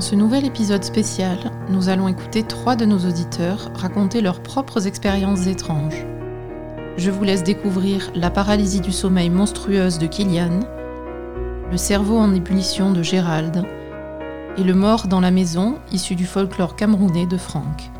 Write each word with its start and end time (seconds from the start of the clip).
Dans 0.00 0.06
ce 0.06 0.14
nouvel 0.14 0.46
épisode 0.46 0.82
spécial, 0.82 1.36
nous 1.68 1.90
allons 1.90 2.08
écouter 2.08 2.42
trois 2.42 2.74
de 2.74 2.86
nos 2.86 3.00
auditeurs 3.00 3.70
raconter 3.74 4.22
leurs 4.22 4.42
propres 4.42 4.86
expériences 4.86 5.46
étranges. 5.46 6.06
Je 6.96 7.10
vous 7.10 7.22
laisse 7.22 7.42
découvrir 7.42 8.10
la 8.14 8.30
paralysie 8.30 8.80
du 8.80 8.92
sommeil 8.92 9.28
monstrueuse 9.28 9.98
de 9.98 10.06
Kylian, 10.06 10.60
le 11.70 11.76
cerveau 11.76 12.16
en 12.16 12.34
ébullition 12.34 12.92
de 12.92 13.02
Gérald 13.02 13.66
et 14.56 14.64
le 14.64 14.72
mort 14.72 15.06
dans 15.06 15.20
la 15.20 15.30
maison 15.30 15.74
issu 15.92 16.14
du 16.14 16.24
folklore 16.24 16.76
camerounais 16.76 17.26
de 17.26 17.36
Franck. 17.36 17.90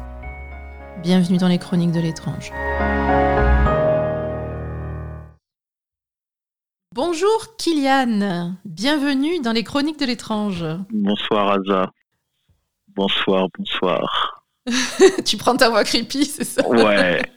Bienvenue 1.03 1.37
dans 1.37 1.49
les 1.49 1.59
chroniques 1.59 1.93
de 1.93 2.01
l'étrange. 2.01 2.51
Bonjour 7.13 7.57
Kylian, 7.59 8.55
bienvenue 8.65 9.41
dans 9.41 9.51
les 9.51 9.65
chroniques 9.65 9.99
de 9.99 10.05
l'étrange. 10.07 10.65
Bonsoir 10.93 11.51
Aza. 11.59 11.91
Bonsoir, 12.95 13.49
bonsoir. 13.59 14.45
tu 15.25 15.37
prends 15.37 15.57
ta 15.57 15.71
voix 15.71 15.83
creepy, 15.83 16.25
c'est 16.25 16.45
ça? 16.45 16.69
Ouais. 16.69 17.21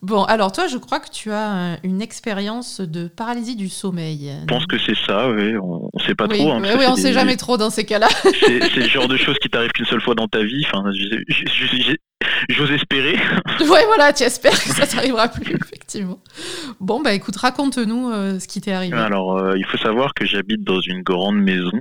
Bon, 0.00 0.22
alors 0.24 0.52
toi, 0.52 0.68
je 0.68 0.78
crois 0.78 1.00
que 1.00 1.10
tu 1.10 1.32
as 1.32 1.56
euh, 1.56 1.76
une 1.82 2.00
expérience 2.00 2.80
de 2.80 3.08
paralysie 3.08 3.56
du 3.56 3.68
sommeil. 3.68 4.32
Je 4.42 4.46
pense 4.46 4.64
que 4.66 4.78
c'est 4.78 4.96
ça, 4.96 5.28
oui. 5.28 5.56
On 5.56 5.90
ne 5.92 6.02
sait 6.04 6.14
pas 6.14 6.26
oui, 6.28 6.38
trop. 6.38 6.52
hein, 6.52 6.62
oui, 6.62 6.84
on 6.86 6.94
c'est 6.94 7.02
sait 7.02 7.08
des- 7.08 7.14
jamais 7.14 7.36
trop 7.36 7.56
dans 7.56 7.68
ces 7.68 7.84
cas-là. 7.84 8.06
C'est 8.22 8.76
le 8.76 8.88
genre 8.88 9.08
de 9.08 9.16
choses 9.16 9.36
qui 9.40 9.48
t'arrivent 9.48 9.72
qu'une 9.72 9.86
seule 9.86 10.00
fois 10.00 10.14
dans 10.14 10.28
ta 10.28 10.44
vie. 10.44 10.64
Enfin, 10.72 10.84
j'ose 12.48 12.70
espérer. 12.72 13.14
ouais, 13.60 13.84
voilà, 13.86 14.12
tu 14.12 14.24
espères 14.24 14.52
que 14.52 14.70
ça 14.70 14.86
t'arrivera 14.86 15.28
plus, 15.28 15.54
effectivement. 15.54 16.18
Bon, 16.80 17.00
bah 17.00 17.12
écoute, 17.12 17.36
raconte-nous 17.36 18.10
euh, 18.10 18.38
ce 18.38 18.48
qui 18.48 18.60
t'est 18.60 18.72
arrivé. 18.72 18.96
Alors, 18.96 19.36
euh, 19.38 19.56
il 19.56 19.64
faut 19.64 19.78
savoir 19.78 20.14
que 20.14 20.24
j'habite 20.24 20.62
dans 20.64 20.80
une 20.80 21.02
grande 21.02 21.38
maison 21.38 21.80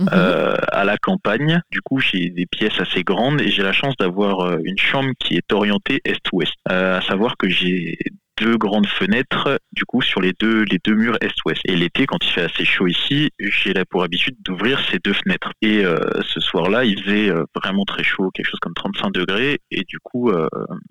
Mhm. 0.00 0.08
euh, 0.12 0.54
à 0.70 0.84
la 0.84 0.96
campagne. 0.96 1.60
Du 1.72 1.80
coup, 1.82 1.98
j'ai 1.98 2.30
des 2.30 2.46
pièces 2.46 2.78
assez 2.78 3.02
grandes 3.02 3.40
et 3.40 3.48
j'ai 3.50 3.64
la 3.64 3.72
chance 3.72 3.96
d'avoir 3.98 4.56
une 4.62 4.78
chambre 4.78 5.10
qui 5.18 5.36
est 5.36 5.52
orientée 5.52 6.00
est-ouest. 6.04 6.52
À 6.66 7.00
savoir 7.00 7.36
que 7.36 7.48
j'ai 7.48 7.98
deux 8.40 8.56
grandes 8.56 8.86
fenêtres, 8.86 9.58
du 9.72 9.84
coup, 9.84 10.00
sur 10.02 10.20
les 10.20 10.32
deux, 10.38 10.62
les 10.64 10.78
deux 10.84 10.94
murs 10.94 11.16
est-ouest. 11.20 11.60
Et 11.66 11.76
l'été, 11.76 12.06
quand 12.06 12.18
il 12.24 12.30
fait 12.30 12.42
assez 12.42 12.64
chaud 12.64 12.86
ici, 12.86 13.30
j'ai 13.38 13.72
là 13.72 13.84
pour 13.84 14.02
habitude 14.02 14.36
d'ouvrir 14.42 14.80
ces 14.90 14.98
deux 14.98 15.12
fenêtres. 15.12 15.52
Et 15.62 15.84
euh, 15.84 15.98
ce 16.22 16.40
soir-là, 16.40 16.84
il 16.84 17.02
faisait 17.02 17.30
euh, 17.30 17.44
vraiment 17.54 17.84
très 17.84 18.02
chaud, 18.04 18.30
quelque 18.32 18.46
chose 18.50 18.60
comme 18.60 18.74
35 18.74 19.10
degrés. 19.12 19.58
Et 19.70 19.82
du 19.84 19.98
coup, 20.00 20.30
euh, 20.30 20.48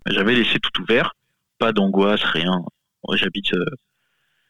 j'avais 0.08 0.36
laissé 0.36 0.60
tout 0.60 0.82
ouvert. 0.82 1.14
Pas 1.60 1.72
d'angoisse, 1.74 2.24
rien. 2.24 2.62
J'habite 3.14 3.52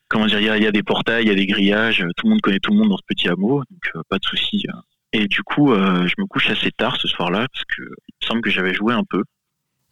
comment 0.07 0.25
dire, 0.25 0.39
il 0.39 0.63
y, 0.63 0.67
a- 0.67 0.71
des 0.71 0.83
portails, 0.83 1.23
il 1.25 1.27
y 1.27 1.31
a 1.31 1.35
des 1.35 1.45
grillages, 1.45 2.03
tout 2.15 2.25
le 2.25 2.31
monde 2.31 2.41
connaît 2.41 2.59
tout 2.59 2.71
le 2.71 2.77
monde 2.77 2.89
dans 2.89 2.97
ce 2.97 3.03
petit 3.07 3.27
hameau, 3.29 3.61
donc 3.69 4.03
pas 4.09 4.17
de 4.17 4.25
souci. 4.25 4.65
euh. 4.69 4.77
Et 5.13 5.27
du 5.27 5.41
coup, 5.43 5.73
je 5.73 6.13
me 6.17 6.25
couche 6.27 6.49
assez 6.49 6.71
tard 6.71 6.97
ce 6.97 7.07
soir-là 7.07 7.47
parce 7.53 7.65
que 7.65 7.81
il 7.83 8.13
me 8.21 8.27
semble 8.27 8.41
que 8.41 8.49
j'avais 8.49 8.73
joué 8.73 8.93
un 8.93 9.03
peu. 9.09 9.23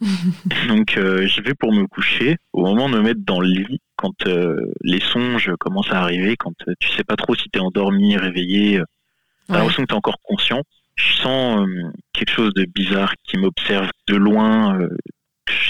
donc 0.67 0.97
euh, 0.97 1.25
je 1.27 1.41
vais 1.41 1.53
pour 1.53 1.71
me 1.73 1.87
coucher. 1.87 2.37
Au 2.53 2.63
moment 2.65 2.89
de 2.89 2.97
me 2.97 3.01
mettre 3.01 3.21
dans 3.23 3.39
le 3.39 3.47
lit, 3.47 3.79
quand 3.95 4.27
euh, 4.27 4.55
les 4.81 4.99
songes 4.99 5.51
commencent 5.59 5.91
à 5.91 6.01
arriver, 6.01 6.35
quand 6.37 6.53
euh, 6.67 6.73
tu 6.79 6.89
sais 6.89 7.03
pas 7.03 7.15
trop 7.15 7.35
si 7.35 7.49
t'es 7.49 7.59
endormi, 7.59 8.17
réveillé, 8.17 8.79
euh, 8.79 8.83
t'as 9.47 9.53
Ouais. 9.53 9.59
l'impression 9.59 9.83
que 9.83 9.87
t'es 9.87 9.93
encore 9.93 10.19
conscient. 10.23 10.61
Je 10.95 11.13
sens 11.15 11.67
quelque 12.13 12.31
chose 12.31 12.53
de 12.53 12.65
bizarre 12.65 13.13
qui 13.23 13.37
m'observe 13.37 13.89
de 14.07 14.15
loin. 14.15 14.79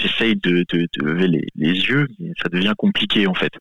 J'essaye 0.01 0.35
de, 0.35 0.63
de, 0.69 0.87
de 0.93 1.03
lever 1.05 1.27
les, 1.27 1.47
les 1.55 1.71
yeux, 1.73 2.07
mais 2.19 2.31
ça 2.41 2.47
devient 2.49 2.73
compliqué 2.77 3.27
en 3.27 3.33
fait. 3.33 3.51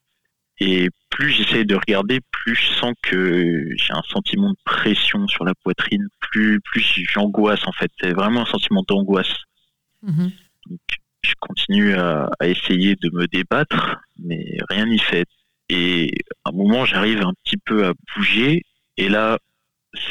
Et 0.61 0.89
plus 1.11 1.31
j'essaye 1.31 1.65
de 1.65 1.75
regarder, 1.75 2.21
plus 2.31 2.55
je 2.55 2.73
sens 2.75 2.93
que 3.03 3.67
j'ai 3.77 3.93
un 3.93 4.03
sentiment 4.09 4.51
de 4.51 4.57
pression 4.65 5.27
sur 5.27 5.45
la 5.45 5.55
poitrine, 5.65 6.07
plus, 6.21 6.61
plus 6.61 6.85
j'angoisse 7.11 7.67
en 7.67 7.73
fait. 7.73 7.91
C'est 8.01 8.13
vraiment 8.13 8.43
un 8.43 8.47
sentiment 8.47 8.85
d'angoisse. 8.87 9.35
Mhm. 10.03 10.31
Donc, 10.69 10.81
je 11.23 11.33
continue 11.41 11.95
à, 11.95 12.29
à 12.39 12.47
essayer 12.49 12.97
de 12.97 13.11
me 13.13 13.27
débattre, 13.27 13.97
mais 14.19 14.59
rien 14.69 14.87
n'y 14.87 14.99
fait. 14.99 15.27
Et 15.69 16.11
à 16.45 16.51
un 16.51 16.53
moment, 16.53 16.85
j'arrive 16.85 17.23
un 17.23 17.33
petit 17.45 17.57
peu 17.57 17.87
à 17.87 17.93
bouger, 18.15 18.63
et 18.97 19.09
là, 19.09 19.39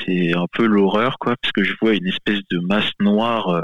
c'est 0.05 0.35
un 0.35 0.47
peu 0.51 0.65
l'horreur, 0.65 1.17
quoi, 1.19 1.35
parce 1.41 1.51
que 1.51 1.63
je 1.63 1.73
vois 1.79 1.93
une 1.93 2.07
espèce 2.07 2.39
de 2.49 2.59
masse 2.59 2.91
noire 2.99 3.49
euh, 3.49 3.61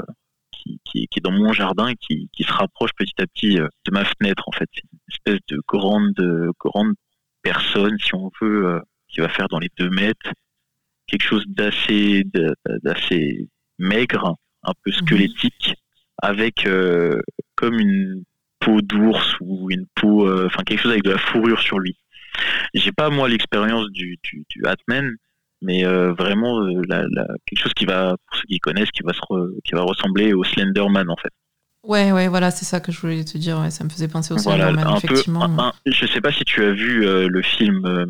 qui, 0.52 0.80
qui, 0.84 1.06
qui 1.08 1.18
est 1.18 1.22
dans 1.22 1.32
mon 1.32 1.52
jardin 1.52 1.88
et 1.88 1.96
qui, 1.96 2.28
qui 2.32 2.44
se 2.44 2.52
rapproche 2.52 2.92
petit 2.96 3.20
à 3.20 3.26
petit 3.26 3.58
euh, 3.58 3.68
de 3.86 3.90
ma 3.92 4.04
fenêtre, 4.04 4.44
en 4.48 4.52
fait. 4.52 4.68
C'est 4.72 4.82
une 4.92 4.98
espèce 5.08 5.40
de 5.48 5.60
grande, 5.66 6.12
de 6.14 6.52
grande 6.58 6.94
personne, 7.42 7.98
si 7.98 8.14
on 8.14 8.30
veut, 8.40 8.66
euh, 8.66 8.80
qui 9.08 9.20
va 9.20 9.28
faire 9.28 9.48
dans 9.48 9.58
les 9.58 9.70
deux 9.76 9.90
mètres, 9.90 10.30
quelque 11.06 11.24
chose 11.24 11.44
d'assez, 11.48 12.24
d'assez 12.82 13.48
maigre, 13.78 14.36
un 14.62 14.72
peu 14.84 14.92
squelettique, 14.92 15.74
avec 16.22 16.66
euh, 16.66 17.20
comme 17.56 17.78
une 17.78 18.24
peau 18.58 18.80
d'ours 18.82 19.36
ou 19.40 19.70
une 19.70 19.86
peau, 19.94 20.26
euh, 20.28 20.46
enfin 20.46 20.62
quelque 20.64 20.80
chose 20.80 20.92
avec 20.92 21.04
de 21.04 21.10
la 21.12 21.18
fourrure 21.18 21.60
sur 21.60 21.78
lui. 21.78 21.96
J'ai 22.74 22.92
pas 22.92 23.10
moi 23.10 23.28
l'expérience 23.28 23.88
du, 23.90 24.18
du, 24.22 24.44
du 24.48 24.64
Hatman, 24.66 25.14
mais 25.62 25.84
euh, 25.84 26.12
vraiment 26.12 26.60
la, 26.88 27.02
la- 27.10 27.26
quelque 27.46 27.62
chose 27.62 27.74
qui 27.74 27.84
va, 27.86 28.16
pour 28.26 28.36
ceux 28.38 28.44
qui 28.48 28.58
connaissent, 28.58 28.90
qui 28.90 29.02
va 29.02 29.12
se 29.12 29.20
re- 29.20 29.50
qui 29.64 29.72
va 29.74 29.82
ressembler 29.82 30.32
au 30.32 30.44
Slenderman 30.44 31.08
en 31.10 31.16
fait. 31.16 31.32
Ouais, 31.82 32.12
ouais, 32.12 32.28
voilà, 32.28 32.50
c'est 32.50 32.66
ça 32.66 32.80
que 32.80 32.92
je 32.92 33.00
voulais 33.00 33.24
te 33.24 33.38
dire. 33.38 33.58
ouais, 33.58 33.70
ça 33.70 33.84
me 33.84 33.88
faisait 33.88 34.08
penser 34.08 34.34
au 34.34 34.36
Voilà, 34.38 34.66
Slenderman, 34.68 35.00
peu. 35.00 35.14
effectivement. 35.14 35.42
un- 35.44 35.58
un- 35.68 35.72
je 35.86 36.06
sais 36.06 36.20
pas 36.20 36.30
si 36.32 36.44
tu 36.44 36.62
as 36.62 36.72
vu 36.72 37.00
le 37.28 37.42
film 37.42 38.06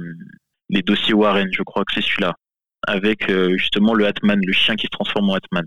Les 0.69 0.82
Dossiers 0.82 1.15
Warren, 1.15 1.49
je 1.53 1.62
crois 1.62 1.84
que 1.84 1.93
c'est 1.94 2.03
celui-là, 2.03 2.34
avec 2.87 3.28
euh, 3.31 3.56
justement 3.56 3.94
le 3.94 4.06
Hatman, 4.06 4.41
le 4.44 4.53
chien 4.53 4.75
qui 4.76 4.87
se 4.87 4.91
transforme 4.91 5.31
en 5.31 5.34
Hatman. 5.34 5.66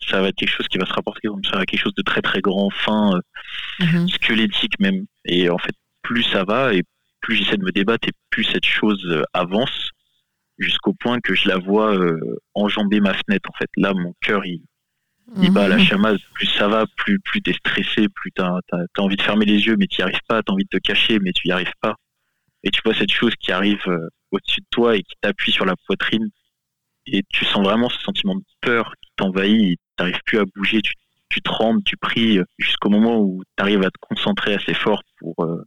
Ça 0.00 0.20
va 0.20 0.28
être 0.28 0.36
quelque 0.36 0.50
chose 0.56 0.68
qui 0.68 0.78
va 0.78 0.86
se 0.86 0.92
rapporter 0.92 1.28
comme 1.28 1.44
ça 1.44 1.58
à 1.58 1.66
quelque 1.66 1.80
chose 1.80 1.94
de 1.96 2.02
très 2.02 2.22
très 2.22 2.40
grand, 2.40 2.70
fin, 2.70 3.16
euh, 3.16 3.20
Mhm. 3.80 4.08
squelettique 4.08 4.78
même. 4.80 5.04
Et 5.24 5.50
en 5.50 5.58
fait, 5.58 5.74
plus 6.02 6.22
ça 6.22 6.44
va 6.44 6.72
et 6.74 6.82
plus 7.20 7.36
j'essaie 7.36 7.56
de 7.56 7.64
me 7.64 7.72
débattre 7.72 8.08
et 8.08 8.12
plus 8.30 8.44
cette 8.44 8.64
chose 8.64 9.04
euh, 9.06 9.22
avance 9.32 9.90
jusqu'au 10.58 10.92
point 10.94 11.20
que 11.20 11.34
je 11.34 11.48
la 11.48 11.58
vois 11.58 11.94
euh, 11.96 12.18
enjamber 12.54 13.00
ma 13.00 13.12
fenêtre. 13.14 13.48
En 13.50 13.56
fait, 13.58 13.68
là, 13.76 13.92
mon 13.94 14.14
cœur, 14.20 14.44
il, 14.46 14.60
il 15.42 15.50
bat 15.52 15.64
à 15.64 15.68
la 15.68 15.76
Mhm. 15.76 15.84
chamade. 15.84 16.18
Plus 16.34 16.46
ça 16.46 16.68
va, 16.68 16.86
plus, 16.96 17.18
plus 17.20 17.42
t'es 17.42 17.52
stressé, 17.52 18.08
plus 18.08 18.30
t'as 18.32 18.58
as, 18.72 18.84
envie 19.02 19.16
de 19.16 19.22
fermer 19.22 19.44
les 19.46 19.66
yeux, 19.66 19.76
mais 19.78 19.86
tu 19.86 20.00
n'y 20.00 20.04
arrives 20.04 20.20
pas. 20.28 20.42
T'as 20.42 20.52
envie 20.52 20.64
de 20.64 20.68
te 20.70 20.78
cacher, 20.78 21.18
mais 21.18 21.32
tu 21.32 21.46
n'y 21.48 21.52
arrives 21.52 21.74
pas. 21.80 21.96
Et 22.64 22.70
tu 22.70 22.80
vois 22.84 22.94
cette 22.94 23.12
chose 23.12 23.34
qui 23.38 23.52
arrive 23.52 23.82
euh, 23.88 24.08
au-dessus 24.30 24.60
de 24.60 24.66
toi 24.70 24.96
et 24.96 25.02
qui 25.02 25.14
t'appuie 25.20 25.52
sur 25.52 25.64
la 25.64 25.74
poitrine. 25.86 26.28
Et 27.06 27.22
tu 27.28 27.44
sens 27.44 27.62
vraiment 27.64 27.88
ce 27.88 28.00
sentiment 28.00 28.34
de 28.36 28.42
peur 28.60 28.92
qui 29.02 29.10
t'envahit. 29.16 29.78
T'arrives 29.98 30.22
plus 30.24 30.38
à 30.38 30.44
bouger. 30.56 30.80
Tu, 30.80 30.94
tu 31.28 31.42
trembles, 31.42 31.82
tu 31.84 31.98
pries 31.98 32.38
euh, 32.38 32.44
jusqu'au 32.56 32.88
moment 32.88 33.18
où 33.20 33.42
tu 33.56 33.62
arrives 33.62 33.82
à 33.82 33.90
te 33.90 33.98
concentrer 34.00 34.54
assez 34.54 34.72
fort 34.72 35.02
pour 35.18 35.34
euh, 35.44 35.62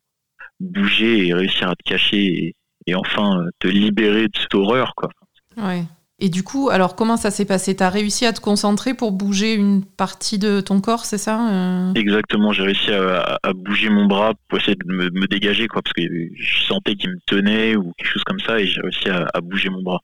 bouger 0.59 1.28
et 1.28 1.34
réussir 1.36 1.69
à 1.69 1.75
te 1.75 1.84
cacher 1.84 2.18
et, 2.18 2.56
et 2.88 2.96
enfin 2.96 3.41
euh, 3.41 3.50
te 3.59 3.68
libérer 3.68 4.24
de 4.24 4.38
cette 4.40 4.56
horreur, 4.56 4.94
quoi. 4.96 5.09
Ouais. 5.58 5.84
Et 6.24 6.30
du 6.30 6.44
coup, 6.44 6.70
alors 6.70 6.96
comment 6.96 7.18
ça 7.18 7.31
s'est 7.31 7.46
passé? 7.46 7.75
T'as 7.75 7.90
réussi 7.90 8.28
à 8.28 8.34
te 8.34 8.40
concentrer 8.40 8.94
pour 8.94 9.12
bouger 9.12 9.56
une 9.56 9.84
partie 9.84 10.38
de 10.38 10.62
ton 10.62 10.80
corps, 10.80 11.03
c'est 11.03 11.18
ça 11.18 11.50
euh? 11.50 11.94
Exactement, 11.96 12.53
j'ai 12.53 12.62
réussi 12.62 12.91
à, 12.91 13.40
à 13.41 13.53
bouger 13.53 13.90
mon 13.90 14.06
bras 14.06 14.34
pour 14.47 14.59
essayer 14.59 14.75
de 14.75 14.86
me, 14.86 15.09
me 15.09 15.25
dégager, 15.25 15.68
quoi, 15.68 15.81
parce 15.81 15.94
que 15.94 16.03
je 16.03 16.64
sentais 16.64 16.96
qu'il 16.96 17.09
me 17.09 17.20
tenait 17.25 17.75
ou 17.75 17.91
quelque 17.97 18.14
chose 18.14 18.24
comme 18.24 18.40
ça, 18.40 18.59
et 18.59 18.68
j'ai 18.68 18.81
réussi 18.81 19.09
à, 19.09 19.28
à 19.34 19.41
bouger 19.41 19.70
mon 19.70 19.81
bras. 19.81 20.00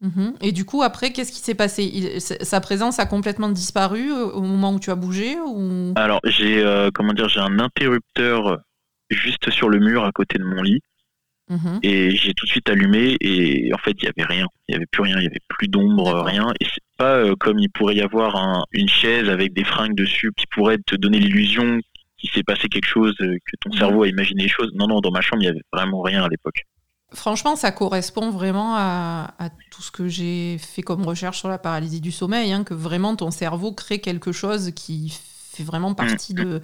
Mhm. 0.00 0.34
Et 0.42 0.52
du 0.52 0.64
coup, 0.64 0.82
après, 0.82 1.12
qu'est-ce 1.12 1.32
qui 1.32 1.40
s'est 1.40 1.54
passé? 1.56 1.82
Il- 1.84 2.20
sa 2.20 2.60
présence 2.60 2.98
a 3.00 3.06
complètement 3.06 3.48
disparu 3.48 4.12
euh, 4.12 4.26
au 4.26 4.42
moment 4.42 4.72
où 4.72 4.78
tu 4.78 4.90
as 4.90 4.94
bougé 4.94 5.36
ou... 5.44 5.92
Alors 5.96 6.20
j'ai, 6.24 6.62
euh, 6.62 6.90
comment 6.94 7.12
dire, 7.12 7.28
j'ai 7.28 7.40
un 7.40 7.58
interrupteur 7.58 8.58
juste 9.10 9.50
sur 9.50 9.68
le 9.68 9.80
mur 9.80 10.04
à 10.04 10.12
côté 10.12 10.38
de 10.38 10.44
mon 10.44 10.62
lit, 10.62 10.80
Mhm. 11.50 11.80
et 11.82 12.14
j'ai 12.14 12.34
tout 12.34 12.44
de 12.44 12.50
suite 12.50 12.68
allumé, 12.68 13.16
et 13.22 13.72
en 13.74 13.78
fait 13.78 13.92
il 13.98 14.04
y 14.04 14.08
avait 14.08 14.22
rien, 14.28 14.46
il 14.68 14.72
y 14.72 14.76
avait 14.76 14.86
plus 14.86 15.02
rien, 15.02 15.16
il 15.16 15.24
y 15.24 15.26
avait 15.26 15.40
plus 15.48 15.66
d'ombre, 15.66 16.22
rien, 16.22 16.46
et 16.60 16.64
c'est 16.66 16.82
pas 16.98 17.14
euh, 17.16 17.34
comme 17.40 17.58
il 17.58 17.70
pourrait 17.70 17.96
y 17.96 18.02
avoir 18.02 18.36
un- 18.36 18.62
une 18.72 18.88
chaise 18.88 19.28
avec 19.30 19.52
des 19.54 19.64
fringues 19.64 19.94
dessus 19.96 20.30
qui 20.36 20.46
pourrait 20.46 20.78
te 20.86 20.94
donner 20.94 21.18
l'illusion 21.18 21.80
qu'il 22.18 22.30
s'est 22.30 22.42
passé 22.42 22.68
quelque 22.68 22.86
chose, 22.86 23.14
que 23.18 23.56
ton 23.62 23.70
Mhm. 23.72 23.78
cerveau 23.78 24.02
a 24.02 24.08
imaginé 24.08 24.42
les 24.42 24.48
choses. 24.48 24.70
Non, 24.74 24.86
non, 24.88 25.00
dans 25.00 25.10
ma 25.10 25.22
chambre 25.22 25.42
il 25.42 25.46
y 25.46 25.48
avait 25.48 25.62
vraiment 25.72 26.02
rien 26.02 26.22
à 26.22 26.28
l'époque. 26.28 26.62
Franchement, 27.14 27.56
ça 27.56 27.72
correspond 27.72 28.30
vraiment 28.30 28.74
à, 28.76 29.32
à 29.38 29.48
tout 29.70 29.80
ce 29.82 29.90
que 29.90 30.08
j'ai 30.08 30.58
fait 30.58 30.82
comme 30.82 31.02
recherche 31.06 31.38
sur 31.38 31.48
la 31.48 31.56
paralysie 31.58 32.00
du 32.02 32.12
sommeil, 32.12 32.52
hein, 32.52 32.64
que 32.64 32.74
vraiment 32.74 33.16
ton 33.16 33.30
cerveau 33.30 33.72
crée 33.72 34.00
quelque 34.00 34.30
chose 34.30 34.72
qui 34.74 35.18
fait 35.52 35.64
vraiment 35.64 35.94
partie 35.94 36.34
de, 36.34 36.60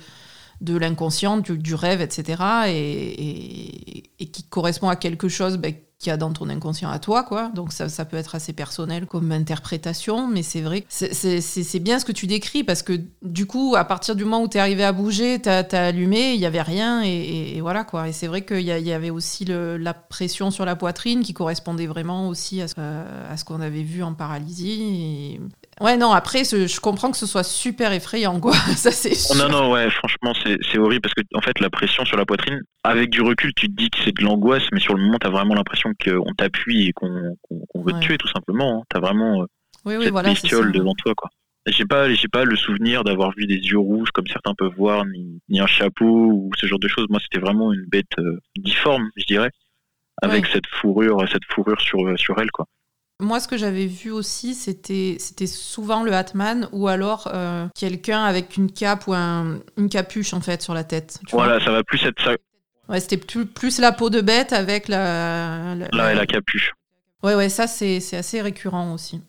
de 0.60 0.76
l'inconscient, 0.76 1.38
du, 1.38 1.56
du 1.56 1.74
rêve, 1.74 2.02
etc. 2.02 2.42
Et, 2.68 2.72
et- 2.78 4.10
et 4.20 4.26
qui 4.30 4.44
correspond 4.44 4.88
à 4.88 4.96
quelque 4.96 5.28
chose 5.28 5.56
ben, 5.56 5.74
qu'il 5.98 6.10
y 6.10 6.12
a 6.12 6.16
dans 6.16 6.32
ton 6.32 6.48
inconscient 6.48 6.90
à 6.90 6.98
toi, 6.98 7.22
quoi. 7.22 7.50
Donc 7.54 7.72
ça, 7.72 7.88
ça 7.88 8.04
peut 8.04 8.16
être 8.16 8.34
assez 8.34 8.52
personnel 8.52 9.06
comme 9.06 9.30
interprétation, 9.32 10.28
mais 10.28 10.42
c'est 10.42 10.60
vrai 10.60 10.84
c'est 10.88 11.80
bien 11.80 11.98
ce 11.98 12.04
que 12.04 12.12
tu 12.12 12.26
décris 12.26 12.64
parce 12.64 12.82
que 12.82 13.00
du 13.22 13.46
coup, 13.46 13.74
à 13.76 13.84
partir 13.84 14.16
du 14.16 14.24
moment 14.24 14.42
où 14.42 14.48
tu 14.48 14.58
es 14.58 14.60
arrivé 14.60 14.84
à 14.84 14.92
bouger, 14.92 15.40
tu 15.40 15.48
as, 15.48 15.64
allumé, 15.72 16.34
il 16.34 16.40
y 16.40 16.46
avait 16.46 16.62
rien 16.62 17.02
et, 17.02 17.60
voilà 17.60 17.84
quoi. 17.84 18.08
Et 18.08 18.12
c'est 18.12 18.26
vrai 18.26 18.44
qu'il 18.44 18.60
y, 18.60 18.92
avait 18.92 19.10
aussi 19.10 19.44
la 19.44 19.94
pression 19.94 20.50
sur 20.50 20.64
la 20.64 20.76
poitrine 20.76 21.22
qui 21.22 21.32
correspondait 21.32 21.86
vraiment 21.86 22.28
aussi 22.28 22.60
à 22.60 22.68
ce, 22.68 22.74
à 22.78 23.36
ce 23.36 23.44
qu'on 23.44 23.60
avait 23.60 23.82
vu 23.82 24.02
en 24.02 24.14
paralysie. 24.14 25.40
Ouais, 25.80 25.96
non, 25.96 26.12
après, 26.12 26.44
je 26.44 26.80
comprends 26.80 27.10
que 27.10 27.16
ce 27.16 27.26
soit 27.26 27.42
super 27.42 27.92
effrayant, 27.92 28.38
quoi. 28.38 28.52
Ça, 28.76 28.90
c'est 28.90 29.34
Non, 29.36 29.48
non, 29.48 29.72
ouais, 29.72 29.90
franchement, 29.90 30.32
c'est 30.44 30.78
horrible 30.78 31.02
parce 31.02 31.14
que, 31.14 31.22
en 31.34 31.40
fait, 31.40 31.58
la 31.60 31.70
pression 31.70 32.04
sur 32.04 32.16
la 32.16 32.24
poitrine, 32.24 32.60
avec 32.84 33.10
du 33.10 33.22
recul, 33.22 33.52
tu 33.54 33.68
te 33.68 33.74
dis 33.74 33.90
que 33.90 33.98
c'est 34.04 34.16
de 34.16 34.22
l'angoisse, 34.22 34.64
mais 34.72 34.80
sur 34.80 34.94
le 34.94 35.02
moment, 35.02 35.18
tu 35.20 35.26
as 35.26 35.30
vraiment 35.30 35.54
l'impression 35.54 35.92
qu'on 36.02 36.32
t'appuie 36.34 36.88
et 36.88 36.92
qu'on 36.92 37.10
veut 37.10 37.92
te 37.92 37.98
tuer, 37.98 38.18
tout 38.18 38.28
simplement. 38.28 38.80
Hein. 38.80 38.82
Tu 38.90 38.96
as 38.96 39.00
vraiment 39.00 39.42
euh, 39.42 39.46
oui, 39.84 39.96
oui, 39.96 40.04
cette 40.04 40.24
bestiole 40.24 40.72
devant 40.72 40.94
toi, 40.94 41.14
quoi. 41.16 41.30
J'ai 41.66 41.86
pas, 41.86 42.12
j'ai 42.12 42.28
pas 42.28 42.44
le 42.44 42.56
souvenir 42.56 43.04
d'avoir 43.04 43.32
vu 43.34 43.46
des 43.46 43.56
yeux 43.56 43.78
rouges 43.78 44.10
comme 44.10 44.26
certains 44.26 44.52
peuvent 44.54 44.74
voir, 44.76 45.06
ni, 45.06 45.40
ni 45.48 45.60
un 45.60 45.66
chapeau 45.66 46.04
ou 46.04 46.50
ce 46.58 46.66
genre 46.66 46.78
de 46.78 46.88
choses. 46.88 47.06
Moi, 47.08 47.20
c'était 47.20 47.40
vraiment 47.40 47.72
une 47.72 47.86
bête 47.86 48.18
euh, 48.18 48.38
difforme, 48.56 49.08
je 49.16 49.24
dirais, 49.24 49.50
avec 50.20 50.46
cette 50.46 50.66
fourrure, 50.66 51.26
cette 51.30 51.44
fourrure 51.46 51.80
sur, 51.80 52.06
euh, 52.06 52.16
sur 52.16 52.38
elle, 52.38 52.50
quoi. 52.50 52.66
Moi, 53.20 53.38
ce 53.38 53.46
que 53.46 53.56
j'avais 53.56 53.86
vu 53.86 54.10
aussi, 54.10 54.54
c'était 54.54 55.16
c'était 55.20 55.46
souvent 55.46 56.02
le 56.02 56.12
Hatman 56.12 56.68
ou 56.72 56.88
alors 56.88 57.30
euh, 57.32 57.68
quelqu'un 57.74 58.24
avec 58.24 58.56
une 58.56 58.72
cape 58.72 59.06
ou 59.06 59.14
un, 59.14 59.60
une 59.76 59.88
capuche 59.88 60.34
en 60.34 60.40
fait 60.40 60.62
sur 60.62 60.74
la 60.74 60.82
tête. 60.82 61.20
voilà, 61.30 61.64
ça 61.64 61.70
va 61.70 61.84
plus 61.84 62.04
être 62.04 62.20
ça. 62.22 62.32
Ouais, 62.88 63.00
c'était 63.00 63.16
plus, 63.16 63.46
plus 63.46 63.78
la 63.78 63.92
peau 63.92 64.10
de 64.10 64.20
bête 64.20 64.52
avec 64.52 64.88
la 64.88 65.76
la, 65.76 65.88
la, 65.92 66.14
la 66.14 66.26
capuche. 66.26 66.72
Ouais, 67.22 67.36
ouais, 67.36 67.48
ça 67.48 67.68
c'est 67.68 67.98
assez 68.16 68.42
récurrent 68.42 68.92
aussi. 68.92 69.22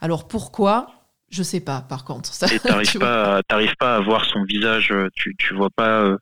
Alors 0.00 0.26
pourquoi? 0.26 0.90
Je 1.30 1.42
sais 1.42 1.60
pas. 1.60 1.82
Par 1.82 2.04
contre, 2.04 2.32
ça. 2.34 2.52
Et 2.52 2.58
t'arrives 2.58 2.98
pas, 2.98 3.40
pas 3.78 3.96
à 3.96 4.00
voir 4.00 4.24
son 4.24 4.42
visage. 4.44 4.92
Tu 5.14 5.36
tu 5.36 5.54
vois 5.54 5.70
pas. 5.70 6.02
Euh, 6.02 6.18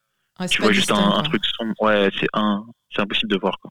tu 0.50 0.60
vois 0.60 0.72
juste 0.72 0.90
un, 0.90 0.96
un, 0.96 1.22
truc 1.22 1.42
sombre. 1.46 1.74
Ouais, 1.80 2.10
c'est 2.20 3.00
impossible 3.00 3.32
de 3.32 3.38
voir 3.38 3.58
quoi. 3.58 3.70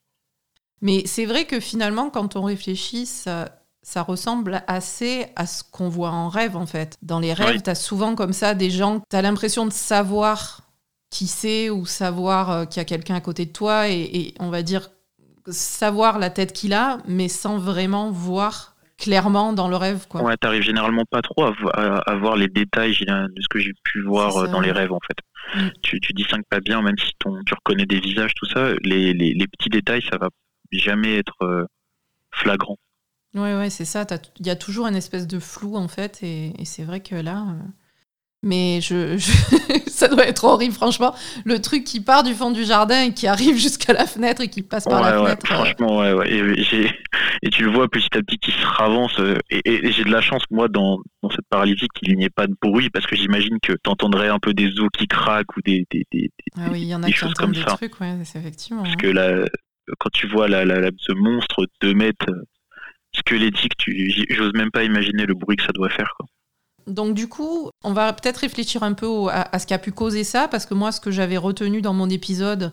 Mais 0.81 1.03
c'est 1.05 1.25
vrai 1.25 1.45
que 1.45 1.59
finalement, 1.59 2.09
quand 2.09 2.35
on 2.35 2.43
réfléchit, 2.43 3.05
ça, 3.05 3.49
ça 3.81 4.01
ressemble 4.01 4.63
assez 4.67 5.27
à 5.35 5.45
ce 5.45 5.63
qu'on 5.63 5.89
voit 5.89 6.09
en 6.09 6.27
rêve, 6.27 6.57
en 6.57 6.65
fait. 6.65 6.97
Dans 7.01 7.19
les 7.19 7.33
rêves, 7.33 7.61
tu 7.61 7.69
as 7.69 7.75
souvent 7.75 8.15
comme 8.15 8.33
ça 8.33 8.55
des 8.55 8.69
gens, 8.69 9.01
tu 9.09 9.15
as 9.15 9.21
l'impression 9.21 9.65
de 9.65 9.71
savoir 9.71 10.61
qui 11.11 11.27
c'est 11.27 11.69
ou 11.69 11.85
savoir 11.85 12.51
euh, 12.51 12.65
qu'il 12.65 12.77
y 12.77 12.81
a 12.81 12.85
quelqu'un 12.85 13.15
à 13.15 13.21
côté 13.21 13.45
de 13.45 13.51
toi 13.51 13.87
et, 13.87 14.33
on 14.39 14.49
va 14.49 14.63
dire 14.63 14.89
savoir 15.47 16.17
la 16.17 16.31
tête 16.31 16.51
qu'il 16.51 16.73
a, 16.73 16.97
mais 17.07 17.27
sans 17.27 17.59
vraiment 17.59 18.09
voir 18.09 18.75
clairement 18.97 19.53
dans 19.53 19.67
le 19.67 19.75
rêve. 19.75 20.07
Quoi. 20.09 20.23
Ouais, 20.23 20.35
t'arrives 20.35 20.63
généralement 20.63 21.05
pas 21.05 21.21
trop 21.21 21.43
à, 21.43 22.15
voir 22.15 22.35
les 22.35 22.47
détails 22.47 22.97
de 22.97 23.41
ce 23.41 23.47
que 23.47 23.59
j'ai 23.59 23.73
pu 23.83 24.01
voir 24.01 24.35
euh, 24.37 24.47
dans 24.47 24.61
les 24.61 24.71
rêves, 24.71 24.91
en 24.91 24.99
fait. 25.07 25.69
Tu, 25.83 25.99
tu 25.99 26.13
distingues 26.13 26.45
pas 26.49 26.59
bien, 26.59 26.81
même 26.81 26.97
si 26.97 27.11
ton, 27.19 27.37
tu 27.45 27.53
reconnais 27.53 27.85
des 27.85 27.99
visages, 27.99 28.33
tout 28.33 28.47
ça, 28.47 28.73
les, 28.81 29.13
les, 29.13 29.35
les 29.35 29.47
petits 29.47 29.69
détails, 29.69 30.01
ça 30.09 30.17
va 30.17 30.29
jamais 30.79 31.17
être 31.17 31.41
euh, 31.43 31.65
flagrant. 32.31 32.77
Ouais, 33.35 33.53
ouais, 33.53 33.69
c'est 33.69 33.85
ça. 33.85 34.05
Il 34.39 34.47
y 34.47 34.49
a 34.49 34.55
toujours 34.55 34.87
une 34.87 34.95
espèce 34.95 35.27
de 35.27 35.39
flou, 35.39 35.75
en 35.75 35.89
fait, 35.89 36.19
et, 36.23 36.53
c'est 36.63 36.83
vrai 36.83 37.01
que 37.01 37.15
là. 37.15 37.45
Euh, 37.49 37.67
mais 38.43 38.79
je, 38.79 39.17
ça 39.87 40.07
doit 40.07 40.25
être 40.25 40.45
horrible, 40.45 40.73
franchement. 40.73 41.13
Le 41.43 41.59
truc 41.59 41.83
qui 41.83 41.99
part 41.99 42.23
du 42.23 42.33
fond 42.33 42.51
du 42.51 42.63
jardin 42.63 43.05
et 43.05 43.13
qui 43.13 43.27
arrive 43.27 43.57
jusqu'à 43.57 43.91
la 43.91 44.05
fenêtre 44.05 44.41
et 44.41 44.47
qui 44.47 44.61
passe 44.61 44.85
par 44.85 45.01
la 45.01 45.17
fenêtre. 45.17 45.51
Euh. 45.51 45.55
Franchement, 45.55 45.97
ouais, 45.97 46.13
ouais. 46.13 46.31
Et, 46.31 46.91
et, 47.41 47.49
tu 47.49 47.63
le 47.63 47.71
vois 47.71 47.89
petit 47.89 48.15
à 48.17 48.21
petit 48.21 48.37
qui 48.37 48.51
se 48.51 48.65
ravance. 48.65 49.19
Et, 49.49 49.91
j'ai 49.91 50.03
de 50.05 50.11
la 50.11 50.21
chance, 50.21 50.43
moi, 50.49 50.69
dans, 50.69 50.99
dans 51.21 51.29
cette 51.29 51.47
paralysie, 51.49 51.87
qu'il 51.93 52.15
n'y 52.15 52.23
ait 52.23 52.29
pas 52.29 52.47
de 52.47 52.55
bruit, 52.61 52.89
parce 52.89 53.05
que 53.05 53.17
j'imagine 53.17 53.57
que 53.61 53.73
tu 53.73 53.89
entendrais 53.89 54.29
un 54.29 54.39
peu 54.39 54.53
des 54.53 54.79
os 54.79 54.89
qui 54.97 55.07
craquent 55.07 55.57
ou 55.57 55.61
des, 55.65 55.85
des, 55.91 56.05
des, 56.11 56.31
ah 56.57 56.67
oui, 56.71 56.83
il 56.83 56.87
y 56.87 56.95
en 56.95 57.03
a 57.03 57.11
qui 57.11 57.25
entendent 57.25 57.51
des 57.51 57.65
trucs, 57.65 57.99
ouais, 57.99 58.15
effectivement. 58.21 58.83
Parce 58.83 58.93
hein. 58.93 58.97
que 58.97 59.07
là, 59.07 59.45
quand 59.99 60.09
tu 60.11 60.27
vois 60.27 60.47
la, 60.47 60.63
ce 60.97 61.13
monstre 61.13 61.67
de 61.81 61.93
mètres 61.93 62.29
euh, 62.29 62.43
squelettique, 63.15 63.73
j'ose 64.29 64.53
même 64.53 64.71
pas 64.71 64.83
imaginer 64.83 65.25
le 65.25 65.33
bruit 65.33 65.55
que 65.55 65.63
ça 65.63 65.71
doit 65.71 65.89
faire. 65.89 66.13
Donc 66.87 67.15
du 67.15 67.27
coup, 67.27 67.69
on 67.83 67.93
va 67.93 68.13
peut-être 68.13 68.37
réfléchir 68.37 68.83
un 68.83 68.93
peu 68.93 69.27
à, 69.29 69.57
ce 69.57 69.65
qui 69.65 69.73
a 69.73 69.79
pu 69.79 69.91
causer 69.91 70.23
ça, 70.23 70.47
parce 70.47 70.65
que 70.65 70.73
moi, 70.73 70.91
ce 70.91 71.01
que 71.01 71.11
j'avais 71.11 71.37
retenu 71.37 71.81
dans 71.81 71.93
mon 71.93 72.09
épisode, 72.09 72.71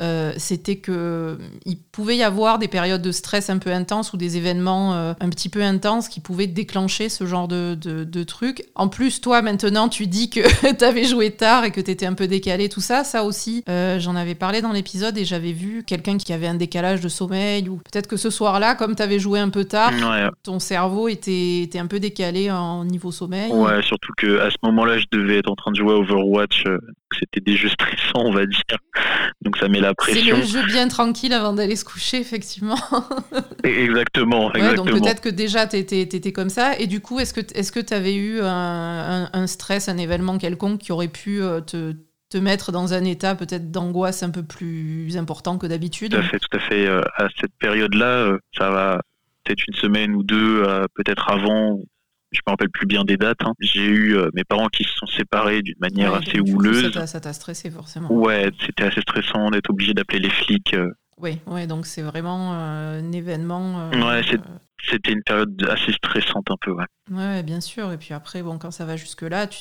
euh, 0.00 0.32
c'était 0.38 0.76
que 0.76 1.38
il 1.66 1.76
pouvait 1.78 2.16
y 2.16 2.22
avoir 2.22 2.58
des 2.58 2.68
périodes 2.68 3.02
de 3.02 3.12
stress 3.12 3.50
un 3.50 3.58
peu 3.58 3.70
intenses 3.70 4.12
ou 4.12 4.16
des 4.16 4.38
événements 4.38 4.94
euh, 4.94 5.12
un 5.20 5.28
petit 5.28 5.50
peu 5.50 5.62
intenses 5.62 6.08
qui 6.08 6.20
pouvaient 6.20 6.46
déclencher 6.46 7.08
ce 7.08 7.26
genre 7.26 7.48
de, 7.48 7.74
de, 7.74 8.24
trucs. 8.24 8.64
En 8.74 8.88
plus, 8.88 9.20
toi, 9.20 9.42
maintenant, 9.42 9.88
tu 9.88 10.06
dis 10.06 10.30
que 10.30 10.40
tu 10.78 10.84
avais 10.84 11.04
joué 11.04 11.32
tard 11.32 11.64
et 11.64 11.70
que 11.70 11.80
tu 11.80 11.90
étais 11.90 12.06
un 12.06 12.14
peu 12.14 12.28
décalé, 12.28 12.68
tout 12.68 12.80
ça. 12.80 13.04
Ça 13.04 13.24
aussi, 13.24 13.62
euh, 13.68 13.98
j'en 13.98 14.16
avais 14.16 14.34
parlé 14.34 14.62
dans 14.62 14.72
l'épisode 14.72 15.18
et 15.18 15.24
j'avais 15.24 15.52
vu 15.52 15.84
quelqu'un 15.84 16.16
qui 16.16 16.32
avait 16.32 16.46
un 16.46 16.54
décalage 16.54 17.00
de 17.00 17.08
sommeil 17.08 17.68
ou 17.68 17.76
peut-être 17.76 18.06
que 18.06 18.16
ce 18.16 18.30
soir-là, 18.30 18.74
comme 18.74 18.96
tu 18.96 19.02
avais 19.02 19.18
joué 19.18 19.38
un 19.38 19.50
peu 19.50 19.64
tard, 19.64 19.92
ton 20.42 20.60
cerveau 20.60 21.08
était, 21.08 21.60
était, 21.62 21.78
un 21.78 21.86
peu 21.86 22.00
décalé 22.00 22.50
en 22.50 22.84
niveau 22.84 23.12
sommeil. 23.12 23.52
Ouais, 23.52 23.82
surtout 23.82 24.12
que 24.16 24.38
à 24.40 24.50
ce 24.50 24.56
moment-là, 24.62 24.98
je 24.98 25.06
devais 25.12 25.38
être 25.38 25.50
en 25.50 25.56
train 25.56 25.72
de 25.72 25.76
jouer 25.76 25.92
à 25.92 25.96
Overwatch. 25.96 26.64
C'était 27.18 27.40
des 27.40 27.56
jeux 27.56 27.68
stressants, 27.68 28.24
on 28.24 28.32
va 28.32 28.46
dire. 28.46 28.78
Donc 29.42 29.56
ça 29.56 29.68
met 29.80 29.86
la 29.86 29.94
pression. 29.94 30.36
C'est 30.36 30.40
le 30.40 30.46
jeu 30.46 30.66
bien 30.66 30.88
tranquille 30.88 31.32
avant 31.32 31.52
d'aller 31.52 31.76
se 31.76 31.84
coucher, 31.84 32.18
effectivement. 32.18 32.78
exactement, 33.64 34.52
exactement. 34.52 34.84
donc 34.84 35.02
peut-être 35.02 35.20
que 35.20 35.28
déjà 35.28 35.66
tu 35.66 35.76
étais, 35.76 36.32
comme 36.32 36.50
ça. 36.50 36.78
Et 36.78 36.86
du 36.86 37.00
coup, 37.00 37.18
est-ce 37.20 37.32
que 37.32 37.80
tu 37.80 37.94
avais 37.94 38.14
eu 38.14 38.40
un, 38.42 39.46
stress, 39.46 39.88
un 39.88 39.98
événement 39.98 40.38
quelconque 40.38 40.80
qui 40.80 40.92
aurait 40.92 41.08
pu 41.08 41.42
euh, 41.42 41.60
te, 41.60 41.94
te 42.28 42.38
mettre 42.38 42.72
dans 42.72 42.94
un 42.94 43.04
état 43.04 43.34
peut-être 43.34 43.70
d'angoisse 43.70 44.22
un 44.22 44.30
peu 44.30 44.42
plus 44.42 45.16
important 45.16 45.58
que 45.58 45.66
d'habitude? 45.66 46.12
Tout 46.12 46.18
à 46.18 46.22
fait, 46.22 46.38
tout 46.38 46.56
à 46.56 46.60
fait. 46.60 46.86
Euh, 46.86 47.02
à 47.16 47.28
cette 47.40 47.54
période-là, 47.58 48.26
euh, 48.26 48.38
ça 48.56 48.70
va 48.70 49.00
peut-être 49.44 49.62
une 49.66 49.74
semaine 49.74 50.14
ou 50.14 50.22
deux, 50.22 50.64
peut-être 50.94 51.30
avant, 51.30 51.80
je 52.32 52.40
me 52.46 52.50
rappelle 52.50 52.70
plus 52.70 52.86
bien 52.86 53.04
des 53.04 53.16
dates. 53.16 53.42
Hein. 53.42 53.54
J'ai 53.60 53.86
eu 53.86 54.16
euh, 54.16 54.30
mes 54.34 54.44
parents 54.44 54.68
qui 54.68 54.84
se 54.84 54.94
sont 54.94 55.06
séparés 55.06 55.62
d'une 55.62 55.78
manière 55.80 56.14
assez 56.14 56.40
houleuse. 56.40 56.92
Ça 57.06 57.20
t'a 57.20 57.32
stressé 57.32 57.70
forcément. 57.70 58.10
Ouais, 58.12 58.50
c'était 58.64 58.84
assez 58.84 59.00
stressant 59.00 59.50
d'être 59.50 59.70
obligé 59.70 59.94
d'appeler 59.94 60.20
les 60.20 60.30
flics. 60.30 60.74
Euh. 60.74 60.92
Oui, 61.18 61.38
ouais, 61.46 61.66
donc 61.66 61.86
c'est 61.86 62.02
vraiment 62.02 62.54
euh, 62.54 63.00
un 63.00 63.12
événement. 63.12 63.90
ouais, 63.90 64.22
c'était 64.88 65.12
une 65.12 65.22
période 65.22 65.68
assez 65.68 65.92
stressante 65.92 66.50
un 66.50 66.56
peu, 66.60 66.70
ouais. 66.70 66.86
Ouais, 67.10 67.42
bien 67.42 67.60
sûr. 67.60 67.92
Et 67.92 67.98
puis 67.98 68.14
après, 68.14 68.42
bon, 68.42 68.58
quand 68.58 68.70
ça 68.70 68.84
va 68.84 68.96
jusque 68.96 69.22
là, 69.22 69.46
tu, 69.46 69.60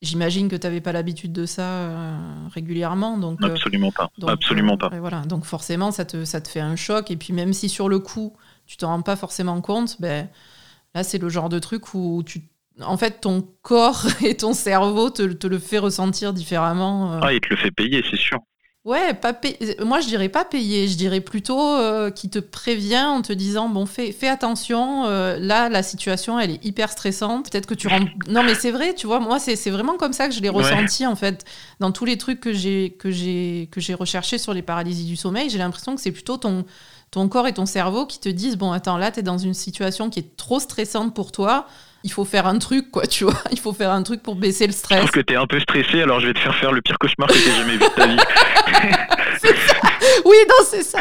J'imagine 0.00 0.48
que 0.48 0.54
tu 0.54 0.64
n'avais 0.64 0.80
pas 0.80 0.92
l'habitude 0.92 1.32
de 1.32 1.44
ça 1.44 2.16
régulièrement. 2.52 3.18
Donc, 3.18 3.42
absolument 3.42 3.90
pas. 3.90 4.08
absolument 4.28 4.76
pas. 4.76 4.90
voilà. 4.90 5.22
Donc 5.22 5.44
forcément, 5.44 5.90
ça 5.90 6.04
te, 6.04 6.24
ça 6.24 6.40
te 6.40 6.48
fait 6.48 6.60
un 6.60 6.76
choc. 6.76 7.10
Et 7.10 7.16
puis 7.16 7.32
même 7.32 7.52
si 7.52 7.68
sur 7.68 7.88
le 7.88 7.98
coup, 7.98 8.36
tu 8.66 8.76
t'en 8.76 8.88
rends 8.88 9.02
pas 9.02 9.16
forcément 9.16 9.60
compte, 9.60 10.00
ben, 10.00 10.28
Là, 10.94 11.04
c'est 11.04 11.18
le 11.18 11.28
genre 11.28 11.48
de 11.48 11.58
truc 11.58 11.94
où 11.94 12.22
tu 12.24 12.42
en 12.80 12.96
fait, 12.96 13.20
ton 13.20 13.46
corps 13.62 14.06
et 14.24 14.36
ton 14.36 14.52
cerveau 14.52 15.10
te, 15.10 15.22
te 15.22 15.46
le 15.46 15.58
fait 15.58 15.78
ressentir 15.78 16.32
différemment. 16.32 17.14
Euh. 17.14 17.20
Ah, 17.22 17.32
il 17.32 17.40
te 17.40 17.48
le 17.50 17.56
fait 17.56 17.70
payer, 17.70 18.04
c'est 18.10 18.18
sûr. 18.18 18.38
Ouais, 18.84 19.12
pas 19.12 19.38
moi 19.84 20.00
je 20.00 20.06
dirais 20.06 20.30
pas 20.30 20.46
payer, 20.46 20.88
je 20.88 20.96
dirais 20.96 21.20
plutôt 21.20 21.60
euh, 21.60 22.10
qui 22.10 22.30
te 22.30 22.38
prévient 22.38 23.04
en 23.04 23.20
te 23.20 23.34
disant 23.34 23.68
bon 23.68 23.84
fais, 23.84 24.12
fais 24.12 24.28
attention, 24.28 25.04
euh, 25.04 25.36
là 25.38 25.68
la 25.68 25.82
situation 25.82 26.40
elle 26.40 26.52
est 26.52 26.64
hyper 26.64 26.90
stressante, 26.90 27.50
peut-être 27.50 27.66
que 27.66 27.74
tu 27.74 27.86
rentres... 27.88 28.10
Non 28.30 28.42
mais 28.42 28.54
c'est 28.54 28.70
vrai, 28.70 28.94
tu 28.94 29.06
vois, 29.06 29.20
moi 29.20 29.38
c'est 29.40 29.68
vraiment 29.68 29.98
comme 29.98 30.14
ça 30.14 30.26
que 30.26 30.34
je 30.34 30.40
l'ai 30.40 30.48
ressenti 30.48 31.06
en 31.06 31.16
fait 31.16 31.44
dans 31.80 31.92
tous 31.92 32.06
les 32.06 32.16
trucs 32.16 32.40
que 32.40 32.54
j'ai 32.54 32.96
que 32.98 33.10
j'ai 33.10 33.68
que 33.70 33.80
j'ai 33.80 33.92
recherché 33.92 34.38
sur 34.38 34.54
les 34.54 34.62
paralysies 34.62 35.06
du 35.06 35.16
sommeil, 35.16 35.50
j'ai 35.50 35.58
l'impression 35.58 35.94
que 35.94 36.00
c'est 36.00 36.12
plutôt 36.12 36.38
ton 36.38 36.64
ton 37.10 37.28
corps 37.28 37.46
et 37.46 37.54
ton 37.54 37.66
cerveau 37.66 38.06
qui 38.06 38.20
te 38.20 38.28
disent 38.28 38.56
bon 38.56 38.72
attends 38.72 38.98
là 38.98 39.10
tu 39.10 39.20
es 39.20 39.22
dans 39.22 39.38
une 39.38 39.54
situation 39.54 40.10
qui 40.10 40.20
est 40.20 40.36
trop 40.36 40.60
stressante 40.60 41.14
pour 41.14 41.32
toi 41.32 41.66
il 42.04 42.12
faut 42.12 42.24
faire 42.24 42.46
un 42.46 42.58
truc 42.58 42.90
quoi 42.90 43.06
tu 43.06 43.24
vois. 43.24 43.34
Il 43.50 43.58
faut 43.58 43.72
faire 43.72 43.90
un 43.90 44.02
truc 44.02 44.22
pour 44.22 44.36
baisser 44.36 44.66
le 44.66 44.72
stress. 44.72 44.98
Je 44.98 45.06
trouve 45.06 45.22
que 45.22 45.26
tu 45.26 45.34
es 45.34 45.36
un 45.36 45.46
peu 45.46 45.58
stressé 45.60 46.02
alors 46.02 46.20
je 46.20 46.28
vais 46.28 46.34
te 46.34 46.38
faire 46.38 46.54
faire 46.54 46.72
le 46.72 46.80
pire 46.80 46.98
cauchemar 46.98 47.28
que 47.28 47.34
tu 47.34 47.50
jamais 47.50 47.72
vu 47.72 47.78
de 47.78 47.94
ta 47.94 48.06
vie. 48.06 48.16
Oui 50.24 50.36
non 50.48 50.64
c'est 50.64 50.82
ça. 50.82 51.00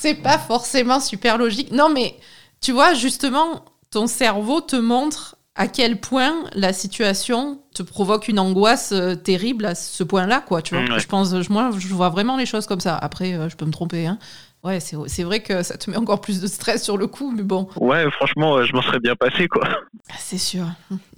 C'est 0.00 0.14
pas 0.14 0.38
forcément 0.38 1.00
super 1.00 1.38
logique. 1.38 1.72
Non 1.72 1.88
mais 1.88 2.16
tu 2.60 2.72
vois 2.72 2.94
justement 2.94 3.64
ton 3.90 4.06
cerveau 4.06 4.60
te 4.60 4.76
montre 4.76 5.36
à 5.56 5.68
quel 5.68 6.00
point 6.00 6.44
la 6.54 6.72
situation 6.72 7.60
te 7.74 7.82
provoque 7.82 8.28
une 8.28 8.38
angoisse 8.38 8.92
euh, 8.92 9.14
terrible 9.14 9.66
à 9.66 9.74
ce 9.74 10.02
point-là, 10.04 10.40
quoi. 10.40 10.62
Tu 10.62 10.74
vois, 10.74 10.98
je 10.98 11.06
pense, 11.06 11.32
moi, 11.50 11.70
je 11.76 11.92
vois 11.92 12.08
vraiment 12.08 12.36
les 12.36 12.46
choses 12.46 12.66
comme 12.66 12.80
ça. 12.80 12.96
Après, 12.96 13.34
euh, 13.34 13.48
je 13.48 13.56
peux 13.56 13.66
me 13.66 13.72
tromper, 13.72 14.06
hein. 14.06 14.18
Ouais, 14.62 14.78
c'est 14.78 15.22
vrai 15.22 15.42
que 15.42 15.62
ça 15.62 15.78
te 15.78 15.90
met 15.90 15.96
encore 15.96 16.20
plus 16.20 16.40
de 16.40 16.46
stress 16.46 16.84
sur 16.84 16.98
le 16.98 17.06
coup, 17.06 17.30
mais 17.30 17.42
bon. 17.42 17.68
Ouais, 17.76 18.10
franchement, 18.10 18.62
je 18.62 18.74
m'en 18.74 18.82
serais 18.82 19.00
bien 19.00 19.16
passé, 19.16 19.48
quoi. 19.48 19.66
Ah, 20.10 20.16
c'est 20.18 20.38
sûr. 20.38 20.66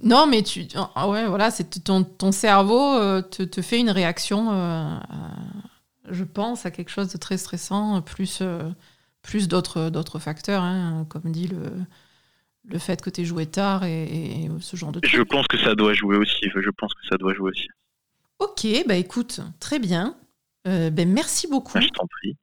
Non, 0.01 0.27
mais 0.27 0.43
tu. 0.43 0.65
Ah 0.95 1.09
ouais, 1.09 1.27
voilà, 1.27 1.51
c'est 1.51 1.83
ton, 1.83 2.03
ton 2.05 2.31
cerveau 2.31 2.97
euh, 2.97 3.21
te, 3.21 3.43
te, 3.43 3.61
fait 3.61 3.79
une 3.79 3.89
réaction, 3.89 4.47
euh, 4.51 4.95
je 6.09 6.23
pense, 6.23 6.65
à 6.65 6.71
quelque 6.71 6.89
chose 6.89 7.11
de 7.11 7.17
très 7.17 7.37
stressant, 7.37 8.01
plus, 8.01 8.39
euh, 8.41 8.63
plus 9.21 9.49
d'autres, 9.49 9.89
d'autres 9.89 10.19
facteurs, 10.19 10.63
hein, 10.63 11.05
comme 11.09 11.29
dit 11.31 11.47
le, 11.47 11.63
le 12.65 12.79
fait 12.79 13.01
que 13.01 13.09
tu 13.09 13.21
aies 13.21 13.25
joué 13.25 13.45
tard 13.45 13.83
et, 13.83 14.49
ce 14.61 14.77
genre 14.77 14.91
de 14.91 14.99
trucs. 14.99 15.13
Je 15.13 15.21
pense 15.21 15.47
que 15.47 15.57
ça 15.57 15.75
doit 15.75 15.93
jouer 15.93 16.15
aussi. 16.15 16.49
Je 16.55 16.69
pense 16.69 16.93
que 16.93 17.05
ça 17.09 17.17
doit 17.17 17.33
jouer 17.33 17.49
aussi. 17.51 17.67
Ok, 18.39 18.65
bah 18.87 18.95
écoute, 18.95 19.41
très 19.59 19.79
bien. 19.79 20.15
Euh, 20.67 20.89
ben 20.89 21.11
merci 21.11 21.47
beaucoup. 21.47 21.79
je 21.79 21.87
t'en 21.89 22.07
prie. 22.07 22.37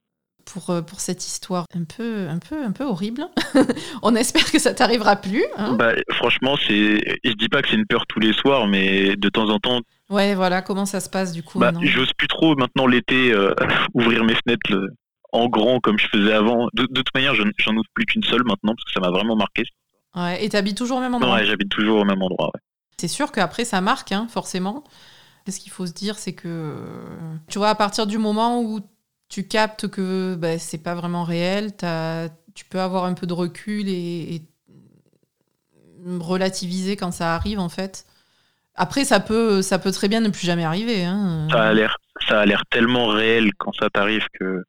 Pour, 0.45 0.69
euh, 0.69 0.81
pour 0.81 0.99
cette 0.99 1.25
histoire 1.25 1.65
un 1.75 1.83
peu, 1.83 2.27
un 2.27 2.39
peu, 2.39 2.63
un 2.63 2.71
peu 2.71 2.83
horrible. 2.83 3.27
On 4.01 4.15
espère 4.15 4.51
que 4.51 4.59
ça 4.59 4.73
t'arrivera 4.73 5.15
plus. 5.15 5.45
Hein. 5.57 5.73
bah, 5.73 5.93
franchement, 6.11 6.55
c'est, 6.67 7.19
je 7.23 7.33
dis 7.33 7.47
pas 7.47 7.61
que 7.61 7.69
c'est 7.69 7.75
une 7.75 7.85
peur 7.85 8.05
tous 8.07 8.19
les 8.19 8.33
soirs, 8.33 8.67
mais 8.67 9.15
de 9.15 9.29
temps 9.29 9.49
en 9.49 9.59
temps. 9.59 9.81
Ouais, 10.09 10.35
voilà, 10.35 10.61
comment 10.61 10.85
ça 10.85 10.99
se 10.99 11.09
passe 11.09 11.31
du 11.31 11.43
coup 11.43 11.59
bah, 11.59 11.71
J'ose 11.81 12.11
plus 12.13 12.27
trop 12.27 12.55
maintenant 12.55 12.87
l'été 12.87 13.31
euh, 13.31 13.53
ouvrir 13.93 14.23
mes 14.23 14.35
fenêtres 14.35 14.89
en 15.31 15.47
grand 15.47 15.79
comme 15.79 15.97
je 15.97 16.07
faisais 16.07 16.33
avant. 16.33 16.67
De, 16.73 16.83
de 16.83 17.01
toute 17.01 17.13
manière, 17.15 17.33
j'en 17.35 17.75
ouvre 17.75 17.85
plus 17.93 18.05
qu'une 18.05 18.23
seule 18.23 18.43
maintenant 18.43 18.73
parce 18.75 18.83
que 18.83 18.91
ça 18.93 18.99
m'a 18.99 19.11
vraiment 19.11 19.35
marqué. 19.35 19.63
Ouais, 20.15 20.43
et 20.43 20.49
t'habites 20.49 20.77
toujours 20.77 20.97
au 20.97 21.01
même 21.01 21.15
endroit? 21.15 21.35
Ouais, 21.35 21.45
j'habite 21.45 21.69
toujours 21.69 22.01
au 22.01 22.05
même 22.05 22.21
endroit. 22.21 22.47
Ouais. 22.53 22.59
C'est 22.97 23.07
sûr 23.07 23.31
qu'après 23.31 23.65
ça 23.65 23.81
marque, 23.81 24.11
hein, 24.11 24.27
forcément. 24.29 24.83
Ce 25.47 25.59
qu'il 25.59 25.71
faut 25.71 25.87
se 25.87 25.93
dire, 25.93 26.19
c'est 26.19 26.33
que, 26.33 26.75
tu 27.49 27.57
vois, 27.57 27.69
à 27.69 27.75
partir 27.75 28.05
du 28.05 28.19
moment 28.19 28.61
où 28.61 28.79
tu 29.31 29.47
captes 29.47 29.87
que 29.87 30.35
bah, 30.35 30.59
c'est 30.59 30.83
pas 30.83 30.93
vraiment 30.93 31.23
réel, 31.23 31.71
tu 32.53 32.65
peux 32.65 32.81
avoir 32.81 33.05
un 33.05 33.13
peu 33.13 33.25
de 33.25 33.33
recul 33.33 33.87
et, 33.87 34.43
relativiser 36.19 36.97
quand 36.97 37.11
ça 37.11 37.35
arrive, 37.35 37.59
en 37.59 37.69
fait. 37.69 38.05
Après, 38.75 39.05
ça 39.05 39.19
peut, 39.19 39.61
ça 39.61 39.79
peut 39.79 39.91
très 39.91 40.07
bien 40.07 40.19
ne 40.19 40.29
plus 40.29 40.45
jamais 40.45 40.63
arriver. 40.63 41.05
Hein. 41.05 41.47
Ça 41.51 41.69
a 41.69 41.73
l'air, 41.73 41.97
ça 42.27 42.41
a 42.41 42.45
l'air 42.45 42.63
tellement 42.69 43.07
réel 43.07 43.51
quand 43.57 43.71
ça 43.79 43.89
t'arrive 43.89 44.25
que 44.37 44.63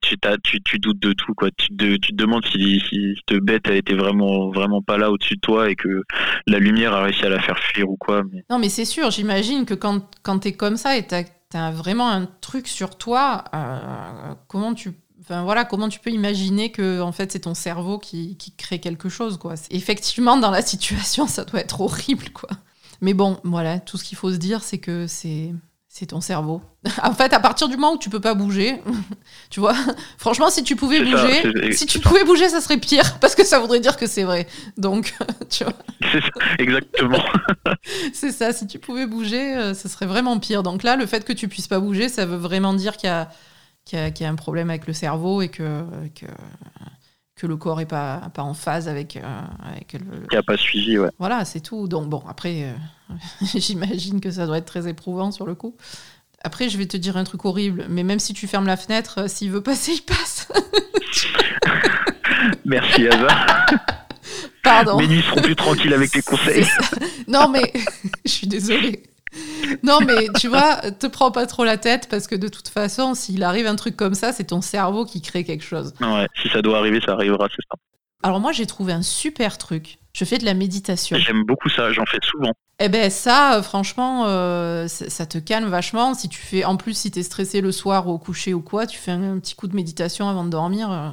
tu, 0.00 0.16
tu, 0.44 0.62
tu, 0.62 0.78
doutes 0.78 1.00
de 1.00 1.12
tout 1.12 1.34
quoi. 1.34 1.48
Tu, 1.56 1.74
te, 1.74 1.96
tu 1.96 2.12
te 2.12 2.16
demandes 2.16 2.44
si, 2.46 2.80
si, 2.88 3.16
cette 3.16 3.38
bête 3.40 3.68
a 3.68 3.74
été 3.74 3.94
vraiment 3.94 4.50
vraiment 4.50 4.82
pas 4.82 4.98
là 4.98 5.10
au-dessus 5.10 5.36
de 5.36 5.40
toi 5.40 5.70
et 5.70 5.74
que 5.74 6.02
la 6.46 6.58
lumière 6.58 6.92
a 6.92 7.02
réussi 7.02 7.24
à 7.24 7.30
la 7.30 7.40
faire 7.40 7.58
fuir 7.58 7.88
ou 7.90 7.96
quoi. 7.96 8.22
Mais... 8.30 8.44
Non 8.50 8.58
mais 8.58 8.68
c'est 8.68 8.84
sûr, 8.84 9.10
j'imagine 9.10 9.64
que 9.64 9.74
quand, 9.74 10.06
quand 10.22 10.40
t'es 10.40 10.52
comme 10.52 10.76
ça 10.76 10.96
et 10.96 11.06
t'as 11.06 11.24
as 11.54 11.70
vraiment 11.70 12.10
un 12.10 12.26
truc 12.40 12.68
sur 12.68 12.96
toi, 12.96 13.44
euh, 13.54 14.34
comment 14.46 14.74
tu 14.74 14.92
voilà, 15.28 15.64
comment 15.64 15.90
tu 15.90 16.00
peux 16.00 16.10
imaginer 16.10 16.72
que 16.72 17.02
en 17.02 17.12
fait 17.12 17.32
c'est 17.32 17.40
ton 17.40 17.54
cerveau 17.54 17.98
qui, 17.98 18.36
qui, 18.36 18.52
crée 18.52 18.80
quelque 18.80 19.08
chose 19.08 19.36
quoi. 19.36 19.54
Effectivement 19.70 20.36
dans 20.36 20.50
la 20.50 20.62
situation 20.62 21.26
ça 21.26 21.44
doit 21.44 21.60
être 21.60 21.80
horrible 21.80 22.30
quoi. 22.30 22.50
Mais 23.00 23.14
bon, 23.14 23.38
voilà, 23.44 23.78
tout 23.78 23.96
ce 23.96 24.04
qu'il 24.04 24.18
faut 24.18 24.32
se 24.32 24.38
dire 24.38 24.62
c'est 24.62 24.78
que 24.78 25.06
c'est 25.06 25.52
c'est 25.98 26.06
ton 26.06 26.20
cerveau. 26.20 26.62
en 27.02 27.12
fait, 27.12 27.32
à 27.32 27.40
partir 27.40 27.68
du 27.68 27.74
moment 27.74 27.94
où 27.94 27.98
tu 27.98 28.08
peux 28.08 28.20
pas 28.20 28.34
bouger, 28.34 28.80
tu 29.50 29.58
vois, 29.58 29.74
franchement, 30.16 30.48
si 30.48 30.62
tu 30.62 30.76
pouvais 30.76 31.00
bouger, 31.02 31.72
si 31.72 31.86
tu 31.86 31.98
pouvais 31.98 32.24
bouger, 32.24 32.48
ça 32.48 32.60
serait 32.60 32.76
pire 32.76 33.18
parce 33.20 33.34
que 33.34 33.44
ça 33.44 33.58
voudrait 33.58 33.80
dire 33.80 33.96
que 33.96 34.06
c'est 34.06 34.22
vrai. 34.22 34.46
Donc, 34.76 35.14
tu 35.50 35.64
vois. 35.64 35.72
C'est 36.12 36.20
ça, 36.20 36.28
exactement. 36.58 37.22
c'est 38.12 38.30
ça, 38.30 38.52
si 38.52 38.68
tu 38.68 38.78
pouvais 38.78 39.06
bouger, 39.06 39.56
euh, 39.56 39.74
ça 39.74 39.88
serait 39.88 40.06
vraiment 40.06 40.38
pire. 40.38 40.62
Donc 40.62 40.84
là, 40.84 40.94
le 40.94 41.06
fait 41.06 41.24
que 41.24 41.32
tu 41.32 41.48
puisses 41.48 41.66
pas 41.66 41.80
bouger, 41.80 42.08
ça 42.08 42.26
veut 42.26 42.36
vraiment 42.36 42.74
dire 42.74 42.96
qu'il 42.96 43.08
y 43.08 43.12
a, 43.12 43.28
qu'il 43.84 43.98
y, 44.20 44.24
a 44.24 44.30
un 44.30 44.36
problème 44.36 44.70
avec 44.70 44.86
le 44.86 44.92
cerveau 44.92 45.42
et 45.42 45.48
que, 45.48 45.82
que, 46.14 46.26
que 47.38 47.46
le 47.46 47.56
corps 47.56 47.80
est 47.80 47.86
pas, 47.86 48.30
pas 48.34 48.42
en 48.42 48.52
phase 48.52 48.88
avec, 48.88 49.16
euh, 49.16 49.40
avec 49.64 49.94
le. 49.94 50.24
Il 50.30 50.32
n'y 50.32 50.36
a 50.36 50.42
pas 50.42 50.56
suivi, 50.56 50.98
ouais. 50.98 51.08
Voilà, 51.18 51.44
c'est 51.44 51.60
tout. 51.60 51.88
Donc, 51.88 52.08
bon, 52.08 52.22
après. 52.28 52.64
Euh, 52.64 53.14
J'imagine 53.54 54.20
que 54.20 54.30
ça 54.30 54.44
doit 54.44 54.58
être 54.58 54.66
très 54.66 54.88
éprouvant 54.88 55.30
sur 55.30 55.46
le 55.46 55.54
coup. 55.54 55.76
Après, 56.42 56.68
je 56.68 56.76
vais 56.76 56.86
te 56.86 56.96
dire 56.96 57.16
un 57.16 57.24
truc 57.24 57.44
horrible, 57.44 57.86
mais 57.88 58.02
même 58.02 58.18
si 58.18 58.34
tu 58.34 58.46
fermes 58.46 58.66
la 58.66 58.76
fenêtre, 58.76 59.20
euh, 59.20 59.28
s'il 59.28 59.50
veut 59.50 59.62
passer, 59.62 59.92
il 59.92 60.02
passe. 60.02 60.48
Merci, 62.64 63.08
Ava. 63.08 63.28
Pardon. 64.62 64.98
Mes 64.98 65.06
nuits 65.06 65.22
seront 65.22 65.40
plus 65.40 65.56
tranquilles 65.56 65.94
avec 65.94 66.10
tes 66.10 66.22
conseils. 66.22 66.66
Non, 67.26 67.48
mais 67.48 67.72
je 68.24 68.30
suis 68.30 68.46
désolée. 68.46 69.02
Non, 69.82 69.98
mais 70.06 70.26
tu 70.38 70.48
vois, 70.48 70.76
te 70.90 71.06
prends 71.06 71.30
pas 71.30 71.46
trop 71.46 71.64
la 71.64 71.76
tête 71.76 72.08
parce 72.10 72.26
que 72.26 72.34
de 72.34 72.48
toute 72.48 72.68
façon, 72.68 73.14
s'il 73.14 73.42
arrive 73.42 73.66
un 73.66 73.76
truc 73.76 73.96
comme 73.96 74.14
ça, 74.14 74.32
c'est 74.32 74.44
ton 74.44 74.60
cerveau 74.60 75.04
qui 75.04 75.22
crée 75.22 75.44
quelque 75.44 75.64
chose. 75.64 75.92
Ouais, 76.00 76.26
si 76.40 76.48
ça 76.48 76.62
doit 76.62 76.78
arriver, 76.78 77.00
ça 77.04 77.12
arrivera, 77.12 77.48
c'est 77.50 77.62
ça. 77.70 77.76
Alors 78.22 78.40
moi, 78.40 78.52
j'ai 78.52 78.66
trouvé 78.66 78.92
un 78.92 79.02
super 79.02 79.58
truc. 79.58 79.98
Je 80.12 80.24
fais 80.24 80.38
de 80.38 80.44
la 80.44 80.54
méditation. 80.54 81.16
J'aime 81.18 81.44
beaucoup 81.44 81.68
ça, 81.68 81.92
j'en 81.92 82.04
fais 82.04 82.18
souvent. 82.22 82.52
Eh 82.80 82.88
ben 82.88 83.10
ça, 83.10 83.56
euh, 83.56 83.62
franchement, 83.62 84.24
euh, 84.26 84.86
ça 84.88 85.26
te 85.26 85.38
calme 85.38 85.68
vachement. 85.68 86.14
Si 86.14 86.28
tu 86.28 86.40
fais, 86.40 86.64
en 86.64 86.76
plus, 86.76 86.96
si 86.96 87.10
tu 87.10 87.20
es 87.20 87.22
stressé 87.22 87.60
le 87.60 87.72
soir 87.72 88.08
ou 88.08 88.12
au 88.12 88.18
coucher 88.18 88.54
ou 88.54 88.60
quoi, 88.60 88.86
tu 88.86 88.98
fais 88.98 89.12
un, 89.12 89.38
petit 89.38 89.54
coup 89.54 89.68
de 89.68 89.76
méditation 89.76 90.28
avant 90.28 90.44
de 90.44 90.50
dormir. 90.50 90.90
Euh, 90.90 91.10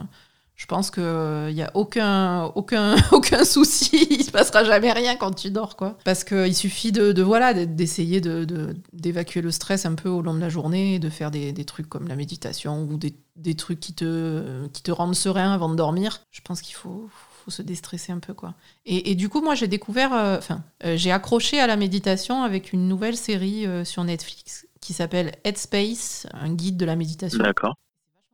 je 0.55 0.65
pense 0.67 0.89
qu'il 0.89 1.03
n'y 1.03 1.61
a 1.61 1.71
aucun, 1.73 2.45
aucun, 2.55 2.95
aucun 3.11 3.43
souci, 3.43 4.07
il 4.09 4.23
se 4.23 4.31
passera 4.31 4.63
jamais 4.63 4.91
rien 4.91 5.15
quand 5.15 5.33
tu 5.33 5.51
dors, 5.51 5.75
quoi. 5.75 5.97
Parce 6.05 6.23
qu'il 6.23 6.55
suffit 6.55 6.91
de, 6.91 7.21
voilà, 7.21 7.53
d'essayer 7.53 8.21
de, 8.21 8.75
d'évacuer 8.93 9.41
le 9.41 9.51
stress 9.51 9.85
un 9.85 9.95
peu 9.95 10.09
au 10.09 10.21
long 10.21 10.33
de 10.33 10.39
la 10.39 10.49
journée, 10.49 10.99
de 10.99 11.09
faire 11.09 11.31
des, 11.31 11.51
des 11.51 11.65
trucs 11.65 11.89
comme 11.89 12.07
la 12.07 12.15
méditation 12.15 12.83
ou 12.83 12.97
des, 12.97 13.15
des, 13.35 13.55
trucs 13.55 13.79
qui 13.79 13.93
te, 13.93 14.67
qui 14.67 14.81
te 14.81 14.91
rendent 14.91 15.15
serein 15.15 15.53
avant 15.53 15.69
de 15.69 15.75
dormir. 15.75 16.21
Je 16.31 16.41
pense 16.41 16.61
qu'il 16.61 16.75
faut, 16.75 17.09
faut 17.45 17.51
se 17.51 17.61
déstresser 17.61 18.11
un 18.11 18.19
peu 18.19 18.33
quoi. 18.33 18.53
Et, 18.85 19.15
du 19.15 19.29
coup, 19.29 19.41
moi 19.41 19.55
j'ai 19.55 19.67
découvert, 19.67 20.13
euh, 20.13 20.37
enfin, 20.37 20.63
euh, 20.83 20.97
j'ai 20.97 21.11
accroché 21.11 21.59
à 21.59 21.67
la 21.67 21.75
méditation 21.75 22.43
avec 22.43 22.73
une 22.73 22.87
nouvelle 22.87 23.17
série 23.17 23.67
euh, 23.67 23.83
sur 23.83 24.03
Netflix 24.03 24.67
qui 24.81 24.93
s'appelle 24.93 25.33
Headspace, 25.43 26.27
un 26.33 26.53
guide 26.53 26.77
de 26.77 26.85
la 26.85 26.95
méditation. 26.95 27.43
D'accord. 27.43 27.75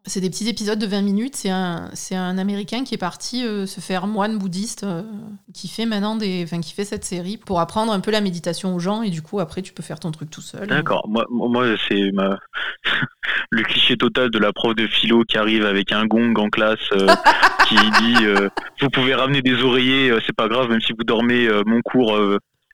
C'est 0.05 0.19
des 0.19 0.31
petits 0.31 0.49
épisodes 0.49 0.79
de 0.79 0.87
20 0.87 1.03
minutes. 1.03 1.35
C'est 1.35 1.51
un, 1.51 1.91
c'est 1.93 2.15
un 2.15 2.39
Américain 2.39 2.83
qui 2.83 2.95
est 2.95 2.97
parti 2.97 3.45
euh, 3.45 3.67
se 3.67 3.79
faire 3.81 4.07
moine 4.07 4.39
bouddhiste, 4.39 4.83
euh, 4.83 5.03
qui 5.53 5.67
fait 5.67 5.85
maintenant 5.85 6.15
des, 6.15 6.41
enfin, 6.43 6.59
qui 6.59 6.73
fait 6.73 6.85
cette 6.85 7.03
série 7.03 7.37
pour 7.37 7.59
apprendre 7.59 7.93
un 7.93 7.99
peu 7.99 8.09
la 8.09 8.19
méditation 8.19 8.73
aux 8.73 8.79
gens. 8.79 9.03
Et 9.03 9.11
du 9.11 9.21
coup, 9.21 9.39
après, 9.39 9.61
tu 9.61 9.73
peux 9.73 9.83
faire 9.83 9.99
ton 9.99 10.09
truc 10.11 10.31
tout 10.31 10.41
seul. 10.41 10.67
D'accord. 10.67 11.07
Moi, 11.07 11.25
moi, 11.29 11.67
c'est 11.87 12.11
ma... 12.13 12.39
le 13.51 13.61
cliché 13.61 13.95
total 13.95 14.31
de 14.31 14.39
la 14.39 14.51
prof 14.51 14.75
de 14.75 14.87
philo 14.87 15.23
qui 15.23 15.37
arrive 15.37 15.65
avec 15.65 15.91
un 15.91 16.05
gong 16.05 16.33
en 16.35 16.49
classe, 16.49 16.79
euh, 16.93 17.07
qui 17.67 17.75
dit 17.75 18.25
vous 18.81 18.89
pouvez 18.89 19.13
ramener 19.13 19.43
des 19.43 19.61
oreillers, 19.61 20.17
c'est 20.25 20.35
pas 20.35 20.47
grave, 20.47 20.69
même 20.69 20.81
si 20.81 20.93
vous 20.93 21.03
dormez. 21.03 21.47
mon 21.67 21.81
cours 21.81 22.19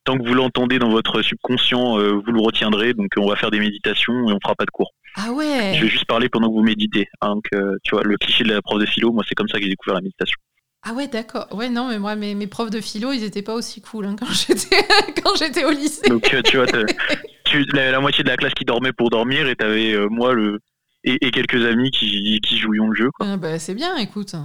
tant 0.05 0.17
que 0.17 0.25
vous 0.25 0.33
l'entendez 0.33 0.79
dans 0.79 0.89
votre 0.89 1.21
subconscient, 1.21 1.97
vous 1.97 2.31
le 2.31 2.39
retiendrez. 2.41 2.93
Donc 2.93 3.09
on 3.17 3.27
va 3.27 3.35
faire 3.35 3.51
des 3.51 3.59
méditations 3.59 4.29
et 4.29 4.31
on 4.31 4.39
fera 4.41 4.55
pas 4.55 4.65
de 4.65 4.71
cours. 4.71 4.93
Ah 5.17 5.31
ouais. 5.31 5.73
Je 5.75 5.83
vais 5.83 5.89
juste 5.89 6.05
parler 6.05 6.29
pendant 6.29 6.47
que 6.47 6.53
vous 6.53 6.63
méditez. 6.63 7.07
Hein, 7.21 7.35
donc, 7.35 7.49
tu 7.83 7.91
vois, 7.91 8.03
le 8.03 8.17
cliché 8.17 8.43
de 8.43 8.53
la 8.53 8.61
prof 8.61 8.79
de 8.79 8.85
philo, 8.85 9.11
moi, 9.11 9.23
c'est 9.27 9.35
comme 9.35 9.49
ça 9.49 9.57
que 9.57 9.63
j'ai 9.63 9.69
découvert 9.69 9.95
la 9.95 10.01
méditation. 10.01 10.37
Ah 10.83 10.93
ouais, 10.93 11.07
d'accord. 11.07 11.47
Ouais, 11.51 11.69
non, 11.69 11.89
mais 11.89 11.99
moi, 11.99 12.15
mes, 12.15 12.33
mes 12.33 12.47
profs 12.47 12.69
de 12.69 12.79
philo, 12.79 13.11
ils 13.11 13.23
étaient 13.23 13.41
pas 13.41 13.53
aussi 13.53 13.81
cool 13.81 14.05
hein, 14.05 14.15
quand 14.17 14.31
j'étais 14.47 14.87
quand 15.21 15.35
j'étais 15.35 15.65
au 15.65 15.71
lycée. 15.71 16.07
Donc, 16.07 16.23
tu 16.45 16.57
vois, 16.57 16.65
tu, 17.45 17.63
la, 17.73 17.99
moitié 17.99 18.23
de 18.23 18.29
la 18.29 18.37
classe 18.37 18.53
qui 18.53 18.63
dormait 18.63 18.93
pour 18.93 19.09
dormir, 19.09 19.47
et 19.47 19.55
t'avais 19.55 19.93
euh, 19.93 20.07
moi 20.09 20.33
le 20.33 20.59
et, 21.03 21.31
quelques 21.31 21.65
amis 21.65 21.91
qui, 21.91 22.39
qui 22.41 22.57
jouions 22.57 22.87
le 22.89 22.95
jeu. 22.95 23.09
Ah 23.19 23.37
bah, 23.37 23.59
c'est 23.59 23.75
bien, 23.75 23.97
écoute. 23.97 24.35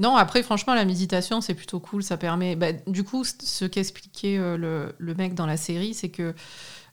Non, 0.00 0.16
après, 0.16 0.42
franchement, 0.42 0.74
la 0.74 0.84
méditation, 0.84 1.40
c'est 1.40 1.54
plutôt 1.54 1.80
cool. 1.80 2.02
Ça 2.02 2.16
permet. 2.16 2.56
Bah, 2.56 2.72
du 2.86 3.04
coup, 3.04 3.24
ce 3.24 3.64
qu'expliquait 3.64 4.38
euh, 4.38 4.56
le, 4.56 4.94
le, 4.98 5.14
mec 5.14 5.34
dans 5.34 5.46
la 5.46 5.56
série, 5.56 5.92
c'est 5.92 6.10
que 6.10 6.34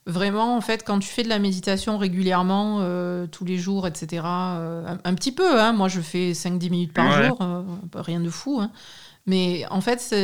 Vraiment, 0.06 0.56
en 0.56 0.60
fait, 0.60 0.84
quand 0.86 1.00
tu 1.00 1.08
fais 1.08 1.24
de 1.24 1.28
la 1.28 1.40
méditation 1.40 1.98
régulièrement, 1.98 2.78
euh, 2.80 3.26
tous 3.26 3.44
les 3.44 3.58
jours, 3.58 3.88
etc., 3.88 4.22
euh, 4.24 4.96
un, 5.02 5.14
petit 5.14 5.32
peu, 5.32 5.60
hein, 5.60 5.72
moi 5.72 5.88
je 5.88 6.00
fais 6.00 6.30
5-10 6.30 6.70
minutes 6.70 6.92
par 6.92 7.24
jour, 7.24 7.38
euh, 7.40 7.62
rien 7.92 8.20
de 8.20 8.30
fou, 8.30 8.60
hein, 8.60 8.70
mais 9.26 9.64
en 9.70 9.80
fait, 9.80 10.14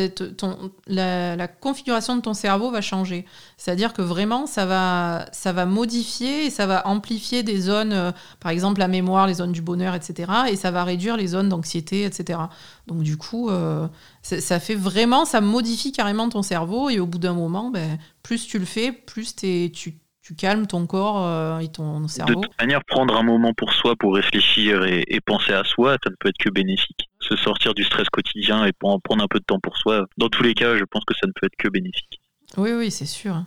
la, 0.86 1.48
configuration 1.48 2.16
de 2.16 2.20
ton 2.20 2.34
cerveau 2.34 2.70
va 2.70 2.80
changer. 2.80 3.26
C'est-à-dire 3.56 3.92
que 3.92 4.02
vraiment, 4.02 4.46
ça 4.46 4.64
va, 4.64 5.26
ça 5.32 5.52
va 5.52 5.66
modifier 5.66 6.46
et 6.46 6.50
ça 6.50 6.66
va 6.66 6.86
amplifier 6.86 7.42
des 7.42 7.60
zones, 7.60 7.92
euh, 7.92 8.12
par 8.38 8.52
exemple 8.52 8.78
la 8.78 8.86
mémoire, 8.86 9.26
les 9.26 9.34
zones 9.34 9.50
du 9.50 9.60
bonheur, 9.60 9.96
etc. 9.96 10.32
Et 10.50 10.56
ça 10.56 10.70
va 10.70 10.84
réduire 10.84 11.16
les 11.16 11.26
zones 11.26 11.48
d'anxiété, 11.48 12.04
etc. 12.04 12.38
Donc 12.86 13.02
du 13.02 13.16
coup, 13.16 13.50
euh, 13.50 13.88
ça 14.22 14.60
fait 14.60 14.76
vraiment, 14.76 15.24
ça 15.24 15.40
modifie 15.40 15.90
carrément 15.90 16.28
ton 16.28 16.42
cerveau. 16.42 16.88
Et 16.88 17.00
au 17.00 17.06
bout 17.06 17.18
d'un 17.18 17.34
moment, 17.34 17.70
ben, 17.70 17.98
plus 18.22 18.46
tu 18.46 18.60
le 18.60 18.64
fais, 18.64 18.92
plus 18.92 19.34
tu, 19.34 19.98
tu 20.22 20.36
calmes 20.36 20.66
ton 20.66 20.86
corps 20.86 21.24
euh, 21.26 21.58
et 21.58 21.68
ton 21.68 22.06
cerveau. 22.06 22.34
De 22.34 22.46
toute 22.46 22.60
manière, 22.60 22.84
prendre 22.84 23.16
un 23.16 23.22
moment 23.22 23.52
pour 23.54 23.72
soi, 23.72 23.96
pour 23.96 24.14
réfléchir 24.14 24.84
et, 24.84 25.20
penser 25.26 25.52
à 25.52 25.64
soi, 25.64 25.96
ça 26.02 26.10
ne 26.10 26.16
peut 26.18 26.28
être 26.28 26.38
que 26.38 26.48
bénéfique. 26.48 27.10
Se 27.20 27.36
sortir 27.36 27.74
du 27.74 27.84
stress 27.84 28.08
quotidien 28.08 28.64
et 28.64 28.72
prendre 28.72 29.22
un 29.22 29.28
peu 29.28 29.40
de 29.40 29.44
temps 29.44 29.60
pour 29.60 29.76
soi, 29.76 30.06
dans 30.18 30.28
tous 30.28 30.42
les 30.42 30.54
cas, 30.54 30.76
je 30.76 30.84
pense 30.84 31.04
que 31.04 31.14
ça 31.14 31.26
ne 31.26 31.32
peut 31.32 31.46
être 31.46 31.56
que 31.58 31.68
bénéfique. 31.68 32.20
Oui, 32.56 32.72
oui, 32.72 32.90
c'est 32.90 33.06
sûr. 33.06 33.44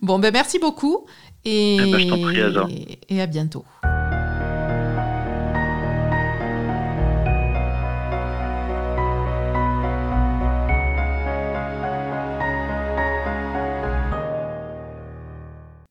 Bon, 0.00 0.18
ben 0.18 0.32
merci 0.32 0.58
beaucoup 0.58 1.06
et, 1.44 1.76
eh 1.76 1.90
ben, 1.90 1.98
je 1.98 2.72
et, 2.72 3.16
et 3.16 3.20
à 3.20 3.26
bientôt. 3.26 3.64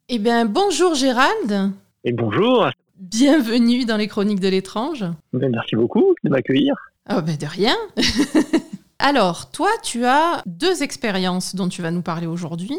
Eh 0.09 0.19
bien, 0.19 0.45
bonjour 0.45 0.95
Gérald. 0.95 1.73
Et 2.05 2.13
bonjour. 2.13 2.69
Bienvenue 2.97 3.83
dans 3.83 3.97
les 3.97 4.07
Chroniques 4.07 4.39
de 4.39 4.47
l'étrange. 4.47 5.03
Ben, 5.33 5.51
merci 5.51 5.75
beaucoup 5.75 6.15
de 6.23 6.29
m'accueillir. 6.29 6.73
Oh 7.09 7.21
ben 7.21 7.35
de 7.35 7.45
rien. 7.45 7.75
Alors, 8.99 9.51
toi, 9.51 9.67
tu 9.83 10.05
as 10.05 10.43
deux 10.45 10.81
expériences 10.81 11.55
dont 11.55 11.67
tu 11.67 11.81
vas 11.81 11.91
nous 11.91 12.03
parler 12.03 12.25
aujourd'hui. 12.25 12.77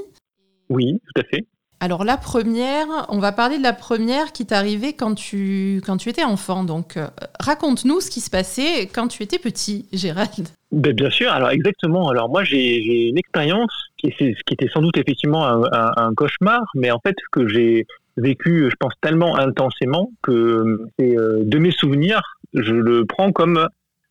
Oui, 0.70 1.02
tout 1.04 1.20
à 1.20 1.25
fait. 1.25 1.47
Alors 1.80 2.04
la 2.04 2.16
première, 2.16 2.87
on 3.08 3.20
va 3.20 3.30
parler 3.30 3.58
de 3.58 3.62
la 3.62 3.73
première 3.73 4.32
qui 4.32 4.44
t'est 4.47 4.54
arrivée 4.54 4.94
quand 4.94 5.14
tu, 5.14 5.80
quand 5.87 5.97
tu 5.97 6.08
étais 6.08 6.25
enfant. 6.25 6.64
Donc 6.64 6.97
euh, 6.97 7.06
raconte-nous 7.38 8.00
ce 8.00 8.11
qui 8.11 8.20
se 8.20 8.30
passait 8.30 8.88
quand 8.92 9.06
tu 9.06 9.23
étais 9.23 9.38
petit, 9.38 9.87
Gérald. 9.92 10.49
Ben, 10.73 10.92
bien 10.92 11.11
sûr, 11.11 11.30
alors 11.30 11.50
exactement. 11.50 12.08
Alors 12.08 12.28
moi 12.28 12.42
j'ai 12.42 13.08
une 13.08 13.18
expérience 13.18 13.73
qui, 13.97 14.11
qui, 14.11 14.35
était 14.50 14.68
sans 14.68 14.80
doute 14.80 14.97
effectivement 14.97 15.47
un, 15.47 16.14
cauchemar, 16.14 16.62
mais 16.75 16.90
en 16.90 16.99
fait 16.99 17.14
que 17.30 17.47
j'ai 17.47 17.87
vécu, 18.16 18.68
je 18.68 18.76
pense, 18.80 18.92
tellement 19.00 19.38
intensément 19.38 20.11
que 20.23 20.80
euh, 21.00 21.44
de 21.44 21.58
mes 21.58 21.70
souvenirs, 21.70 22.23
je 22.54 22.75
le 22.75 23.04
prends 23.04 23.30
comme 23.30 23.68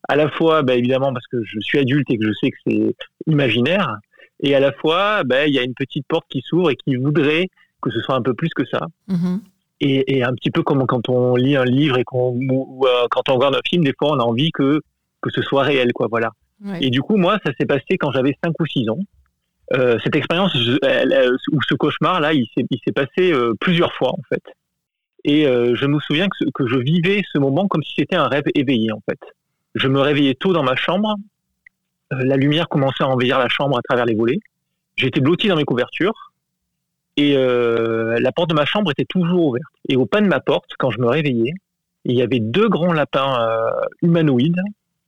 à 0.08 0.16
la 0.16 0.30
fois, 0.30 0.62
ben, 0.62 0.78
évidemment, 0.78 1.12
parce 1.12 1.26
que 1.26 1.42
je 1.44 1.60
suis 1.60 1.78
adulte 1.78 2.10
et 2.10 2.16
que 2.16 2.26
je 2.26 2.32
sais 2.32 2.50
que 2.50 2.56
c'est 2.66 2.94
imaginaire, 3.26 3.98
et 4.40 4.54
à 4.54 4.60
la 4.60 4.72
fois, 4.72 5.24
ben, 5.24 5.48
il 5.48 5.54
y 5.54 5.58
a 5.58 5.62
une 5.62 5.74
petite 5.74 6.06
porte 6.08 6.26
qui 6.28 6.42
s'ouvre 6.42 6.70
et 6.70 6.76
qui 6.76 6.96
voudrait 6.96 7.48
que 7.88 7.94
ce 7.94 8.00
soit 8.00 8.14
un 8.14 8.22
peu 8.22 8.34
plus 8.34 8.50
que 8.50 8.64
ça. 8.66 8.86
Mm-hmm. 9.08 9.40
Et, 9.80 10.22
un 10.24 10.34
petit 10.34 10.50
peu 10.50 10.62
comme 10.62 10.86
quand 10.86 11.08
on 11.08 11.36
lit 11.36 11.56
un 11.56 11.64
livre 11.64 11.98
et 11.98 12.04
qu'on, 12.04 12.36
ou, 12.50 12.84
euh, 12.84 13.06
quand 13.10 13.28
on 13.28 13.34
regarde 13.34 13.54
un 13.54 13.60
film, 13.68 13.84
des 13.84 13.94
fois, 13.96 14.10
on 14.10 14.18
a 14.18 14.24
envie 14.24 14.50
que, 14.50 14.80
que 15.22 15.30
ce 15.30 15.40
soit 15.42 15.62
réel, 15.62 15.92
quoi, 15.92 16.08
voilà. 16.10 16.30
Et 16.80 16.90
du 16.90 17.02
coup, 17.02 17.16
moi, 17.16 17.38
ça 17.46 17.52
s'est 17.58 17.66
passé 17.66 17.96
quand 18.00 18.10
j'avais 18.10 18.36
5 18.44 18.52
ou 18.58 18.66
6 18.66 18.90
ans. 18.90 18.98
Euh, 19.74 19.96
cette 20.02 20.16
expérience 20.16 20.52
ou 20.56 21.62
ce 21.62 21.74
cauchemar 21.74 22.20
là, 22.20 22.32
il 22.32 22.46
s'est, 22.56 22.64
il 22.70 22.78
s'est 22.84 22.92
passé 22.92 23.32
euh, 23.32 23.52
plusieurs 23.60 23.92
fois 23.92 24.08
en 24.08 24.22
fait. 24.28 24.42
Et 25.24 25.44
je 25.44 25.86
me 25.86 26.00
souviens 26.00 26.26
que, 26.26 26.44
que, 26.54 26.66
je 26.66 26.78
vivais 26.78 27.22
ce 27.32 27.38
moment 27.38 27.68
comme 27.68 27.82
si 27.82 27.92
c'était 27.98 28.16
un 28.16 28.28
rêve 28.28 28.44
éveillé 28.54 28.90
en 28.92 29.02
fait. 29.08 29.20
Je 29.74 29.86
me 29.86 30.00
réveillais 30.00 30.34
tôt 30.34 30.54
dans 30.54 30.62
ma 30.62 30.74
chambre, 30.74 31.16
la 32.10 32.36
lumière 32.36 32.68
commençait 32.68 33.04
à 33.04 33.08
envahir 33.08 33.38
la 33.38 33.48
chambre 33.48 33.76
à 33.76 33.82
travers 33.82 34.06
les 34.06 34.14
volets. 34.14 34.40
J'étais 34.96 35.20
blotti 35.20 35.48
dans 35.48 35.56
mes 35.56 35.64
couvertures 35.64 36.32
et 37.18 37.36
euh, 37.36 38.20
la 38.20 38.30
porte 38.30 38.48
de 38.48 38.54
ma 38.54 38.64
chambre 38.64 38.92
était 38.92 39.04
toujours 39.04 39.46
ouverte. 39.46 39.72
Et 39.88 39.96
au 39.96 40.06
pas 40.06 40.20
de 40.20 40.28
ma 40.28 40.38
porte, 40.38 40.70
quand 40.78 40.90
je 40.90 41.00
me 41.00 41.08
réveillais, 41.08 41.52
il 42.04 42.14
y 42.14 42.22
avait 42.22 42.38
deux 42.38 42.68
grands 42.68 42.92
lapins 42.92 43.40
euh, 43.40 43.70
humanoïdes 44.02 44.62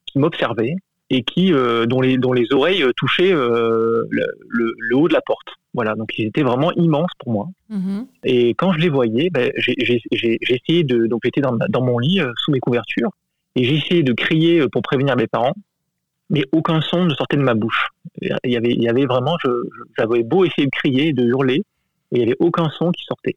qui 0.06 0.18
m'observaient 0.18 0.74
et 1.10 1.22
qui 1.22 1.54
euh, 1.54 1.86
dont 1.86 2.00
les 2.00 2.18
dont 2.18 2.32
les 2.32 2.52
oreilles 2.52 2.84
touchaient 2.96 3.30
le, 3.30 4.08
le, 4.10 4.96
haut 4.96 5.06
de 5.06 5.12
la 5.12 5.20
porte. 5.20 5.46
Voilà, 5.72 5.94
donc 5.94 6.10
ils 6.18 6.26
étaient 6.26 6.42
vraiment 6.42 6.72
immenses 6.72 7.12
pour 7.20 7.32
moi. 7.32 7.46
Mm-hmm. 7.70 8.06
Et 8.24 8.54
quand 8.54 8.72
je 8.72 8.80
les 8.80 8.88
voyais, 8.88 9.30
ben, 9.30 9.52
j'ai 9.56 10.00
essayé 10.48 10.82
de 10.82 11.06
donc 11.06 11.20
j'étais 11.22 11.40
dans, 11.40 11.56
dans 11.68 11.82
mon 11.82 12.00
lit 12.00 12.20
sous 12.38 12.50
mes 12.50 12.58
couvertures 12.58 13.10
et 13.54 13.62
j'ai 13.62 13.76
essayé 13.76 14.02
de 14.02 14.12
crier 14.12 14.66
pour 14.72 14.82
prévenir 14.82 15.14
mes 15.14 15.28
parents 15.28 15.54
mais 16.28 16.44
aucun 16.52 16.80
son 16.80 17.06
ne 17.06 17.14
sortait 17.14 17.36
de 17.36 17.42
ma 17.42 17.54
bouche. 17.54 17.88
Il 18.22 18.52
y 18.52 18.56
avait, 18.56 18.70
il 18.70 18.82
y 18.82 18.88
avait 18.88 19.04
vraiment, 19.04 19.36
j'avais 19.98 20.22
beau 20.22 20.44
essayer 20.44 20.66
de 20.66 20.70
crier, 20.70 21.12
de 21.12 21.24
hurler, 21.24 21.64
et 22.12 22.16
il 22.16 22.18
n'y 22.18 22.24
avait 22.24 22.36
aucun 22.40 22.68
son 22.70 22.90
qui 22.90 23.04
sortait. 23.04 23.36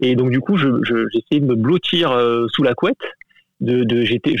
Et 0.00 0.14
donc 0.14 0.30
du 0.30 0.40
coup, 0.40 0.56
j'essayais 0.56 1.40
de 1.40 1.46
me 1.46 1.54
blottir 1.54 2.12
euh, 2.12 2.46
sous 2.52 2.62
la 2.62 2.74
couette. 2.74 2.96
De, 3.60 3.82
de 3.82 4.02
j'étais, 4.04 4.36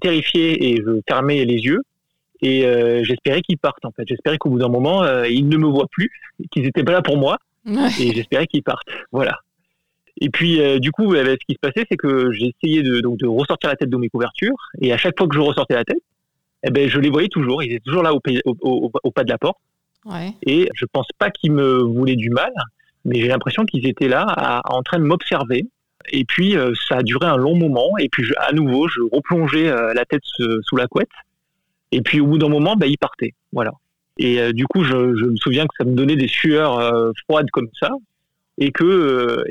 terrifié 0.00 0.70
et 0.70 0.76
je 0.76 1.00
fermais 1.08 1.44
les 1.44 1.56
yeux. 1.56 1.80
Et 2.40 2.64
euh, 2.64 3.02
j'espérais 3.02 3.42
qu'ils 3.42 3.58
partent 3.58 3.84
en 3.84 3.90
fait. 3.90 4.04
J'espérais 4.06 4.38
qu'au 4.38 4.50
bout 4.50 4.60
d'un 4.60 4.68
moment, 4.68 5.02
euh, 5.02 5.26
ils 5.28 5.48
ne 5.48 5.56
me 5.56 5.66
voient 5.66 5.88
plus, 5.90 6.10
qu'ils 6.52 6.62
n'étaient 6.62 6.84
pas 6.84 6.92
là 6.92 7.02
pour 7.02 7.16
moi. 7.16 7.38
Et 7.66 8.14
j'espérais 8.14 8.46
qu'ils 8.46 8.62
partent. 8.62 8.88
Voilà. 9.10 9.38
Et 10.20 10.28
puis, 10.30 10.60
du 10.80 10.92
coup, 10.92 11.14
ce 11.14 11.46
qui 11.46 11.54
se 11.54 11.58
passait, 11.58 11.86
c'est 11.90 11.96
que 11.96 12.30
j'essayais 12.30 12.82
de, 12.82 13.00
donc, 13.00 13.18
de 13.18 13.26
ressortir 13.26 13.70
la 13.70 13.76
tête 13.76 13.90
de 13.90 13.96
mes 13.96 14.08
couvertures. 14.08 14.56
Et 14.80 14.92
à 14.92 14.98
chaque 14.98 15.18
fois 15.18 15.26
que 15.26 15.34
je 15.34 15.40
ressortais 15.40 15.74
la 15.74 15.84
tête, 15.84 16.02
eh 16.62 16.70
ben, 16.70 16.88
je 16.88 16.98
les 16.98 17.10
voyais 17.10 17.28
toujours. 17.28 17.62
Ils 17.62 17.72
étaient 17.72 17.84
toujours 17.84 18.02
là 18.02 18.12
au, 18.12 18.20
au, 18.60 19.10
pas 19.10 19.24
de 19.24 19.30
la 19.30 19.38
porte. 19.38 19.58
Ouais. 20.04 20.32
Et 20.42 20.68
je 20.74 20.84
pense 20.90 21.06
pas 21.18 21.30
qu'ils 21.30 21.52
me 21.52 21.78
voulaient 21.82 22.16
du 22.16 22.30
mal, 22.30 22.52
mais 23.04 23.20
j'ai 23.20 23.28
l'impression 23.28 23.64
qu'ils 23.64 23.86
étaient 23.86 24.08
là 24.08 24.62
en 24.64 24.82
train 24.82 24.98
de 24.98 25.04
m'observer. 25.04 25.66
Et 26.12 26.24
puis, 26.24 26.56
euh, 26.56 26.72
ça 26.88 26.96
a 26.96 27.02
duré 27.02 27.26
un 27.26 27.36
long 27.36 27.54
moment. 27.54 27.96
Et 27.98 28.08
puis, 28.08 28.24
à 28.38 28.52
nouveau, 28.52 28.88
je 28.88 29.00
replongeais 29.00 29.68
euh, 29.68 29.92
la 29.94 30.04
tête 30.04 30.22
sous 30.24 30.76
la 30.76 30.86
couette. 30.86 31.10
Et 31.92 32.00
puis, 32.00 32.20
au 32.20 32.26
bout 32.26 32.38
d'un 32.38 32.48
moment, 32.48 32.76
ben, 32.76 32.86
ils 32.86 32.98
partaient. 32.98 33.34
Voilà. 33.52 33.72
Et 34.18 34.40
euh, 34.40 34.52
du 34.52 34.66
coup, 34.66 34.84
je, 34.84 34.94
me 34.94 35.36
souviens 35.36 35.66
que 35.66 35.74
ça 35.78 35.84
me 35.84 35.94
donnait 35.94 36.16
des 36.16 36.28
sueurs 36.28 37.12
froides 37.24 37.50
comme 37.52 37.68
ça. 37.78 37.90
Et 38.58 38.72
que, 38.72 39.44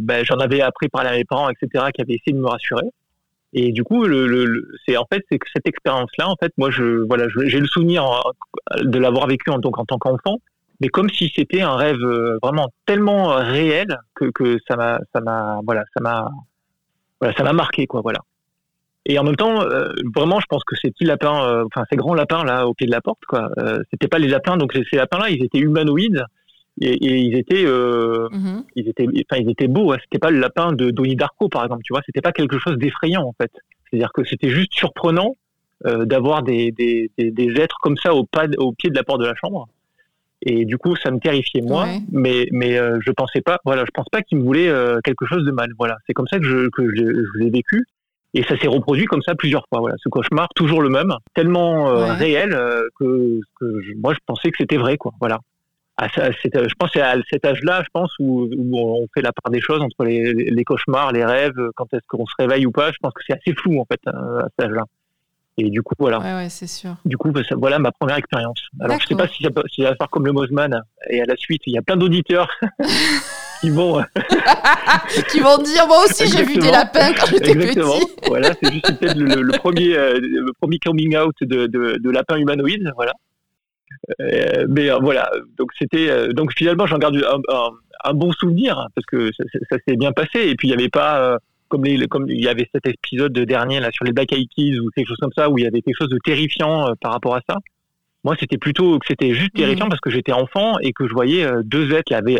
ben, 0.00 0.24
j'en 0.24 0.38
avais 0.38 0.60
appris 0.60 0.88
à 0.92 1.12
mes 1.12 1.24
parents, 1.24 1.50
etc., 1.50 1.86
qui 1.94 2.02
avaient 2.02 2.14
essayé 2.14 2.32
de 2.32 2.40
me 2.40 2.48
rassurer. 2.48 2.86
Et 3.54 3.72
du 3.72 3.82
coup, 3.82 4.06
c'est 4.86 4.96
en 4.96 5.06
fait 5.10 5.22
que 5.30 5.48
cette 5.54 5.66
expérience-là, 5.66 6.28
en 6.28 6.36
fait, 6.36 6.52
moi, 6.58 6.70
j'ai 6.70 7.60
le 7.60 7.66
souvenir 7.66 8.04
de 8.80 8.98
l'avoir 8.98 9.26
vécu 9.26 9.50
en, 9.50 9.58
donc, 9.58 9.78
en 9.78 9.84
tant 9.84 9.98
qu'enfant, 9.98 10.40
mais 10.80 10.88
comme 10.88 11.10
si 11.10 11.32
c'était 11.34 11.60
un 11.60 11.76
rêve 11.76 12.02
euh, 12.02 12.38
vraiment 12.42 12.68
tellement 12.86 13.34
réel 13.34 13.98
que, 14.14 14.26
que 14.26 14.58
ça 14.68 14.76
m'a 14.76 15.00
ça 15.12 15.20
m'a 15.20 15.60
voilà 15.64 15.84
ça 15.94 16.02
m'a 16.02 16.30
voilà 17.20 17.34
ça 17.36 17.44
m'a 17.44 17.52
marqué 17.52 17.86
quoi 17.86 18.00
voilà. 18.00 18.20
Et 19.10 19.18
en 19.18 19.24
même 19.24 19.36
temps, 19.36 19.62
euh, 19.62 19.88
vraiment, 20.14 20.38
je 20.38 20.44
pense 20.50 20.62
que 20.64 20.76
ces 20.76 20.90
petits 20.90 21.06
lapins, 21.06 21.42
euh, 21.42 21.64
enfin 21.64 21.86
ces 21.90 21.96
grands 21.96 22.12
lapins 22.12 22.44
là 22.44 22.66
au 22.66 22.74
pied 22.74 22.86
de 22.86 22.92
la 22.92 23.00
porte, 23.00 23.24
quoi, 23.26 23.50
c'était 23.90 24.08
pas 24.08 24.18
les 24.18 24.28
lapins. 24.28 24.58
Donc 24.58 24.74
ces 24.74 24.96
lapins-là, 24.96 25.30
ils 25.30 25.42
étaient 25.42 25.60
humanoïdes 25.60 26.26
et, 26.80 27.18
ils 27.18 27.36
étaient, 27.36 27.64
euh, 27.64 28.28
mhm. 28.30 28.64
ils 28.76 28.88
étaient, 28.88 29.06
enfin, 29.06 29.42
ils 29.42 29.50
étaient 29.50 29.68
beaux. 29.68 29.92
Hein. 29.92 29.96
C'était 30.02 30.18
pas 30.18 30.30
le 30.30 30.38
lapin 30.38 30.72
de 30.72 30.90
Donnie 30.90 31.16
Darko, 31.16 31.48
par 31.48 31.64
exemple. 31.64 31.82
Tu 31.84 31.92
vois, 31.92 32.02
c'était 32.06 32.20
pas 32.20 32.32
quelque 32.32 32.58
chose 32.58 32.76
d'effrayant 32.76 33.22
en 33.22 33.34
fait. 33.40 33.50
C'est-à-dire 33.90 34.12
que 34.12 34.24
c'était 34.24 34.50
juste 34.50 34.72
surprenant 34.72 35.34
euh, 35.86 36.04
d'avoir 36.04 36.42
des, 36.42 36.72
des, 36.72 37.10
des, 37.18 37.60
êtres 37.60 37.76
comme 37.82 37.96
ça 37.96 38.14
au, 38.14 38.24
pas, 38.24 38.46
au 38.58 38.72
pied 38.72 38.90
de 38.90 38.96
la 38.96 39.04
porte 39.04 39.20
de 39.20 39.26
la 39.26 39.34
chambre. 39.34 39.68
Et 40.50 40.64
du 40.64 40.78
coup, 40.78 40.96
ça 40.96 41.10
me 41.10 41.18
terrifiait 41.18 41.60
moi, 41.60 41.86
mais 42.10 42.48
mais 42.52 42.78
euh, 42.78 42.98
je 43.04 43.12
pensais 43.12 43.42
pas, 43.42 43.58
voilà, 43.66 43.84
je 43.84 43.90
pense 43.92 44.08
pas 44.10 44.22
qu'ils 44.22 44.38
me 44.38 44.44
voulaient 44.44 44.70
euh, 44.70 44.98
quelque 45.04 45.26
chose 45.26 45.44
de 45.44 45.50
mal. 45.50 45.68
Voilà, 45.78 45.98
c'est 46.06 46.14
comme 46.14 46.26
ça 46.26 46.38
que 46.38 46.46
je 46.46 46.70
que 46.70 46.88
je, 46.88 47.04
je 47.04 47.38
l'ai 47.38 47.50
vécu. 47.50 47.84
Et 48.32 48.42
ça 48.44 48.56
s'est 48.58 48.68
reproduit 48.68 49.04
comme 49.04 49.22
ça 49.22 49.34
plusieurs 49.34 49.64
fois. 49.68 49.80
Voilà, 49.80 49.96
ce 50.02 50.08
cauchemar 50.08 50.48
toujours 50.54 50.80
le 50.80 50.88
même, 50.88 51.12
tellement 51.34 51.90
euh, 51.90 52.14
réel 52.14 52.50
que, 52.98 53.40
que 53.60 53.96
moi 53.96 54.14
je 54.14 54.20
pensais 54.26 54.50
que 54.50 54.56
c'était 54.58 54.78
vrai, 54.78 54.96
quoi. 54.96 55.12
Voilà 55.20 55.38
je 56.00 56.74
pense 56.78 56.96
à 56.96 57.16
cet 57.30 57.44
âge-là, 57.44 57.82
je 57.82 57.88
pense, 57.92 58.12
où, 58.20 58.48
on 58.72 59.06
fait 59.14 59.22
la 59.22 59.32
part 59.32 59.50
des 59.50 59.60
choses 59.60 59.80
entre 59.80 60.04
les, 60.04 60.64
cauchemars, 60.64 61.12
les 61.12 61.24
rêves, 61.24 61.58
quand 61.74 61.92
est-ce 61.92 62.06
qu'on 62.06 62.26
se 62.26 62.34
réveille 62.38 62.66
ou 62.66 62.70
pas. 62.70 62.92
Je 62.92 62.98
pense 63.00 63.12
que 63.12 63.22
c'est 63.26 63.34
assez 63.34 63.52
flou 63.54 63.80
en 63.80 63.84
fait 63.84 64.00
à 64.06 64.46
cet 64.56 64.66
âge-là. 64.66 64.84
Et 65.58 65.70
du 65.70 65.82
coup, 65.82 65.94
voilà. 65.98 66.20
Ouais, 66.20 66.34
ouais, 66.34 66.48
c'est 66.48 66.66
sûr. 66.66 66.94
Du 67.04 67.16
coup, 67.16 67.32
voilà 67.56 67.78
ma 67.78 67.90
première 67.92 68.16
expérience. 68.16 68.60
Alors, 68.80 68.98
je 69.00 69.06
sais 69.06 69.14
pas 69.14 69.28
si 69.28 69.42
ça, 69.42 69.50
si 69.70 69.82
ça 69.82 69.90
va 69.90 69.96
faire 69.96 70.08
comme 70.08 70.24
le 70.24 70.32
Mosman. 70.32 70.82
Et 71.10 71.20
à 71.20 71.24
la 71.24 71.36
suite, 71.36 71.62
il 71.66 71.74
y 71.74 71.78
a 71.78 71.82
plein 71.82 71.96
d'auditeurs 71.96 72.48
qui 73.60 73.70
vont 73.70 74.00
qui 75.30 75.40
vont 75.40 75.58
dire 75.58 75.86
moi 75.88 76.04
aussi 76.04 76.28
j'ai 76.28 76.44
vu 76.44 76.58
des 76.58 76.70
lapins 76.70 77.12
quand 77.12 77.26
j'étais 77.26 77.54
petit. 77.54 78.06
voilà, 78.28 78.52
c'est 78.62 78.72
juste 78.72 78.98
peut-être 78.98 79.18
le, 79.18 79.58
premier 79.58 79.96
euh, 79.96 80.20
le 80.20 80.52
premier 80.60 80.78
coming 80.78 81.16
out 81.16 81.34
de, 81.40 81.66
de, 81.66 81.98
de 81.98 82.10
lapin 82.10 82.36
humanoïde, 82.36 82.92
voilà. 82.94 83.12
Euh, 84.20 84.66
mais 84.68 84.90
euh, 84.90 84.98
voilà, 85.00 85.30
donc 85.56 85.70
c'était 85.78 86.08
euh, 86.08 86.32
donc 86.32 86.52
finalement 86.54 86.86
j'en 86.86 86.98
garde 86.98 87.22
un, 88.04 88.14
bon 88.14 88.32
souvenir 88.32 88.86
parce 88.94 89.06
que 89.06 89.30
ça, 89.32 89.76
s'est 89.86 89.96
bien 89.96 90.12
passé 90.12 90.40
et 90.48 90.54
puis 90.54 90.68
il 90.68 90.70
n'y 90.70 90.74
avait 90.74 90.88
pas 90.88 91.38
comme 91.68 91.84
les, 91.84 92.06
comme 92.06 92.28
il 92.28 92.42
y 92.42 92.48
avait 92.48 92.68
cet 92.74 92.86
épisode 92.86 93.32
dernier 93.32 93.80
là 93.80 93.90
sur 93.92 94.04
les 94.04 94.12
Black 94.12 94.32
Eyed 94.32 94.80
ou 94.80 94.90
quelque 94.94 95.08
chose 95.08 95.18
comme 95.20 95.32
ça 95.36 95.50
où 95.50 95.58
il 95.58 95.64
y 95.64 95.66
avait 95.66 95.80
quelque 95.80 95.98
chose 95.98 96.10
de 96.10 96.18
terrifiant 96.24 96.92
par 97.00 97.12
rapport 97.12 97.34
à 97.34 97.40
ça. 97.48 97.56
Moi, 98.24 98.34
c'était 98.38 98.58
plutôt 98.58 98.98
que 98.98 99.06
c'était 99.06 99.32
juste 99.32 99.54
terrifiant 99.54 99.86
mmh. 99.86 99.90
parce 99.90 100.00
que 100.00 100.10
j'étais 100.10 100.32
enfant 100.32 100.78
et 100.80 100.92
que 100.92 101.06
je 101.06 101.12
voyais 101.12 101.46
deux 101.62 101.92
êtres 101.92 102.04
qui 102.08 102.14
avaient, 102.14 102.38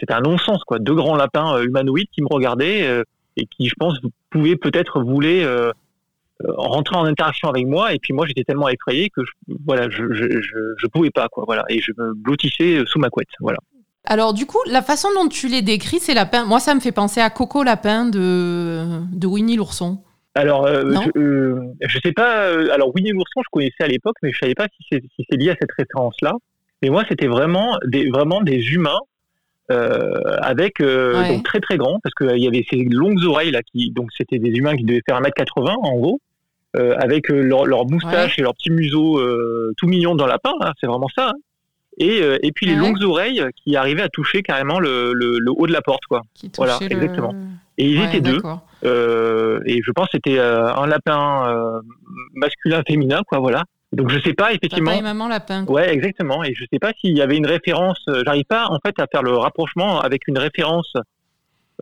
c'était 0.00 0.14
un 0.14 0.22
non-sens 0.22 0.64
quoi, 0.64 0.78
deux 0.78 0.94
grands 0.94 1.16
lapins 1.16 1.60
humanoïdes 1.62 2.08
qui 2.10 2.22
me 2.22 2.28
regardaient 2.30 3.02
et 3.36 3.46
qui, 3.46 3.68
je 3.68 3.74
pense, 3.78 3.98
pouvaient 4.30 4.56
peut-être 4.56 5.02
voulaient 5.02 5.44
euh, 5.44 6.54
rentrer 6.56 6.96
en 6.96 7.04
interaction 7.04 7.48
avec 7.48 7.66
moi 7.66 7.92
et 7.92 7.98
puis 7.98 8.14
moi 8.14 8.26
j'étais 8.26 8.44
tellement 8.44 8.68
effrayé 8.68 9.10
que 9.10 9.22
je, 9.24 9.30
voilà 9.66 9.90
je, 9.90 10.12
je, 10.12 10.40
je, 10.76 10.86
pouvais 10.86 11.10
pas 11.10 11.28
quoi 11.28 11.44
voilà 11.46 11.64
et 11.68 11.80
je 11.80 11.92
me 11.98 12.14
blottissais 12.14 12.82
sous 12.86 12.98
ma 12.98 13.10
couette 13.10 13.28
voilà 13.40 13.58
alors 14.04 14.32
du 14.32 14.46
coup, 14.46 14.58
la 14.66 14.82
façon 14.82 15.08
dont 15.14 15.28
tu 15.28 15.48
les 15.48 15.62
décris, 15.62 16.00
ces 16.00 16.14
lapins, 16.14 16.44
moi 16.44 16.58
ça 16.58 16.74
me 16.74 16.80
fait 16.80 16.92
penser 16.92 17.20
à 17.20 17.30
Coco 17.30 17.62
Lapin 17.62 18.06
de, 18.06 19.00
de 19.12 19.26
Winnie 19.26 19.56
l'ourson. 19.56 19.98
Alors, 20.34 20.64
euh, 20.64 20.94
je, 21.14 21.20
euh, 21.20 21.60
je, 21.80 21.98
sais 22.02 22.12
pas. 22.12 22.46
alors 22.72 22.94
Winnie 22.94 23.10
l'ourson, 23.10 23.42
je 23.44 23.50
connaissais 23.50 23.82
à 23.82 23.88
l'époque, 23.88 24.16
mais 24.22 24.32
je 24.32 24.38
savais 24.38 24.54
pas 24.54 24.66
si 24.76 24.86
c'est 24.90 25.02
si 25.14 25.36
lié 25.36 25.50
à 25.50 25.56
cette 25.60 25.72
référence-là. 25.76 26.32
Mais 26.82 26.88
moi, 26.88 27.04
c'était 27.08 27.26
vraiment 27.26 27.76
des 27.84 28.08
vraiment 28.08 28.40
des 28.40 28.58
humains 28.72 29.00
avec 29.68 30.82
donc 30.82 31.44
très 31.44 31.60
très 31.60 31.76
grands 31.76 32.00
parce 32.02 32.14
qu'il 32.14 32.42
y 32.42 32.48
avait 32.48 32.64
ces 32.68 32.82
longues 32.90 33.22
oreilles 33.24 33.52
là 33.52 33.62
qui 33.62 33.92
donc 33.92 34.08
c'était 34.18 34.40
des 34.40 34.50
humains 34.50 34.74
qui 34.74 34.82
devaient 34.82 35.02
faire 35.06 35.20
1m80 35.20 35.76
en 35.80 35.96
gros 35.96 36.20
euh, 36.76 36.94
avec 36.98 37.28
euh, 37.32 37.40
leur, 37.40 37.66
leur 37.66 37.84
moustache 37.84 38.38
et 38.38 38.42
leur 38.42 38.54
petit 38.54 38.70
museau 38.70 39.18
euh, 39.18 39.72
tout 39.76 39.88
mignon 39.88 40.14
dans 40.14 40.28
la 40.28 40.38
pain, 40.38 40.52
c'est 40.80 40.86
vraiment 40.86 41.08
ça. 41.12 41.30
Hein. 41.30 41.38
Et, 42.02 42.22
et 42.42 42.50
puis 42.52 42.64
les 42.66 42.74
longues 42.76 43.02
oreilles 43.02 43.44
qui 43.62 43.76
arrivaient 43.76 44.02
à 44.02 44.08
toucher 44.08 44.42
carrément 44.42 44.80
le, 44.80 45.12
le, 45.12 45.38
haut 45.56 45.66
de 45.66 45.72
la 45.72 45.82
porte, 45.82 46.04
quoi. 46.08 46.22
voilà, 46.56 46.78
exactement. 46.80 47.34
Et 47.78 47.86
ils 47.90 47.98
Ouais, 48.00 48.06
étaient 48.08 48.20
deux. 48.20 48.40
Euh, 48.84 49.60
et 49.66 49.82
je 49.84 49.90
pense 49.92 50.06
que 50.06 50.12
c'était 50.14 50.38
euh, 50.38 50.72
un 50.74 50.86
lapin 50.86 51.46
euh, 51.48 51.80
masculin 52.34 52.82
féminin 52.86 53.20
quoi 53.26 53.38
voilà. 53.38 53.64
Donc 53.92 54.08
je 54.10 54.18
sais 54.20 54.32
pas 54.34 54.52
effectivement. 54.52 54.90
Papa 54.92 55.00
et 55.00 55.02
maman 55.02 55.28
lapin. 55.28 55.64
quoi. 55.64 55.74
Ouais, 55.76 55.92
exactement. 55.92 56.42
Et 56.44 56.54
je 56.54 56.64
sais 56.72 56.78
pas 56.78 56.92
s'il 57.00 57.16
y 57.16 57.20
avait 57.22 57.36
une 57.36 57.46
référence. 57.46 58.00
euh, 58.08 58.22
J'arrive 58.24 58.44
pas 58.48 58.66
en 58.68 58.78
fait 58.84 58.94
à 58.98 59.06
faire 59.10 59.22
le 59.22 59.32
rapprochement 59.36 60.00
avec 60.00 60.26
une 60.28 60.38
référence. 60.38 60.92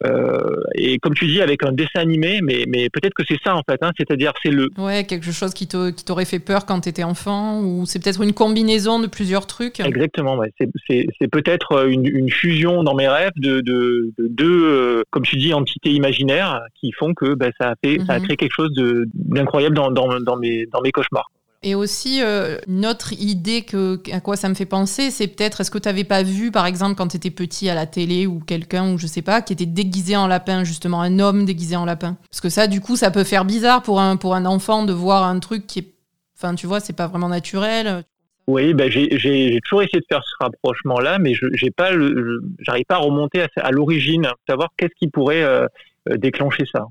Euh, 0.05 0.39
et 0.75 0.99
comme 0.99 1.15
tu 1.15 1.27
dis, 1.27 1.41
avec 1.41 1.63
un 1.65 1.73
dessin 1.73 2.01
animé, 2.01 2.41
mais, 2.43 2.65
mais 2.69 2.89
peut-être 2.91 3.15
que 3.15 3.23
c'est 3.27 3.39
ça 3.45 3.55
en 3.57 3.63
fait. 3.69 3.79
Hein, 3.83 3.91
C'est-à-dire 3.97 4.33
c'est 4.43 4.51
le. 4.51 4.69
Ouais, 4.79 5.05
quelque 5.05 5.31
chose 5.33 5.55
qui 5.55 5.67
te- 5.67 5.91
qui 5.91 6.05
t'aurait 6.05 6.25
fait 6.25 6.39
peur 6.39 6.67
quand 6.67 6.81
t'étais 6.81 7.05
enfant, 7.05 7.61
ou 7.63 7.85
c'est 7.87 8.03
peut-être 8.03 8.23
une 8.23 8.33
combinaison 8.33 9.01
de 9.01 9.07
plusieurs 9.07 9.47
trucs. 9.47 9.81
Exactement. 9.81 10.37
Ouais. 10.37 10.53
C'est- 10.59 10.69
C'est 10.87 11.07
c'est 11.19 11.29
peut-être 11.29 11.89
une, 11.89 12.07
une 12.07 12.31
fusion 12.31 12.83
dans 12.83 12.95
mes 12.95 13.09
rêves 13.09 13.33
de 13.37 13.61
de 13.61 14.13
de 14.19 14.29
deux, 14.29 14.65
euh, 14.65 15.03
comme 15.11 15.23
tu 15.25 15.37
dis, 15.37 15.53
entités 15.55 15.91
imaginaires 15.91 16.61
qui 16.81 16.93
font 16.93 17.15
que 17.15 17.35
bah, 17.35 17.49
ça 17.61 17.71
a 17.71 17.75
fait, 17.85 17.99
ça 18.07 18.15
a 18.15 18.19
Mhm. 18.19 18.25
créé 18.25 18.37
quelque 18.37 18.55
chose 18.55 18.73
de- 18.75 19.07
d'incroyable 19.15 19.75
dans, 19.77 19.91
dans 19.91 20.21
dans 20.21 20.37
mes 20.37 20.67
dans 20.67 20.81
mes 20.81 20.93
cauchemars. 20.93 21.31
Et 21.65 21.75
aussi, 21.75 22.23
euh, 22.23 22.57
une 22.69 22.87
autre 22.87 23.13
idée 23.15 23.63
que, 23.63 24.01
à 24.13 24.21
quoi 24.21 24.37
ça 24.37 24.49
me 24.49 24.55
fait 24.55 24.65
penser, 24.67 25.11
c'est 25.11 25.27
peut-être, 25.27 25.61
est-ce 25.61 25.73
que 25.73 25.79
tu 25.79 25.89
n'avais 25.89 26.05
pas 26.05 26.23
vu, 26.23 26.53
par 26.53 26.67
exemple, 26.67 26.95
quand 26.95 27.09
tu 27.09 27.17
étais 27.17 27.33
petit 27.33 27.69
à 27.69 27.75
la 27.75 27.85
télé 27.87 28.29
ou 28.29 28.39
quelqu'un, 28.39 28.93
ou 28.93 28.99
je 28.99 29.09
sais 29.09 29.23
pas, 29.23 29.43
qui 29.43 29.53
était 29.55 29.67
déguisé 29.67 30.17
en 30.17 30.29
lapin, 30.29 30.63
justement, 30.63 31.03
un 31.03 31.19
homme 31.19 31.45
déguisé 31.45 31.75
en 31.75 31.85
lapin? 31.85 32.17
Parce 32.31 32.41
que 32.41 32.49
ça, 32.49 32.69
du 32.69 32.81
coup, 32.81 32.95
ça 32.95 33.11
peut 33.11 33.25
faire 33.25 33.45
bizarre 33.45 33.83
pour 33.83 34.01
un, 34.01 34.17
pour 34.17 34.37
un 34.37 34.47
enfant 34.47 34.85
de 34.85 34.93
voir 34.93 35.25
un 35.25 35.41
truc 35.41 35.67
qui 35.67 35.81
est. 35.81 35.93
Enfin, 36.37 36.55
tu 36.55 36.69
vois, 36.69 36.79
c'est 36.79 36.93
pas 36.93 37.09
vraiment 37.09 37.29
naturel. 37.29 38.05
Oui, 38.47 38.73
ben 38.73 38.91
j'ai 38.91 39.59
toujours 39.65 39.83
essayé 39.83 40.01
de 40.01 40.07
faire 40.09 40.23
ce 40.25 40.35
rapprochement-là, 40.41 41.19
mais 41.19 41.35
je 41.35 41.47
j'ai 41.53 41.71
pas 41.71 41.91
le- 41.91 42.41
pas 42.89 42.95
à 42.95 42.99
remonter 42.99 43.43
à, 43.43 43.49
à 43.57 43.71
l'origine, 43.73 44.27
savoir 44.49 44.71
qu'est-ce 44.79 44.95
qui 44.99 45.09
pourrait 45.09 45.43
euh, 45.43 45.67
euh, 46.09 46.17
déclencher 46.17 46.65
ça. 46.73 46.87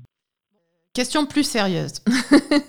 Question 0.98 1.26
plus 1.26 1.44
sérieuse. 1.44 1.92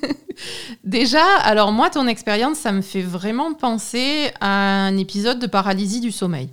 Déjà, 0.84 1.24
alors 1.42 1.72
moi, 1.72 1.90
ton 1.90 2.06
expérience, 2.06 2.60
ça 2.60 2.72
me 2.72 2.82
fait 2.84 3.02
vraiment 3.02 3.56
penser 3.56 4.28
à 4.40 4.86
un 4.86 4.98
épisode 4.98 5.40
de 5.40 5.48
paralysie 5.48 6.00
du 6.00 6.12
sommeil. 6.12 6.50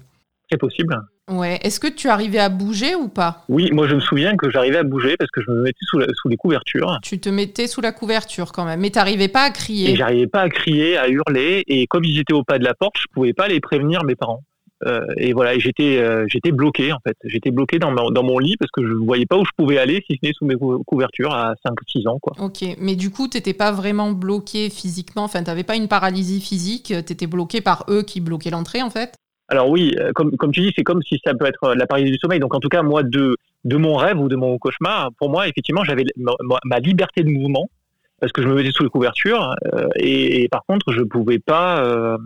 C'est 0.51 0.57
possible. 0.57 0.99
Ouais, 1.31 1.59
est-ce 1.63 1.79
que 1.79 1.89
tu 1.89 2.09
arrivais 2.09 2.39
à 2.39 2.49
bouger 2.49 2.95
ou 2.95 3.09
pas? 3.09 3.45
Oui, 3.51 3.69
moi 3.73 3.87
je 3.89 3.95
me 3.95 4.01
souviens 4.01 4.39
que 4.39 4.49
j'arrivais 4.49 4.79
à 4.79 4.85
bouger 4.85 5.17
parce 5.19 5.31
que 5.31 5.43
je 5.43 5.51
me 5.51 5.61
mettais 5.61 5.77
sous, 5.83 5.99
la- 5.99 6.07
sous 6.15 6.29
les 6.29 6.39
couvertures 6.39 6.99
Tu 7.03 7.21
te 7.21 7.29
mettais 7.29 7.67
sous 7.67 7.83
la 7.83 7.93
couverture 7.93 8.53
quand 8.53 8.65
même, 8.65 8.81
mais 8.81 8.89
t'arrivais 8.89 9.29
pas 9.29 9.43
à 9.43 9.49
et 9.49 9.53
crier. 9.53 9.97
j'arrivais 9.97 10.29
pas 10.29 10.41
à 10.41 10.49
crier, 10.49 10.97
à 10.97 11.09
hurler, 11.11 11.63
et 11.67 11.87
comme 11.89 12.05
ils 12.05 12.19
étaient 12.19 12.33
au 12.33 12.43
pas 12.43 12.59
de 12.59 12.65
la 12.65 12.73
porte, 12.73 12.95
je 12.99 13.05
pouvais 13.13 13.35
pas 13.35 13.49
les 13.49 13.61
prévenir 13.61 14.03
mes 14.05 14.15
parents. 14.15 14.41
Euh, 14.85 15.01
et 15.17 15.33
voilà, 15.33 15.59
j'étais 15.59 15.97
euh, 15.99 16.27
j'étais 16.29 16.53
bloqué 16.53 16.93
en 16.93 16.99
fait. 17.07 17.17
J'étais 17.25 17.51
bloqué 17.51 17.79
dans, 17.79 17.91
ma- 17.91 18.11
dans 18.11 18.23
mon 18.23 18.39
lit 18.39 18.57
parce 18.59 18.71
que 18.71 18.87
je 18.87 18.93
voyais 18.93 19.25
pas 19.25 19.39
où 19.39 19.45
je 19.45 19.51
pouvais 19.57 19.79
aller 19.79 20.05
si 20.07 20.19
ce 20.21 20.27
n'est 20.27 20.33
sous 20.35 20.45
mes 20.45 20.55
cou- 20.57 20.83
couvertures 20.87 21.33
à 21.33 21.55
5-6 21.65 22.07
ans 22.09 22.19
quoi. 22.21 22.35
Ok, 22.39 22.63
mais 22.79 22.95
du 22.95 23.11
coup, 23.11 23.27
t'étais 23.27 23.55
pas 23.55 23.73
vraiment 23.73 24.13
bloqué 24.13 24.69
physiquement, 24.69 25.25
enfin, 25.25 25.43
t'avais 25.43 25.65
pas 25.65 25.77
une 25.77 25.89
paralysie 25.89 26.41
physique, 26.43 26.93
t'étais 27.07 27.27
bloqué 27.27 27.63
par 27.63 27.87
eux 27.89 28.03
qui 28.03 28.21
bloquaient 28.21 28.51
l'entrée 28.51 28.83
en 28.83 28.91
fait? 28.91 29.15
Alors 29.49 29.71
oui, 29.71 29.95
euh, 29.99 30.11
comme, 30.13 30.37
comme 30.37 30.51
tu 30.51 30.61
dis, 30.61 30.73
c'est 30.77 30.83
comme 30.85 31.01
si 31.03 31.21
ça 31.25 31.33
peut 31.33 31.47
être 31.47 31.75
la 31.75 31.87
paralysie 31.87 32.13
du 32.13 32.19
sommeil. 32.19 32.41
Donc 32.41 32.55
en 32.55 32.59
tout 32.61 32.69
cas, 32.69 32.83
moi, 32.83 33.03
de, 33.03 33.37
de 33.65 33.77
mon 33.77 33.95
rêve 33.95 34.19
ou 34.19 34.29
de 34.29 34.37
mon 34.37 34.59
cauchemar, 34.59 35.11
pour 35.19 35.31
moi, 35.31 35.47
effectivement, 35.49 35.85
j'avais 35.85 36.05
ma 36.65 36.79
liberté 36.81 37.23
de 37.23 37.31
mouvement 37.31 37.69
parce 38.21 38.33
que 38.33 38.43
je 38.43 38.49
me 38.49 38.55
mettais 38.55 38.71
sous 38.73 38.83
les 38.83 38.89
couvertures 38.91 39.55
euh, 39.75 39.89
et, 39.97 40.43
et 40.43 40.49
par 40.49 40.65
contre, 40.67 40.93
je 40.93 41.03
pouvais 41.03 41.39
pas. 41.39 41.85
euh, 41.85 42.17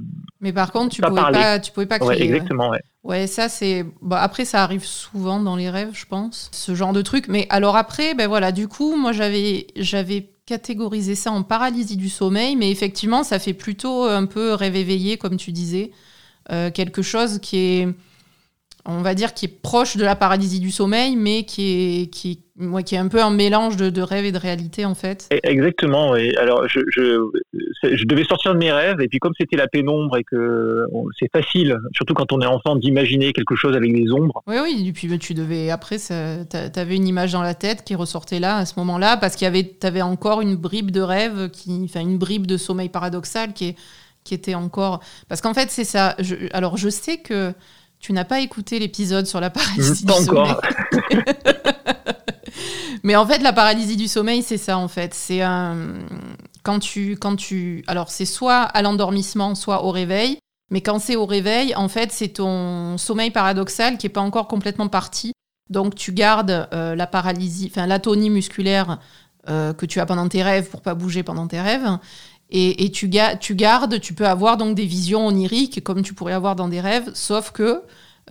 Mais 0.41 0.53
par 0.53 0.71
contre, 0.73 0.95
tu 0.95 1.01
Pas 1.03 1.09
pouvais 1.09 1.21
parler. 1.21 1.39
pas, 1.39 1.59
tu 1.61 1.73
pouvais 1.73 1.87
pas 1.87 1.99
crier. 1.99 2.13
ouais. 2.21 2.23
exactement. 2.23 2.71
Ouais. 2.71 2.81
Ouais, 3.03 3.27
ça 3.27 3.49
c'est. 3.49 3.85
Bon, 4.03 4.17
après, 4.17 4.45
ça 4.45 4.63
arrive 4.63 4.85
souvent 4.85 5.41
dans 5.41 5.57
les 5.57 5.71
rêves, 5.71 5.91
je 5.95 6.05
pense, 6.07 6.51
ce 6.53 6.75
genre 6.75 6.93
de 6.93 7.03
truc. 7.03 7.29
Mais 7.29 7.47
alors 7.51 7.77
après, 7.77 8.15
ben 8.15 8.29
voilà, 8.29 8.53
du 8.53 8.69
coup, 8.69 8.95
moi 8.97 9.13
j'avais 9.13 9.67
j'avais 9.77 10.31
catégorisé 10.47 11.15
ça 11.15 11.31
en 11.31 11.43
paralysie 11.43 11.97
du 11.97 12.09
sommeil, 12.09 12.57
mais 12.57 12.71
effectivement, 12.71 13.23
ça 13.23 13.39
fait 13.39 13.55
plutôt 13.55 14.05
un 14.05 14.27
peu 14.27 14.53
rêve 14.55 14.77
éveillé, 14.77 15.17
comme 15.17 15.37
tu 15.37 15.53
disais, 15.53 15.91
Euh, 16.51 16.71
quelque 16.73 17.03
chose 17.03 17.39
qui 17.39 17.57
est, 17.59 17.89
on 18.87 19.03
va 19.03 19.15
dire, 19.15 19.35
qui 19.35 19.45
est 19.47 19.49
proche 19.63 19.97
de 19.97 20.05
la 20.05 20.17
paralysie 20.17 20.59
du 20.61 20.71
sommeil, 20.71 21.15
mais 21.17 21.45
qui 21.45 21.63
est 22.03 22.07
qui 22.11 22.43
ouais, 22.61 22.83
qui 22.85 22.95
est 22.95 22.99
un 22.99 23.09
peu 23.09 23.23
un 23.23 23.31
mélange 23.31 23.77
de, 23.77 23.91
de 23.91 24.03
rêve 24.03 24.25
et 24.25 24.33
de 24.33 24.39
réalité 24.39 24.85
en 24.85 24.95
fait. 24.95 25.29
Exactement. 25.43 26.17
Et 26.17 26.37
alors, 26.37 26.69
je, 26.69 26.81
je, 26.95 27.21
c'est- 27.81 27.97
je 27.97 28.05
devais 28.07 28.25
sortir 28.25 28.53
de 28.55 28.59
mes 28.59 28.71
rêves 28.73 29.01
et 29.01 29.09
puis 29.09 29.19
comme 29.19 29.33
c'était 29.39 29.57
la 29.57 29.67
pénombre 29.69 30.17
et 30.17 30.25
que 30.25 30.85
c'est 31.19 31.31
facile, 31.33 31.79
surtout 31.95 32.15
quand 32.15 32.33
on 32.33 32.41
est 32.41 32.47
enfant, 32.47 32.77
d'imaginer 32.77 33.33
quelque 33.33 33.57
chose 33.57 33.77
avec 33.77 33.93
des 33.93 34.11
ombres. 34.13 34.43
Oui, 34.47 34.57
oui, 34.63 34.85
et 34.89 34.93
puis 34.93 35.19
tu 35.19 35.35
devais. 35.35 35.71
Après, 35.71 35.97
t'a- 35.99 36.71
t'avais 36.71 36.97
une 36.97 37.07
image 37.09 37.33
dans 37.33 37.43
la 37.43 37.55
tête 37.55 37.85
qui 37.85 37.95
ressortait 37.95 38.41
là, 38.41 38.57
à 38.59 38.67
ce 38.67 38.75
moment-là, 38.79 39.17
parce 39.17 39.37
qu'il 39.37 39.45
y 39.45 39.49
avait, 39.49 39.65
t'avais 39.65 40.03
encore 40.03 40.41
une 40.41 40.57
bribe 40.57 40.91
de 40.91 41.01
rêve, 41.01 41.51
qui, 41.51 41.81
enfin, 41.85 42.01
une 42.01 42.19
bribe 42.19 42.47
de 42.47 42.57
sommeil 42.57 42.89
paradoxal 42.89 43.53
qui, 43.53 43.69
est, 43.69 43.77
qui 44.25 44.35
était 44.35 44.55
encore. 44.55 45.01
Parce 45.29 45.41
qu'en 45.41 45.55
fait, 45.55 45.71
c'est 45.71 45.85
ça. 45.85 46.15
Je- 46.19 46.37
alors, 46.53 46.77
je 46.77 46.89
sais 46.89 47.19
que 47.19 47.53
tu 47.99 48.13
n'as 48.15 48.25
pas 48.25 48.41
écouté 48.41 48.79
l'épisode 48.79 49.27
sur 49.27 49.41
la 49.41 49.51
paralysie 49.51 50.07
Pas 50.07 50.21
encore. 50.21 50.61
Mais 53.03 53.17
en 53.17 53.27
fait, 53.27 53.39
la 53.39 53.53
paralysie 53.53 53.97
du 53.97 54.09
sommeil, 54.09 54.43
c'est 54.43 54.59
ça, 54.59 54.79
en 54.79 54.89
fait. 54.89 55.15
C'est 55.15 55.43
un. 55.43 55.77
Quand 56.63 56.79
tu, 56.79 57.17
quand 57.17 57.37
tu. 57.37 57.85
Alors, 57.87 58.11
c'est 58.11 58.27
soit 58.27 58.63
à 58.63 58.83
l'endormissement, 58.83 59.55
soit 59.55 59.85
au 59.85 59.91
réveil. 59.91 60.39
Mais 60.71 60.83
quand 60.83 60.99
c'est 60.99 61.17
au 61.17 61.27
réveil, 61.27 61.75
en 61.75 61.89
fait, 61.89 62.13
c'est 62.13 62.29
ton 62.29 62.97
sommeil 62.97 63.31
paradoxal 63.31 63.99
qui 63.99 64.07
n'est 64.07 64.13
pas 64.13 64.21
encore 64.21 64.47
complètement 64.47 64.89
parti. 64.89 65.33
Donc, 65.69 65.95
tu 65.95 66.13
gardes 66.13 66.69
euh, 66.73 66.95
la 66.95 67.07
paralysie, 67.07 67.71
enfin, 67.71 67.87
l'atonie 67.87 68.31
musculaire 68.31 68.99
euh, 69.49 69.73
que 69.73 69.87
tu 69.87 70.01
as 70.01 70.07
pendant 70.07 70.29
tes 70.29 70.43
rêves 70.43 70.69
pour 70.69 70.83
pas 70.83 70.95
bouger 70.95 71.23
pendant 71.23 71.47
tes 71.47 71.61
rêves. 71.61 71.99
Et, 72.53 72.91
tu, 72.91 73.09
tu 73.41 73.55
gardes, 73.55 74.01
tu 74.01 74.13
peux 74.13 74.27
avoir 74.27 74.57
donc 74.57 74.75
des 74.75 74.85
visions 74.85 75.25
oniriques 75.29 75.85
comme 75.85 76.03
tu 76.03 76.15
pourrais 76.15 76.33
avoir 76.33 76.57
dans 76.57 76.67
des 76.67 76.81
rêves, 76.81 77.09
sauf 77.15 77.53
que 77.53 77.83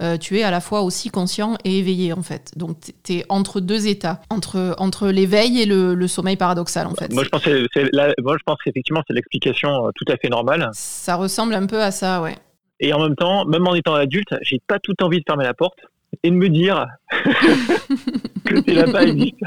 euh, 0.01 0.17
tu 0.17 0.37
es 0.39 0.43
à 0.43 0.51
la 0.51 0.61
fois 0.61 0.81
aussi 0.81 1.09
conscient 1.09 1.57
et 1.65 1.79
éveillé 1.79 2.13
en 2.13 2.21
fait. 2.23 2.51
Donc 2.55 2.77
tu 3.03 3.13
es 3.13 3.25
entre 3.29 3.59
deux 3.59 3.87
états, 3.87 4.21
entre, 4.29 4.75
entre 4.77 5.09
l'éveil 5.09 5.61
et 5.61 5.65
le, 5.65 5.93
le 5.95 6.07
sommeil 6.07 6.37
paradoxal 6.37 6.87
en 6.87 6.93
fait. 6.95 7.11
Moi, 7.13 7.23
je 7.23 7.29
pense, 7.29 7.43
que 7.43 7.65
c'est 7.73 7.89
la- 7.93 8.13
moi, 8.21 8.35
je 8.37 8.43
pense 8.45 8.57
qu'effectivement, 8.63 9.01
c'est 9.07 9.13
l'explication 9.13 9.87
euh, 9.87 9.89
tout 9.95 10.05
à 10.11 10.17
fait 10.17 10.29
normale. 10.29 10.69
Ça 10.73 11.15
ressemble 11.15 11.53
un 11.53 11.65
peu 11.65 11.81
à 11.81 11.91
ça, 11.91 12.21
ouais. 12.21 12.35
Et 12.79 12.93
en 12.93 12.99
même 13.01 13.15
temps, 13.15 13.45
même 13.45 13.67
en 13.67 13.75
étant 13.75 13.93
adulte, 13.95 14.33
j'ai 14.41 14.59
pas 14.65 14.79
tout 14.79 14.95
envie 15.03 15.19
de 15.19 15.25
fermer 15.27 15.43
la 15.43 15.53
porte 15.53 15.79
et 16.23 16.31
de 16.31 16.35
me 16.35 16.47
dire 16.49 16.85
que 18.45 18.61
ces 18.63 18.73
lapins 18.73 19.01
existent. 19.01 19.45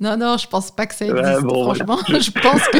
Non, 0.00 0.16
non, 0.16 0.36
je 0.36 0.46
pense 0.48 0.70
pas 0.70 0.86
que 0.86 0.94
ça 0.94 1.06
Ouais, 1.06 1.18
existe, 1.20 1.42
bon, 1.42 1.64
franchement. 1.64 1.98
Je... 2.08 2.30
pense 2.30 2.62
que, 2.68 2.78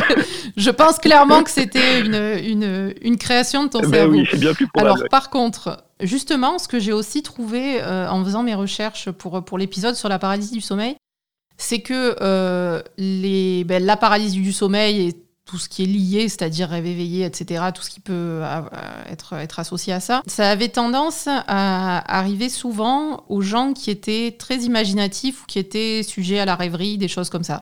je 0.56 0.70
pense 0.70 0.98
clairement 0.98 1.42
que 1.42 1.50
c'était 1.50 2.00
une, 2.00 2.14
une, 2.14 2.94
une 3.02 3.16
création 3.18 3.64
de 3.64 3.68
ton 3.68 3.80
Ben 3.80 3.90
cerveau. 3.90 4.12
oui, 4.12 4.28
c'est 4.30 4.38
bien 4.40 4.54
plus 4.54 4.66
probable. 4.68 4.98
Alors, 4.98 5.08
par 5.10 5.30
contre, 5.30 5.84
justement, 6.00 6.58
ce 6.58 6.68
que 6.68 6.78
j'ai 6.78 6.92
aussi 6.92 7.22
trouvé 7.22 7.80
euh, 7.82 8.08
en 8.08 8.24
faisant 8.24 8.42
mes 8.42 8.54
recherches 8.54 9.10
pour, 9.10 9.44
pour 9.44 9.58
l'épisode 9.58 9.94
sur 9.94 10.08
la 10.08 10.18
paralysie 10.18 10.54
du 10.54 10.60
sommeil, 10.60 10.96
c'est 11.56 11.80
que 11.80 12.16
euh, 12.20 12.82
les, 12.98 13.64
ben, 13.64 13.84
la 13.84 13.96
paralysie 13.96 14.40
du 14.40 14.52
sommeil 14.52 15.08
et 15.08 15.23
tout 15.44 15.58
ce 15.58 15.68
qui 15.68 15.82
est 15.82 15.86
lié, 15.86 16.28
c'est-à-dire 16.28 16.68
rêve 16.68 16.86
éveillé, 16.86 17.24
etc., 17.24 17.64
tout 17.74 17.82
ce 17.82 17.90
qui 17.90 18.00
peut 18.00 18.12
euh, 18.42 18.60
être, 19.10 19.34
être 19.34 19.58
associé 19.58 19.92
à 19.92 20.00
ça, 20.00 20.22
ça 20.26 20.50
avait 20.50 20.68
tendance 20.68 21.28
à 21.28 22.18
arriver 22.18 22.48
souvent 22.48 23.24
aux 23.28 23.42
gens 23.42 23.72
qui 23.72 23.90
étaient 23.90 24.34
très 24.38 24.58
imaginatifs 24.58 25.42
ou 25.42 25.46
qui 25.46 25.58
étaient 25.58 26.02
sujets 26.02 26.38
à 26.38 26.44
la 26.44 26.56
rêverie, 26.56 26.98
des 26.98 27.08
choses 27.08 27.30
comme 27.30 27.44
ça. 27.44 27.60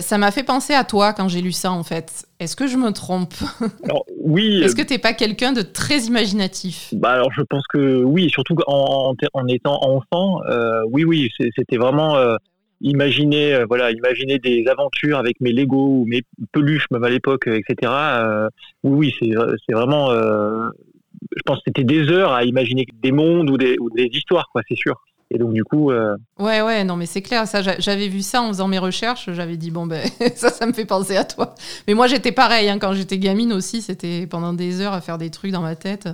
Ça 0.00 0.16
m'a 0.16 0.30
fait 0.30 0.44
penser 0.44 0.74
à 0.74 0.84
toi 0.84 1.12
quand 1.12 1.26
j'ai 1.26 1.40
lu 1.40 1.50
ça, 1.50 1.72
en 1.72 1.82
fait. 1.82 2.24
Est-ce 2.38 2.54
que 2.54 2.68
je 2.68 2.76
me 2.76 2.92
trompe? 2.92 3.34
Alors, 3.82 4.04
oui, 4.20 4.60
Est-ce 4.62 4.76
que 4.76 4.82
t'es 4.82 4.98
pas 4.98 5.12
quelqu'un 5.12 5.52
de 5.52 5.62
très 5.62 6.02
imaginatif? 6.02 6.94
Bah 6.94 7.10
alors 7.10 7.32
je 7.32 7.42
pense 7.42 7.66
que 7.66 8.04
oui, 8.04 8.30
surtout 8.30 8.54
en, 8.68 9.12
en, 9.12 9.40
en 9.40 9.46
étant 9.48 9.80
enfant, 9.82 10.40
euh, 10.48 10.82
oui 10.92 11.02
oui, 11.02 11.30
c'était 11.56 11.78
vraiment 11.78 12.14
euh, 12.14 12.36
imaginer 12.80 13.54
euh, 13.54 13.90
imaginer 13.90 14.38
des 14.38 14.66
aventures 14.68 15.18
avec 15.18 15.40
mes 15.40 15.52
Lego 15.52 15.86
ou 15.86 16.04
mes 16.06 16.22
peluches 16.52 16.90
même 16.90 17.04
à 17.04 17.10
l'époque, 17.10 17.48
euh, 17.48 17.58
etc. 17.58 17.92
euh, 17.92 18.48
oui 18.84 19.14
oui, 19.20 19.32
c'est 19.66 19.74
vraiment, 19.74 20.10
je 20.10 21.42
pense 21.44 21.58
que 21.58 21.62
c'était 21.66 21.84
des 21.84 22.10
heures 22.10 22.32
à 22.32 22.44
imaginer 22.44 22.86
des 23.02 23.12
mondes 23.12 23.50
ou 23.50 23.56
des, 23.56 23.76
histoires 23.96 24.48
quoi, 24.52 24.62
c'est 24.68 24.76
sûr. 24.76 24.94
Et 25.30 25.36
donc 25.36 25.52
du 25.52 25.62
coup, 25.62 25.90
Ouais, 26.38 26.62
ouais, 26.62 26.84
non, 26.84 26.96
mais 26.96 27.04
c'est 27.04 27.20
clair. 27.20 27.44
J'avais 27.78 28.08
vu 28.08 28.22
ça 28.22 28.40
en 28.40 28.48
faisant 28.48 28.66
mes 28.66 28.78
recherches. 28.78 29.30
J'avais 29.32 29.58
dit 29.58 29.70
bon 29.70 29.86
ben 29.86 30.00
ça, 30.34 30.48
ça 30.48 30.66
me 30.66 30.72
fait 30.72 30.86
penser 30.86 31.16
à 31.16 31.24
toi. 31.24 31.54
Mais 31.86 31.92
moi, 31.92 32.06
j'étais 32.06 32.32
pareil 32.32 32.70
hein, 32.70 32.78
quand 32.78 32.94
j'étais 32.94 33.18
gamine 33.18 33.52
aussi. 33.52 33.82
C'était 33.82 34.26
pendant 34.26 34.54
des 34.54 34.80
heures 34.80 34.94
à 34.94 35.02
faire 35.02 35.18
des 35.18 35.30
trucs 35.30 35.52
dans 35.52 35.60
ma 35.60 35.76
tête. 35.76 36.08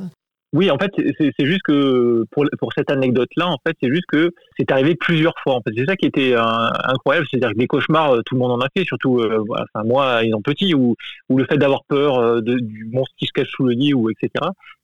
Oui, 0.54 0.70
en 0.70 0.78
fait, 0.78 0.92
c'est 1.18 1.46
juste 1.46 1.62
que 1.64 2.24
pour, 2.30 2.46
pour 2.60 2.72
cette 2.72 2.88
anecdote-là, 2.88 3.48
en 3.48 3.58
fait, 3.66 3.76
c'est 3.82 3.90
juste 3.90 4.06
que 4.06 4.30
c'est 4.56 4.70
arrivé 4.70 4.94
plusieurs 4.94 5.34
fois. 5.42 5.56
En 5.56 5.60
fait, 5.62 5.72
c'est 5.76 5.84
ça 5.84 5.96
qui 5.96 6.06
était 6.06 6.36
incroyable, 6.36 7.26
c'est-à-dire 7.28 7.50
que 7.50 7.58
des 7.58 7.66
cauchemars, 7.66 8.18
tout 8.24 8.36
le 8.36 8.38
monde 8.38 8.52
en 8.52 8.60
a 8.60 8.68
fait, 8.74 8.84
surtout, 8.84 9.20
enfin 9.50 9.84
moi, 9.84 10.20
petit, 10.44 10.72
ou, 10.72 10.94
ou 11.28 11.38
le 11.38 11.44
fait 11.46 11.58
d'avoir 11.58 11.82
peur 11.88 12.40
de, 12.40 12.54
du 12.60 12.84
monstre 12.84 13.12
qui 13.18 13.26
se 13.26 13.32
cache 13.32 13.48
sous 13.48 13.64
le 13.64 13.72
lit, 13.72 13.94
ou 13.94 14.10
etc. 14.10 14.30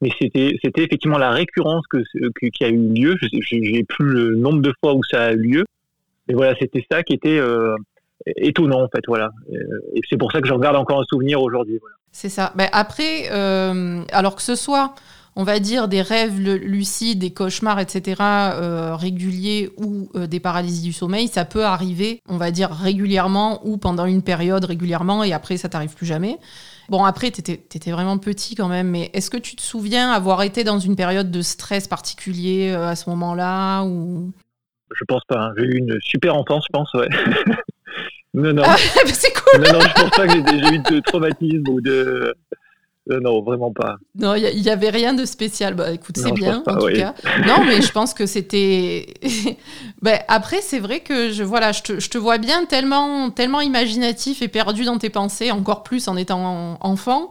Mais 0.01 0.11
c'était 0.21 0.57
c'était 0.61 0.83
effectivement 0.83 1.19
la 1.19 1.31
récurrence 1.31 1.87
que, 1.87 2.03
qui 2.49 2.65
a 2.65 2.69
eu 2.69 2.77
lieu. 2.77 3.17
J'ai 3.21 3.85
plus 3.85 4.07
le 4.07 4.35
nombre 4.35 4.63
de 4.63 4.73
fois 4.81 4.95
où 4.95 5.03
ça 5.09 5.27
a 5.27 5.33
eu 5.35 5.37
lieu. 5.37 5.65
Et 6.29 6.35
voilà, 6.35 6.57
c'était 6.59 6.85
ça 6.91 7.05
qui 7.05 7.13
était 7.13 7.41
étonnant 8.37 8.83
en 8.83 8.89
fait 8.89 9.03
voilà 9.07 9.31
et 9.95 10.01
c'est 10.09 10.19
pour 10.19 10.31
ça 10.31 10.41
que 10.41 10.47
je 10.47 10.53
regarde 10.53 10.77
encore 10.77 11.01
un 11.01 11.05
souvenir 11.09 11.41
aujourd'hui 11.41 11.79
voilà. 11.81 11.97
c'est 12.13 12.29
ça 12.29 12.53
ben 12.55 12.69
après 12.73 13.31
euh, 13.31 14.03
alors 14.13 14.37
que 14.37 14.43
ce 14.43 14.57
soit 14.57 14.95
on 15.37 15.45
va 15.45 15.59
dire 15.59 15.89
des 15.89 16.03
rêves 16.03 16.39
lucides 16.41 17.21
des 17.21 17.33
cauchemars 17.33 17.81
etc 17.81 18.17
euh, 18.21 18.97
réguliers 18.97 19.71
ou 19.77 20.11
euh, 20.15 20.27
des 20.27 20.41
paralysies 20.41 20.83
du 20.83 20.93
sommeil 20.93 21.29
ça 21.29 21.45
peut 21.45 21.65
arriver 21.65 22.21
on 22.29 22.37
va 22.37 22.51
dire 22.51 22.71
régulièrement 22.71 23.67
ou 23.67 23.79
pendant 23.79 24.07
une 24.07 24.23
période 24.23 24.65
régulièrement 24.65 25.25
et 25.25 25.33
après 25.33 25.57
ça 25.57 25.69
t'arrive 25.69 25.95
plus 25.95 26.07
jamais 26.07 26.39
Bon, 26.89 27.05
après, 27.05 27.31
tu 27.31 27.41
étais, 27.41 27.91
vraiment 27.93 28.19
petit 28.19 28.57
quand 28.57 28.67
même, 28.67 28.89
mais 28.89 29.11
est-ce 29.13 29.31
que 29.31 29.37
tu 29.37 29.55
te 29.55 29.63
souviens 29.63 30.11
avoir 30.11 30.43
été 30.43 30.65
dans 30.65 30.81
une 30.81 30.97
période 30.97 31.31
de 31.31 31.41
stress 31.41 31.87
particulier 31.87 32.73
à 32.73 32.97
ce 32.97 33.09
moment-là 33.11 33.85
ou... 33.85 34.33
Je 34.99 35.05
pense 35.07 35.23
pas. 35.29 35.39
Hein. 35.39 35.53
J'ai 35.57 35.67
eu 35.67 35.79
une 35.79 35.97
super 36.01 36.35
enfance, 36.35 36.65
je 36.67 36.73
pense, 36.73 36.93
ouais. 36.95 37.09
Non, 38.35 38.53
non. 38.53 38.63
Ah, 38.65 38.77
c'est 39.07 39.33
cool. 39.33 39.63
Non, 39.63 39.73
non, 39.73 39.81
je 39.81 40.03
pense 40.03 40.11
pas 40.11 40.27
que 40.27 40.33
j'ai 40.33 40.75
eu 40.75 40.79
de 40.79 41.01
traumatisme 41.01 41.69
ou 41.69 41.81
de. 41.81 42.35
Non, 43.19 43.43
vraiment 43.43 43.73
pas. 43.73 43.97
Non, 44.15 44.35
il 44.35 44.61
n'y 44.61 44.71
avait 44.71 44.91
rien 44.91 45.15
de 45.15 45.25
spécial. 45.25 45.75
Bah, 45.75 45.91
écoute, 45.91 46.17
c'est 46.17 46.33
bien, 46.33 46.63
en 46.67 46.77
tout 46.77 46.93
cas. 46.93 47.15
Non, 47.47 47.65
mais 47.65 47.83
je 47.83 47.91
pense 47.93 48.15
que 48.15 48.27
c'était. 48.27 49.15
ben, 50.03 50.19
après, 50.29 50.61
c'est 50.61 50.79
vrai 50.79 51.01
que 51.01 51.31
je, 51.31 51.43
voilà, 51.43 51.73
je, 51.73 51.83
te, 51.83 52.01
je 52.01 52.11
te 52.11 52.19
vois 52.19 52.39
bien 52.39 52.65
tellement, 52.67 53.31
tellement 53.31 53.61
imaginatif 53.61 54.43
et 54.43 54.49
perdu 54.49 54.85
dans 54.85 54.99
tes 54.99 55.11
pensées, 55.11 55.51
encore 55.51 55.83
plus 55.83 56.09
en 56.09 56.17
étant 56.17 56.79
enfant 56.81 57.31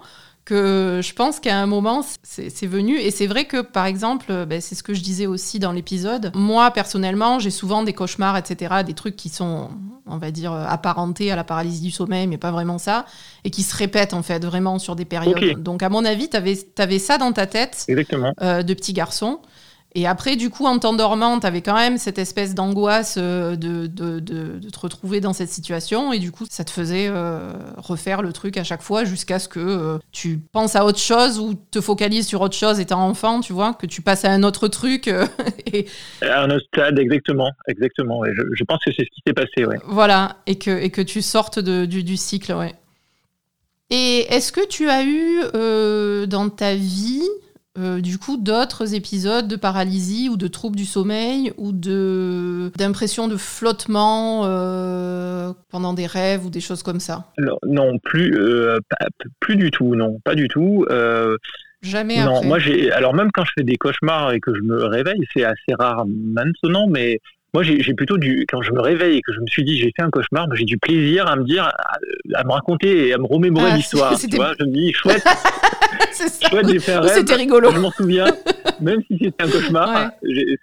que 0.50 1.00
je 1.04 1.14
pense 1.14 1.40
qu'à 1.40 1.60
un 1.60 1.68
moment, 1.68 2.04
c'est 2.24 2.66
venu. 2.66 2.98
Et 2.98 3.12
c'est 3.12 3.28
vrai 3.28 3.46
que, 3.46 3.62
par 3.62 3.86
exemple, 3.86 4.46
ben, 4.48 4.60
c'est 4.62 4.74
ce 4.74 4.82
que 4.82 4.96
je 4.96 5.02
disais 5.02 5.28
aussi 5.28 5.60
dans 5.60 5.72
l'épisode. 5.72 6.32
Moi, 6.34 6.72
personnellement, 6.72 7.38
j'ai 7.38 7.52
souvent 7.52 7.84
des 7.84 7.94
cauchemars, 7.94 8.36
etc., 8.36 8.78
des 8.86 8.96
trucs 8.96 9.16
qui 9.16 9.30
sont, 9.30 9.70
on 10.08 10.18
va 10.18 10.32
dire, 10.32 10.52
apparentés 10.52 11.32
à 11.32 11.36
la 11.36 11.44
paralysie 11.44 11.82
du 11.82 11.92
sommeil, 11.92 12.26
mais 12.26 12.40
pas 12.40 12.50
vraiment 12.50 12.80
ça, 12.80 13.06
et 13.44 13.52
qui 13.52 13.62
se 13.62 13.76
répètent, 13.76 14.16
en 14.16 14.24
fait, 14.24 14.44
vraiment 14.44 14.80
sur 14.80 14.96
des 14.96 15.06
périodes. 15.06 15.62
Donc, 15.62 15.84
à 15.84 15.90
mon 15.90 16.04
avis, 16.04 16.30
tu 16.30 16.38
avais, 16.38 16.58
avais, 16.80 17.00
ça 17.00 17.20
dans 17.20 17.32
ta 17.32 17.46
tête 17.46 17.86
euh, 18.42 18.64
de 18.64 18.74
petit 18.74 18.94
garçon. 18.94 19.40
Et 19.96 20.06
après, 20.06 20.36
du 20.36 20.52
coup, 20.52 20.66
en 20.66 20.78
t'endormant, 20.78 21.40
tu 21.40 21.48
avais 21.48 21.64
quand 21.64 21.74
même 21.74 21.98
cette 21.98 22.20
espèce 22.20 22.54
d'angoisse 22.54 23.16
euh, 23.18 23.56
de, 23.56 23.88
de, 23.88 24.20
de, 24.20 24.70
te 24.70 24.80
retrouver 24.80 25.20
dans 25.20 25.34
cette 25.34 25.50
situation. 25.50 26.14
Et 26.14 26.20
du 26.20 26.32
coup, 26.32 26.46
ça 26.48 26.64
te 26.64 26.70
faisait 26.70 27.08
euh, 27.10 27.54
refaire 27.78 28.22
le 28.22 28.32
truc 28.32 28.58
à 28.58 28.64
chaque 28.64 28.84
fois 28.84 29.04
jusqu'à 29.04 29.40
ce 29.40 29.48
que 29.48 29.60
euh, 29.60 29.98
tu 30.12 30.38
penses 30.38 30.76
à 30.76 30.86
autre 30.86 31.00
chose 31.00 31.40
ou 31.40 31.56
te 31.72 31.82
focalises 31.82 32.28
sur 32.28 32.42
autre 32.42 32.56
chose 32.56 32.80
étant 32.80 33.04
enfant, 33.08 33.42
tu 33.42 33.52
vois, 33.52 33.74
que 33.74 33.88
tu 33.88 34.04
passes 34.04 34.26
à 34.26 34.32
un 34.32 34.44
autre 34.44 34.68
truc. 34.68 35.08
et... 35.74 35.88
À 36.22 36.44
un 36.44 36.52
autre 36.52 36.68
stade, 36.68 37.00
exactement. 37.00 37.50
exactement 37.68 38.24
je, 38.26 38.44
je, 38.54 38.64
pense 38.66 38.80
que 38.86 38.92
c'est 38.96 39.06
ce 39.06 39.10
qui 39.10 39.22
s'est 39.26 39.34
passé, 39.34 39.66
ouais. 39.66 39.78
Voilà, 39.88 40.38
et 40.46 40.60
que, 40.60 40.70
et 40.70 40.92
que 40.92 41.02
tu 41.02 41.24
sortes 41.24 41.58
du, 41.58 42.04
du 42.04 42.16
cycle, 42.16 42.54
ouais. 42.54 42.76
Et 43.90 44.32
est-ce 44.32 44.52
que 44.52 44.68
tu 44.68 44.88
as 44.88 45.04
eu 45.04 46.28
dans 46.28 46.50
ta 46.50 46.76
vie 46.76 47.28
euh, 47.78 48.02
du 48.02 48.18
coup 48.18 48.38
d'autres 48.38 48.96
épisodes 48.96 49.48
de 49.48 49.56
paralysie 49.56 50.28
ou 50.28 50.38
de 50.38 50.48
troubles 50.48 50.76
du 50.76 50.86
sommeil 50.86 51.54
ou 51.58 51.72
de 51.72 52.72
d'impression 52.78 53.28
de 53.28 53.38
flottement 53.38 54.42
euh, 54.46 55.54
pendant 55.70 55.94
des 55.94 56.08
rêves 56.08 56.46
ou 56.46 56.50
des 56.50 56.62
choses 56.62 56.82
comme 56.82 57.00
ça 57.00 57.28
Non, 57.64 58.00
plus 58.00 58.36
euh, 58.40 58.80
plus 59.40 59.56
du 59.56 59.70
tout, 59.70 59.96
non, 59.96 60.20
pas 60.24 60.34
du 60.34 60.48
tout. 60.48 60.86
Jamais 61.82 62.26
non, 62.26 62.44
moi 62.44 62.60
j'ai 62.60 62.92
alors 62.92 63.14
même 63.14 63.32
quand 63.32 63.46
je 63.46 63.52
fais 63.58 63.64
des 63.64 63.78
cauchemars 63.78 64.34
et 64.34 64.40
que 64.40 64.54
je 64.54 64.62
me 64.62 64.86
réveille, 64.86 65.22
c'est 65.34 65.46
assez 65.46 65.74
rare 65.78 66.06
maintenant, 66.08 66.88
mais 66.90 67.20
moi, 67.54 67.64
j'ai 67.64 67.94
plutôt 67.94 68.18
du. 68.18 68.46
Quand 68.48 68.62
je 68.62 68.72
me 68.72 68.80
réveille 68.80 69.18
et 69.18 69.22
que 69.22 69.34
je 69.34 69.40
me 69.40 69.48
suis 69.48 69.64
dit 69.64 69.78
j'ai 69.80 69.92
fait 69.96 70.04
un 70.04 70.10
cauchemar, 70.10 70.48
j'ai 70.54 70.66
du 70.66 70.78
plaisir 70.78 71.28
à 71.28 71.36
me 71.36 71.44
dire, 71.44 71.72
à, 72.36 72.44
me 72.44 72.52
raconter 72.52 73.08
et 73.08 73.14
à 73.14 73.18
me 73.18 73.26
remémorer 73.26 73.72
ah, 73.72 73.76
l'histoire. 73.78 74.16
Tu 74.18 74.36
vois, 74.36 74.54
je 74.60 74.66
me 74.66 74.72
dis 74.72 74.94
chouette. 74.94 75.24
chouette, 76.50 76.70
j'ai 76.70 76.80
fait 76.80 76.94
un 76.94 77.02
rêve. 77.02 77.14
C'était 77.14 77.36
rigolo. 77.36 77.72
Je 77.72 77.80
m'en 77.80 77.92
souviens, 77.92 78.28
même 78.82 79.02
si 79.08 79.18
c'était 79.20 79.44
un 79.44 79.50
cauchemar, 79.50 80.12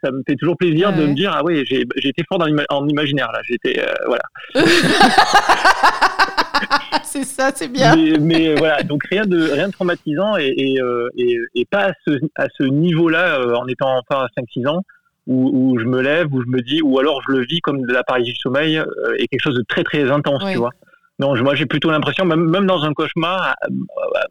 ça 0.03 0.11
me 0.13 0.23
fait 0.27 0.37
toujours 0.37 0.57
plaisir 0.57 0.93
de 0.93 1.07
me 1.07 1.15
dire 1.15 1.33
ah 1.35 1.43
oui, 1.45 1.65
j'ai 1.67 1.81
été 1.81 2.23
fort 2.29 2.39
dans 2.39 2.47
en 2.71 2.87
imaginaire 2.89 3.33
là. 3.33 3.41
J'étais 3.45 3.81
euh, 3.81 3.93
voilà. 4.07 4.23
c'est 7.03 7.25
ça, 7.25 7.51
c'est 7.55 7.69
bien. 7.69 7.97
Mais, 8.21 8.55
voilà, 8.55 8.83
donc 8.83 9.03
rien 9.11 9.25
de 9.25 9.51
rien 9.51 9.69
de 9.69 9.73
traumatisant 9.73 10.37
et, 10.37 10.55
et, 10.57 10.81
euh, 10.81 11.09
et, 11.17 11.65
pas 11.65 11.89
à 11.89 11.93
ce, 12.07 12.13
à 12.37 12.47
ce 12.57 12.63
niveau-là 12.65 13.41
euh, 13.41 13.55
en 13.55 13.67
étant 13.67 13.99
enfin 13.99 14.25
à 14.25 14.29
5-6 14.41 14.69
ans 14.69 14.83
où, 15.27 15.79
je 15.79 15.85
me 15.85 16.01
lève, 16.01 16.33
où 16.33 16.43
je 16.43 16.49
me 16.49 16.63
dis, 16.63 16.81
ou 16.83 16.99
alors 16.99 17.21
je 17.27 17.33
le 17.33 17.45
vis 17.45 17.61
comme 17.61 17.83
de 17.83 17.93
la 17.93 18.05
paralysie 18.05 18.33
du 18.33 18.39
sommeil 18.39 18.79
euh, 18.79 18.85
et 19.19 19.27
quelque 19.27 19.43
chose 19.43 19.57
de 19.57 19.65
très 19.69 19.83
très 19.83 20.11
intense, 20.11 20.43
tu 20.51 20.59
vois. 20.59 20.71
Non, 21.19 21.35
moi 21.43 21.55
j'ai 21.55 21.67
plutôt 21.67 21.91
l'impression, 21.91 22.25
même, 22.25 22.49
même 22.49 22.67
dans 22.67 22.83
un 22.85 22.93
cauchemar, 22.93 23.57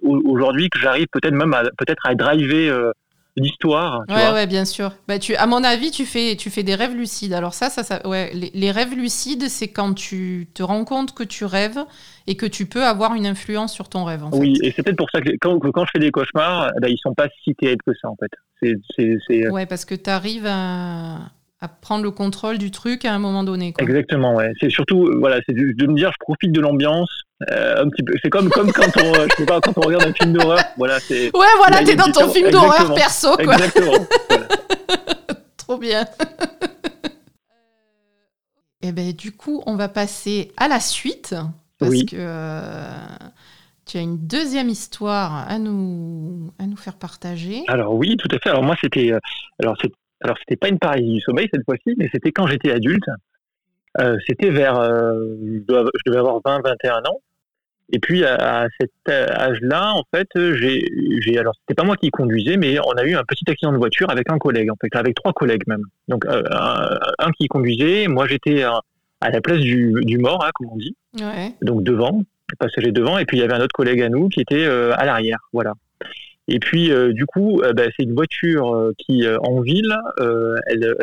aujourd'hui, 0.04 0.70
que 0.70 0.80
j'arrive 0.80 1.08
peut-être 1.12 1.34
même 1.34 1.54
à, 1.54 1.64
peut-être 1.64 2.06
à 2.06 2.14
driver 2.14 2.70
euh, 2.70 2.92
l'histoire. 3.36 4.04
Ouais, 4.08 4.32
ouais, 4.32 4.48
bien 4.48 4.66
sûr. 4.66 4.92
Bah, 5.08 5.20
tu, 5.20 5.36
à 5.36 5.48
mon 5.48 5.64
avis, 5.64 5.92
tu 5.92 6.06
fais, 6.06 6.36
tu 6.36 6.50
fais 6.50 6.64
des 6.64 6.76
rêves 6.76 6.96
lucides. 6.96 7.34
Alors 7.34 7.54
ça, 7.54 7.70
ça, 7.70 7.84
ça 7.84 8.08
ouais, 8.08 8.32
les, 8.34 8.72
rêves 8.72 8.94
lucides, 8.94 9.50
c'est 9.50 9.68
quand 9.68 9.94
tu 9.94 10.48
te 10.54 10.64
rends 10.64 10.86
compte 10.86 11.14
que 11.14 11.24
tu 11.24 11.44
rêves 11.44 11.80
et 12.28 12.38
que 12.38 12.46
tu 12.46 12.68
peux 12.68 12.84
avoir 12.84 13.16
une 13.16 13.26
influence 13.26 13.74
sur 13.74 13.90
ton 13.90 14.04
rêve. 14.06 14.24
oui, 14.34 14.58
et 14.64 14.72
c'est 14.72 14.84
peut-être 14.84 14.98
pour 14.98 15.10
ça 15.10 15.22
que 15.22 15.32
quand, 15.42 15.60
quand, 15.60 15.86
je 15.86 15.92
fais 15.92 16.00
des 16.00 16.12
cauchemars, 16.12 16.72
bah, 16.80 16.88
ils 16.88 17.00
sont 17.00 17.14
pas 17.14 17.28
si 17.44 17.54
terribles 17.56 17.84
que 17.86 17.94
ça 18.00 18.10
en 18.10 18.16
fait. 18.16 18.32
C'est, 18.62 19.50
Ouais, 19.50 19.66
parce 19.66 19.86
que 19.86 19.96
tu 19.96 20.10
arrives 20.10 20.48
à, 20.48 21.32
à 21.62 21.68
prendre 21.68 22.04
le 22.04 22.12
contrôle 22.12 22.58
du 22.58 22.72
truc 22.72 23.06
à 23.06 23.14
un 23.14 23.20
moment 23.20 23.44
donné. 23.44 23.74
Quoi. 23.74 23.84
Exactement, 23.84 24.36
ouais. 24.36 24.52
C'est 24.60 24.70
surtout, 24.70 25.10
voilà, 25.20 25.40
c'est 25.48 25.54
de, 25.54 25.88
me 25.88 25.96
dire, 25.96 26.12
je 26.12 26.18
profite 26.20 26.52
de 26.52 26.62
l'ambiance. 26.62 27.10
Euh, 27.52 27.84
un 27.84 27.90
petit 27.90 28.04
peu. 28.04 28.14
C'est 28.22 28.30
comme, 28.30 28.50
comme 28.50 28.72
quand 28.72 28.92
on, 28.98 29.14
je 29.14 29.36
sais 29.38 29.46
pas, 29.46 29.60
quand 29.60 29.78
on 29.78 29.82
regarde 29.82 30.06
un 30.06 30.14
film 30.14 30.34
d'horreur. 30.34 30.60
Voilà. 30.78 31.00
Ouais, 31.10 31.30
voilà, 31.58 31.84
t'es 31.84 31.96
dans 31.96 32.12
ton 32.12 32.30
film 32.30 32.50
d'horreur 32.50 32.94
perso, 32.94 33.36
quoi. 33.36 33.56
Exactement. 33.56 33.94
Trop 35.58 35.78
bien. 35.78 36.04
Et 38.82 38.88
eh 38.90 38.92
ben, 38.92 39.12
du 39.14 39.32
coup, 39.32 39.64
on 39.66 39.76
va 39.76 39.90
passer 39.90 40.54
à 40.58 40.68
la 40.68 40.80
suite 40.80 41.36
parce 41.80 42.04
que 42.04 42.16
euh, 42.16 42.84
tu 43.86 43.98
as 43.98 44.02
une 44.02 44.18
deuxième 44.18 44.70
histoire 44.70 45.48
à 45.50 45.60
nous, 45.60 46.52
à 46.60 46.66
nous 46.66 46.78
faire 46.78 46.96
partager. 46.96 47.64
Alors 47.68 47.94
oui, 47.94 48.18
tout 48.18 48.28
à 48.36 48.40
fait. 48.40 48.50
Alors 48.50 48.64
moi, 48.64 48.76
c'était, 48.82 49.12
euh, 49.12 49.20
alors 49.60 49.76
c'est 49.82 49.92
alors, 50.22 50.38
c'était 50.40 50.56
pas 50.56 50.70
une 50.70 50.80
paralysie 50.80 51.16
du 51.16 51.22
sommeil 51.22 51.48
cette 51.54 51.66
fois-ci, 51.66 51.94
mais 51.98 52.10
c'était 52.12 52.32
quand 52.32 52.48
j'étais 52.48 52.72
adulte. 52.72 53.08
Euh, 54.00 54.18
c'était 54.28 54.50
vers, 54.50 54.80
euh, 54.80 55.36
je, 55.40 56.02
devais 56.06 56.18
avoir 56.18 56.42
20, 56.44 56.62
21 56.64 56.98
ans. 57.06 57.22
Et 57.94 58.00
puis 58.00 58.26
à, 58.26 58.68
cet 58.80 58.92
âge-là, 59.08 59.94
en 59.94 60.02
fait, 60.14 60.28
j'ai, 60.34 61.38
alors 61.38 61.54
c'était 61.60 61.76
pas 61.76 61.84
moi 61.84 61.96
qui 61.96 62.10
conduisais, 62.10 62.58
mais 62.58 62.80
on 62.80 62.94
a 62.94 63.04
eu 63.04 63.16
un 63.16 63.24
petit 63.24 63.44
accident 63.48 63.72
de 63.72 63.78
voiture 63.78 64.10
avec 64.10 64.32
un 64.32 64.40
collègue, 64.40 64.72
en 64.72 64.76
fait, 64.82 64.96
avec 64.96 65.14
trois 65.14 65.34
collègues 65.34 65.68
même. 65.68 65.84
Donc 66.08 66.26
euh, 66.26 66.42
un, 67.20 67.32
qui 67.34 67.48
conduisait, 67.48 68.08
moi 68.08 68.26
j'étais 68.26 68.64
à, 68.64 68.82
la 69.22 69.40
place 69.40 69.60
du, 69.60 69.94
du 70.02 70.18
mort, 70.18 70.44
hein, 70.44 70.50
comme 70.56 70.70
on 70.72 70.78
dit, 70.78 70.96
donc 71.62 71.84
devant, 71.84 72.24
passager 72.60 72.92
devant, 72.92 73.18
et 73.18 73.26
puis 73.26 73.38
il 73.38 73.42
y 73.42 73.44
avait 73.44 73.54
un 73.54 73.62
autre 73.62 73.74
collègue 73.74 74.02
à 74.02 74.10
nous 74.10 74.30
qui 74.30 74.42
était 74.42 74.66
à 74.66 75.06
l'arrière, 75.06 75.40
voilà. 75.54 75.74
Et 76.48 76.60
puis, 76.60 76.92
euh, 76.92 77.12
du 77.12 77.26
coup, 77.26 77.62
euh, 77.62 77.74
bah, 77.74 77.84
c'est 77.98 78.04
une 78.04 78.14
voiture 78.14 78.76
euh, 78.76 78.94
qui, 79.00 79.26
en 79.28 79.62
ville, 79.62 79.96
elle, 80.68 80.96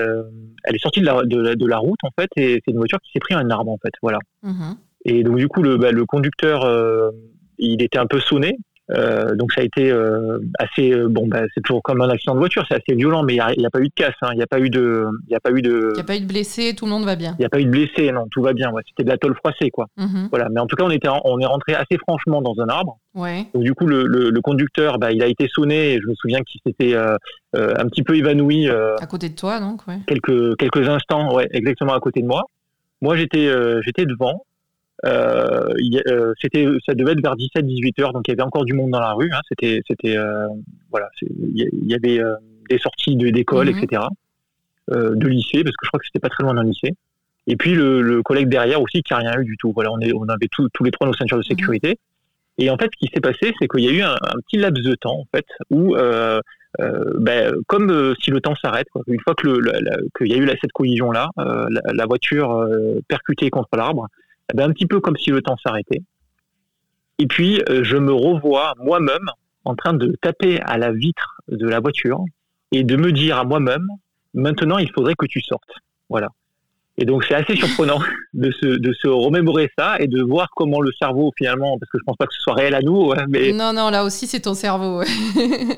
elle 0.65 0.75
est 0.75 0.79
sortie 0.79 1.01
de 1.01 1.07
la, 1.07 1.23
de, 1.25 1.67
la, 1.67 1.79
route, 1.79 1.99
en 2.05 2.11
fait, 2.19 2.31
et 2.37 2.63
c'est 2.65 2.71
une 2.71 2.79
voiture 2.79 3.01
qui 3.01 3.11
s'est 3.13 3.19
pris 3.19 3.35
un 3.35 3.51
arbre, 3.51 3.73
en 3.73 3.79
fait. 3.79 3.93
Voilà. 4.03 4.19
Mmh 4.43 4.73
et 5.05 5.25
donc, 5.25 5.37
du 5.37 5.49
coup, 5.49 5.63
le, 5.63 5.79
bah, 5.79 5.91
le 5.91 6.07
conducteur, 6.07 6.65
il 7.59 7.83
était 7.83 7.99
un 7.99 8.07
peu 8.07 8.21
sonné, 8.21 8.57
euh, 8.91 9.37
donc 9.37 9.53
ça 9.53 9.61
a 9.61 9.65
été 9.65 9.91
euh, 9.91 10.39
assez 10.59 10.93
euh, 10.93 11.09
bon. 11.09 11.27
Bah, 11.27 11.43
c'est 11.55 11.61
toujours 11.63 11.83
comme 11.83 12.01
un 12.01 12.09
accident 12.09 12.35
de 12.35 12.39
voiture, 12.39 12.65
c'est 12.69 12.75
assez 12.75 12.97
violent, 12.97 13.23
mais 13.23 13.35
il 13.35 13.59
n'y 13.59 13.67
a, 13.67 13.71
pas 13.71 13.81
eu 13.81 13.89
de 13.89 13.95
casse, 13.95 14.15
hein. 14.23 14.31
il 14.33 14.37
n'y 14.37 14.43
a 14.43 14.47
pas 14.47 14.59
eu 14.59 14.71
de, 14.71 15.07
il 15.29 15.35
a 15.35 15.41
pas 15.41 15.51
eu 15.53 15.63
de, 15.63 15.93
il 15.95 16.01
a 16.01 16.05
pas 16.05 16.17
eu 16.17 16.21
de 16.21 16.27
blessés, 16.27 16.75
tout 16.75 16.85
le 16.85 16.91
monde 16.91 17.05
va 17.05 17.15
bien. 17.15 17.35
Il 17.39 17.43
n'y 17.43 17.47
a 17.47 17.49
pas 17.49 17.61
eu 17.61 17.65
de 17.65 17.71
blessés, 17.71 18.11
non, 18.11 18.27
tout 18.31 18.43
va 18.43 18.53
bien. 18.53 18.71
Ouais. 18.73 18.83
C'était 18.89 19.05
de 19.05 19.09
la 19.09 19.19
tôle 19.19 19.37
froissée, 19.37 19.71
quoi. 19.71 19.87
Mhm. 19.97 20.29
Voilà. 20.31 20.49
Mais 20.51 20.61
en 20.61 20.67
tout 20.67 20.77
cas, 20.77 20.85
on 20.85 20.91
était, 20.91 21.09
on 21.25 21.39
est 21.39 21.47
rentré 21.47 21.75
assez 21.75 21.97
franchement 21.99 22.43
dans 22.43 22.61
un 22.61 22.69
arbre. 22.69 22.99
Ouais. 23.15 23.47
Donc 23.55 23.63
du 23.63 23.75
coup, 23.75 23.87
le, 23.87 24.05
le, 24.05 24.41
conducteur, 24.41 24.99
bah, 24.99 25.13
il 25.13 25.23
a 25.23 25.27
été 25.27 25.49
sonné. 25.49 25.95
Et 25.95 26.01
je 26.01 26.07
me 26.07 26.15
souviens 26.15 26.41
qu'il 26.41 26.61
s'était 26.67 26.97
un 26.97 27.87
petit 27.87 28.03
peu 28.03 28.17
évanoui. 28.17 28.69
à 28.69 29.07
côté 29.09 29.29
de 29.29 29.37
toi, 29.37 29.61
donc. 29.61 29.87
Ouais. 29.87 29.99
Quelques 30.07 30.57
quelques 30.57 30.89
instants, 30.89 31.35
ouais, 31.35 31.49
exactement 31.53 31.95
à 31.95 32.01
côté 32.01 32.21
de 32.21 32.27
moi. 32.27 32.43
Moi, 33.01 33.17
j'étais 33.17 33.49
j'étais 33.83 34.07
devant. 34.07 34.45
C'était, 36.41 36.67
ça 36.87 36.95
devait 36.95 37.13
être 37.13 37.23
vers 37.23 37.37
17-18 37.37 38.03
heures, 38.03 38.13
donc 38.13 38.29
il 38.29 38.31
y 38.31 38.35
avait 38.35 38.43
encore 38.43 38.65
du 38.65 38.75
monde 38.75 38.91
dans 38.91 39.01
la 39.01 39.13
rue. 39.13 39.31
Hein, 39.33 39.41
c'était, 39.49 39.81
c'était, 39.89 40.17
voilà, 40.91 41.09
il 41.23 41.69
y, 41.87 41.95
avait 41.95 42.21
des 42.71 42.79
sorties 42.79 43.17
d'école, 43.17 43.71
mhm. 43.71 43.79
etc., 43.79 44.03
de 44.91 45.29
lycée, 45.29 45.65
parce 45.65 45.77
que 45.77 45.85
je 45.85 45.89
crois 45.89 46.01
que 46.01 46.07
c'était 46.07 46.21
pas 46.21 46.29
très 46.29 46.45
loin 46.45 46.55
d'un 46.55 46.65
lycée. 46.65 46.95
Et 47.47 47.57
puis 47.57 47.75
le, 47.75 48.23
collègue 48.23 48.49
derrière 48.49 48.81
aussi 48.81 49.03
qui 49.03 49.13
a 49.13 49.17
rien 49.17 49.41
eu 49.41 49.45
du 49.45 49.57
tout. 49.57 49.73
Voilà, 49.73 49.91
on, 49.93 50.01
est, 50.01 50.13
on 50.15 50.29
avait 50.29 50.49
tous 50.49 50.85
les 50.85 50.91
trois 50.91 51.07
nos 51.07 51.15
ceintures 51.15 51.39
de 51.39 51.43
sécurité. 51.43 51.99
Et 52.59 52.71
en 52.71 52.77
fait, 52.77 52.91
ce 52.93 53.07
qui 53.07 53.11
s'est 53.13 53.21
passé, 53.21 53.53
c'est 53.59 53.69
qu'il 53.69 53.81
y 53.81 53.89
a 53.89 53.93
eu 53.93 54.03
un, 54.03 54.17
petit 54.47 54.59
laps 54.59 54.85
de 54.85 54.95
temps, 54.95 55.21
en 55.21 55.27
fait, 55.35 55.47
où, 55.71 55.97
euh, 55.97 56.41
euh, 56.81 57.05
ben, 57.19 57.55
comme 57.67 57.91
euh, 57.91 58.15
si 58.23 58.31
le 58.31 58.41
temps 58.41 58.55
s'arrête, 58.57 58.87
une 59.07 59.21
fois 59.21 59.35
que 59.35 59.49
qu'il 60.17 60.29
y 60.29 60.35
a 60.35 60.37
eu 60.37 60.49
cette 60.61 60.73
collision-là, 60.73 61.31
la, 61.37 62.07
voiture 62.07 62.69
percutée 63.09 63.51
contre 63.51 63.71
l'arbre, 63.77 64.09
eh 64.53 64.57
ben, 64.57 64.71
un 64.71 64.73
petit 64.73 64.87
peu 64.87 65.01
comme 65.01 65.17
si 65.17 65.31
le 65.31 65.43
temps 65.43 65.57
s'arrêtait. 65.63 66.03
Et 67.19 67.27
puis, 67.27 67.63
je 67.69 67.97
me 67.97 68.13
revois 68.13 68.75
moi-même 68.79 69.31
en 69.65 69.75
train 69.75 69.95
de 69.95 70.17
taper 70.21 70.61
à 70.63 70.79
la 70.79 70.93
vitre 70.93 71.41
de 71.49 71.69
la 71.69 71.81
voiture 71.81 72.25
et 72.73 72.85
de 72.85 72.97
me 72.97 73.13
dire 73.13 73.39
à 73.39 73.45
moi-même, 73.45 73.87
maintenant, 74.35 74.79
il 74.79 74.91
faudrait 74.91 75.15
que 75.15 75.27
tu 75.27 75.41
sortes. 75.41 75.75
Voilà. 76.09 76.29
Et 76.99 77.05
donc 77.07 77.25
c'est 77.25 77.35
assez 77.35 77.57
surprenant 77.57 78.01
de 78.35 78.51
se, 78.51 78.67
de 78.67 78.93
se 78.93 79.09
remémorer 79.09 79.71
ça 79.79 79.97
et 79.99 80.09
de 80.09 80.23
voir 80.23 80.49
comment 80.55 80.81
le 80.81 80.93
cerveau 80.99 81.33
finalement, 81.39 81.79
parce 81.79 81.91
que 81.91 81.99
je 81.99 82.05
pense 82.05 82.17
pas 82.17 82.27
que 82.27 82.35
ce 82.35 82.41
soit 82.41 82.55
réel 82.55 82.75
à 82.75 82.83
nous, 82.83 83.15
mais 83.29 83.53
non 83.53 83.73
non 83.73 83.89
là 83.89 84.05
aussi 84.05 84.27
c'est 84.27 84.41
ton 84.41 84.53
cerveau. 84.53 85.03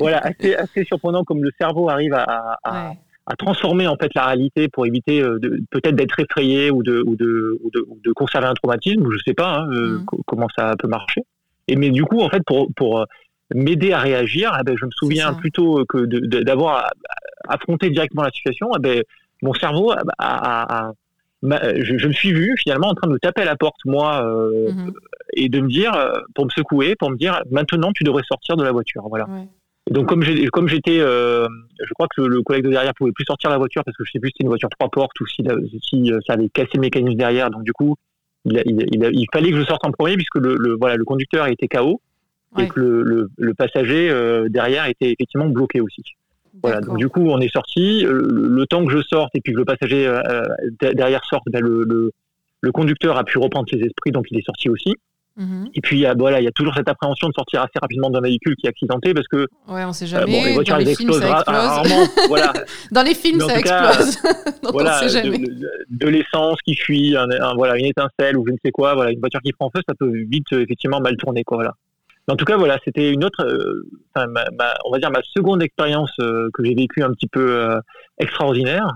voilà 0.00 0.18
assez, 0.24 0.56
assez 0.56 0.84
surprenant 0.84 1.22
comme 1.22 1.44
le 1.44 1.50
cerveau 1.56 1.88
arrive 1.88 2.14
à, 2.14 2.58
à, 2.64 2.92
à, 3.26 3.37
transformer 3.37 3.87
en 3.87 3.96
fait 3.96 4.12
la 4.14 4.26
réalité 4.26 4.68
pour 4.68 4.87
éviter 4.87 5.22
euh, 5.22 5.38
peut-être 5.70 5.96
d'être 5.96 6.18
effrayé 6.20 6.70
ou 6.70 6.82
de, 6.82 7.02
ou 7.06 7.16
de, 7.16 7.58
ou 7.62 7.70
de, 7.70 7.87
de, 8.02 8.12
conserver 8.12 8.46
un 8.46 8.54
traumatisme, 8.54 9.06
je 9.10 9.18
sais 9.24 9.34
pas 9.34 9.58
hein, 9.60 9.68
euh, 9.72 9.98
mm. 9.98 10.06
comment 10.26 10.48
ça 10.56 10.74
peut 10.78 10.88
marcher. 10.88 11.22
Et 11.68 11.76
mais 11.76 11.90
du 11.90 12.04
coup 12.04 12.20
en 12.20 12.28
fait 12.28 12.42
pour 12.46 12.68
pour 12.76 13.00
euh, 13.00 13.04
m'aider 13.54 13.92
à 13.92 13.98
réagir, 13.98 14.56
eh 14.60 14.64
ben, 14.64 14.76
je 14.78 14.84
me 14.84 14.90
souviens 14.90 15.34
plutôt 15.34 15.84
que 15.87 16.04
d'avoir 16.42 16.90
affronté 17.48 17.90
directement 17.90 18.22
la 18.22 18.30
situation, 18.30 18.70
eh 18.76 18.80
ben, 18.80 19.02
mon 19.42 19.52
cerveau 19.54 19.92
a, 19.92 19.98
a, 20.18 20.92
je, 21.42 22.06
me 22.06 22.12
suis 22.12 22.32
vu 22.32 22.54
finalement 22.58 22.88
en 22.88 22.94
train 22.94 23.06
de 23.06 23.12
me 23.12 23.18
taper 23.18 23.42
à 23.42 23.44
la 23.44 23.56
porte, 23.56 23.76
moi, 23.84 24.24
euh, 24.24 24.72
mhm. 24.72 24.92
et 25.34 25.50
de 25.50 25.60
me 25.60 25.68
dire, 25.68 25.92
pour 26.34 26.46
me 26.46 26.50
secouer, 26.50 26.96
pour 26.96 27.10
me 27.10 27.16
dire, 27.16 27.42
maintenant 27.50 27.92
tu 27.92 28.02
devrais 28.02 28.22
sortir 28.26 28.56
de 28.56 28.64
la 28.64 28.72
voiture. 28.72 29.06
Voilà. 29.08 29.26
Donc 29.90 30.08
comme 30.08 30.22
j'étais, 30.22 31.00
euh, 31.00 31.46
je 31.78 31.92
crois 31.94 32.06
que 32.14 32.22
le 32.22 32.42
collègue 32.42 32.64
de 32.64 32.70
derrière 32.70 32.94
pouvait 32.94 33.12
plus 33.12 33.24
sortir 33.24 33.50
la 33.50 33.58
voiture 33.58 33.82
parce 33.84 33.96
que 33.96 34.04
je 34.04 34.12
sais 34.12 34.18
plus 34.18 34.28
si 34.28 34.34
c'était 34.36 34.44
une 34.44 34.48
voiture 34.48 34.70
trois 34.70 34.88
portes 34.88 35.18
ou 35.20 35.26
si, 35.26 35.42
si 35.82 36.10
ça 36.26 36.34
avait 36.34 36.48
cassé 36.48 36.70
le 36.74 36.80
mécanisme 36.80 37.18
derrière. 37.18 37.50
Donc 37.50 37.64
du 37.64 37.72
coup, 37.72 37.96
il, 38.46 38.62
il, 38.66 39.26
fallait 39.32 39.50
que 39.50 39.58
je 39.58 39.64
sorte 39.64 39.84
en 39.86 39.90
premier 39.90 40.16
puisque 40.16 40.36
le, 40.36 40.76
voilà, 40.78 40.96
le 40.96 41.04
conducteur 41.04 41.46
était 41.48 41.68
KO 41.68 42.00
et 42.58 42.68
que 42.68 42.80
le, 42.80 43.28
le 43.36 43.54
passager 43.54 44.08
derrière 44.48 44.86
était 44.86 45.10
effectivement 45.10 45.48
bloqué 45.48 45.80
aussi. 45.80 46.02
Voilà, 46.62 46.80
donc 46.80 46.98
du 46.98 47.08
coup, 47.08 47.28
on 47.28 47.40
est 47.40 47.52
sorti. 47.52 48.06
Euh, 48.06 48.22
le, 48.30 48.66
temps 48.66 48.84
que 48.84 48.92
je 48.92 49.02
sorte 49.02 49.34
et 49.34 49.40
puis 49.40 49.52
que 49.52 49.58
le 49.58 49.64
passager 49.64 50.06
euh, 50.06 50.22
euh, 50.22 50.92
derrière 50.94 51.24
sorte, 51.24 51.44
ben, 51.50 51.60
le, 51.60 52.10
le, 52.62 52.72
conducteur 52.72 53.18
a 53.18 53.24
pu 53.24 53.38
reprendre 53.38 53.66
ses 53.70 53.78
esprits, 53.80 54.12
donc 54.12 54.26
il 54.30 54.38
est 54.38 54.44
sorti 54.44 54.70
aussi. 54.70 54.94
Mhm. 55.36 55.68
Et 55.74 55.80
puis 55.80 56.06
voilà, 56.16 56.40
il 56.40 56.44
y 56.44 56.48
a 56.48 56.52
toujours 56.52 56.74
cette 56.74 56.88
appréhension 56.88 57.28
de 57.28 57.32
sortir 57.32 57.60
assez 57.60 57.78
rapidement 57.80 58.08
d'un 58.08 58.20
véhicule 58.20 58.54
qui 58.56 58.66
est 58.66 58.68
accidenté 58.70 59.14
parce 59.14 59.26
que 59.26 59.48
ouais, 59.68 59.84
on 59.84 59.92
sait 59.92 60.06
jamais. 60.06 60.26
bon, 60.26 60.44
les 60.44 60.52
voitures 60.52 60.76
Dans 60.76 60.84
les 60.84 60.94
films, 60.94 61.12
ça 61.12 61.42
rarement. 61.46 62.06
voilà. 62.28 62.52
Dans 62.92 63.02
les 63.02 63.14
films, 63.14 63.40
ça 63.40 63.58
explose. 63.58 64.18
voilà, 64.72 65.00
on 65.02 65.08
sait 65.08 65.22
jamais. 65.22 65.38
De, 65.90 66.08
l'essence 66.08 66.58
qui 66.64 66.76
fuit, 66.76 67.16
un, 67.16 67.26
voilà, 67.56 67.76
une 67.76 67.86
étincelle 67.86 68.36
ou 68.38 68.44
je 68.46 68.52
ne 68.52 68.58
sais 68.64 68.70
quoi, 68.70 68.94
voilà, 68.94 69.10
une 69.10 69.20
voiture 69.20 69.40
qui 69.40 69.52
prend 69.52 69.70
feu, 69.74 69.82
ça 69.88 69.94
peut 69.98 70.12
vite 70.30 70.52
effectivement 70.52 71.00
mal 71.00 71.16
tourner 71.16 71.42
quoi. 71.42 71.56
Voilà 71.56 71.74
en 72.28 72.37
tout 72.37 72.44
cas, 72.44 72.56
voilà, 72.56 72.78
c'était 72.84 73.10
une 73.10 73.24
autre, 73.24 73.44
euh, 73.44 73.87
on 74.16 74.90
va 74.90 74.98
dire 74.98 75.10
ma 75.10 75.20
seconde 75.22 75.62
expérience 75.62 76.12
euh, 76.20 76.48
que 76.54 76.64
j'ai 76.64 76.74
vécue 76.74 77.02
un 77.02 77.10
petit 77.10 77.26
peu 77.26 77.60
euh, 77.60 77.78
extraordinaire, 78.18 78.88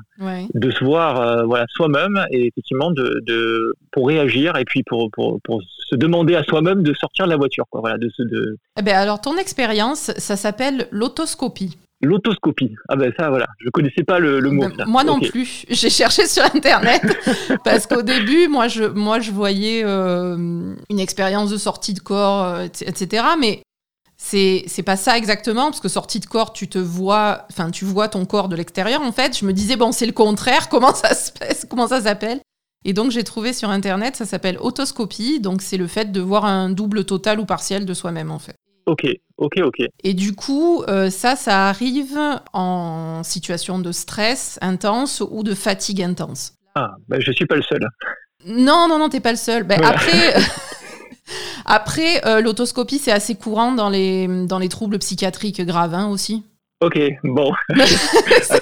de 0.54 0.70
se 0.70 0.82
voir, 0.82 1.46
voilà, 1.46 1.66
soi-même 1.68 2.24
et 2.30 2.46
effectivement 2.46 2.90
de, 2.90 3.20
de, 3.26 3.74
pour 3.92 4.08
réagir 4.08 4.56
et 4.56 4.64
puis 4.64 4.82
pour, 4.84 5.10
pour, 5.10 5.40
pour 5.42 5.60
se 5.62 5.96
demander 5.96 6.36
à 6.36 6.42
soi-même 6.44 6.82
de 6.82 6.94
sortir 6.94 7.26
de 7.26 7.30
la 7.30 7.36
voiture, 7.36 7.64
quoi, 7.70 7.80
voilà, 7.80 7.98
de, 7.98 8.08
de... 8.18 8.56
Eh 8.78 8.82
ben 8.82 8.96
alors 8.96 9.20
ton 9.20 9.36
expérience, 9.36 10.12
ça 10.16 10.36
s'appelle 10.36 10.86
l'autoscopie. 10.90 11.76
L'autoscopie. 12.00 12.76
Ah 12.88 12.94
ben 12.94 13.12
ça, 13.18 13.28
voilà, 13.28 13.46
je 13.58 13.70
connaissais 13.70 14.04
pas 14.04 14.20
le, 14.20 14.40
mot. 14.50 14.68
Ben, 14.68 14.86
moi 14.86 15.02
non 15.02 15.18
plus. 15.18 15.64
J'ai 15.68 15.90
cherché 15.90 16.26
sur 16.26 16.44
Internet 16.44 17.02
parce 17.64 17.86
qu'au 17.86 18.02
début, 18.02 18.46
moi 18.46 18.68
je, 18.68 18.84
moi, 18.84 19.18
je 19.18 19.32
voyais 19.32 19.82
euh, 19.84 20.76
une 20.90 21.00
expérience 21.00 21.50
de 21.50 21.56
sortie 21.56 21.94
de 21.94 21.98
corps, 22.00 22.44
euh, 22.44 22.64
etc. 22.64 23.24
Mais 23.40 23.62
c'est 24.16 24.62
c'est 24.68 24.84
pas 24.84 24.96
ça 24.96 25.18
exactement 25.18 25.66
parce 25.66 25.80
que 25.80 25.88
sortie 25.88 26.20
de 26.20 26.26
corps, 26.26 26.52
tu 26.52 26.68
te 26.68 26.78
vois, 26.78 27.46
enfin 27.50 27.70
tu 27.70 27.84
vois 27.84 28.08
ton 28.08 28.24
corps 28.26 28.48
de 28.48 28.54
l'extérieur. 28.54 29.02
En 29.02 29.12
fait, 29.12 29.36
je 29.36 29.44
me 29.44 29.52
disais 29.52 29.74
bon, 29.74 29.90
c'est 29.90 30.06
le 30.06 30.12
contraire. 30.12 30.68
Comment 30.70 30.94
ça 30.94 31.14
se 31.14 31.32
passe? 31.32 31.66
Comment 31.68 31.88
ça 31.88 32.02
s'appelle? 32.02 32.40
Et 32.84 32.92
donc 32.92 33.10
j'ai 33.10 33.24
trouvé 33.24 33.52
sur 33.52 33.70
internet, 33.70 34.14
ça 34.14 34.24
s'appelle 34.24 34.56
autoscopie, 34.60 35.40
donc 35.40 35.62
c'est 35.62 35.76
le 35.76 35.88
fait 35.88 36.12
de 36.12 36.20
voir 36.20 36.44
un 36.44 36.70
double 36.70 37.04
total 37.04 37.40
ou 37.40 37.44
partiel 37.44 37.84
de 37.84 37.92
soi-même 37.92 38.30
en 38.30 38.38
fait. 38.38 38.54
Ok, 38.88 39.06
ok, 39.36 39.58
ok. 39.64 39.82
Et 40.02 40.14
du 40.14 40.34
coup, 40.34 40.82
euh, 40.88 41.10
ça, 41.10 41.36
ça 41.36 41.68
arrive 41.68 42.18
en 42.54 43.22
situation 43.22 43.78
de 43.78 43.92
stress 43.92 44.58
intense 44.62 45.22
ou 45.30 45.42
de 45.42 45.54
fatigue 45.54 46.02
intense? 46.02 46.54
Ah, 46.74 46.92
ben 47.06 47.20
je 47.20 47.30
suis 47.32 47.44
pas 47.44 47.56
le 47.56 47.62
seul. 47.62 47.86
Non, 48.46 48.86
non, 48.88 48.98
non, 48.98 49.10
t'es 49.10 49.20
pas 49.20 49.32
le 49.32 49.36
seul. 49.36 49.64
Ben, 49.64 49.78
Après, 49.84 50.34
après 51.66 52.26
euh, 52.26 52.40
l'autoscopie, 52.40 52.98
c'est 52.98 53.12
assez 53.12 53.34
courant 53.34 53.72
dans 53.72 53.90
les, 53.90 54.26
dans 54.46 54.58
les 54.58 54.70
troubles 54.70 54.98
psychiatriques 55.00 55.60
graves 55.60 55.92
hein, 55.92 56.08
aussi. 56.08 56.44
Ok, 56.80 56.96
bon. 57.24 57.52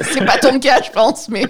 c'est 0.00 0.24
pas 0.24 0.38
ton 0.38 0.58
cas, 0.58 0.80
je 0.82 0.90
pense, 0.90 1.28
mais 1.28 1.44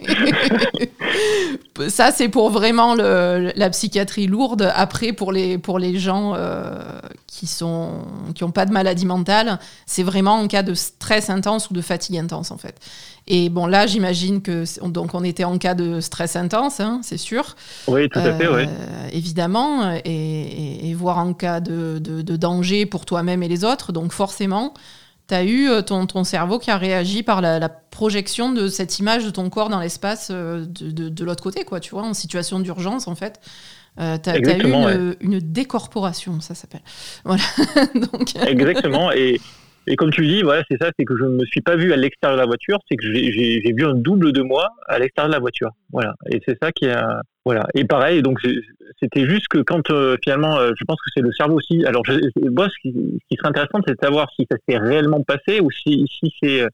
ça, 1.88 2.10
c'est 2.10 2.28
pour 2.28 2.50
vraiment 2.50 2.96
le, 2.96 3.52
la 3.54 3.70
psychiatrie 3.70 4.26
lourde. 4.26 4.72
Après, 4.74 5.12
pour 5.12 5.30
les, 5.30 5.58
pour 5.58 5.78
les 5.78 5.96
gens 5.96 6.34
euh, 6.34 6.82
qui 7.28 7.46
sont 7.46 8.02
qui 8.34 8.42
n'ont 8.42 8.50
pas 8.50 8.66
de 8.66 8.72
maladie 8.72 9.06
mentale, 9.06 9.60
c'est 9.86 10.02
vraiment 10.02 10.34
en 10.34 10.48
cas 10.48 10.64
de 10.64 10.74
stress 10.74 11.30
intense 11.30 11.70
ou 11.70 11.72
de 11.72 11.80
fatigue 11.80 12.18
intense, 12.18 12.50
en 12.50 12.58
fait. 12.58 12.80
Et 13.28 13.48
bon, 13.48 13.66
là, 13.66 13.86
j'imagine 13.86 14.42
que 14.42 14.64
donc 14.88 15.14
on 15.14 15.22
était 15.22 15.44
en 15.44 15.58
cas 15.58 15.74
de 15.74 16.00
stress 16.00 16.34
intense, 16.34 16.80
hein, 16.80 16.98
c'est 17.04 17.16
sûr. 17.16 17.54
Oui, 17.86 18.08
tout 18.08 18.18
à 18.18 18.34
fait, 18.34 18.48
oui. 18.48 18.64
Euh, 18.64 19.08
évidemment, 19.12 19.92
et, 20.04 20.90
et, 20.90 20.94
voire 20.94 21.18
en 21.18 21.32
cas 21.32 21.60
de, 21.60 22.00
de, 22.00 22.22
de 22.22 22.36
danger 22.36 22.86
pour 22.86 23.04
toi-même 23.04 23.44
et 23.44 23.48
les 23.48 23.64
autres. 23.64 23.92
Donc 23.92 24.10
forcément 24.10 24.74
tu 25.28 25.34
as 25.34 25.44
eu 25.44 25.68
euh, 25.68 25.82
ton, 25.82 26.06
ton, 26.06 26.24
cerveau 26.24 26.58
qui 26.58 26.70
a 26.70 26.76
réagi 26.76 27.22
par 27.22 27.40
la, 27.40 27.68
projection 27.68 28.52
de 28.52 28.68
cette 28.68 28.98
image 28.98 29.24
de 29.24 29.30
ton 29.30 29.48
corps 29.48 29.70
dans 29.70 29.80
l'espace 29.80 30.28
euh, 30.30 30.66
de, 30.66 31.08
de, 31.08 31.24
l'autre 31.24 31.42
côté, 31.42 31.64
quoi, 31.64 31.80
tu 31.80 31.92
vois, 31.92 32.02
en 32.02 32.12
situation 32.12 32.60
d'urgence, 32.60 33.08
en 33.08 33.14
fait. 33.14 33.40
Euh, 33.98 34.18
tu 34.22 34.28
as, 34.28 34.38
eu 34.38 35.16
une, 35.20 35.40
décorporation, 35.40 36.40
ça 36.42 36.54
s'appelle. 36.54 36.82
Voilà. 37.24 37.42
Donc... 37.94 38.36
Exactement. 38.36 39.10
Et, 39.12 39.40
et, 39.86 39.96
comme 39.96 40.10
tu 40.10 40.26
dis, 40.26 40.42
voilà, 40.42 40.62
c'est 40.70 40.80
ça, 40.80 40.90
c'est 40.98 41.04
que 41.04 41.16
je 41.16 41.24
ne 41.24 41.36
me 41.36 41.44
suis 41.44 41.60
pas 41.60 41.76
vu 41.76 41.92
à 41.92 41.96
l'extérieur 41.96 42.36
de 42.36 42.40
la 42.40 42.46
voiture, 42.46 42.78
c'est 42.88 42.96
que 42.96 43.04
j'ai 43.12 43.72
vu 43.72 43.84
un 43.84 43.94
double 43.94 44.32
de 44.32 44.42
moi 44.42 44.68
à 44.88 44.98
l'extérieur 44.98 45.28
de 45.28 45.34
la 45.34 45.40
voiture. 45.40 45.70
Voilà. 45.92 46.14
Et 46.30 46.40
c'est 46.46 46.56
ça 46.60 46.72
qui 46.72 46.88
a. 46.88 47.20
Voilà. 47.44 47.66
Et 47.74 47.84
pareil, 47.84 48.22
donc 48.22 48.40
c'était 49.00 49.28
juste 49.28 49.46
que 49.48 49.58
quand 49.58 49.90
euh, 49.90 50.16
finalement, 50.24 50.56
euh, 50.56 50.72
je 50.76 50.84
pense 50.84 50.96
que 50.96 51.10
c'est 51.14 51.22
le 51.22 51.32
cerveau 51.32 51.56
aussi. 51.56 51.84
Alors, 51.84 52.02
je, 52.04 52.14
moi, 52.50 52.68
ce 52.68 52.88
qui, 52.88 53.20
serait 53.36 53.48
intéressant, 53.48 53.78
c'est 53.86 53.94
de 53.94 54.00
savoir 54.02 54.28
si 54.34 54.46
ça 54.50 54.56
s'est 54.68 54.78
réellement 54.78 55.22
passé 55.22 55.60
ou 55.60 55.70
si, 55.70 56.06
si 56.08 56.34
c'est 56.42 56.66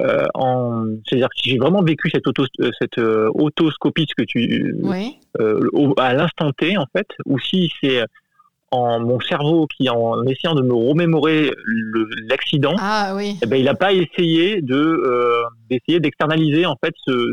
euh, 0.00 0.26
en, 0.34 0.84
c'est-à-dire 1.06 1.28
si 1.36 1.50
j'ai 1.50 1.58
vraiment 1.58 1.82
vécu 1.82 2.10
cette 2.10 2.26
auto, 2.28 2.44
cette 2.80 2.98
autoscopie, 2.98 4.06
ce 4.08 4.14
que 4.14 4.26
tu, 4.26 4.76
à 5.96 6.14
l'instant 6.14 6.52
T 6.52 6.76
en 6.76 6.86
fait, 6.94 7.08
ou 7.26 7.40
si 7.40 7.72
c'est 7.80 8.04
mon 9.00 9.20
cerveau 9.20 9.66
qui, 9.66 9.88
en 9.88 10.22
essayant 10.24 10.54
de 10.54 10.62
me 10.62 10.74
remémorer 10.74 11.50
l'accident, 12.28 12.74
ah, 12.78 13.12
oui. 13.16 13.38
eh 13.42 13.46
ben, 13.46 13.56
il 13.56 13.64
n'a 13.64 13.74
pas 13.74 13.92
essayé 13.92 14.60
de 14.62 14.74
euh, 14.76 15.42
d'essayer 15.70 16.00
d'externaliser 16.00 16.66
en 16.66 16.76
fait 16.82 16.94
ce, 17.06 17.32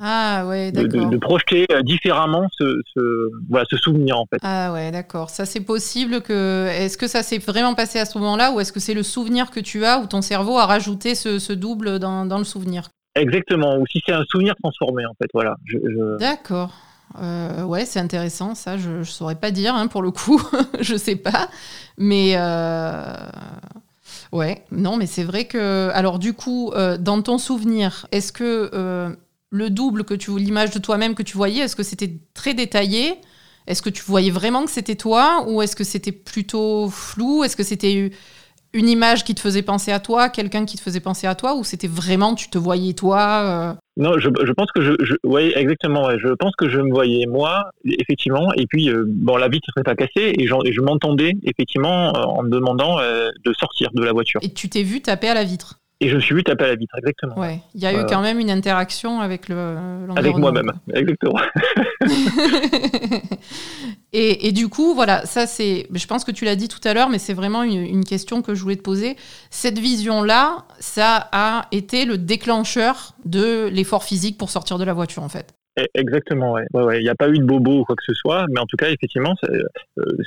ah, 0.00 0.44
ouais, 0.46 0.72
de, 0.72 0.86
de, 0.86 1.16
projeter 1.16 1.66
euh, 1.70 1.82
différemment 1.82 2.46
ce, 2.56 2.80
ce, 2.94 3.30
voilà, 3.48 3.66
ce 3.70 3.76
souvenir 3.76 4.18
en 4.18 4.26
fait. 4.26 4.38
Ah 4.42 4.72
ouais, 4.72 4.90
d'accord. 4.90 5.30
Ça 5.30 5.44
c'est 5.44 5.64
possible 5.64 6.20
que. 6.22 6.68
Est-ce 6.68 6.98
que 6.98 7.06
ça 7.06 7.22
s'est 7.22 7.38
vraiment 7.38 7.74
passé 7.74 7.98
à 7.98 8.04
ce 8.04 8.18
moment-là 8.18 8.52
ou 8.52 8.60
est-ce 8.60 8.72
que 8.72 8.80
c'est 8.80 8.94
le 8.94 9.02
souvenir 9.02 9.50
que 9.50 9.60
tu 9.60 9.84
as 9.84 9.98
ou 9.98 10.06
ton 10.06 10.22
cerveau 10.22 10.58
a 10.58 10.66
rajouté 10.66 11.14
ce, 11.14 11.38
ce 11.38 11.52
double 11.52 11.98
dans, 11.98 12.26
dans, 12.26 12.38
le 12.38 12.44
souvenir? 12.44 12.88
Exactement. 13.14 13.78
Ou 13.78 13.86
si 13.86 14.00
c'est 14.04 14.12
un 14.12 14.24
souvenir 14.28 14.54
transformé 14.62 15.04
en 15.06 15.14
fait. 15.20 15.28
Voilà. 15.32 15.56
Je... 15.64 16.18
D'accord. 16.18 16.72
Euh, 17.18 17.64
ouais, 17.64 17.86
c'est 17.86 18.00
intéressant, 18.00 18.54
ça, 18.54 18.76
je 18.76 18.90
ne 18.90 19.04
saurais 19.04 19.36
pas 19.36 19.50
dire 19.50 19.74
hein, 19.74 19.86
pour 19.86 20.02
le 20.02 20.10
coup, 20.10 20.40
je 20.80 20.96
sais 20.96 21.16
pas. 21.16 21.48
Mais 21.96 22.34
euh, 22.36 23.16
ouais, 24.32 24.64
non, 24.70 24.96
mais 24.96 25.06
c'est 25.06 25.24
vrai 25.24 25.46
que. 25.46 25.90
Alors, 25.94 26.18
du 26.18 26.34
coup, 26.34 26.72
euh, 26.72 26.98
dans 26.98 27.22
ton 27.22 27.38
souvenir, 27.38 28.06
est-ce 28.12 28.32
que 28.32 29.16
le 29.50 29.70
double 29.70 30.04
que 30.04 30.14
tu 30.14 30.36
l'image 30.38 30.70
de 30.70 30.78
toi-même 30.78 31.14
que 31.14 31.22
tu 31.22 31.36
voyais, 31.36 31.62
est-ce 31.62 31.76
que 31.76 31.82
c'était 31.82 32.18
très 32.34 32.52
détaillé? 32.54 33.20
Est-ce 33.66 33.82
que 33.82 33.90
tu 33.90 34.02
voyais 34.04 34.30
vraiment 34.30 34.64
que 34.64 34.70
c'était 34.70 34.96
toi? 34.96 35.44
Ou 35.48 35.62
est-ce 35.62 35.76
que 35.76 35.84
c'était 35.84 36.12
plutôt 36.12 36.88
flou? 36.88 37.44
Est-ce 37.44 37.56
que 37.56 37.62
c'était 37.64 38.12
une 38.72 38.88
image 38.88 39.24
qui 39.24 39.34
te 39.34 39.40
faisait 39.40 39.62
penser 39.62 39.92
à 39.92 40.00
toi, 40.00 40.28
quelqu'un 40.28 40.64
qui 40.66 40.76
te 40.76 40.82
faisait 40.82 41.00
penser 41.00 41.26
à 41.26 41.34
toi? 41.34 41.54
Ou 41.56 41.64
c'était 41.64 41.88
vraiment 41.88 42.34
tu 42.34 42.48
te 42.48 42.58
voyais 42.58 42.94
toi 42.94 43.18
euh? 43.44 43.74
Non, 43.96 44.18
je, 44.18 44.28
pense 44.52 44.70
que 44.72 44.82
je, 44.82 44.92
je 45.00 45.14
oui, 45.24 45.52
exactement. 45.56 46.10
Je 46.18 46.28
pense 46.34 46.54
que 46.56 46.68
je 46.68 46.78
me 46.78 46.90
voyais 46.90 47.26
moi, 47.26 47.70
effectivement. 47.84 48.52
Et 48.54 48.66
puis, 48.66 48.90
euh, 48.90 49.04
bon, 49.06 49.36
la 49.36 49.48
vitre 49.48 49.66
serait 49.74 49.84
pas 49.84 49.94
cassée 49.94 50.34
et, 50.38 50.46
je 50.46 50.80
m'entendais 50.80 51.32
effectivement 51.44 52.12
en 52.12 52.42
me 52.42 52.50
demandant 52.50 52.98
de 52.98 53.52
sortir 53.54 53.90
de 53.94 54.02
la 54.02 54.12
voiture. 54.12 54.40
Et 54.42 54.52
tu 54.52 54.68
t'es 54.68 54.82
vu 54.82 55.00
taper 55.00 55.28
à 55.28 55.34
la 55.34 55.44
vitre? 55.44 55.80
Et 56.00 56.08
je 56.10 56.16
me 56.16 56.20
suis 56.20 56.34
vu 56.34 56.44
taper 56.44 56.64
à 56.64 56.68
la 56.68 56.76
vitre, 56.76 56.94
exactement. 56.98 57.38
Ouais, 57.38 57.60
il 57.74 57.80
y 57.80 57.86
a 57.86 57.94
eu 57.94 58.04
quand 58.06 58.20
même 58.20 58.38
une 58.38 58.50
interaction 58.50 59.20
avec 59.20 59.48
le. 59.48 59.76
Avec 60.14 60.36
moi-même, 60.36 60.72
exactement. 60.92 61.38
et, 64.12 64.46
et, 64.48 64.52
du 64.52 64.68
coup, 64.68 64.94
voilà, 64.94 65.24
ça 65.24 65.46
c'est. 65.46 65.86
Je 65.90 66.06
pense 66.06 66.24
que 66.24 66.32
tu 66.32 66.44
l'as 66.44 66.56
dit 66.56 66.68
tout 66.68 66.86
à 66.86 66.92
l'heure, 66.92 67.08
mais 67.08 67.18
c'est 67.18 67.32
vraiment 67.32 67.62
une, 67.62 67.80
une, 67.80 68.04
question 68.04 68.42
que 68.42 68.54
je 68.54 68.62
voulais 68.62 68.76
te 68.76 68.82
poser. 68.82 69.16
Cette 69.50 69.78
vision-là, 69.78 70.66
ça 70.80 71.30
a 71.32 71.66
été 71.72 72.04
le 72.04 72.18
déclencheur 72.18 73.14
de 73.24 73.68
l'effort 73.72 74.04
physique 74.04 74.36
pour 74.36 74.50
sortir 74.50 74.76
de 74.76 74.84
la 74.84 74.92
voiture, 74.92 75.22
en 75.22 75.30
fait. 75.30 75.54
E, 75.78 75.84
exactement, 75.94 76.52
ouais. 76.52 76.64
Il 76.72 76.80
ouais, 76.80 77.00
n'y 77.02 77.08
a 77.08 77.14
pas 77.14 77.28
eu 77.28 77.38
de 77.38 77.44
bobo 77.44 77.80
ou 77.80 77.84
quoi 77.84 77.96
que 77.96 78.04
ce 78.04 78.14
soit, 78.14 78.46
mais 78.48 78.60
en 78.60 78.66
tout 78.66 78.76
cas, 78.76 78.88
effectivement, 78.90 79.34
euh, 79.44 79.62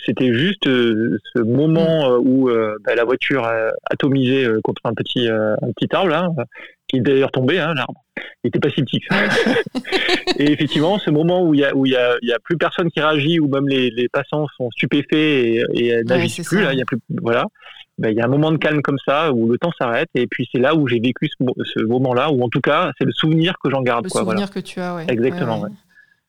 c'était 0.06 0.32
juste 0.34 0.68
euh, 0.68 1.18
ce 1.34 1.42
moment 1.42 2.12
euh, 2.12 2.20
où 2.20 2.50
bah, 2.86 2.96
la 2.96 3.04
voiture 3.04 3.46
a 3.46 3.72
atomisé 3.90 4.48
contre 4.64 4.82
un 4.86 4.94
petit, 4.94 5.28
un 5.28 5.72
petit 5.76 5.88
arbre, 5.96 6.10
là, 6.10 6.30
qui 6.88 6.98
est 6.98 7.02
d'ailleurs 7.02 7.32
tombé, 7.32 7.60
hein, 7.60 7.74
l'arbre. 7.74 8.04
Il 8.44 8.48
n'était 8.48 8.60
pas 8.60 8.70
si 8.70 8.84
petit. 8.84 9.02
et 10.38 10.52
effectivement, 10.52 11.00
ce 11.00 11.10
moment 11.10 11.44
où 11.44 11.54
il 11.54 11.62
y 11.62 11.66
a, 11.66 11.76
où 11.76 11.86
il 11.86 11.94
y 11.94 11.96
a, 11.96 12.16
y 12.22 12.32
a 12.32 12.40
plus 12.40 12.58
personne 12.58 12.92
qui 12.92 13.00
réagit, 13.00 13.40
où 13.40 13.48
même 13.48 13.68
les, 13.68 13.90
les 13.90 14.08
passants 14.10 14.46
sont 14.58 14.70
stupéfaits 14.72 15.14
et, 15.14 15.64
et 15.74 16.04
n'agissent 16.04 16.48
plus, 16.48 16.62
là, 16.62 16.74
il 16.74 16.80
y 16.80 16.82
a 16.82 16.86
plus, 16.86 17.00
voilà. 17.22 17.46
Ben, 18.00 18.12
il 18.12 18.18
y 18.18 18.22
a 18.22 18.26
un 18.26 18.30
moment 18.30 18.52
de 18.52 18.58
calme 18.58 18.82
comme 18.82 18.98
ça 19.06 19.34
où 19.34 19.50
le 19.50 19.58
temps 19.58 19.74
s'arrête 19.78 20.08
et 20.16 20.26
puis 20.26 20.48
c'est 20.54 20.58
là 20.58 20.74
où 20.74 20.88
j'ai 20.88 21.02
vécu 21.02 21.28
ce, 21.28 21.84
moment-là 21.84 22.32
ou 22.32 22.42
en 22.42 22.48
tout 22.48 22.62
cas 22.62 22.92
c'est 22.98 23.04
le 23.04 23.12
souvenir 23.12 23.56
que 23.62 23.70
j'en 23.70 23.82
garde. 23.82 24.06
Le 24.06 24.10
quoi, 24.10 24.22
souvenir 24.22 24.50
que 24.50 24.60
tu 24.62 24.80
as, 24.80 24.96
ouais. 24.96 25.06
Exactement. 25.10 25.60
Ouais, 25.60 25.70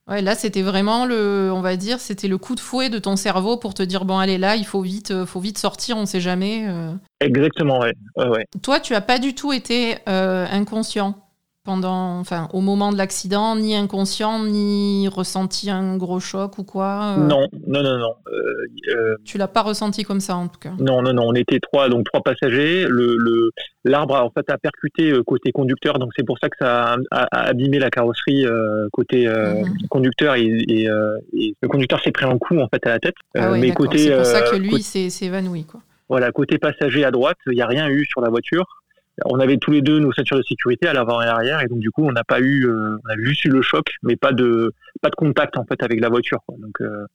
ouais. 0.09 0.21
là 0.21 0.35
c'était 0.35 0.62
vraiment 0.62 1.07
le, 1.07 1.53
on 1.55 1.61
va 1.61 1.77
dire, 1.77 2.01
c'était 2.01 2.27
le 2.27 2.39
coup 2.39 2.57
de 2.57 2.61
fouet 2.61 2.91
de 2.91 2.99
ton 2.99 3.14
cerveau 3.14 3.57
pour 3.57 3.73
te 3.73 3.85
dire 3.85 4.05
bon 4.05 4.18
allez 4.18 4.37
là, 4.37 4.57
il 4.57 4.66
faut 4.66 4.83
vite, 4.83 5.12
euh, 5.12 5.27
faut 5.27 5.39
vite 5.39 5.59
sortir, 5.59 5.97
on 5.97 6.07
sait 6.07 6.21
jamais. 6.21 6.66
Euh. 6.68 6.93
Exactement, 7.21 7.79
ouais. 7.79 7.95
ouais. 8.16 8.47
Toi, 8.62 8.81
tu 8.81 8.97
as 8.97 9.01
pas 9.01 9.21
du 9.21 9.37
tout 9.37 9.53
été 9.53 9.95
euh, 10.09 10.47
inconscient 10.51 11.30
pendant, 11.65 12.19
enfin, 12.19 12.49
au 12.55 12.61
moment 12.61 12.91
de 12.91 12.97
l'accident, 12.97 13.55
ni 13.55 13.77
inconscient, 13.77 14.45
ni 14.45 15.09
ressenti 15.09 15.71
un 15.71 15.97
gros 15.99 16.19
choc 16.19 16.59
ou 16.59 16.65
quoi 16.65 17.17
euh? 17.19 17.27
Non, 17.27 17.47
non, 17.67 17.83
non, 17.83 17.99
non. 17.99 18.15
Euh, 18.33 18.95
euh, 18.95 19.17
tu 19.25 19.37
l'as 19.37 19.49
pas 19.49 19.63
ressenti 19.63 20.03
comme 20.03 20.21
ça 20.21 20.37
en 20.37 20.49
tout 20.49 20.59
cas? 20.59 20.73
Non, 20.79 21.03
non, 21.03 21.13
non. 21.13 21.25
On 21.27 21.35
était 21.35 21.61
trois, 21.61 21.91
donc 21.91 22.07
trois 22.07 22.23
passagers. 22.23 22.87
Le, 22.89 23.51
l'arbre 23.85 24.17
a 24.17 24.25
en 24.25 24.31
fait 24.31 24.49
a 24.51 24.57
percuté 24.57 25.13
côté 25.27 25.53
conducteur, 25.53 25.99
donc 25.99 26.11
c'est 26.17 26.25
pour 26.25 26.39
ça 26.39 26.49
que 26.49 26.57
ça 26.59 26.97
a, 27.11 27.41
abîmé 27.49 27.79
la 27.79 27.91
carrosserie 27.91 28.47
côté 28.93 29.29
mhm. 29.29 29.89
conducteur 29.89 30.37
et, 30.37 30.47
le 30.47 31.69
conducteur 31.69 32.01
s'est 32.03 32.13
pris 32.13 32.25
un 32.25 32.39
coup 32.39 32.59
en 32.59 32.69
fait 32.69 32.87
à 32.87 32.91
la 32.91 32.99
tête. 32.99 33.15
Ah 33.37 33.51
mais 33.51 33.73
côté, 33.73 33.99
c'est 33.99 34.17
pour 34.17 34.27
ça 34.27 34.43
que 34.43 34.57
lui 34.57 34.83
s'est 34.83 35.09
évanoui 35.27 35.65
quoi. 35.65 35.81
Voilà, 36.09 36.33
côté 36.33 36.59
passager 36.59 37.05
à 37.05 37.13
droite, 37.13 37.39
il 37.47 37.53
n'y 37.53 37.63
a 37.63 37.67
rien 37.67 37.89
eu 37.89 38.05
sur 38.05 38.21
la 38.21 38.31
voiture 38.31 38.80
on 39.25 39.39
avait 39.41 39.59
tous 39.59 39.71
les 39.71 39.83
deux 39.83 39.99
nos 39.99 40.12
ceintures 40.12 40.37
de 40.37 40.43
sécurité 40.43 40.89
à 40.89 40.93
l'avant 40.93 41.21
et 41.21 41.25
à 41.25 41.29
l'arrière. 41.29 41.61
Et 41.61 41.66
donc 41.66 41.79
du 41.79 41.91
coup 41.91 42.05
on 42.05 42.12
n'a 42.12 42.25
pas 42.25 42.41
eu 42.41 42.66
euh, 42.66 42.97
on 43.05 43.09
a 43.09 43.16
juste 43.18 43.45
eu 43.45 43.51
le 43.51 43.62
choc 43.62 43.85
mais 44.03 44.16
pas 44.16 44.33
de 44.33 44.73
pas 45.03 45.11
de 45.11 45.14
contact 45.14 45.57
en 45.57 45.64
fait 45.64 45.83
avec 45.83 46.01
la 46.01 46.09
voiture 46.09 46.41
donc 46.59 46.81
euh, 46.81 47.07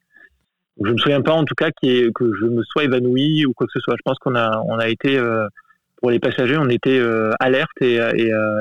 je 0.84 0.92
me 0.92 0.98
souviens 0.98 1.22
pas 1.22 1.34
en 1.34 1.46
tout 1.46 1.56
cas 1.56 1.70
que 1.72 2.12
je 2.42 2.46
me 2.46 2.62
sois 2.64 2.84
évanoui 2.84 3.46
ou 3.46 3.54
quoi 3.54 3.66
que 3.66 3.72
ce 3.74 3.80
soit. 3.80 3.96
Je 3.98 4.02
pense 4.04 4.18
qu'on 4.20 4.36
a 4.36 4.62
on 4.68 4.78
a 4.78 4.90
été 4.90 5.18
euh, 5.18 5.48
pour 5.98 6.12
les 6.12 6.20
passagers 6.20 6.58
on 6.58 6.70
était 6.70 7.02
alerte 7.40 7.82
et, 7.82 8.00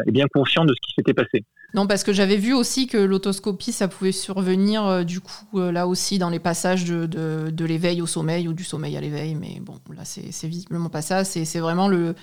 bien 0.06 0.26
conscient 0.32 0.64
de 0.64 0.72
ce 0.74 0.80
qui 0.80 0.94
s'était 0.94 1.14
passé. 1.14 1.44
Non 1.74 1.88
parce 1.88 2.04
que 2.04 2.12
j'avais 2.12 2.36
vu 2.36 2.54
aussi 2.54 2.86
que 2.86 2.98
l'autoscopie 2.98 3.72
ça 3.72 3.88
pouvait 3.88 4.12
survenir 4.12 5.04
du 5.04 5.18
coup 5.18 5.58
là 5.58 5.88
aussi 5.88 6.20
dans 6.20 6.30
les 6.30 6.38
passages 6.38 6.84
de, 6.84 7.06
de 7.50 7.64
l'éveil 7.64 8.00
au 8.00 8.06
sommeil 8.06 8.46
ou 8.46 8.52
du 8.52 8.62
sommeil 8.62 8.96
à 8.96 9.00
l'éveil. 9.00 9.34
Mais 9.34 9.58
bon 9.60 9.74
là 9.92 10.04
c'est 10.04 10.46
visiblement 10.46 10.90
pas 10.90 11.02
ça. 11.02 11.24
C'est 11.24 11.58
vraiment 11.58 11.88
le 11.88 12.14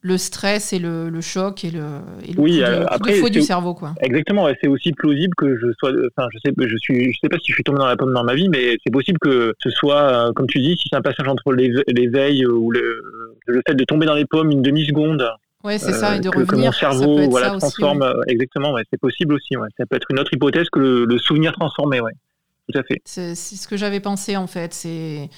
le 0.00 0.16
stress 0.16 0.72
et 0.72 0.78
le, 0.78 1.20
choc 1.20 1.64
et 1.64 1.70
le, 1.70 2.00
et 2.26 2.32
le 2.32 2.40
oui, 2.40 2.62
coup 2.62 3.08
de, 3.08 3.12
fouet 3.14 3.30
du 3.30 3.42
cerveau 3.42 3.74
quoi. 3.74 3.94
Exactement, 4.00 4.48
c'est 4.60 4.68
aussi 4.68 4.92
plausible 4.92 5.34
que 5.36 5.58
je 5.58 5.66
sois 5.78 5.90
enfin 6.16 6.28
je 6.32 6.38
sais 6.44 6.54
je 6.56 6.76
suis 6.76 7.12
je 7.12 7.18
sais 7.20 7.28
pas 7.28 7.36
si 7.38 7.48
je 7.48 7.54
suis 7.54 7.64
tombé 7.64 7.78
dans 7.78 7.86
la 7.86 7.96
pomme 7.96 8.14
dans 8.14 8.24
ma 8.24 8.34
vie 8.34 8.48
mais 8.48 8.76
c'est 8.84 8.92
possible 8.92 9.18
que 9.18 9.54
ce 9.60 9.70
soit 9.70 10.28
euh, 10.28 10.32
comme 10.32 10.46
tu 10.46 10.60
dis 10.60 10.76
si 10.76 10.88
c'est 10.88 10.96
un 10.96 11.02
passage 11.02 11.26
entre 11.26 11.52
l'éveil 11.52 12.46
ou 12.46 12.70
le, 12.70 13.02
le 13.46 13.62
fait 13.66 13.74
de 13.74 13.84
tomber 13.84 14.06
dans 14.06 14.14
les 14.14 14.26
pommes 14.26 14.50
une 14.52 14.62
demi-seconde 14.62 15.28
Ouais, 15.64 15.78
c'est 15.78 15.92
ça, 15.92 16.16
et 16.16 16.20
de 16.20 16.28
euh, 16.28 16.30
que, 16.30 16.38
revenir. 16.38 16.66
mon 16.66 16.72
cerveau 16.72 17.28
voilà, 17.28 17.50
transforme. 17.58 18.02
Euh, 18.02 18.22
exactement, 18.28 18.72
ouais, 18.72 18.82
c'est 18.90 19.00
possible 19.00 19.34
aussi. 19.34 19.56
Ouais. 19.56 19.68
Ça 19.76 19.86
peut 19.86 19.96
être 19.96 20.06
une 20.10 20.20
autre 20.20 20.32
hypothèse 20.32 20.68
que 20.70 20.78
le, 20.78 21.18
souvenir 21.18 21.52
transformé, 21.52 22.00
ouais. 22.00 22.12
Tout 22.70 22.78
à 22.78 22.82
fait. 22.84 23.00
C'est 23.04 23.34
ce 23.34 23.66
que 23.66 23.76
j'avais 23.76 24.00
pensé 24.00 24.36
en 24.36 24.46
fait. 24.46 24.74
C'est 24.74 25.30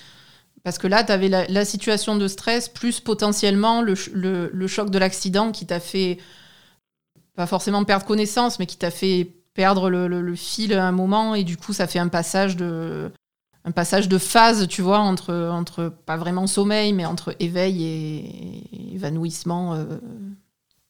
parce 0.62 0.78
que 0.78 0.86
là, 0.86 1.04
tu 1.04 1.12
avais 1.12 1.28
la, 1.28 1.64
situation 1.64 2.16
de 2.16 2.28
stress, 2.28 2.68
plus 2.68 3.00
potentiellement 3.00 3.82
le, 3.82 3.94
choc 3.94 4.90
de 4.90 4.98
l'accident 4.98 5.52
qui 5.52 5.66
t'a 5.66 5.80
fait, 5.80 6.18
pas 7.34 7.46
forcément 7.46 7.84
perdre 7.84 8.04
connaissance, 8.04 8.58
mais 8.58 8.66
qui 8.66 8.76
t'a 8.76 8.90
fait 8.90 9.30
perdre 9.54 9.88
le, 9.90 10.34
fil 10.34 10.74
à 10.74 10.86
un 10.86 10.92
moment, 10.92 11.34
et 11.34 11.44
du 11.44 11.56
coup, 11.56 11.72
ça 11.72 11.86
fait 11.86 11.98
un 11.98 12.08
passage 12.08 12.56
de, 12.56 13.11
un 13.64 13.70
passage 13.70 14.08
de 14.08 14.18
phase, 14.18 14.68
tu 14.68 14.82
vois, 14.82 14.98
entre, 14.98 15.34
entre 15.34 15.92
pas 16.04 16.16
vraiment 16.16 16.46
sommeil, 16.46 16.92
mais 16.92 17.06
entre 17.06 17.34
éveil 17.40 17.84
et 17.84 18.94
évanouissement 18.94 19.74
euh, 19.74 19.84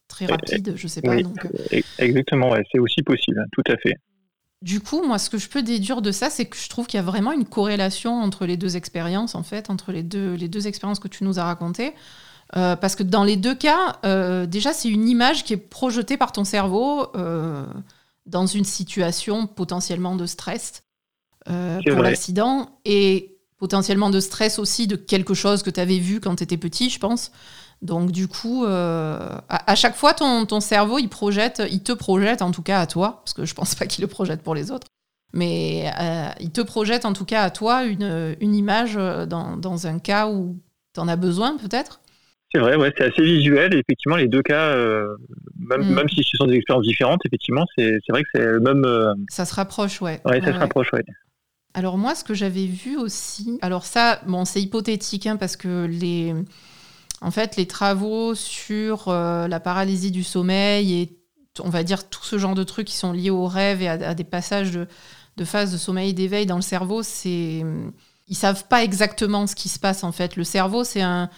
très 0.09 0.25
rapide, 0.25 0.73
je 0.75 0.87
sais 0.87 1.01
pas. 1.01 1.21
donc... 1.21 1.45
Euh. 1.45 1.81
Exactement, 1.97 2.53
c'est 2.71 2.79
aussi 2.79 3.03
possible, 3.03 3.39
hein, 3.39 3.47
tout 3.53 3.63
à 3.71 3.77
fait. 3.77 3.95
Du 4.61 4.79
coup, 4.79 5.01
moi, 5.03 5.17
ce 5.17 5.29
que 5.29 5.39
je 5.39 5.49
peux 5.49 5.63
déduire 5.63 6.03
de 6.03 6.11
ça, 6.11 6.29
c'est 6.29 6.45
que 6.45 6.55
je 6.55 6.69
trouve 6.69 6.85
qu'il 6.85 6.97
y 6.97 7.01
a 7.01 7.05
vraiment 7.05 7.31
une 7.31 7.45
corrélation 7.45 8.21
entre 8.21 8.45
les 8.45 8.57
deux 8.57 8.77
expériences, 8.77 9.33
en 9.33 9.41
fait, 9.41 9.71
entre 9.71 9.91
les 9.91 10.03
deux, 10.03 10.33
les 10.35 10.47
deux 10.47 10.67
expériences 10.67 10.99
que 10.99 11.07
tu 11.07 11.23
nous 11.23 11.39
as 11.39 11.43
racontées. 11.43 11.93
Euh, 12.55 12.75
parce 12.75 12.95
que 12.95 13.03
dans 13.03 13.23
les 13.23 13.37
deux 13.37 13.55
cas, 13.55 13.97
euh, 14.05 14.45
déjà, 14.45 14.73
c'est 14.73 14.89
une 14.89 15.07
image 15.07 15.45
qui 15.45 15.53
est 15.53 15.57
projetée 15.57 16.17
par 16.17 16.31
ton 16.31 16.43
cerveau 16.43 17.07
euh, 17.15 17.65
dans 18.25 18.45
une 18.45 18.65
situation 18.65 19.47
potentiellement 19.47 20.15
de 20.15 20.25
stress 20.25 20.83
pour 21.45 22.03
l'accident 22.03 22.77
et 22.85 23.39
potentiellement 23.57 24.11
de 24.11 24.19
stress 24.19 24.59
aussi 24.59 24.85
de 24.85 24.95
quelque 24.95 25.33
chose 25.33 25.63
que 25.63 25.71
tu 25.71 25.79
avais 25.79 25.97
vu 25.97 26.19
quand 26.19 26.35
tu 26.35 26.43
étais 26.43 26.57
petit, 26.57 26.91
je 26.91 26.99
pense. 26.99 27.31
Donc 27.81 28.11
du 28.11 28.27
coup, 28.27 28.65
euh, 28.65 29.17
à, 29.49 29.75
chaque 29.75 29.95
fois, 29.95 30.13
ton, 30.13 30.45
ton, 30.45 30.59
cerveau, 30.59 30.99
il 30.99 31.09
projette, 31.09 31.63
il 31.71 31.81
te 31.81 31.91
projette 31.91 32.43
en 32.43 32.51
tout 32.51 32.61
cas 32.61 32.79
à 32.79 32.85
toi, 32.85 33.21
parce 33.23 33.33
que 33.33 33.43
je 33.43 33.55
pense 33.55 33.73
pas 33.75 33.87
qu'il 33.87 34.03
le 34.03 34.07
projette 34.07 34.43
pour 34.43 34.53
les 34.53 34.69
autres, 34.71 34.85
mais 35.33 35.91
euh, 35.99 36.29
il 36.39 36.51
te 36.51 36.61
projette 36.61 37.05
en 37.05 37.13
tout 37.13 37.25
cas 37.25 37.41
à 37.41 37.49
toi 37.49 37.85
une, 37.85 38.35
une 38.39 38.53
image 38.53 38.95
dans, 38.95 39.57
dans, 39.57 39.87
un 39.87 39.97
cas 39.97 40.27
où 40.27 40.59
tu 40.93 40.99
en 40.99 41.07
as 41.07 41.15
besoin 41.15 41.57
peut-être? 41.57 42.01
C'est 42.53 42.59
vrai, 42.59 42.75
ouais, 42.75 42.93
c'est 42.95 43.05
assez 43.05 43.23
visuel. 43.23 43.73
effectivement, 43.73 44.17
les 44.17 44.27
deux 44.27 44.43
cas, 44.43 44.75
euh, 44.75 45.15
même, 45.57 45.81
mm. 45.81 45.95
même, 45.95 46.09
si 46.09 46.21
ce 46.23 46.37
sont 46.37 46.45
des 46.45 46.57
expériences 46.57 46.85
différentes, 46.85 47.21
effectivement, 47.25 47.65
c'est 47.75 47.99
vrai 48.09 48.21
que 48.21 48.29
c'est 48.35 48.43
le 48.43 48.59
même. 48.59 48.85
Ça 49.29 49.45
se 49.45 49.55
rapproche, 49.55 50.01
ouais. 50.01 50.21
Ouais, 50.25 50.39
ça 50.41 50.53
se 50.53 50.59
rapproche, 50.59 50.93
ouais. 50.93 51.03
Alors 51.73 51.97
moi, 51.97 52.13
ce 52.13 52.23
que 52.23 52.33
j'avais 52.35 52.65
vu 52.65 52.97
aussi, 52.97 53.57
alors 53.61 53.85
ça, 53.85 54.21
bon, 54.27 54.45
c'est 54.45 54.61
hypothétique, 54.61 55.25
hein, 55.25 55.37
parce 55.37 55.55
que 55.55 55.85
les 55.85 56.35
en 57.21 57.31
fait, 57.31 57.55
les 57.55 57.67
travaux 57.67 58.33
sur 58.35 59.07
euh, 59.07 59.47
la 59.47 59.59
paralysie 59.59 60.11
du 60.11 60.23
sommeil 60.23 61.01
et 61.01 61.17
on 61.59 61.69
va 61.69 61.83
dire 61.83 62.09
tout 62.09 62.23
ce 62.23 62.37
genre 62.37 62.55
de 62.55 62.63
trucs 62.63 62.87
qui 62.87 62.95
sont 62.95 63.13
liés 63.13 63.29
au 63.29 63.45
rêve 63.45 63.81
et 63.81 63.87
à, 63.87 64.15
des 64.15 64.23
passages 64.23 64.71
de, 64.71 64.87
de 65.37 65.45
phase 65.45 65.71
de 65.71 65.77
sommeil 65.77 66.09
et 66.09 66.13
d'éveil 66.13 66.45
dans 66.45 66.55
le 66.55 66.61
cerveau, 66.61 67.03
c'est 67.03 67.63
ils 68.27 68.35
savent 68.35 68.65
pas 68.67 68.83
exactement 68.83 69.45
ce 69.45 69.55
qui 69.55 69.69
se 69.69 69.77
passe 69.77 70.03
en 70.03 70.11
fait. 70.11 70.35
Le 70.35 70.43
cerveau, 70.43 70.83
c'est 70.83 71.01
un 71.01 71.29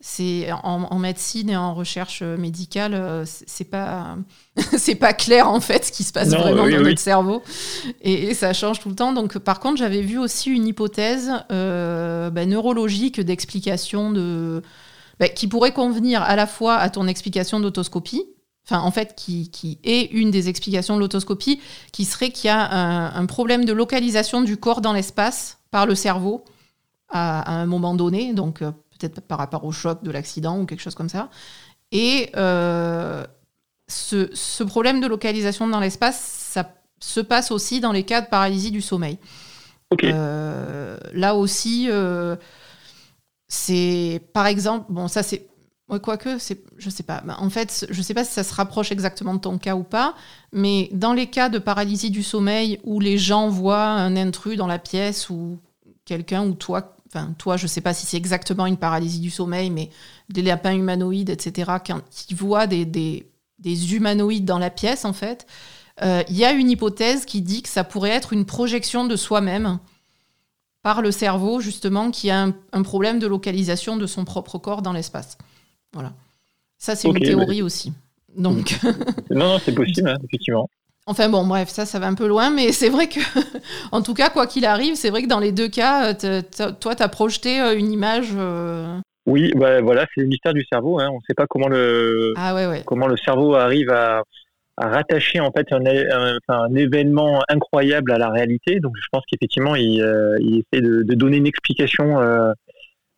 c'est 0.00 0.48
en, 0.52 0.98
médecine 1.00 1.50
et 1.50 1.56
en 1.56 1.74
recherche 1.74 2.22
médicale, 2.22 2.94
euh, 2.94 3.24
c'est 3.26 3.64
pas 3.64 4.16
c'est 4.78 4.94
pas 4.94 5.12
clair 5.12 5.48
en 5.48 5.60
fait 5.60 5.86
ce 5.86 5.92
qui 5.92 6.04
se 6.04 6.12
passe 6.12 6.28
vraiment 6.28 6.68
dans 6.68 6.82
notre 6.82 7.00
cerveau 7.00 7.42
et, 8.00 8.32
ça 8.34 8.52
change 8.52 8.78
tout 8.78 8.88
le 8.88 8.94
temps. 8.94 9.12
Donc 9.12 9.38
par 9.38 9.58
contre, 9.58 9.78
j'avais 9.78 10.02
vu 10.02 10.18
aussi 10.18 10.50
une 10.50 10.66
hypothèse 10.66 11.32
euh, 11.50 12.30
bah, 12.30 12.46
neurologique 12.46 13.20
d'explication 13.20 14.12
de 14.12 14.62
bah, 15.18 15.28
qui 15.28 15.48
pourrait 15.48 15.72
convenir 15.72 16.22
à 16.22 16.36
la 16.36 16.46
fois 16.46 16.76
à 16.76 16.90
ton 16.90 17.06
explication 17.06 17.60
d'autoscopie, 17.60 18.24
enfin 18.64 18.80
en 18.80 18.90
fait 18.90 19.14
qui, 19.16 19.50
qui, 19.50 19.78
est 19.82 20.12
une 20.12 20.30
des 20.30 20.48
explications 20.48 20.94
de 20.94 21.00
l'autoscopie, 21.00 21.60
qui 21.92 22.04
serait 22.04 22.30
qu'il 22.30 22.48
y 22.48 22.50
a 22.50 23.16
un, 23.16 23.26
problème 23.26 23.64
de 23.64 23.72
localisation 23.72 24.42
du 24.42 24.56
corps 24.56 24.80
dans 24.80 24.92
l'espace 24.92 25.58
par 25.70 25.86
le 25.86 25.94
cerveau 25.94 26.44
à, 27.08 27.60
un 27.60 27.66
moment 27.66 27.94
donné, 27.94 28.32
donc 28.32 28.62
euh, 28.62 28.70
peut-être 28.98 29.20
par 29.20 29.38
rapport 29.38 29.64
au 29.64 29.72
choc 29.72 30.02
de 30.02 30.10
l'accident 30.10 30.60
ou 30.60 30.66
quelque 30.66 30.82
chose 30.82 30.94
comme 30.94 31.08
ça. 31.08 31.30
Et 31.90 32.30
euh, 32.36 33.24
ce, 33.88 34.28
ce, 34.34 34.62
problème 34.62 35.00
de 35.00 35.06
localisation 35.06 35.66
dans 35.66 35.80
l'espace, 35.80 36.20
ça 36.20 36.74
se 37.00 37.20
passe 37.20 37.50
aussi 37.50 37.80
dans 37.80 37.92
les 37.92 38.04
cas 38.04 38.20
de 38.20 38.26
paralysie 38.26 38.70
du 38.70 38.82
sommeil. 38.82 39.18
là 40.02 41.34
aussi, 41.34 41.88
c'est 43.48 44.22
par 44.32 44.46
exemple, 44.46 44.86
bon, 44.88 45.08
ça 45.08 45.22
c'est 45.22 45.48
Ouais, 45.88 46.00
quoique, 46.00 46.38
c'est, 46.38 46.62
je 46.76 46.90
sais 46.90 47.02
pas. 47.02 47.22
En 47.38 47.48
fait, 47.48 47.86
je 47.88 48.02
sais 48.02 48.12
pas 48.12 48.22
si 48.22 48.32
ça 48.32 48.44
se 48.44 48.52
rapproche 48.52 48.92
exactement 48.92 49.32
de 49.34 49.40
ton 49.40 49.56
cas 49.56 49.74
ou 49.74 49.84
pas, 49.84 50.14
mais 50.52 50.90
dans 50.92 51.14
les 51.14 51.28
cas 51.28 51.48
de 51.48 51.58
paralysie 51.58 52.10
du 52.10 52.22
sommeil 52.22 52.78
où 52.84 53.00
les 53.00 53.16
gens 53.16 53.48
voient 53.48 53.86
un 53.86 54.14
intrus 54.14 54.58
dans 54.58 54.66
la 54.66 54.78
pièce 54.78 55.30
ou 55.30 55.58
quelqu'un 56.04 56.44
ou 56.46 56.52
toi, 56.52 56.94
enfin 57.06 57.34
toi, 57.38 57.56
je 57.56 57.66
sais 57.66 57.80
pas 57.80 57.94
si 57.94 58.04
c'est 58.04 58.18
exactement 58.18 58.66
une 58.66 58.76
paralysie 58.76 59.20
du 59.20 59.30
sommeil, 59.30 59.70
mais 59.70 59.88
des 60.28 60.42
lapins 60.42 60.74
humanoïdes, 60.74 61.30
etc., 61.30 61.72
qui 62.10 62.34
voient 62.34 62.66
des, 62.66 62.84
des, 62.84 63.26
des, 63.58 63.94
humanoïdes 63.94 64.44
dans 64.44 64.58
la 64.58 64.68
pièce, 64.68 65.06
en 65.06 65.14
fait, 65.14 65.46
euh, 66.02 66.22
il 66.28 66.36
y 66.36 66.44
a 66.44 66.52
une 66.52 66.70
hypothèse 66.70 67.24
qui 67.24 67.40
dit 67.40 67.62
que 67.62 67.68
ça 67.70 67.82
pourrait 67.82 68.10
être 68.10 68.34
une 68.34 68.44
projection 68.44 69.06
de 69.06 69.16
soi-même 69.16 69.78
par 70.88 71.02
le 71.02 71.10
cerveau, 71.10 71.60
justement, 71.60 72.10
qui 72.10 72.30
a 72.30 72.46
un 72.72 72.82
problème 72.82 73.18
de 73.18 73.26
localisation 73.26 73.98
de 73.98 74.06
son 74.06 74.24
propre 74.24 74.56
corps 74.56 74.80
dans 74.80 74.94
l'espace. 74.94 75.36
Voilà. 75.92 76.14
Ça, 76.78 76.96
c'est 76.96 77.08
une 77.08 77.20
théorie 77.20 77.60
aussi. 77.60 77.92
Donc. 78.34 78.74
non, 79.30 79.58
c'est 79.62 79.74
possible, 79.74 80.08
hein, 80.08 80.16
effectivement. 80.24 80.70
Enfin 81.04 81.28
bon, 81.28 81.46
bref, 81.46 81.68
ça, 81.68 81.84
ça 81.84 81.98
va 81.98 82.06
un 82.06 82.14
peu 82.14 82.26
loin, 82.26 82.48
mais 82.48 82.72
c'est 82.72 82.88
vrai 82.88 83.06
que, 83.06 83.20
en 83.92 84.00
tout 84.00 84.14
cas, 84.14 84.30
quoi 84.30 84.46
qu'il 84.46 84.64
arrive, 84.64 84.94
c'est 84.94 85.10
vrai 85.10 85.22
que 85.22 85.28
dans 85.28 85.40
les 85.40 85.52
deux 85.52 85.68
cas, 85.68 86.14
toi, 86.14 86.94
tu 86.96 87.02
as 87.02 87.08
projeté 87.08 87.60
euh, 87.60 87.76
une 87.76 87.92
image. 87.92 88.30
Euh, 88.34 88.98
oui, 89.26 89.52
bah, 89.56 89.82
voilà, 89.82 90.06
c'est 90.14 90.22
le 90.22 90.28
mystère 90.28 90.54
du 90.54 90.64
cerveau. 90.72 90.98
Hein. 91.00 91.10
On 91.12 91.16
ne 91.16 91.22
sait 91.26 91.34
pas 91.34 91.46
comment 91.46 91.68
le, 91.68 92.32
ah, 92.38 92.54
ouais, 92.54 92.82
comment 92.86 93.08
le 93.08 93.18
cerveau 93.18 93.56
arrive 93.56 93.90
à, 93.90 94.22
rattacher 94.86 95.40
en 95.40 95.50
fait 95.50 95.66
un, 95.72 96.74
événement 96.74 97.42
incroyable 97.48 98.12
à 98.12 98.18
la 98.18 98.30
réalité. 98.30 98.80
Donc, 98.80 98.94
je 99.00 99.06
pense 99.10 99.22
qu'effectivement, 99.30 99.74
il, 99.74 100.02
euh, 100.02 100.36
il, 100.40 100.62
essaie 100.72 100.82
de, 100.82 101.14
donner 101.14 101.38
une 101.38 101.46
explication 101.46 102.18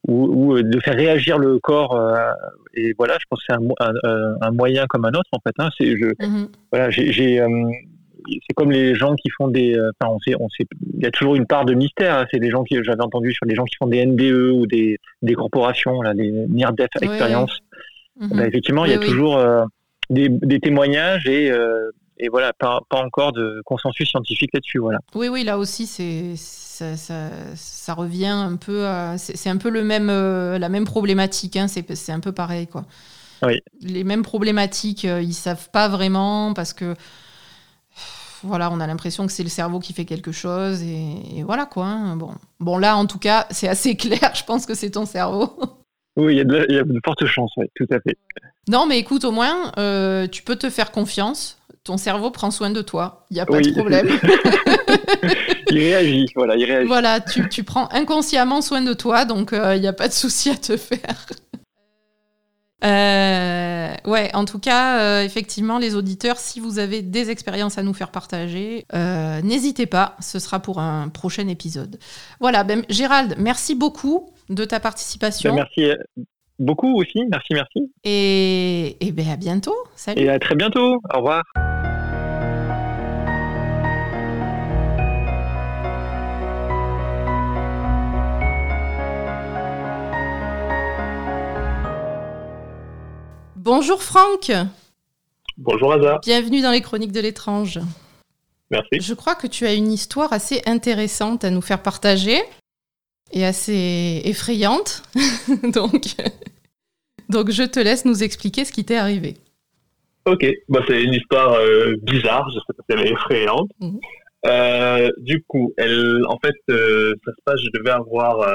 ou, 0.09 0.57
euh, 0.57 0.63
de 0.63 0.81
faire 0.81 0.95
réagir 0.95 1.39
le 1.39 1.59
corps. 1.59 1.95
Euh, 1.95 2.33
et 2.75 2.95
voilà, 2.97 3.17
je 3.21 3.25
pense 3.29 3.41
que 3.41 3.47
c'est 3.49 3.57
un, 3.57 3.93
un, 4.41 4.51
moyen 4.53 4.87
comme 4.89 5.05
un 5.05 5.11
autre 5.11 5.29
en 5.33 5.41
fait. 5.47 5.55
Hein. 5.59 5.69
C'est 5.79 5.97
je, 5.97 6.07
mhm. 6.21 6.49
voilà, 6.73 6.91
j'ai, 6.91 7.41
euh, 7.41 7.49
c'est 8.27 8.55
comme 8.55 8.71
les 8.71 8.95
gens 8.95 9.15
qui 9.15 9.29
font 9.31 9.49
des. 9.49 9.77
Enfin, 10.01 10.13
on 10.13 10.19
sait, 10.21 10.35
on 10.39 10.49
sait, 10.49 10.65
il 10.95 11.03
y 11.03 11.07
a 11.07 11.11
toujours 11.11 11.37
une 11.37 11.47
part 11.47 11.65
de 11.65 11.75
mystère. 11.75 12.19
Hein. 12.19 12.27
C'est 12.31 12.41
des 12.41 12.51
gens 12.51 12.65
qui, 12.65 12.77
j'avais 12.83 13.03
entendu 13.03 13.33
sur 13.33 13.47
les 13.47 13.55
gens 13.55 13.65
qui 13.65 13.77
font 13.77 13.89
des 13.89 14.05
NDE 14.05 14.53
ou 14.53 14.67
des, 14.67 14.99
des 15.23 15.35
corporations, 15.35 16.03
là, 16.03 16.15
des 16.15 16.31
Near 16.31 16.73
Death 16.73 16.91
Experience. 17.01 17.59
Mhm. 18.19 18.29
Ben, 18.31 18.47
effectivement, 18.47 18.85
il 18.85 18.93
y 18.93 18.95
a 18.95 18.99
toujours 18.99 19.39
des, 20.11 20.29
des, 20.29 20.61
témoignages 20.61 21.27
et 21.27 21.51
et 22.23 22.29
voilà, 22.29 22.53
pas, 22.53 22.81
pas, 22.89 23.03
encore 23.03 23.33
de 23.33 23.63
consensus 23.65 24.11
scientifique 24.11 24.51
là-dessus. 24.53 24.79
Voilà. 24.79 24.99
Oui, 25.15 25.29
oui, 25.29 25.43
là 25.43 25.57
aussi, 25.59 25.87
c'est 25.87 26.37
ça, 26.37 26.97
ça, 26.97 27.31
ça, 27.55 27.95
revient 27.95 28.27
un 28.27 28.57
peu 28.57 28.87
C'est 29.17 29.49
un 29.49 29.57
peu 29.57 29.71
le 29.71 29.83
même, 29.83 30.11
euh, 30.11 30.59
la 30.59 30.69
même 30.69 30.85
problématique, 30.85 31.57
hein, 31.57 31.67
c'est 31.67 32.13
un 32.13 32.21
peu 32.21 32.33
pareil. 32.33 32.67
Quoi. 32.67 32.85
Oui. 33.43 33.63
Les 33.81 34.05
mêmes 34.05 34.23
problématiques, 34.23 35.07
euh, 35.07 35.23
ils 35.23 35.33
savent 35.33 35.71
pas 35.71 35.89
vraiment 35.89 36.53
parce 36.53 36.75
que 36.75 36.95
voilà, 38.43 38.71
on 38.71 38.81
a 38.81 38.87
l'impression 38.87 39.27
que 39.27 39.33
c'est 39.33 39.43
le 39.43 39.49
cerveau 39.49 39.81
qui 39.81 39.93
fait 39.93 40.05
quelque 40.05 40.33
chose 40.33 40.83
et, 40.83 41.43
voilà 41.43 41.67
quoi. 41.67 41.87
Hein. 41.87 42.17
Bon. 42.17 42.33
bon, 42.59 42.79
là 42.79 42.97
en 42.97 43.07
tout 43.07 43.19
cas, 43.19 43.47
c'est 43.51 43.69
assez 43.69 43.97
clair, 43.97 44.33
je 44.35 44.45
pense 44.45 44.67
que 44.67 44.75
c'est 44.75 44.91
ton 44.91 45.07
cerveau. 45.07 45.59
Oui, 46.17 46.35
il 46.35 46.39
y, 46.39 46.41
a 46.41 46.45
de, 46.45 46.67
y 46.71 46.79
a 46.79 46.83
de 46.83 47.01
fortes 47.05 47.25
chances, 47.25 47.53
oui, 47.57 47.67
tout 47.77 47.87
à 47.91 48.01
fait. 48.01 48.19
Non, 48.71 48.87
mais 48.87 49.01
écoute, 49.01 49.25
au 49.25 49.33
moins, 49.33 49.73
euh, 49.79 50.29
tu 50.29 50.43
peux 50.43 50.55
te 50.55 50.71
faire 50.71 50.93
confiance 50.93 51.61
ton 51.83 51.97
cerveau 51.97 52.31
prend 52.31 52.51
soin 52.51 52.71
de 52.71 52.83
toi. 52.83 53.27
Il 53.31 53.35
n'y 53.35 53.41
a 53.41 53.47
pas 53.47 53.61
de 53.61 53.71
problème. 53.73 54.07
il 55.71 55.79
réagit, 55.79 56.27
voilà, 56.37 56.57
il 56.57 56.65
réagit. 56.65 56.87
Voilà, 56.87 57.21
tu, 57.21 57.49
tu 57.49 57.65
prends 57.65 57.89
inconsciemment 57.91 58.61
soin 58.61 58.83
de 58.83 58.93
toi, 58.93 59.25
donc 59.25 59.53
euh, 59.53 59.75
il 59.77 59.81
n'y 59.81 59.89
a 59.89 59.93
pas 59.93 60.07
de 60.07 60.13
souci 60.13 60.51
à 60.51 60.57
te 60.57 60.77
faire. 60.77 61.27
Euh, 62.85 63.93
ouais, 64.05 64.31
en 64.35 64.45
tout 64.45 64.59
cas, 64.59 65.01
euh, 65.01 65.25
effectivement, 65.25 65.79
les 65.79 65.95
auditeurs, 65.95 66.39
si 66.39 66.61
vous 66.61 66.79
avez 66.79 67.03
des 67.03 67.31
expériences 67.31 67.77
à 67.79 67.83
nous 67.83 67.95
faire 67.95 68.11
partager, 68.11 68.87
n'hésitez 69.43 69.87
pas, 69.87 70.17
ce 70.21 70.39
sera 70.39 70.61
pour 70.61 70.79
un 70.79 71.09
prochain 71.09 71.49
épisode. 71.49 71.99
Voilà, 72.41 72.63
ben, 72.63 72.85
Gérald, 72.89 73.35
merci 73.39 73.75
beaucoup 73.75 74.31
de 74.49 74.65
ta 74.65 74.81
participation. 74.81 75.55
Ben, 75.55 75.67
merci 75.77 75.97
beaucoup 76.61 76.95
aussi, 77.01 77.25
merci, 77.31 77.55
merci. 77.55 77.93
Et, 78.05 78.97
et 79.05 79.11
ben, 79.11 79.29
à 79.29 79.37
bientôt, 79.37 79.75
salut. 79.97 80.23
Et 80.23 80.29
à 80.29 80.39
très 80.39 80.55
bientôt, 80.55 81.01
au 81.13 81.17
revoir. 81.17 81.43
Bonjour 93.57 94.03
Franck. 94.03 94.53
Bonjour 95.57 95.93
Aza. 95.93 96.19
Bienvenue 96.23 96.63
dans 96.63 96.71
les 96.71 96.81
Chroniques 96.81 97.13
de 97.13 97.21
l'étrange. 97.21 97.81
Merci. 98.71 99.01
Je 99.01 99.15
crois 99.15 99.35
que 99.35 99.47
tu 99.47 99.67
as 99.67 99.75
une 99.75 99.93
histoire 99.93 100.33
assez 100.33 100.63
intéressante 100.65 101.45
à 101.45 101.51
nous 101.51 101.61
faire 101.61 101.83
partager 101.83 102.39
et 103.33 103.45
assez 103.45 104.23
effrayante. 104.25 105.03
donc, 105.63 106.01
donc 107.29 107.51
je 107.51 107.63
te 107.63 107.81
laisse 107.81 108.05
nous 108.05 108.23
expliquer 108.23 108.65
ce 108.65 108.73
qui 108.73 108.85
t'est 108.85 108.97
arrivé. 108.97 109.37
Ok, 110.27 110.47
bah, 110.69 110.81
c'est 110.87 111.03
une 111.03 111.15
histoire 111.15 111.55
euh, 111.55 111.95
bizarre, 112.03 112.49
je 112.51 112.59
sais 112.59 112.73
pas 112.77 112.83
si 112.89 112.99
elle 112.99 113.07
est 113.07 113.13
effrayante. 113.13 113.71
Mhm. 113.81 114.01
Euh, 114.47 115.11
du 115.19 115.43
coup, 115.43 115.73
elle, 115.77 116.25
en 116.27 116.39
fait, 116.39 116.57
euh, 116.71 117.15
ça 117.25 117.33
se 117.33 117.43
passe, 117.45 117.61
je 117.61 117.79
devais 117.79 117.91
avoir 117.91 118.47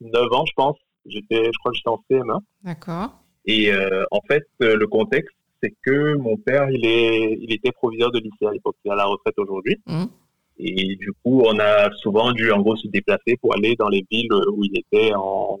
9 0.00 0.32
ans, 0.32 0.44
je 0.46 0.52
pense. 0.54 0.76
J'étais, 1.06 1.44
je 1.44 1.58
crois 1.58 1.72
que 1.72 1.76
j'étais 1.76 1.88
en 1.88 2.02
CM1. 2.10 2.40
D'accord. 2.64 3.10
Et 3.46 3.70
en 4.10 4.20
fait, 4.28 4.44
le 4.60 4.86
contexte, 4.86 5.34
c'est 5.62 5.74
que 5.84 6.14
mon 6.16 6.36
père, 6.36 6.68
il, 6.70 6.84
est, 6.84 7.38
il 7.40 7.52
était 7.54 7.72
proviseur 7.72 8.10
de 8.10 8.18
lycée 8.18 8.46
à 8.46 8.52
l'époque, 8.52 8.76
il 8.84 8.88
est 8.88 8.92
à 8.92 8.96
la 8.96 9.04
retraite 9.04 9.38
aujourd'hui. 9.38 9.76
Mmh. 9.86 10.04
Et 10.58 10.96
du 10.96 11.12
coup, 11.22 11.42
on 11.44 11.58
a 11.58 11.90
souvent 11.96 12.32
dû 12.32 12.50
en 12.50 12.60
gros 12.60 12.76
se 12.76 12.88
déplacer 12.88 13.36
pour 13.40 13.54
aller 13.54 13.76
dans 13.76 13.88
les 13.88 14.04
villes 14.10 14.32
où 14.32 14.64
il 14.64 14.78
était 14.78 15.12
en, 15.14 15.58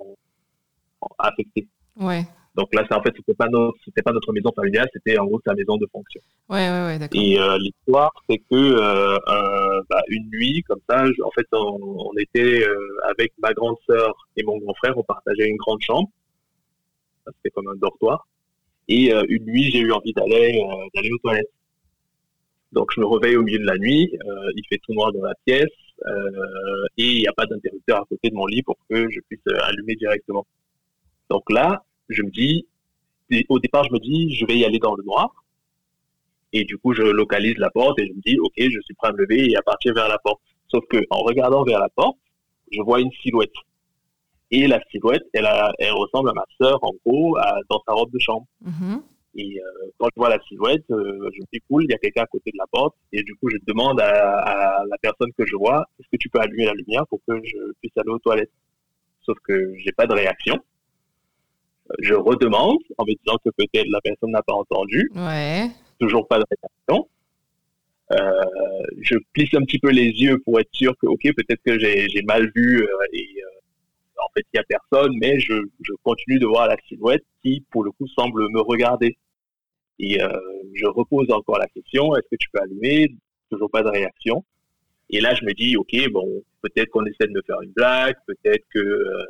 affecté. 1.18 1.66
Ouais. 2.00 2.24
Donc 2.54 2.74
là, 2.74 2.84
c'est 2.88 2.96
en 2.96 3.02
fait, 3.02 3.12
c'était 3.14 3.34
pas 3.34 3.48
notre, 3.48 3.76
c'était 3.84 4.00
pas 4.00 4.12
notre 4.12 4.32
maison 4.32 4.50
familiale, 4.56 4.88
c'était 4.92 5.18
en 5.18 5.26
gros 5.26 5.40
sa 5.46 5.52
maison 5.52 5.76
de 5.76 5.86
fonction. 5.92 6.20
Ouais, 6.48 6.70
ouais, 6.70 6.86
ouais, 6.86 6.98
d'accord. 6.98 7.20
Et 7.20 7.38
euh, 7.38 7.58
l'histoire, 7.58 8.12
c'est 8.28 8.38
que 8.38 8.54
euh, 8.54 9.82
bah, 9.90 10.02
une 10.08 10.30
nuit, 10.30 10.62
comme 10.66 10.80
ça, 10.88 11.04
en 11.04 11.30
fait, 11.32 11.46
on, 11.52 11.78
on 11.82 12.12
était 12.16 12.64
avec 13.06 13.32
ma 13.38 13.52
grande 13.52 13.76
sœur 13.86 14.14
et 14.36 14.42
mon 14.42 14.56
grand 14.58 14.74
frère, 14.74 14.96
on 14.96 15.02
partageait 15.02 15.48
une 15.48 15.58
grande 15.58 15.82
chambre 15.82 16.08
c'était 17.34 17.50
comme 17.50 17.68
un 17.68 17.76
dortoir. 17.76 18.26
Et 18.88 19.12
euh, 19.12 19.24
une 19.28 19.44
nuit, 19.44 19.70
j'ai 19.70 19.80
eu 19.80 19.92
envie 19.92 20.12
d'aller 20.12 20.60
euh, 20.62 20.86
d'aller 20.94 21.10
aux 21.12 21.18
toilettes. 21.18 21.50
Donc 22.76 22.90
je 22.94 23.00
me 23.00 23.06
réveille 23.06 23.36
au 23.36 23.42
milieu 23.42 23.58
de 23.58 23.64
la 23.64 23.78
nuit, 23.78 24.12
euh, 24.12 24.52
il 24.54 24.62
fait 24.68 24.78
tout 24.82 24.92
noir 24.92 25.10
dans 25.10 25.22
la 25.22 25.34
pièce 25.46 25.64
et 26.98 27.06
il 27.06 27.20
n'y 27.20 27.26
a 27.26 27.32
pas 27.32 27.46
d'interrupteur 27.46 28.02
à 28.02 28.04
côté 28.04 28.28
de 28.28 28.34
mon 28.34 28.44
lit 28.44 28.62
pour 28.62 28.76
que 28.90 29.10
je 29.10 29.18
puisse 29.28 29.40
allumer 29.62 29.96
directement. 29.96 30.46
Donc 31.30 31.50
là, 31.50 31.84
je 32.10 32.22
me 32.22 32.30
dis, 32.30 32.66
au 33.48 33.58
départ, 33.58 33.84
je 33.84 33.92
me 33.94 33.98
dis, 33.98 34.34
je 34.34 34.44
vais 34.44 34.58
y 34.58 34.66
aller 34.66 34.78
dans 34.78 34.94
le 34.94 35.02
noir. 35.04 35.30
Et 36.52 36.64
du 36.64 36.76
coup, 36.76 36.92
je 36.92 37.02
localise 37.02 37.56
la 37.56 37.70
porte 37.70 37.98
et 37.98 38.06
je 38.06 38.12
me 38.12 38.20
dis, 38.20 38.38
ok, 38.38 38.52
je 38.58 38.80
suis 38.82 38.94
prêt 38.94 39.08
à 39.08 39.12
me 39.12 39.18
lever 39.22 39.50
et 39.50 39.56
à 39.56 39.62
partir 39.62 39.94
vers 39.94 40.08
la 40.08 40.18
porte. 40.18 40.42
Sauf 40.68 40.84
que 40.90 40.98
en 41.08 41.20
regardant 41.20 41.64
vers 41.64 41.80
la 41.80 41.88
porte, 41.88 42.18
je 42.70 42.82
vois 42.82 43.00
une 43.00 43.10
silhouette. 43.22 43.56
Et 44.50 44.66
la 44.66 44.80
silhouette, 44.90 45.24
elle, 45.32 45.48
elle 45.78 45.92
ressemble 45.92 46.28
à 46.28 46.34
ma 46.34 46.44
sœur, 46.60 46.78
en 46.82 46.92
gros, 47.06 47.38
dans 47.70 47.82
sa 47.86 47.94
robe 47.94 48.12
de 48.12 48.18
chambre. 48.18 48.46
Mm-hmm. 48.66 49.00
Et 49.36 49.60
euh, 49.60 49.90
quand 49.98 50.08
je 50.14 50.20
vois 50.20 50.30
la 50.30 50.40
silhouette, 50.48 50.84
euh, 50.90 51.28
je 51.34 51.40
me 51.40 51.46
dis 51.52 51.60
cool, 51.68 51.84
il 51.84 51.90
y 51.90 51.94
a 51.94 51.98
quelqu'un 51.98 52.22
à 52.22 52.26
côté 52.26 52.50
de 52.50 52.58
la 52.58 52.66
porte. 52.70 52.94
Et 53.12 53.22
du 53.22 53.34
coup, 53.36 53.50
je 53.50 53.56
demande 53.66 54.00
à, 54.00 54.82
la 54.88 54.98
personne 54.98 55.30
que 55.36 55.46
je 55.46 55.56
vois, 55.56 55.84
est-ce 55.98 56.08
que 56.10 56.16
tu 56.16 56.28
peux 56.30 56.40
allumer 56.40 56.64
la 56.64 56.72
lumière 56.72 57.06
pour 57.08 57.20
que 57.28 57.34
je 57.44 57.72
puisse 57.80 57.96
aller 57.96 58.10
aux 58.10 58.18
toilettes? 58.18 58.50
Sauf 59.22 59.36
que 59.44 59.74
j'ai 59.78 59.92
pas 59.92 60.06
de 60.06 60.14
réaction. 60.14 60.58
Je 62.00 62.14
redemande 62.14 62.78
en 62.98 63.04
me 63.04 63.14
disant 63.24 63.36
que 63.44 63.50
peut-être 63.50 63.88
la 63.88 64.00
personne 64.00 64.30
n'a 64.30 64.42
pas 64.42 64.54
entendu. 64.54 65.10
Ouais. 65.14 65.68
Toujours 66.00 66.26
pas 66.26 66.38
de 66.38 66.44
réaction. 66.50 67.08
Euh, 68.12 68.86
je 69.00 69.16
plisse 69.32 69.52
un 69.54 69.62
petit 69.62 69.78
peu 69.78 69.90
les 69.90 70.06
yeux 70.06 70.38
pour 70.44 70.60
être 70.60 70.72
sûr 70.72 70.94
que, 71.00 71.06
ok, 71.06 71.22
peut-être 71.22 71.60
que 71.64 71.78
j'ai 71.78 72.22
mal 72.22 72.50
vu 72.54 72.86
et 73.12 73.26
en 74.18 74.28
fait, 74.34 74.46
il 74.52 74.56
n'y 74.56 74.60
a 74.60 74.64
personne, 74.64 75.12
mais 75.20 75.38
je, 75.40 75.54
continue 76.02 76.38
de 76.38 76.46
voir 76.46 76.68
la 76.68 76.76
silhouette 76.88 77.24
qui, 77.42 77.64
pour 77.70 77.84
le 77.84 77.90
coup, 77.92 78.06
semble 78.08 78.48
me 78.50 78.60
regarder. 78.60 79.16
Et 79.98 80.22
euh, 80.22 80.28
je 80.74 80.86
repose 80.86 81.30
encore 81.30 81.58
la 81.58 81.68
question, 81.68 82.14
est-ce 82.16 82.28
que 82.30 82.36
tu 82.38 82.48
peux 82.52 82.60
allumer? 82.60 83.08
Toujours 83.50 83.70
pas 83.70 83.82
de 83.82 83.88
réaction. 83.88 84.44
Et 85.10 85.20
là, 85.20 85.34
je 85.34 85.44
me 85.44 85.52
dis, 85.52 85.76
ok, 85.76 85.94
bon, 86.10 86.42
peut-être 86.62 86.90
qu'on 86.90 87.04
essaie 87.06 87.28
de 87.28 87.32
me 87.32 87.42
faire 87.42 87.60
une 87.62 87.70
blague, 87.70 88.16
peut-être 88.26 88.64
que 88.74 88.78
euh, 88.78 89.24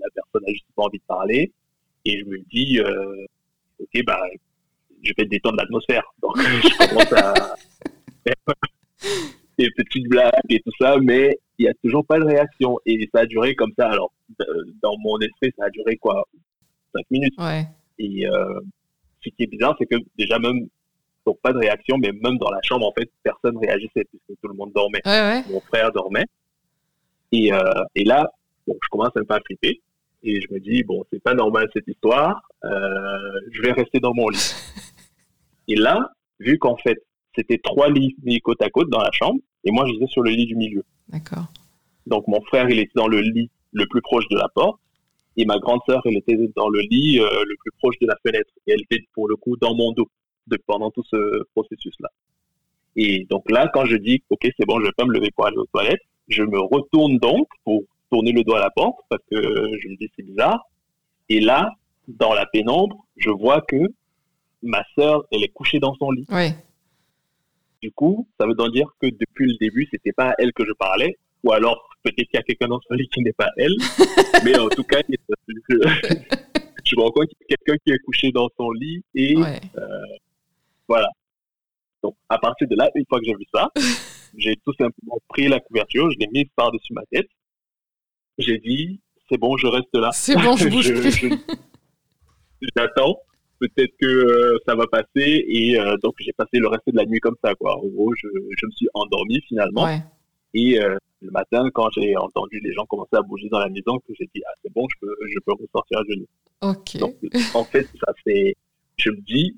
la 0.00 0.08
personne 0.14 0.42
a 0.46 0.50
juste 0.50 0.66
pas 0.74 0.84
envie 0.84 0.98
de 0.98 1.04
parler. 1.06 1.52
Et 2.04 2.18
je 2.18 2.24
me 2.24 2.38
dis, 2.50 2.80
euh, 2.80 3.26
ok, 3.78 4.04
bah, 4.04 4.20
je 5.02 5.12
vais 5.16 5.26
détendre 5.26 5.56
l'atmosphère. 5.56 6.04
Donc, 6.22 6.38
je 6.38 6.88
commence 6.88 7.12
à 7.12 7.34
faire 8.24 8.54
des 9.58 9.70
petites 9.76 10.08
blagues 10.08 10.32
et 10.48 10.60
tout 10.60 10.72
ça, 10.80 10.96
mais 11.02 11.38
il 11.58 11.64
n'y 11.64 11.68
a 11.68 11.74
toujours 11.84 12.04
pas 12.06 12.18
de 12.18 12.24
réaction. 12.24 12.78
Et 12.86 13.08
ça 13.14 13.20
a 13.20 13.26
duré 13.26 13.54
comme 13.54 13.72
ça. 13.78 13.90
Alors, 13.90 14.12
dans 14.82 14.96
mon 14.98 15.18
esprit, 15.18 15.52
ça 15.58 15.66
a 15.66 15.70
duré 15.70 15.96
quoi? 15.96 16.26
5 16.94 17.04
minutes. 17.10 17.34
Ouais. 17.38 17.66
Et 17.98 18.26
euh, 18.26 18.60
ce 19.22 19.30
qui 19.30 19.42
est 19.42 19.46
bizarre, 19.46 19.76
c'est 19.78 19.86
que 19.86 19.96
déjà 20.16 20.38
même, 20.38 20.68
donc 21.26 21.38
pas 21.40 21.52
de 21.52 21.58
réaction, 21.58 21.96
mais 21.98 22.12
même 22.12 22.38
dans 22.38 22.50
la 22.50 22.60
chambre, 22.62 22.86
en 22.86 22.92
fait, 22.92 23.10
personne 23.22 23.56
réagissait 23.58 24.04
puisque 24.04 24.40
tout 24.40 24.48
le 24.48 24.54
monde 24.54 24.72
dormait. 24.74 25.02
Ouais, 25.04 25.20
ouais. 25.20 25.44
Mon 25.50 25.60
frère 25.60 25.92
dormait. 25.92 26.26
Et, 27.32 27.52
euh, 27.52 27.60
et 27.94 28.04
là, 28.04 28.30
bon, 28.66 28.76
je 28.82 28.88
commence 28.88 29.10
un 29.16 29.24
peu 29.24 29.34
à 29.34 29.40
flipper. 29.40 29.80
Et 30.22 30.40
je 30.40 30.52
me 30.52 30.60
dis, 30.60 30.82
bon, 30.82 31.04
c'est 31.10 31.22
pas 31.22 31.34
normal 31.34 31.68
cette 31.72 31.88
histoire. 31.88 32.42
Euh, 32.64 32.68
je 33.52 33.62
vais 33.62 33.72
rester 33.72 34.00
dans 34.00 34.14
mon 34.14 34.28
lit. 34.28 34.54
et 35.68 35.76
là, 35.76 36.10
vu 36.38 36.58
qu'en 36.58 36.76
fait, 36.76 36.98
c'était 37.34 37.58
trois 37.58 37.88
lits 37.88 38.16
mis 38.22 38.40
côte 38.40 38.60
à 38.62 38.68
côte 38.68 38.90
dans 38.90 39.00
la 39.00 39.12
chambre, 39.12 39.40
et 39.64 39.70
moi, 39.70 39.86
j'étais 39.86 40.06
sur 40.06 40.22
le 40.22 40.30
lit 40.30 40.46
du 40.46 40.56
milieu. 40.56 40.84
D'accord. 41.08 41.46
Donc, 42.06 42.26
mon 42.26 42.40
frère, 42.42 42.68
il 42.68 42.78
était 42.78 42.92
dans 42.94 43.08
le 43.08 43.20
lit 43.20 43.50
le 43.72 43.86
plus 43.86 44.02
proche 44.02 44.26
de 44.28 44.36
la 44.36 44.48
porte. 44.48 44.80
Et 45.36 45.44
ma 45.44 45.58
grande 45.58 45.80
sœur, 45.88 46.02
elle 46.04 46.16
était 46.16 46.36
dans 46.56 46.68
le 46.68 46.80
lit 46.80 47.20
euh, 47.20 47.28
le 47.46 47.56
plus 47.56 47.70
proche 47.78 47.98
de 48.00 48.06
la 48.06 48.16
fenêtre. 48.24 48.50
Et 48.66 48.72
elle 48.72 48.82
était 48.82 49.04
pour 49.14 49.28
le 49.28 49.36
coup 49.36 49.56
dans 49.56 49.74
mon 49.74 49.92
dos 49.92 50.08
de, 50.48 50.58
pendant 50.66 50.90
tout 50.90 51.04
ce 51.04 51.44
processus-là. 51.54 52.08
Et 52.96 53.26
donc 53.30 53.50
là, 53.50 53.70
quand 53.72 53.84
je 53.84 53.96
dis, 53.96 54.22
OK, 54.30 54.40
c'est 54.42 54.66
bon, 54.66 54.80
je 54.80 54.86
vais 54.86 54.92
pas 54.96 55.04
me 55.04 55.12
lever 55.12 55.30
pour 55.30 55.46
aller 55.46 55.56
aux 55.56 55.66
toilettes, 55.66 56.02
je 56.28 56.42
me 56.42 56.58
retourne 56.58 57.18
donc 57.18 57.48
pour 57.64 57.82
tourner 58.10 58.32
le 58.32 58.42
doigt 58.42 58.58
à 58.58 58.62
la 58.62 58.70
porte 58.70 58.98
parce 59.08 59.22
que 59.30 59.36
je 59.40 59.88
me 59.88 59.96
dis, 59.96 60.10
c'est 60.16 60.24
bizarre. 60.24 60.60
Et 61.28 61.40
là, 61.40 61.70
dans 62.08 62.34
la 62.34 62.46
pénombre, 62.46 63.06
je 63.16 63.30
vois 63.30 63.60
que 63.62 63.76
ma 64.62 64.82
sœur, 64.96 65.24
elle 65.30 65.44
est 65.44 65.48
couchée 65.48 65.78
dans 65.78 65.94
son 65.94 66.10
lit. 66.10 66.26
Ouais. 66.28 66.54
Du 67.80 67.92
coup, 67.92 68.28
ça 68.38 68.46
veut 68.46 68.54
donc 68.54 68.72
dire 68.72 68.88
que 69.00 69.06
depuis 69.06 69.46
le 69.46 69.56
début, 69.58 69.88
c'était 69.90 70.12
pas 70.12 70.30
à 70.30 70.34
elle 70.38 70.52
que 70.52 70.66
je 70.66 70.72
parlais, 70.72 71.16
ou 71.44 71.52
alors 71.52 71.89
peut-être 72.02 72.16
qu'il 72.28 72.34
y 72.34 72.38
a 72.38 72.42
quelqu'un 72.42 72.68
dans 72.68 72.80
son 72.88 72.94
lit 72.94 73.08
qui 73.08 73.20
n'est 73.22 73.32
pas 73.32 73.50
elle. 73.56 73.74
Mais 74.44 74.58
en 74.58 74.68
tout 74.68 74.84
cas, 74.84 75.00
je, 75.08 75.16
je 76.84 76.96
me 76.96 77.00
rends 77.02 77.10
compte 77.10 77.28
qu'il 77.28 77.46
y 77.50 77.54
a 77.54 77.56
quelqu'un 77.56 77.76
qui 77.84 77.92
est 77.92 77.98
couché 78.00 78.32
dans 78.32 78.48
son 78.56 78.70
lit 78.72 79.02
et 79.14 79.36
Ouais. 79.36 79.60
euh, 79.76 79.88
voilà. 80.88 81.08
Donc 82.02 82.16
à 82.28 82.38
partir 82.38 82.66
de 82.68 82.76
là, 82.76 82.90
une 82.94 83.04
fois 83.08 83.18
que 83.20 83.26
j'ai 83.26 83.34
vu 83.34 83.44
ça, 83.52 83.68
j'ai 84.38 84.56
tout 84.64 84.72
simplement 84.78 85.18
pris 85.28 85.48
la 85.48 85.60
couverture, 85.60 86.10
je 86.10 86.18
l'ai 86.18 86.28
mise 86.32 86.48
par-dessus 86.56 86.92
ma 86.94 87.02
tête. 87.12 87.28
J'ai 88.38 88.58
dit, 88.58 89.00
c'est 89.28 89.38
bon, 89.38 89.56
je 89.58 89.66
reste 89.66 89.94
là. 89.94 90.10
C'est 90.12 90.34
bon, 90.34 90.56
je 90.56 90.68
bouge 90.68 90.92
J'attends. 92.76 93.18
Peut-être 93.58 93.92
que 94.00 94.06
euh, 94.06 94.58
ça 94.66 94.74
va 94.74 94.86
passer 94.86 95.44
et 95.46 95.78
euh, 95.78 95.94
donc 96.02 96.14
j'ai 96.18 96.32
passé 96.32 96.56
le 96.58 96.68
reste 96.68 96.84
de 96.86 96.96
la 96.96 97.04
nuit 97.04 97.20
comme 97.20 97.36
ça 97.44 97.54
quoi. 97.54 97.76
En 97.76 97.86
gros, 97.88 98.14
je, 98.14 98.26
je 98.58 98.66
me 98.66 98.70
suis 98.70 98.88
endormi 98.94 99.38
finalement 99.46 99.84
Ouais. 99.84 99.98
et 100.54 100.80
euh, 100.82 100.96
le 101.22 101.30
matin 101.30 101.68
quand 101.74 101.88
j'ai 101.92 102.16
entendu 102.16 102.60
les 102.60 102.72
gens 102.72 102.86
commencer 102.86 103.14
à 103.16 103.22
bouger 103.22 103.48
dans 103.50 103.58
la 103.58 103.68
maison, 103.68 103.98
que 103.98 104.12
j'ai 104.18 104.28
dit 104.34 104.42
ah 104.46 104.52
c'est 104.62 104.72
bon, 104.72 104.86
je 104.92 104.96
peux 105.00 105.14
je 105.28 105.38
peux 105.44 105.52
ressortir 105.52 106.00
lit. 106.08 106.26
Ok. 106.62 106.96
Donc, 106.98 107.16
en 107.54 107.64
fait, 107.64 107.86
ça 108.04 108.12
fait, 108.24 108.54
je 108.96 109.10
me 109.10 109.20
dis, 109.22 109.56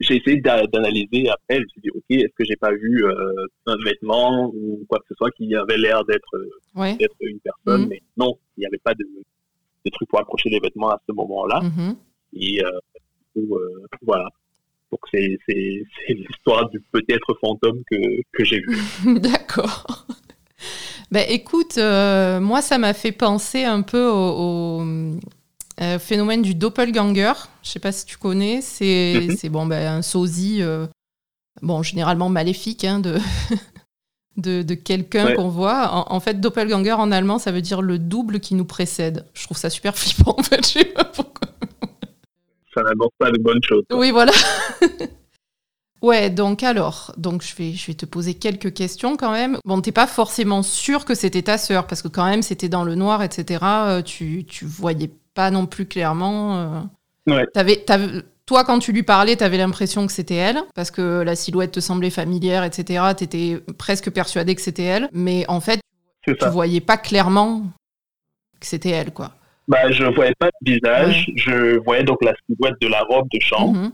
j'ai 0.00 0.16
essayé 0.16 0.40
d'a- 0.40 0.66
d'analyser 0.66 1.28
après, 1.30 1.56
je 1.56 1.62
me 1.62 1.68
suis 1.68 1.80
dit, 1.82 1.90
ok, 1.90 2.04
est-ce 2.10 2.34
que 2.36 2.44
j'ai 2.44 2.56
pas 2.56 2.72
vu 2.72 3.04
euh, 3.06 3.46
un 3.66 3.76
vêtement 3.84 4.50
ou 4.54 4.84
quoi 4.88 4.98
que 4.98 5.06
ce 5.08 5.14
soit 5.14 5.30
qui 5.30 5.54
avait 5.54 5.78
l'air 5.78 6.04
d'être 6.04 6.34
Ouais. 6.74 6.96
d'être 6.96 7.14
une 7.20 7.38
personne, 7.40 7.82
Mhm. 7.82 7.88
mais 7.88 8.02
non, 8.16 8.36
il 8.56 8.60
n'y 8.60 8.66
avait 8.66 8.78
pas 8.78 8.94
de, 8.94 9.04
de 9.84 9.90
truc 9.90 10.08
pour 10.08 10.18
accrocher 10.20 10.50
les 10.50 10.60
vêtements 10.60 10.90
à 10.90 11.00
ce 11.08 11.12
moment-là. 11.14 11.60
Mhm. 11.62 11.96
Et 12.34 12.62
euh, 12.64 12.70
du 13.36 13.46
coup, 13.46 13.56
euh, 13.56 13.68
voilà. 14.02 14.28
Donc 14.90 15.00
c'est 15.12 15.38
l'histoire 16.08 16.68
du 16.70 16.80
peut-être 16.92 17.34
fantôme 17.40 17.82
que 17.90 17.96
que 18.32 18.44
j'ai 18.44 18.60
vu. 18.60 18.76
D'accord. 19.20 20.06
Ben 21.10 21.24
écoute, 21.28 21.78
euh, 21.78 22.40
moi 22.40 22.60
ça 22.62 22.78
m'a 22.78 22.92
fait 22.94 23.12
penser 23.12 23.64
un 23.64 23.82
peu 23.82 24.06
au, 24.08 24.80
au, 24.80 24.84
euh, 25.80 25.98
phénomène 25.98 26.42
du 26.42 26.54
doppelganger. 26.54 27.32
Je 27.62 27.70
sais 27.70 27.78
pas 27.78 27.92
si 27.92 28.04
tu 28.06 28.16
connais. 28.16 28.60
C'est 28.62 29.28
Mhm. 29.44 29.50
bon 29.52 29.66
ben 29.66 29.86
un 29.98 30.02
sosie, 30.02 30.58
euh, 30.62 30.86
bon 31.62 31.82
généralement 31.82 32.28
maléfique 32.28 32.84
hein, 32.84 32.98
de 33.00 33.18
de, 34.36 34.62
de 34.62 34.74
quelqu'un 34.74 35.26
Ouais. 35.26 35.34
qu'on 35.34 35.48
voit. 35.48 35.90
En, 35.92 36.14
en 36.16 36.20
fait, 36.20 36.40
doppelganger 36.40 36.92
en 36.92 37.12
allemand 37.12 37.38
ça 37.38 37.52
veut 37.52 37.60
dire 37.62 37.82
le 37.82 37.98
double 37.98 38.40
qui 38.40 38.54
nous 38.56 38.64
précède. 38.64 39.26
Je 39.34 39.44
trouve 39.44 39.56
ça 39.58 39.70
super 39.70 39.94
flippant 39.96 40.34
en 40.38 40.42
fait. 40.42 40.64
Je 40.66 40.72
sais 40.80 40.84
pas 40.86 41.04
pourquoi. 41.04 41.48
Ça 42.74 42.82
n'annonce 42.82 43.12
pas 43.18 43.30
de 43.30 43.38
bonnes 43.38 43.62
choses. 43.62 43.84
Oui, 43.92 44.10
voilà. 44.10 44.32
ouais, 46.04 46.30
donc 46.30 46.62
alors, 46.62 47.12
donc 47.16 47.42
je 47.42 47.54
vais, 47.56 47.72
je 47.72 47.86
vais 47.88 47.94
te 47.94 48.06
poser 48.06 48.34
quelques 48.34 48.72
questions 48.74 49.16
quand 49.16 49.32
même. 49.32 49.58
Bon, 49.64 49.80
t'es 49.80 49.92
pas 49.92 50.06
forcément 50.06 50.62
sûr 50.62 51.04
que 51.04 51.14
c'était 51.14 51.42
ta 51.42 51.58
sœur, 51.58 51.86
parce 51.86 52.02
que 52.02 52.08
quand 52.08 52.24
même, 52.24 52.42
c'était 52.42 52.68
dans 52.68 52.84
le 52.84 52.94
noir, 52.94 53.22
etc. 53.22 53.60
Euh, 53.64 54.02
Tu, 54.02 54.44
tu 54.46 54.64
voyais 54.64 55.10
pas 55.34 55.50
non 55.50 55.66
plus 55.66 55.86
clairement. 55.86 56.56
euh. 56.56 56.80
Ouais. 57.26 57.46
T'avais, 57.54 57.76
t'avais- 57.76 58.22
toi, 58.46 58.62
quand 58.64 58.78
tu 58.78 58.92
lui 58.92 59.02
parlais, 59.02 59.36
t'avais 59.36 59.56
l'impression 59.56 60.06
que 60.06 60.12
c'était 60.12 60.34
elle, 60.34 60.58
parce 60.74 60.90
que 60.90 61.22
la 61.22 61.34
silhouette 61.34 61.72
te 61.72 61.80
semblait 61.80 62.10
familière, 62.10 62.62
etc. 62.62 63.02
T'étais 63.16 63.58
presque 63.78 64.10
persuadé 64.10 64.54
que 64.54 64.60
c'était 64.60 64.82
elle, 64.84 65.08
mais 65.12 65.46
en 65.48 65.60
fait, 65.60 65.80
tu 66.26 66.34
voyais 66.50 66.80
pas 66.82 66.98
clairement 66.98 67.62
que 68.60 68.66
c'était 68.66 68.90
elle, 68.90 69.12
quoi. 69.12 69.32
Bah, 69.66 69.90
je 69.90 70.04
voyais 70.04 70.34
pas 70.38 70.50
de 70.60 70.72
visage, 70.72 71.26
je 71.36 71.78
voyais 71.84 72.04
donc 72.04 72.22
la 72.22 72.34
silhouette 72.46 72.74
de 72.82 72.86
la 72.86 73.00
robe 73.08 73.26
de 73.32 73.40
chambre. 73.40 73.72
Mhm. 73.78 73.92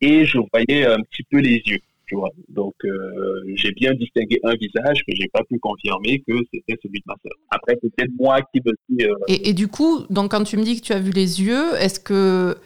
Et 0.00 0.24
je 0.24 0.38
voyais 0.52 0.84
un 0.86 1.00
petit 1.00 1.22
peu 1.30 1.38
les 1.38 1.62
yeux, 1.66 1.80
tu 2.06 2.16
vois. 2.16 2.30
Donc, 2.48 2.74
euh, 2.84 3.42
j'ai 3.54 3.72
bien 3.72 3.92
distingué 3.94 4.38
un 4.44 4.54
visage 4.54 5.04
que 5.06 5.14
j'ai 5.14 5.28
pas 5.28 5.42
pu 5.44 5.58
confirmer 5.58 6.22
que 6.26 6.34
c'était 6.52 6.78
celui 6.82 6.98
de 7.00 7.04
ma 7.06 7.14
sœur. 7.22 7.32
Après, 7.50 7.76
peut-être 7.76 8.10
moi 8.18 8.40
qui 8.52 8.60
me 8.64 8.72
suis... 8.84 9.06
euh, 9.06 9.14
Et, 9.28 9.50
et 9.50 9.52
du 9.52 9.68
coup, 9.68 10.04
donc 10.10 10.30
quand 10.30 10.44
tu 10.44 10.56
me 10.56 10.62
dis 10.62 10.80
que 10.80 10.86
tu 10.86 10.92
as 10.92 10.98
vu 10.98 11.10
les 11.10 11.42
yeux, 11.42 11.74
est-ce 11.78 12.00
que 12.00 12.56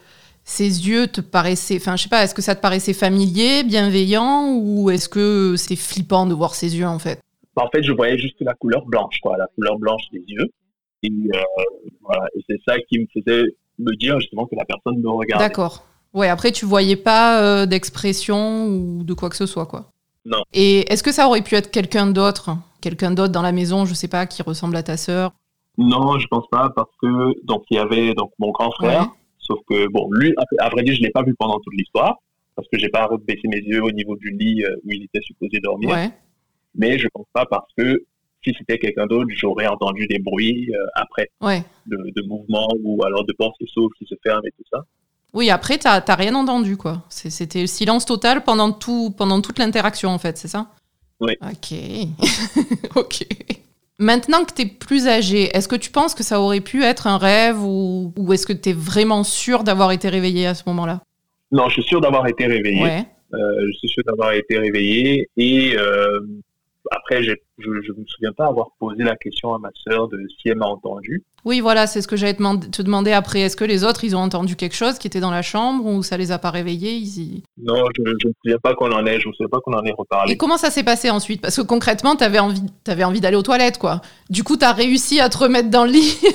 ces 0.44 0.88
yeux 0.88 1.06
te 1.08 1.20
paraissaient, 1.20 1.76
enfin 1.76 1.96
je 1.96 2.04
sais 2.04 2.08
pas, 2.08 2.24
est-ce 2.24 2.34
que 2.34 2.42
ça 2.42 2.56
te 2.56 2.62
paraissait 2.62 2.94
familier, 2.94 3.64
bienveillant, 3.64 4.54
ou 4.56 4.88
est-ce 4.90 5.08
que 5.08 5.56
c'est 5.56 5.76
flippant 5.76 6.24
de 6.26 6.32
voir 6.32 6.54
ces 6.54 6.76
yeux 6.78 6.86
en 6.86 6.98
fait? 6.98 7.20
Bah, 7.54 7.64
en 7.66 7.70
fait, 7.70 7.82
je 7.82 7.92
voyais 7.92 8.16
juste 8.16 8.36
la 8.40 8.54
couleur 8.54 8.86
blanche, 8.86 9.18
quoi, 9.20 9.36
la 9.36 9.46
couleur 9.54 9.78
blanche 9.78 10.04
des 10.10 10.24
yeux. 10.26 10.46
Et, 11.02 11.10
euh, 11.10 11.38
voilà. 12.00 12.26
et 12.34 12.40
c'est 12.48 12.58
ça 12.66 12.76
qui 12.88 12.98
me 12.98 13.06
faisait 13.12 13.44
me 13.78 13.94
dire 13.96 14.18
justement 14.20 14.46
que 14.46 14.56
la 14.56 14.64
personne 14.64 15.00
me 15.00 15.08
regardait. 15.10 15.44
D'accord. 15.44 15.84
Ouais, 16.18 16.28
après 16.28 16.50
tu 16.52 16.64
voyais 16.66 16.96
pas 16.96 17.40
euh, 17.42 17.66
d'expression 17.66 18.66
ou 18.66 19.04
de 19.04 19.14
quoi 19.14 19.28
que 19.30 19.36
ce 19.36 19.46
soit 19.46 19.66
quoi. 19.66 19.92
Non. 20.24 20.42
Et 20.52 20.80
est-ce 20.92 21.02
que 21.02 21.12
ça 21.12 21.26
aurait 21.28 21.42
pu 21.42 21.54
être 21.54 21.70
quelqu'un 21.70 22.06
d'autre, 22.08 22.50
quelqu'un 22.80 23.12
d'autre 23.12 23.32
dans 23.32 23.42
la 23.42 23.52
maison, 23.52 23.84
je 23.86 23.94
sais 23.94 24.08
pas, 24.08 24.26
qui 24.26 24.42
ressemble 24.42 24.76
à 24.76 24.82
ta 24.82 24.96
sœur? 24.96 25.32
Non, 25.78 26.18
je 26.18 26.26
pense 26.26 26.46
pas 26.50 26.70
parce 26.74 26.90
que 27.00 27.10
donc 27.46 27.62
il 27.70 27.76
y 27.76 27.78
avait 27.78 28.14
donc 28.14 28.32
mon 28.38 28.50
grand 28.50 28.70
frère, 28.72 29.02
Ouais. 29.02 29.08
sauf 29.38 29.60
que 29.68 29.86
bon 29.88 30.08
lui 30.12 30.34
à, 30.58 30.68
vrai 30.70 30.82
dire 30.82 30.94
je 30.96 31.02
l'ai 31.02 31.10
pas 31.10 31.22
vu 31.22 31.34
pendant 31.38 31.58
toute 31.60 31.74
l'histoire 31.74 32.16
parce 32.56 32.66
que 32.68 32.78
j'ai 32.78 32.88
pas 32.88 33.08
baissé 33.26 33.46
mes 33.46 33.60
yeux 33.60 33.82
au 33.84 33.92
niveau 33.92 34.16
du 34.16 34.30
lit 34.36 34.64
euh, 34.64 34.74
où 34.84 34.90
il 34.90 35.04
était 35.04 35.20
supposé 35.22 35.60
dormir. 35.62 35.90
Ouais. 35.90 36.10
mais 36.74 36.98
je 36.98 37.06
pense 37.14 37.26
pas 37.32 37.46
parce 37.46 37.70
que 37.76 38.02
si 38.44 38.52
c'était 38.58 38.78
quelqu'un 38.78 39.06
d'autre, 39.06 39.28
j'aurais 39.36 39.66
entendu 39.68 40.06
des 40.08 40.18
bruits 40.18 40.68
euh, 40.74 40.86
après 40.96 41.28
Ouais. 41.40 41.62
de, 41.86 41.96
de 42.16 42.22
mouvements 42.26 42.68
ou 42.82 43.02
alors 43.04 43.24
de 43.24 43.32
portes 43.32 43.56
qui 43.60 43.66
s'ouvrent, 43.72 43.94
qui 43.98 44.04
se 44.06 44.14
ferment 44.22 44.42
et 44.44 44.50
tout 44.56 44.64
ça. 44.72 44.80
Oui, 45.34 45.50
après 45.50 45.78
t'as 45.78 46.14
rien 46.14 46.34
entendu 46.34 46.76
quoi. 46.76 47.02
C'était 47.08 47.60
le 47.60 47.66
silence 47.66 48.06
total 48.06 48.44
pendant 48.44 48.72
tout, 48.72 49.14
pendant 49.16 49.40
toute 49.40 49.58
l'interaction 49.58 50.10
en 50.10 50.18
fait, 50.18 50.38
c'est 50.38 50.48
ça? 50.48 50.68
Oui. 51.20 51.34
Ok. 51.42 51.78
ok. 52.96 53.26
Maintenant 53.98 54.44
que 54.44 54.52
tu 54.54 54.62
es 54.62 54.66
plus 54.66 55.08
âgé, 55.08 55.50
est-ce 55.56 55.66
que 55.66 55.76
tu 55.76 55.90
penses 55.90 56.14
que 56.14 56.22
ça 56.22 56.40
aurait 56.40 56.60
pu 56.60 56.84
être 56.84 57.08
un 57.08 57.18
rêve 57.18 57.60
ou, 57.62 58.12
ou 58.16 58.32
est-ce 58.32 58.46
que 58.46 58.52
tu 58.52 58.70
es 58.70 58.72
vraiment 58.72 59.24
sûr 59.24 59.64
d'avoir 59.64 59.90
été 59.90 60.08
réveillé 60.08 60.46
à 60.46 60.54
ce 60.54 60.62
moment-là? 60.66 61.02
Non, 61.50 61.68
je 61.68 61.74
suis 61.74 61.82
sûr 61.82 62.00
d'avoir 62.00 62.26
été 62.28 62.46
réveillé. 62.46 62.82
Ouais. 62.82 63.04
Euh, 63.34 63.66
je 63.66 63.78
suis 63.78 63.88
sûr 63.88 64.04
d'avoir 64.04 64.32
été 64.32 64.58
réveillé 64.58 65.28
et 65.36 65.76
euh, 65.76 66.20
après, 66.90 67.22
je 67.22 67.32
ne 67.32 68.00
me 68.00 68.06
souviens 68.06 68.32
pas 68.32 68.46
avoir 68.46 68.68
posé 68.78 69.02
la 69.02 69.16
question 69.16 69.54
à 69.54 69.58
ma 69.58 69.70
sœur 69.86 70.08
de 70.08 70.18
si 70.40 70.48
elle 70.48 70.56
m'a 70.56 70.66
entendu. 70.66 71.24
Oui, 71.44 71.60
voilà, 71.60 71.86
c'est 71.86 72.02
ce 72.02 72.08
que 72.08 72.16
j'allais 72.16 72.34
te, 72.34 72.38
demand- 72.38 72.58
te 72.58 72.82
demander 72.82 73.12
après. 73.12 73.40
Est-ce 73.40 73.56
que 73.56 73.64
les 73.64 73.84
autres, 73.84 74.04
ils 74.04 74.14
ont 74.16 74.20
entendu 74.20 74.56
quelque 74.56 74.74
chose 74.74 74.98
qui 74.98 75.06
était 75.06 75.20
dans 75.20 75.30
la 75.30 75.42
chambre 75.42 75.86
ou 75.86 76.02
ça 76.02 76.16
les 76.16 76.32
a 76.32 76.38
pas 76.38 76.50
réveillés 76.50 76.94
ils 76.96 77.18
y- 77.22 77.42
Non, 77.62 77.84
je 77.96 78.02
ne 78.02 78.10
me 78.10 78.16
souviens 78.42 78.58
pas 78.62 78.74
qu'on 78.74 78.90
en 78.92 79.06
ait, 79.06 79.18
je 79.20 79.24
souviens 79.30 79.48
pas 79.48 79.60
qu'on 79.60 79.72
en 79.72 79.84
ait 79.84 79.94
reparlé. 79.96 80.32
Et 80.32 80.36
comment 80.36 80.56
ça 80.58 80.70
s'est 80.70 80.82
passé 80.82 81.10
ensuite? 81.10 81.40
Parce 81.40 81.56
que 81.56 81.62
concrètement, 81.62 82.16
tu 82.16 82.24
avais 82.24 82.38
envie, 82.40 82.60
t'avais 82.84 83.04
envie 83.04 83.20
d'aller 83.20 83.36
aux 83.36 83.42
toilettes, 83.42 83.78
quoi. 83.78 84.00
Du 84.30 84.42
coup, 84.44 84.56
tu 84.56 84.64
as 84.64 84.72
réussi 84.72 85.20
à 85.20 85.28
te 85.28 85.38
remettre 85.38 85.70
dans 85.70 85.84
le 85.84 85.92
lit. 85.92 86.18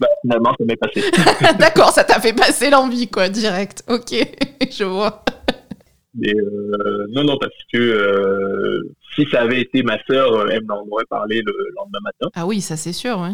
Bah, 0.00 0.08
finalement, 0.22 0.50
ça 0.58 0.64
m'est 0.64 0.76
passé. 0.76 1.02
D'accord, 1.58 1.90
ça 1.90 2.02
t'a 2.02 2.18
fait 2.20 2.32
passer 2.32 2.68
l'envie, 2.68 3.06
quoi, 3.08 3.28
direct. 3.28 3.84
Ok, 3.88 4.12
je 4.70 4.82
vois. 4.84 5.24
Euh, 6.26 7.06
non, 7.10 7.22
non, 7.24 7.36
parce 7.40 7.52
que 7.72 7.78
euh, 7.78 8.92
si 9.14 9.24
ça 9.30 9.42
avait 9.42 9.60
été 9.60 9.82
ma 9.84 9.96
sœur, 10.04 10.50
elle 10.50 10.64
m'en 10.64 10.84
aurait 10.90 11.04
parlé 11.08 11.42
le 11.44 11.52
lendemain 11.76 11.98
matin. 12.04 12.28
Ah 12.34 12.44
oui, 12.46 12.60
ça 12.60 12.76
c'est 12.76 12.92
sûr, 12.92 13.18
ouais. 13.20 13.32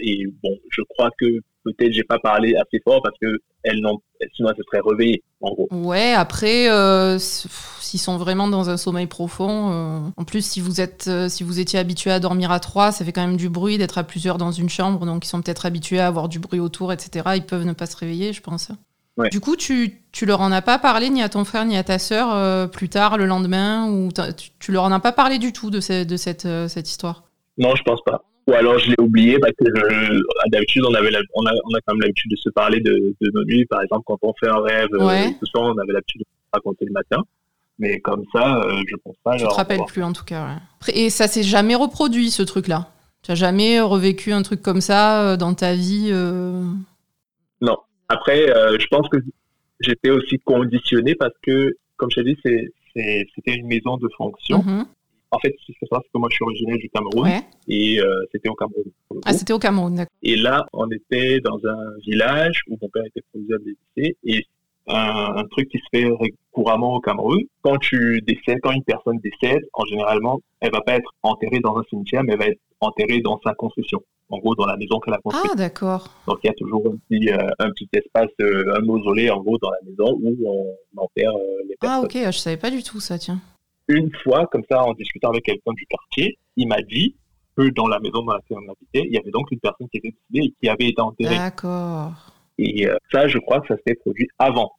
Et 0.00 0.26
bon, 0.42 0.56
je 0.70 0.82
crois 0.88 1.10
que 1.18 1.26
peut-être 1.64 1.92
j'ai 1.92 2.04
pas 2.04 2.18
parlé 2.18 2.54
assez 2.56 2.80
fort 2.84 3.02
parce 3.02 3.16
que 3.20 3.38
elles 3.64 3.80
n'ont, 3.80 3.98
sinon 4.34 4.50
elles 4.50 4.56
se 4.56 4.62
seraient 4.62 4.82
réveillées, 4.86 5.22
en 5.40 5.52
gros. 5.52 5.68
Ouais, 5.72 6.12
après, 6.12 6.70
euh, 6.70 7.18
s'ils 7.18 7.98
sont 7.98 8.18
vraiment 8.18 8.46
dans 8.46 8.68
un 8.68 8.76
sommeil 8.76 9.06
profond, 9.06 9.70
euh, 9.72 9.98
en 10.16 10.24
plus, 10.24 10.44
si 10.44 10.60
vous, 10.60 10.80
êtes, 10.80 11.06
euh, 11.08 11.28
si 11.30 11.42
vous 11.42 11.60
étiez 11.60 11.78
habitué 11.78 12.10
à 12.10 12.20
dormir 12.20 12.50
à 12.50 12.60
trois, 12.60 12.92
ça 12.92 13.04
fait 13.04 13.12
quand 13.12 13.26
même 13.26 13.38
du 13.38 13.48
bruit 13.48 13.78
d'être 13.78 13.96
à 13.96 14.04
plusieurs 14.04 14.36
dans 14.36 14.52
une 14.52 14.68
chambre, 14.68 15.06
donc 15.06 15.24
ils 15.24 15.28
sont 15.28 15.40
peut-être 15.40 15.64
habitués 15.64 15.98
à 15.98 16.06
avoir 16.06 16.28
du 16.28 16.38
bruit 16.38 16.60
autour, 16.60 16.92
etc. 16.92 17.30
Ils 17.36 17.46
peuvent 17.46 17.64
ne 17.64 17.72
pas 17.72 17.86
se 17.86 17.96
réveiller, 17.96 18.32
je 18.32 18.42
pense. 18.42 18.70
Du 19.30 19.38
coup, 19.38 19.54
tu, 19.54 20.02
tu 20.10 20.26
leur 20.26 20.40
en 20.40 20.50
as 20.50 20.60
pas 20.60 20.78
parlé 20.78 21.08
ni 21.08 21.22
à 21.22 21.28
ton 21.28 21.44
frère 21.44 21.64
ni 21.64 21.76
à 21.76 21.84
ta 21.84 22.00
sœur 22.00 22.68
plus 22.70 22.88
tard, 22.88 23.16
le 23.16 23.26
lendemain, 23.26 23.88
ou 23.88 24.08
tu, 24.12 24.50
tu, 24.58 24.72
leur 24.72 24.82
en 24.82 24.90
as 24.90 24.98
pas 24.98 25.12
parlé 25.12 25.38
du 25.38 25.52
tout 25.52 25.70
de, 25.70 25.78
de 26.04 26.16
cette, 26.16 26.48
cette 26.68 26.90
histoire? 26.90 27.22
Non, 27.56 27.76
je 27.76 27.82
pense 27.84 28.02
pas 28.04 28.24
ou 28.46 28.52
alors 28.52 28.78
je 28.78 28.90
l'ai 28.90 29.00
oublié 29.00 29.38
parce 29.38 29.52
que 29.52 30.50
d'habitude 30.50 30.84
on 30.86 30.94
avait 30.94 31.10
on, 31.34 31.46
a, 31.46 31.52
on 31.52 31.74
a 31.74 31.80
quand 31.86 31.94
même 31.94 32.02
l'habitude 32.02 32.30
de 32.30 32.36
se 32.36 32.50
parler 32.50 32.80
de, 32.80 33.14
de, 33.20 33.30
nos 33.32 33.44
nuits. 33.44 33.64
Par 33.66 33.82
exemple 33.82 34.02
quand 34.06 34.18
on 34.22 34.34
fait 34.38 34.48
un 34.48 34.60
rêve 34.60 34.88
ouais. 34.92 35.34
tout 35.38 35.46
ça 35.46 35.60
on 35.60 35.76
avait 35.78 35.92
l'habitude 35.92 36.22
de 36.22 36.26
raconter 36.52 36.84
le 36.84 36.92
matin. 36.92 37.22
Mais 37.78 37.98
comme 38.00 38.24
ça 38.32 38.62
euh, 38.62 38.82
je 38.88 38.96
pense 39.02 39.16
pas 39.24 39.36
je 39.36 39.46
te 39.46 39.54
rappelle 39.54 39.84
plus 39.86 40.02
en 40.02 40.12
tout 40.12 40.24
cas 40.24 40.46
ouais. 40.46 40.94
et 40.94 41.10
ça 41.10 41.26
s'est 41.26 41.42
jamais 41.42 41.74
reproduit 41.74 42.30
ce 42.30 42.42
truc 42.42 42.68
là 42.68 42.88
tu 43.22 43.30
as 43.30 43.34
jamais 43.34 43.80
revécu 43.80 44.32
un 44.32 44.42
truc 44.42 44.60
comme 44.60 44.80
ça 44.80 45.22
euh, 45.22 45.36
dans 45.36 45.54
ta 45.54 45.74
vie 45.74 46.10
euh... 46.12 46.62
non. 47.60 47.76
Après 48.08 48.50
euh, 48.50 48.78
je 48.78 48.86
pense 48.88 49.08
que 49.08 49.16
j'étais 49.80 50.10
aussi 50.10 50.38
conditionné 50.38 51.14
parce 51.14 51.34
que 51.42 51.74
comme 51.96 52.10
je 52.10 52.20
t'ai 52.20 52.34
dit 52.34 52.38
c'est 52.44 52.70
c'était 53.34 53.54
une 53.54 53.66
maison 53.66 53.96
de 53.96 54.08
fonction. 54.16 54.60
Mm-hmm. 54.60 54.84
En 55.34 55.38
fait, 55.40 55.54
ce 55.66 55.72
c'est 55.78 55.88
que 55.88 56.18
moi, 56.18 56.28
je 56.30 56.36
suis 56.36 56.44
originaire 56.44 56.76
du 56.76 56.88
Cameroun 56.90 57.28
et 57.66 58.00
euh, 58.00 58.24
c'était 58.30 58.48
au 58.48 58.54
Cameroun. 58.54 58.84
Ah, 59.24 59.32
c'était 59.32 59.52
au 59.52 59.58
Cameroun, 59.58 59.94
d'accord. 59.96 60.16
Et 60.22 60.36
là, 60.36 60.64
on 60.72 60.88
était 60.90 61.40
dans 61.40 61.58
un 61.66 61.98
village 62.06 62.62
où 62.68 62.78
mon 62.80 62.88
père 62.88 63.04
était 63.04 63.22
proviseur 63.32 63.58
de 63.58 63.74
lycée 63.96 64.16
et 64.24 64.46
un, 64.86 65.34
un, 65.36 65.44
truc 65.46 65.68
qui 65.70 65.78
se 65.78 65.84
fait 65.90 66.08
couramment 66.52 66.94
au 66.94 67.00
Cameroun. 67.00 67.40
Quand 67.62 67.78
tu 67.78 68.22
décèdes, 68.26 68.60
quand 68.62 68.70
une 68.70 68.84
personne 68.84 69.18
décède, 69.18 69.62
en 69.72 69.84
généralement, 69.86 70.40
elle 70.60 70.70
va 70.70 70.82
pas 70.82 70.94
être 70.94 71.10
enterrée 71.22 71.60
dans 71.60 71.76
un 71.76 71.82
cimetière, 71.90 72.22
mais 72.22 72.34
elle 72.34 72.38
va 72.38 72.46
être 72.46 72.60
enterrée 72.80 73.20
dans 73.20 73.40
sa 73.44 73.54
construction. 73.54 74.00
En 74.30 74.38
gros, 74.38 74.54
dans 74.54 74.66
la 74.66 74.76
maison 74.76 75.00
qu'elle 75.00 75.14
a 75.14 75.18
construite. 75.18 75.50
Ah, 75.52 75.56
d'accord. 75.56 76.08
Donc, 76.26 76.38
il 76.42 76.46
y 76.46 76.50
a 76.50 76.54
toujours 76.54 76.82
un 76.86 76.96
petit, 76.96 77.30
euh, 77.30 77.50
un 77.58 77.70
petit 77.70 77.88
espace, 77.92 78.30
euh, 78.40 78.74
un 78.74 78.80
mausolée, 78.80 79.30
en 79.30 79.40
gros, 79.42 79.58
dans 79.58 79.70
la 79.70 79.78
maison 79.84 80.18
où 80.22 80.34
on 80.46 81.02
enterre 81.02 81.32
euh, 81.34 81.62
les 81.68 81.74
ah, 81.74 81.80
personnes. 81.80 82.00
Ah, 82.00 82.28
ok, 82.28 82.32
je 82.32 82.38
savais 82.38 82.56
pas 82.56 82.70
du 82.70 82.82
tout 82.82 83.00
ça, 83.00 83.18
tiens 83.18 83.40
une 83.88 84.10
fois, 84.22 84.46
comme 84.50 84.62
ça, 84.70 84.82
en 84.82 84.94
discutant 84.94 85.30
avec 85.30 85.44
quelqu'un 85.44 85.72
du 85.72 85.86
quartier, 85.86 86.38
il 86.56 86.68
m'a 86.68 86.82
dit 86.82 87.16
que 87.56 87.68
dans 87.70 87.86
la 87.86 88.00
maison 88.00 88.22
dans 88.22 88.34
laquelle 88.34 88.58
on 88.58 88.72
habitait, 88.72 89.06
il 89.06 89.12
y 89.12 89.18
avait 89.18 89.30
donc 89.30 89.50
une 89.50 89.60
personne 89.60 89.88
qui 89.88 89.98
était 89.98 90.14
décédée 90.30 90.48
et 90.48 90.54
qui 90.60 90.68
avait 90.68 90.88
été 90.88 91.00
enterrée. 91.00 91.36
D'accord. 91.36 92.12
Et 92.58 92.86
euh, 92.86 92.96
ça, 93.12 93.28
je 93.28 93.38
crois 93.38 93.60
que 93.60 93.68
ça 93.68 93.76
s'est 93.86 93.94
produit 93.94 94.28
avant 94.38 94.72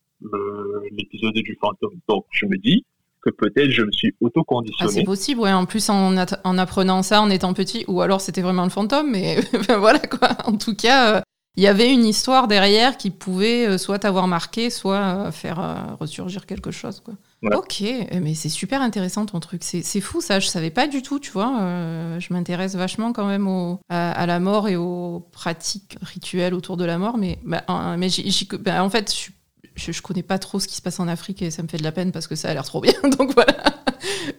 l'épisode 0.91 1.33
du 1.33 1.57
fantôme. 1.61 1.99
Donc, 2.07 2.25
je 2.31 2.45
me 2.45 2.57
dis 2.57 2.85
que 3.21 3.29
peut-être 3.29 3.69
je 3.69 3.83
me 3.83 3.91
suis 3.91 4.13
auto-conditionné. 4.21 4.89
Ah, 4.89 4.93
c'est 4.93 5.03
possible, 5.03 5.41
ouais. 5.41 5.51
En 5.51 5.65
plus, 5.65 5.89
en, 5.89 6.15
en, 6.15 6.57
apprenant 6.57 7.03
ça 7.03 7.21
en 7.21 7.29
étant 7.29 7.53
petit, 7.53 7.83
ou 7.87 8.01
alors 8.01 8.21
c'était 8.21 8.41
vraiment 8.41 8.63
le 8.63 8.69
fantôme, 8.69 9.11
mais 9.11 9.37
voilà 9.79 9.99
quoi. 9.99 10.29
En 10.45 10.57
tout 10.57 10.75
cas, 10.75 11.17
euh, 11.17 11.21
il 11.57 11.63
y 11.63 11.67
avait 11.67 11.91
une 11.91 12.05
histoire 12.05 12.47
derrière 12.47 12.97
qui 12.97 13.11
pouvait 13.11 13.67
euh, 13.67 13.77
soit 13.77 13.99
t'avoir 13.99 14.27
marqué, 14.27 14.69
soit 14.69 15.31
faire 15.31 15.97
ressurgir 15.99 16.45
quelque 16.45 16.71
chose, 16.71 16.99
quoi. 16.99 17.15
Ouais. 17.45 17.55
Ok, 17.55 17.83
mais 18.21 18.33
c'est 18.33 18.49
super 18.49 18.81
intéressant 18.81 19.25
ton 19.25 19.39
truc. 19.39 19.61
C'est 19.63 20.01
fou 20.01 20.21
ça, 20.21 20.39
je 20.39 20.47
savais 20.47 20.71
pas 20.71 20.87
du 20.87 21.01
tout, 21.01 21.19
tu 21.19 21.31
vois. 21.31 21.59
Euh, 21.61 22.19
je 22.19 22.33
m'intéresse 22.33 22.75
vachement 22.75 23.13
quand 23.13 23.25
même 23.25 23.47
au, 23.47 23.79
à, 23.89 24.11
à, 24.11 24.25
la 24.25 24.39
mort 24.39 24.67
et 24.67 24.75
aux 24.75 25.27
pratiques 25.31 25.97
rituelles 26.01 26.53
autour 26.53 26.77
de 26.77 26.85
la 26.85 26.97
mort, 26.97 27.17
mais, 27.17 27.39
bah, 27.43 27.63
mais 27.97 28.09
j 28.09 28.29
j 28.31 28.47
bah, 28.59 28.83
en 28.83 28.89
fait, 28.89 29.13
je, 29.75 29.91
je, 29.91 30.01
connais 30.01 30.23
pas 30.23 30.39
trop 30.39 30.59
ce 30.59 30.67
qui 30.67 30.75
se 30.75 30.81
passe 30.81 30.99
en 30.99 31.07
Afrique 31.07 31.41
et 31.41 31.51
ça 31.51 31.61
me 31.61 31.67
fait 31.67 31.77
de 31.77 31.83
la 31.83 31.91
peine 31.91 32.11
parce 32.11 32.25
que 32.25 32.35
ça 32.35 32.49
a 32.49 32.53
l'air 32.53 32.65
trop 32.65 32.81
bien. 32.81 32.93
Donc 33.17 33.33
voilà. 33.35 33.55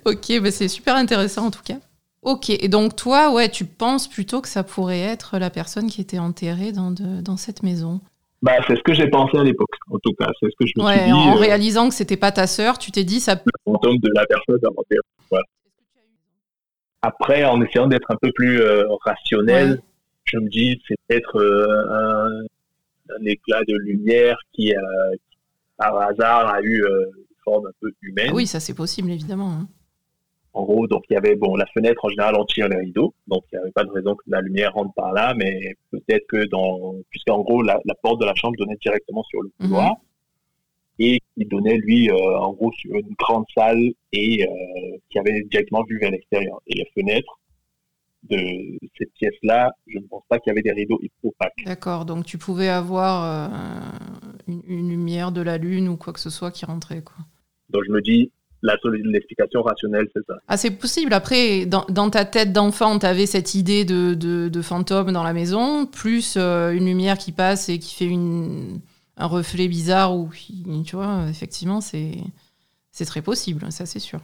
ok, 0.04 0.40
bah, 0.40 0.50
c'est 0.50 0.68
super 0.68 0.96
intéressant 0.96 1.46
en 1.46 1.50
tout 1.50 1.62
cas. 1.62 1.78
Ok, 2.26 2.50
et 2.50 2.66
donc 2.66 2.96
toi, 2.96 3.32
ouais, 3.32 3.48
tu 3.48 3.64
penses 3.64 4.08
plutôt 4.08 4.40
que 4.40 4.48
ça 4.48 4.64
pourrait 4.64 4.98
être 4.98 5.38
la 5.38 5.48
personne 5.48 5.86
qui 5.86 6.00
était 6.00 6.18
enterrée 6.18 6.72
dans, 6.72 6.90
de, 6.90 7.20
dans 7.22 7.36
cette 7.36 7.62
maison? 7.62 8.00
Bah, 8.42 8.54
c'est 8.66 8.74
ce 8.74 8.82
que 8.82 8.94
j'ai 8.94 9.06
pensé 9.06 9.38
à 9.38 9.44
l'époque, 9.44 9.70
en 9.88 9.98
tout 10.00 10.12
cas. 10.18 10.26
C'est 10.40 10.46
ce 10.46 10.56
que 10.58 10.66
je 10.66 10.72
me 10.76 10.86
ouais, 10.88 11.02
suis 11.02 11.06
dit. 11.06 11.12
En 11.12 11.36
euh, 11.36 11.38
réalisant 11.38 11.88
que 11.88 11.94
c'était 11.94 12.16
pas 12.16 12.32
ta 12.32 12.48
sœur, 12.48 12.78
tu 12.78 12.90
t'es 12.90 13.04
dit 13.04 13.20
ça. 13.20 13.34
Le 13.36 13.52
fantôme 13.64 13.98
de 13.98 14.10
la 14.12 14.26
personne 14.26 14.58
inventée. 14.60 14.96
Voilà. 15.30 15.44
Après, 17.02 17.44
en 17.44 17.62
essayant 17.62 17.86
d'être 17.86 18.10
un 18.10 18.16
peu 18.20 18.32
plus 18.32 18.60
euh, 18.60 18.82
rationnel, 19.04 19.70
ouais. 19.70 19.80
je 20.24 20.38
me 20.38 20.48
dis 20.48 20.82
c'est 20.88 20.96
peut-être 21.06 21.38
euh, 21.38 21.68
un, 21.92 22.40
un, 23.14 23.24
éclat 23.24 23.60
de 23.68 23.76
lumière 23.84 24.36
qui, 24.52 24.72
qui, 24.72 24.74
par 25.76 25.96
hasard, 25.98 26.52
a 26.52 26.60
eu 26.60 26.84
une 26.84 27.36
forme 27.44 27.68
un 27.68 27.72
peu 27.80 27.92
humaine. 28.02 28.32
Oui, 28.34 28.48
ça 28.48 28.58
c'est 28.58 28.74
possible, 28.74 29.12
évidemment. 29.12 29.52
Hein. 29.52 29.68
En 30.58 30.64
gros, 30.64 30.86
donc 30.86 31.04
il 31.10 31.12
y 31.12 31.16
avait 31.18 31.36
bon 31.36 31.54
la 31.54 31.66
fenêtre 31.74 32.02
en 32.04 32.08
général 32.08 32.34
on 32.34 32.44
tire 32.46 32.66
les 32.68 32.78
rideaux, 32.78 33.12
donc 33.26 33.42
il 33.52 33.56
n'y 33.56 33.62
avait 33.62 33.72
pas 33.72 33.84
de 33.84 33.90
raison 33.90 34.14
que 34.14 34.22
la 34.26 34.40
lumière 34.40 34.72
rentre 34.72 34.94
par 34.94 35.12
là, 35.12 35.34
mais 35.36 35.74
peut-être 35.90 36.26
que 36.28 36.46
dans 36.46 36.94
puisqu'en 37.10 37.40
gros 37.42 37.60
la, 37.62 37.78
la, 37.84 37.94
porte 37.94 38.20
de 38.22 38.24
la 38.24 38.34
chambre 38.34 38.56
donnait 38.56 38.78
directement 38.80 39.22
sur 39.24 39.42
le 39.42 39.50
couloir 39.60 39.90
Mhm. 39.90 39.96
mmh. 40.98 41.02
et 41.10 41.20
qui 41.36 41.44
donnait 41.44 41.76
lui 41.76 42.10
euh, 42.10 42.38
en 42.38 42.54
gros 42.54 42.72
sur 42.72 42.94
une 42.94 43.14
grande 43.18 43.44
salle 43.54 43.82
et 44.12 44.46
euh, 44.48 44.96
qui 45.10 45.18
avait 45.18 45.42
directement 45.50 45.84
vue 45.84 45.98
vers 45.98 46.10
l'extérieur. 46.10 46.58
Et 46.68 46.74
les 46.76 46.86
fenêtres 46.94 47.38
de 48.30 48.78
cette 48.96 49.12
pièce-là, 49.12 49.70
je 49.86 49.98
ne 49.98 50.06
pense 50.06 50.22
pas 50.28 50.38
qu'il 50.38 50.50
y 50.50 50.52
avait 50.52 50.62
des 50.62 50.72
rideaux 50.72 50.98
opaques. 51.22 51.52
D'accord, 51.66 52.06
donc 52.06 52.24
tu 52.24 52.38
pouvais 52.38 52.68
avoir 52.68 53.14
euh, 53.24 53.48
une, 54.48 54.62
une 54.66 54.88
lumière 54.88 55.32
de 55.32 55.42
la 55.42 55.58
lune 55.58 55.86
ou 55.88 55.98
quoi 55.98 56.14
que 56.14 56.20
ce 56.20 56.30
soit 56.30 56.50
qui 56.50 56.64
rentrait 56.64 57.02
quoi. 57.02 57.18
Donc 57.68 57.82
je 57.86 57.92
me 57.92 58.00
dis 58.00 58.30
l'explication 58.84 59.62
rationnelle, 59.62 60.08
c'est 60.14 60.24
ça. 60.26 60.34
Ah, 60.48 60.56
c'est 60.56 60.70
possible. 60.70 61.12
Après, 61.12 61.66
dans, 61.66 62.10
ta 62.10 62.24
tête 62.24 62.52
d'enfant, 62.52 62.98
tu 62.98 63.06
avais 63.06 63.26
cette 63.26 63.54
idée 63.54 63.84
de, 63.84 64.14
de, 64.14 64.62
fantôme 64.62 65.12
dans 65.12 65.22
la 65.22 65.32
maison, 65.32 65.86
plus 65.86 66.34
euh, 66.36 66.72
une 66.72 66.86
lumière 66.86 67.18
qui 67.18 67.32
passe 67.32 67.68
et 67.68 67.78
qui 67.78 67.94
fait 67.94 68.06
une, 68.06 68.80
un 69.16 69.26
reflet 69.26 69.68
bizarre, 69.68 70.16
ou 70.16 70.30
tu 70.84 70.96
vois, 70.96 71.26
effectivement, 71.28 71.80
c'est 71.80 73.04
très 73.06 73.22
possible, 73.22 73.70
ça 73.70 73.86
c'est 73.86 73.98
sûr. 73.98 74.20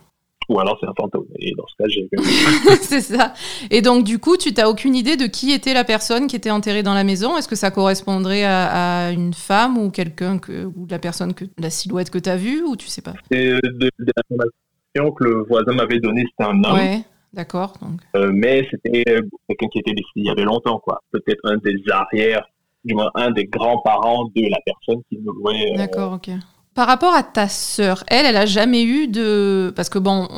Ou 0.53 0.61
alors 0.61 0.77
c'est 0.81 0.87
un 0.87 0.93
fantôme. 0.95 1.25
Et 1.39 1.53
dans 1.57 1.67
ce 1.67 1.75
cas, 1.83 1.89
j'ai. 1.89 2.09
c'est 2.83 3.01
ça. 3.01 3.33
Et 3.71 3.81
donc, 3.81 4.05
du 4.05 4.19
coup, 4.19 4.37
tu 4.37 4.53
n'as 4.53 4.69
aucune 4.69 4.95
idée 4.95 5.17
de 5.17 5.27
qui 5.27 5.53
était 5.53 5.73
la 5.73 5.85
personne 5.85 6.27
qui 6.27 6.37
était 6.37 6.51
enterrée 6.51 6.83
dans 6.83 6.95
la 6.95 7.05
maison? 7.05 7.39
Est-ce 7.39 7.49
que 7.49 7.57
ça 7.57 7.71
correspondrait 7.71 8.45
à, 8.45 9.07
à 9.07 9.11
une 9.13 9.33
femme 9.33 9.79
ou 9.79 9.91
quelqu'un 9.91 10.39
que, 10.39 10.67
ou 10.67 10.87
la 10.91 10.99
personne 10.99 11.33
que 11.33 11.47
la 11.59 11.71
silhouette 11.71 12.11
que 12.11 12.19
tu 12.19 12.29
as 12.29 12.37
vue 12.37 12.63
ou 12.63 12.77
tu 12.77 12.89
sais 12.89 13.03
pas? 13.03 13.15
C'est 13.31 13.47
de, 13.47 13.91
de 13.99 14.13
l'information 14.17 15.15
que 15.15 15.25
le 15.25 15.45
voisin 15.49 15.73
m'avait 15.73 16.01
donnée, 16.01 16.25
c'était 16.31 16.51
un 16.51 16.63
homme. 16.65 16.77
Ouais, 16.77 17.01
d'accord. 17.33 17.73
Donc... 17.81 18.01
Euh, 18.15 18.31
mais 18.35 18.69
c'était 18.71 19.05
quelqu'un 19.05 19.69
qui 19.73 19.79
était 19.79 19.93
décédé 19.93 20.11
il 20.17 20.27
y 20.27 20.31
avait 20.31 20.45
longtemps, 20.45 20.79
quoi. 20.79 21.01
Peut-être 21.13 21.41
un 21.45 21.57
des 21.59 21.77
arrières, 21.91 22.47
du 22.85 22.95
moins 22.95 23.11
un 23.15 23.31
des 23.31 23.47
grands-parents 23.47 24.27
de 24.35 24.51
la 24.51 24.59
personne 24.67 25.03
qui 25.09 25.19
nous 25.19 25.33
louait. 25.33 25.73
Euh... 25.73 25.77
D'accord, 25.79 26.13
ok. 26.13 26.31
Par 26.75 26.87
rapport 26.87 27.15
à 27.15 27.23
ta 27.23 27.49
sœur, 27.49 28.05
elle, 28.09 28.27
elle 28.27 28.37
a 28.37 28.47
jamais 28.47 28.83
eu 28.83 29.09
de... 29.09 29.73
Parce 29.77 29.89
que 29.89 29.99
bon, 29.99 30.29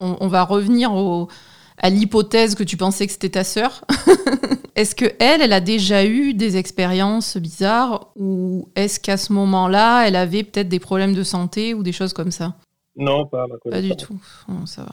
on, 0.00 0.16
on 0.20 0.28
va 0.28 0.44
revenir 0.44 0.92
au, 0.92 1.28
à 1.82 1.90
l'hypothèse 1.90 2.54
que 2.54 2.62
tu 2.62 2.76
pensais 2.76 3.06
que 3.06 3.12
c'était 3.12 3.30
ta 3.30 3.44
sœur. 3.44 3.84
est-ce 4.76 4.94
que 4.94 5.06
elle, 5.18 5.42
elle 5.42 5.52
a 5.52 5.60
déjà 5.60 6.04
eu 6.04 6.32
des 6.32 6.56
expériences 6.56 7.36
bizarres 7.36 8.12
ou 8.16 8.68
est-ce 8.76 9.00
qu'à 9.00 9.16
ce 9.16 9.32
moment-là, 9.32 10.06
elle 10.06 10.16
avait 10.16 10.44
peut-être 10.44 10.68
des 10.68 10.80
problèmes 10.80 11.14
de 11.14 11.22
santé 11.22 11.74
ou 11.74 11.82
des 11.82 11.92
choses 11.92 12.12
comme 12.12 12.30
ça? 12.30 12.54
Non, 12.96 13.26
pas 13.26 13.44
à 13.44 13.46
ma 13.46 13.56
Pas 13.70 13.82
du 13.82 13.96
tout. 13.96 14.20
Bon, 14.48 14.66
ça 14.66 14.82
va. 14.84 14.92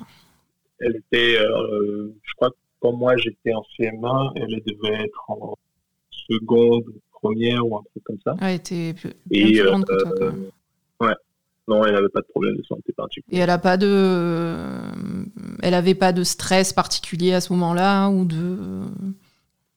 Elle 0.79 0.95
était, 0.95 1.37
euh, 1.37 2.13
je 2.23 2.33
crois 2.35 2.49
que 2.49 2.55
quand 2.79 2.93
moi 2.93 3.15
j'étais 3.17 3.53
en 3.53 3.63
CM1, 3.77 4.31
elle 4.35 4.61
devait 4.65 5.03
être 5.03 5.23
en 5.27 5.55
seconde, 6.29 6.85
première 7.11 7.67
ou 7.67 7.77
un 7.77 7.83
truc 7.91 8.03
comme 8.03 8.19
ça. 8.23 8.35
Elle 8.41 8.55
était 8.55 8.93
bien 8.93 9.11
Et, 9.31 9.43
plus 9.43 9.63
grande 9.63 9.85
que 9.85 10.01
toi, 10.01 10.11
quand 10.17 10.25
même. 10.25 10.51
Ouais. 10.99 11.13
Non, 11.67 11.85
elle 11.85 11.93
n'avait 11.93 12.09
pas 12.09 12.21
de 12.21 12.27
problème 12.27 12.55
de 12.55 12.63
santé 12.63 12.93
particulier. 12.93 13.37
Et 13.37 13.41
elle 13.41 13.49
a 13.49 13.59
pas 13.59 13.77
de, 13.77 14.57
elle 15.61 15.75
avait 15.75 15.93
pas 15.93 16.11
de 16.13 16.23
stress 16.23 16.73
particulier 16.73 17.33
à 17.33 17.41
ce 17.41 17.53
moment-là 17.53 18.09
ou 18.09 18.25
de. 18.25 18.57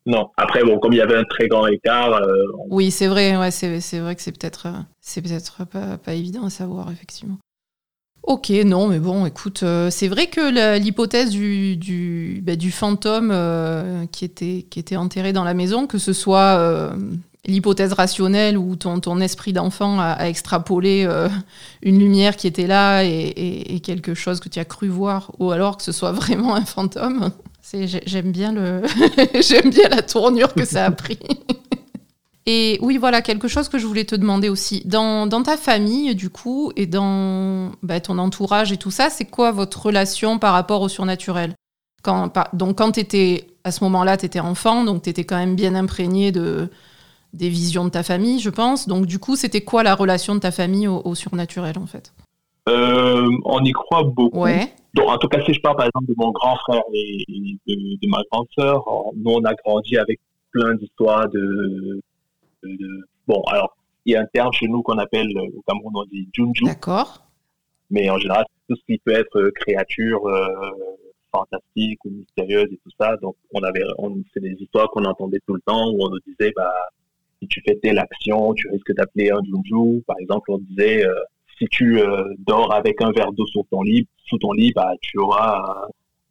Non. 0.06 0.30
Après, 0.36 0.64
bon, 0.64 0.78
comme 0.78 0.94
il 0.94 0.96
y 0.96 1.02
avait 1.02 1.16
un 1.16 1.24
très 1.24 1.48
grand 1.48 1.66
écart. 1.66 2.14
Euh, 2.14 2.44
on... 2.58 2.76
Oui, 2.76 2.90
c'est 2.90 3.08
vrai. 3.08 3.36
Ouais, 3.36 3.50
c'est 3.50 3.98
vrai 4.00 4.16
que 4.16 4.22
c'est 4.22 4.32
peut-être, 4.32 4.68
c'est 5.00 5.20
peut-être 5.20 5.66
pas, 5.66 5.98
pas 5.98 6.14
évident 6.14 6.44
à 6.46 6.50
savoir 6.50 6.90
effectivement. 6.90 7.38
Ok, 8.24 8.50
non, 8.50 8.86
mais 8.86 9.00
bon, 9.00 9.26
écoute, 9.26 9.64
euh, 9.64 9.90
c'est 9.90 10.06
vrai 10.06 10.28
que 10.28 10.78
l'hypothèse 10.78 11.30
du, 11.30 11.76
du, 11.76 12.40
bah, 12.44 12.54
du 12.54 12.70
fantôme 12.70 13.30
euh, 13.32 14.06
qui, 14.06 14.24
était, 14.24 14.64
qui 14.70 14.78
était 14.78 14.96
enterré 14.96 15.32
dans 15.32 15.42
la 15.42 15.54
maison, 15.54 15.88
que 15.88 15.98
ce 15.98 16.12
soit 16.12 16.56
euh, 16.58 16.92
l'hypothèse 17.46 17.92
rationnelle 17.92 18.56
où 18.56 18.76
ton, 18.76 19.00
ton 19.00 19.20
esprit 19.20 19.52
d'enfant 19.52 19.98
a, 19.98 20.12
a, 20.12 20.28
extrapolé 20.28 21.04
euh, 21.06 21.28
une 21.82 21.98
lumière 21.98 22.36
qui 22.36 22.46
était 22.46 22.66
là 22.66 23.02
et, 23.02 23.08
et, 23.08 23.74
et, 23.74 23.80
quelque 23.80 24.14
chose 24.14 24.40
que 24.40 24.48
tu 24.48 24.58
as 24.58 24.64
cru 24.64 24.88
voir, 24.88 25.32
ou 25.38 25.50
alors 25.50 25.76
que 25.76 25.82
ce 25.82 25.92
soit 25.92 26.12
vraiment 26.12 26.54
un 26.54 26.64
fantôme. 26.64 27.30
J'aime 27.72 28.32
bien, 28.32 28.52
le 28.52 28.82
j'aime 29.40 29.70
bien 29.70 29.88
la 29.88 30.02
tournure 30.02 30.52
que 30.54 30.64
ça 30.64 30.86
a 30.86 30.90
pris. 30.90 31.18
Et 32.44 32.78
oui, 32.82 32.98
voilà, 32.98 33.22
quelque 33.22 33.46
chose 33.46 33.68
que 33.68 33.78
je 33.78 33.86
voulais 33.86 34.04
te 34.04 34.16
demander 34.16 34.48
aussi. 34.48 34.82
Dans, 34.84 35.28
dans 35.28 35.44
ta 35.44 35.56
famille, 35.56 36.16
du 36.16 36.28
coup, 36.28 36.72
et 36.74 36.86
dans 36.86 37.70
bah, 37.84 38.00
ton 38.00 38.18
entourage 38.18 38.72
et 38.72 38.76
tout 38.76 38.90
ça, 38.90 39.10
c'est 39.10 39.26
quoi 39.26 39.52
votre 39.52 39.80
relation 39.80 40.40
par 40.40 40.52
rapport 40.52 40.82
au 40.82 40.88
surnaturel? 40.88 41.54
Quand, 42.02 42.32
Donc, 42.52 42.78
quand 42.78 42.90
tu 42.92 43.00
étais, 43.00 43.46
à 43.62 43.70
ce 43.70 43.84
moment-là, 43.84 44.16
tu 44.16 44.26
étais 44.26 44.40
enfant, 44.40 44.82
donc 44.82 45.02
tu 45.02 45.10
étais 45.10 45.22
quand 45.22 45.36
même 45.36 45.54
bien 45.54 45.76
imprégné 45.76 46.32
de, 46.32 46.68
des 47.32 47.48
visions 47.48 47.84
de 47.84 47.90
ta 47.90 48.02
famille, 48.02 48.40
je 48.40 48.50
pense. 48.50 48.88
Donc, 48.88 49.06
du 49.06 49.18
coup, 49.18 49.36
c'était 49.36 49.62
quoi 49.62 49.82
la 49.82 49.94
relation 49.94 50.34
de 50.34 50.40
ta 50.40 50.50
famille 50.50 50.88
au, 50.88 51.14
surnaturel, 51.14 51.78
en 51.78 51.86
fait? 51.86 52.12
Euh, 52.68 53.28
On 53.44 53.64
y 53.64 53.72
croit 53.72 54.04
beaucoup. 54.04 54.40
Ouais. 54.40 54.72
Donc, 54.94 55.08
en 55.08 55.18
tout 55.18 55.28
cas, 55.28 55.42
si 55.44 55.54
je 55.54 55.60
parle 55.60 55.76
par 55.76 55.86
exemple 55.86 56.06
de 56.06 56.14
mon 56.16 56.30
grand 56.30 56.56
frère 56.56 56.82
et 56.92 57.24
de, 57.66 58.08
ma 58.08 58.18
grande 58.30 58.46
sœur, 58.54 58.84
nous, 59.16 59.30
on 59.30 59.44
a 59.44 59.54
grandi 59.54 59.96
avec 59.96 60.20
plein 60.52 60.74
d'histoires 60.74 61.28
de 61.30 62.00
Bon, 63.26 63.42
alors, 63.48 63.76
il 64.04 64.12
y 64.12 64.16
a 64.16 64.20
un 64.20 64.26
terme 64.26 64.52
chez 64.52 64.66
nous 64.66 64.82
qu'on 64.82 64.98
appelle, 64.98 65.28
euh, 65.36 65.56
au 65.56 65.62
Cameroun, 65.66 65.92
on 65.94 66.04
dit 66.04 66.28
Junju. 66.32 66.64
D'accord. 66.64 67.24
Mais 67.90 68.10
en 68.10 68.18
général, 68.18 68.44
tout 68.68 68.76
ce 68.76 68.82
qui 68.86 68.98
peut 68.98 69.12
être 69.12 69.38
euh, 69.38 69.50
créature 69.52 70.26
euh, 70.26 70.46
fantastique 71.30 72.04
ou 72.04 72.10
mystérieuse 72.10 72.68
et 72.72 72.80
tout 72.82 72.90
ça. 72.98 73.16
Donc, 73.18 73.36
on 73.52 73.62
avait, 73.62 73.82
on, 73.98 74.22
c'est 74.34 74.40
des 74.40 74.56
histoires 74.58 74.90
qu'on 74.90 75.04
entendait 75.04 75.40
tout 75.46 75.54
le 75.54 75.60
temps 75.60 75.90
où 75.90 76.04
on 76.04 76.10
nous 76.10 76.20
disait, 76.26 76.52
bah, 76.56 76.72
si 77.42 77.48
tu 77.48 77.60
fais 77.66 77.76
telle 77.82 77.98
action, 77.98 78.54
tu 78.54 78.68
risques 78.68 78.94
d'appeler 78.94 79.30
un 79.30 79.40
Junju. 79.42 80.02
Par 80.06 80.16
exemple, 80.20 80.52
on 80.52 80.58
disait, 80.58 81.04
si 81.58 81.66
tu 81.66 82.00
dors 82.38 82.72
avec 82.72 83.02
un 83.02 83.10
verre 83.10 83.32
d'eau 83.32 83.46
sous 83.46 83.66
ton 83.68 83.82
lit, 83.82 84.06
sous 84.26 84.38
ton 84.38 84.52
lit, 84.52 84.72
bah, 84.76 84.92
tu 85.00 85.18
auras, 85.18 85.88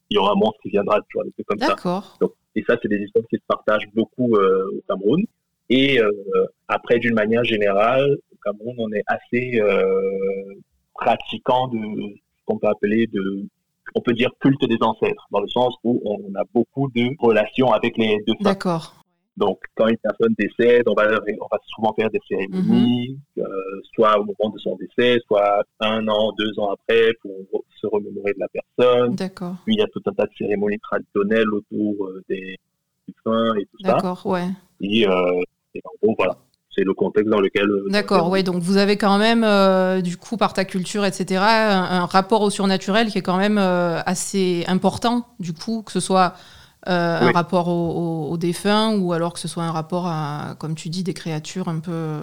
il 0.10 0.16
y 0.16 0.18
aura 0.18 0.32
un 0.32 0.36
monstre 0.36 0.60
qui 0.64 0.70
viendra, 0.70 1.02
tu 1.10 1.18
vois, 1.18 1.26
des 1.26 1.32
trucs 1.32 1.48
comme 1.48 1.60
ça. 1.60 1.68
D'accord. 1.68 2.18
Et 2.56 2.64
ça, 2.66 2.78
c'est 2.82 2.88
des 2.88 3.00
histoires 3.00 3.26
qui 3.30 3.36
se 3.36 3.46
partagent 3.46 3.90
beaucoup 3.94 4.36
au 4.36 4.82
Cameroun. 4.88 5.26
Et 5.72 6.02
euh, 6.02 6.12
après, 6.68 7.00
d'une 7.00 7.14
manière 7.14 7.46
générale, 7.46 8.18
au 8.34 8.36
Cameroun, 8.44 8.76
on 8.78 8.92
est 8.92 9.04
assez 9.08 9.58
euh, 9.62 10.54
pratiquant 10.94 11.70
de 11.70 11.80
ce 11.80 12.46
qu'on 12.46 12.58
peut 12.58 12.68
appeler 12.68 13.08
de 13.08 13.46
on 13.96 14.02
peut 14.02 14.14
dire 14.14 14.30
culte 14.40 14.64
des 14.66 14.78
ancêtres, 14.82 15.28
dans 15.32 15.40
le 15.42 15.48
sens 15.48 15.74
où 15.84 16.02
on 16.06 16.36
a 16.40 16.44
beaucoup 16.54 16.90
de 16.94 17.10
relations 17.20 17.72
avec 17.72 17.98
les 17.98 18.18
deux 18.28 18.34
D'accord. 18.42 19.01
Donc, 19.38 19.60
quand 19.76 19.88
une 19.88 19.98
personne 19.98 20.36
décède, 20.38 20.84
on 20.88 20.94
va, 20.94 21.08
on 21.08 21.48
va 21.52 21.58
souvent 21.68 21.94
faire 21.94 22.10
des 22.10 22.20
cérémonies, 22.28 23.18
mhm. 23.38 23.44
euh, 23.44 23.82
soit 23.94 24.20
au 24.20 24.26
moment 24.26 24.54
de 24.54 24.60
son 24.60 24.76
décès, 24.76 25.20
soit 25.26 25.64
un 25.80 26.08
an, 26.08 26.34
deux 26.38 26.60
ans 26.60 26.72
après, 26.72 27.14
pour 27.22 27.64
se 27.80 27.88
remémorer 27.88 28.34
de 28.34 28.40
la 28.40 28.48
personne. 28.50 29.16
D'accord. 29.16 29.56
Puis, 29.66 29.76
il 29.76 29.80
y 29.80 29.84
a 29.84 29.88
tout 29.88 30.02
un 30.06 30.14
tas 30.14 30.26
de 30.26 30.32
cérémonies 30.38 30.80
traditionnelles 30.80 31.50
autour 31.50 32.10
des 32.30 32.58
défunts 33.08 33.56
et 33.56 33.66
tout 33.66 33.78
ça. 33.84 33.94
D'accord, 33.94 34.26
ouais. 34.26 34.48
Et 34.82 35.08
et 35.74 35.82
en 35.86 35.92
gros, 36.02 36.16
voilà, 36.18 36.38
c'est 36.76 36.84
le 36.84 36.94
contexte 36.94 37.30
dans 37.30 37.40
lequel. 37.40 37.70
Euh, 37.70 37.90
D'accord, 37.90 38.30
oui, 38.30 38.44
donc 38.44 38.62
vous 38.62 38.78
avez 38.78 38.98
quand 38.98 39.18
même, 39.18 39.44
euh, 39.44 40.02
du 40.02 40.18
coup, 40.18 40.38
par 40.38 40.54
ta 40.54 40.66
culture, 40.66 41.06
etc., 41.06 41.42
un, 41.42 42.06
rapport 42.06 42.42
au 42.42 42.50
surnaturel 42.50 43.08
qui 43.08 43.18
est 43.18 43.22
quand 43.22 43.38
même 43.38 43.58
euh, 43.58 44.00
assez 44.06 44.64
important, 44.68 45.28
du 45.40 45.54
coup, 45.54 45.84
que 45.84 45.92
ce 45.92 46.00
soit 46.00 46.34
un 46.86 47.32
rapport 47.32 47.68
aux 47.68 48.30
au, 48.32 48.38
défunts 48.38 48.98
ou 48.98 49.14
alors 49.14 49.34
que 49.34 49.40
ce 49.40 49.48
soit 49.48 49.64
un 49.64 49.72
rapport 49.72 50.08
à, 50.08 50.56
comme 50.60 50.76
tu 50.76 50.90
dis, 50.90 51.04
des 51.04 51.14
créatures 51.14 51.68
un 51.68 51.80
peu. 51.80 52.20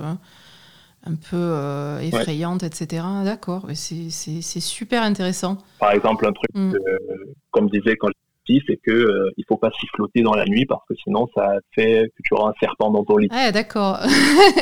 un 1.07 1.15
peu 1.31 1.99
effrayantes, 2.03 2.65
etc. 2.65 3.05
D'accord, 3.25 3.67
c'est 3.75 4.61
super 4.61 5.03
intéressant. 5.03 5.59
Par 5.79 5.93
exemple, 5.93 6.27
un 6.27 6.33
truc, 6.33 6.51
mm. 6.55 6.75
comme 7.51 7.71
disait 7.71 7.97
quand 7.97 8.09
c'est 8.67 8.77
que 8.77 8.91
euh, 8.91 9.31
il 9.37 9.45
faut 9.47 9.57
pas 9.57 9.71
s'y 9.79 9.87
flotter 9.95 10.23
dans 10.23 10.35
la 10.35 10.45
nuit 10.45 10.67
parce 10.67 10.83
que 10.89 10.95
sinon 11.03 11.29
ça 11.35 11.53
fait 11.75 12.11
que 12.17 12.23
tu 12.25 12.35
auras 12.35 12.51
un 12.51 12.55
serpent 12.61 12.91
dans 12.91 13.05
ton 13.05 13.17
lit. 13.17 13.29
Ah 13.31 13.53
d'accord. 13.53 13.99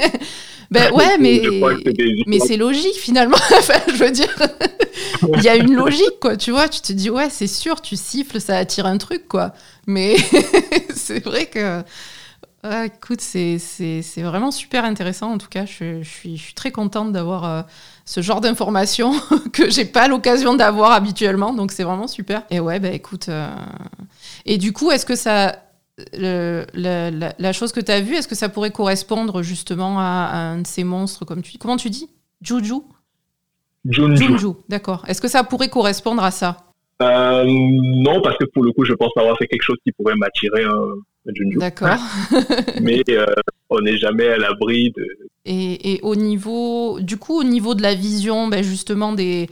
ben 0.70 0.92
ouais, 0.92 1.18
mais 1.20 1.40
mais 2.26 2.38
c'est 2.40 2.56
logique 2.56 2.96
finalement. 2.96 3.36
je 3.88 4.04
veux 4.04 4.10
dire, 4.10 4.34
il 5.36 5.42
y 5.42 5.48
a 5.48 5.56
une 5.56 5.74
logique 5.74 6.18
quoi. 6.20 6.36
Tu 6.36 6.50
vois, 6.50 6.68
tu 6.68 6.80
te 6.80 6.92
dis 6.92 7.10
ouais, 7.10 7.30
c'est 7.30 7.46
sûr, 7.46 7.80
tu 7.80 7.96
siffles, 7.96 8.40
ça 8.40 8.56
attire 8.58 8.86
un 8.86 8.98
truc 8.98 9.28
quoi. 9.28 9.52
Mais 9.86 10.16
c'est 10.90 11.24
vrai 11.24 11.46
que 11.46 11.82
écoute, 12.86 13.20
c'est 13.20 13.58
vraiment 14.18 14.50
super 14.50 14.84
intéressant. 14.84 15.32
En 15.32 15.38
tout 15.38 15.48
cas, 15.48 15.66
je, 15.66 16.02
je, 16.02 16.08
suis, 16.08 16.36
je 16.36 16.42
suis, 16.42 16.54
très 16.54 16.70
contente 16.70 17.12
d'avoir 17.12 17.44
euh, 17.44 17.62
ce 18.04 18.20
genre 18.20 18.40
d'informations 18.40 19.12
que 19.52 19.70
j'ai 19.70 19.84
pas 19.84 20.08
l'occasion 20.08 20.54
d'avoir 20.54 20.92
habituellement. 20.92 21.52
Donc, 21.52 21.72
c'est 21.72 21.84
vraiment 21.84 22.06
super. 22.06 22.42
Et 22.50 22.60
ouais, 22.60 22.80
bah 22.80 22.90
écoute. 22.90 23.28
Euh, 23.28 23.48
et 24.44 24.58
du 24.58 24.72
coup, 24.72 24.90
est-ce 24.90 25.06
que 25.06 25.16
ça. 25.16 25.62
la, 26.12 26.64
la, 27.38 27.52
chose 27.52 27.72
que 27.72 27.80
tu 27.80 27.92
as 27.92 28.00
vue, 28.00 28.14
est-ce 28.14 28.28
que 28.28 28.34
ça 28.34 28.48
pourrait 28.48 28.70
correspondre 28.70 29.42
justement 29.42 29.98
à, 29.98 30.30
un 30.34 30.58
de 30.58 30.66
ces 30.66 30.84
monstres, 30.84 31.24
comme 31.24 31.42
tu 31.42 31.58
Comment 31.58 31.76
tu 31.76 31.90
dis? 31.90 32.08
Juju? 32.42 32.82
Junju. 33.88 34.48
d'accord. 34.68 35.04
Est-ce 35.06 35.20
que 35.20 35.28
ça 35.28 35.44
pourrait 35.44 35.68
correspondre 35.68 36.22
à 36.22 36.30
ça? 36.30 36.56
Euh, 37.02 37.44
Non, 37.46 38.20
parce 38.22 38.36
que 38.36 38.44
pour 38.46 38.64
le 38.64 38.72
coup, 38.72 38.84
je 38.84 38.94
pense 38.94 39.10
avoir 39.16 39.36
fait 39.38 39.46
quelque 39.46 39.62
chose 39.62 39.78
qui 39.84 39.92
pourrait 39.92 40.16
m'attirer 40.16 40.64
un, 41.26 41.58
D'accord. 41.58 41.98
Mais 42.80 43.02
euh, 43.10 43.26
on 43.70 43.80
n'est 43.80 43.98
jamais 43.98 44.28
à 44.28 44.36
l'abri 44.36 44.92
de. 44.96 45.06
Et, 45.44 46.00
au 46.02 46.16
niveau, 46.16 46.98
du 47.00 47.16
coup, 47.18 47.38
au 47.38 47.44
niveau 47.44 47.74
de 47.74 47.82
la 47.82 47.94
vision, 47.94 48.48
ben 48.48 48.64
justement 48.64 49.12
des 49.12 49.48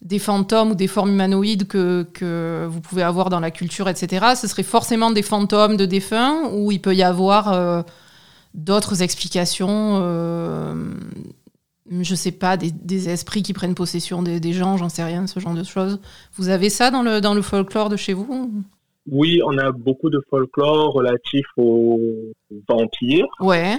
des 0.00 0.18
fantômes 0.18 0.72
ou 0.72 0.74
des 0.74 0.86
formes 0.86 1.10
humanoïdes 1.10 1.66
que, 1.66 2.06
que, 2.12 2.66
vous 2.68 2.82
pouvez 2.82 3.02
avoir 3.02 3.30
dans 3.30 3.40
la 3.40 3.50
culture, 3.50 3.88
etc., 3.88 4.34
ce 4.38 4.46
serait 4.46 4.62
forcément 4.62 5.10
des 5.10 5.22
fantômes 5.22 5.78
de 5.78 5.86
défunts 5.86 6.50
ou 6.52 6.70
il 6.72 6.80
peut 6.80 6.94
y 6.94 7.02
avoir 7.02 7.50
euh, 7.50 7.82
d'autres 8.52 9.00
explications, 9.00 10.00
euh, 10.02 10.74
je 12.02 12.14
sais 12.14 12.32
pas, 12.32 12.58
des, 12.58 12.70
des, 12.70 13.08
esprits 13.08 13.42
qui 13.42 13.54
prennent 13.54 13.74
possession 13.74 14.22
des, 14.22 14.40
des 14.40 14.52
gens, 14.52 14.76
j'en 14.76 14.90
sais 14.90 15.04
rien, 15.04 15.26
ce 15.26 15.40
genre 15.40 15.54
de 15.54 15.64
choses. 15.64 15.98
Vous 16.36 16.50
avez 16.50 16.68
ça 16.68 16.90
dans 16.90 17.02
le, 17.02 17.22
dans 17.22 17.32
le 17.32 17.40
folklore 17.40 17.88
de 17.88 17.96
chez 17.96 18.12
vous 18.12 18.62
oui, 19.10 19.40
on 19.44 19.58
a 19.58 19.72
beaucoup 19.72 20.10
de 20.10 20.20
folklore 20.30 20.92
relatif 20.92 21.46
aux 21.56 22.00
vampires. 22.68 23.26
Ouais. 23.40 23.76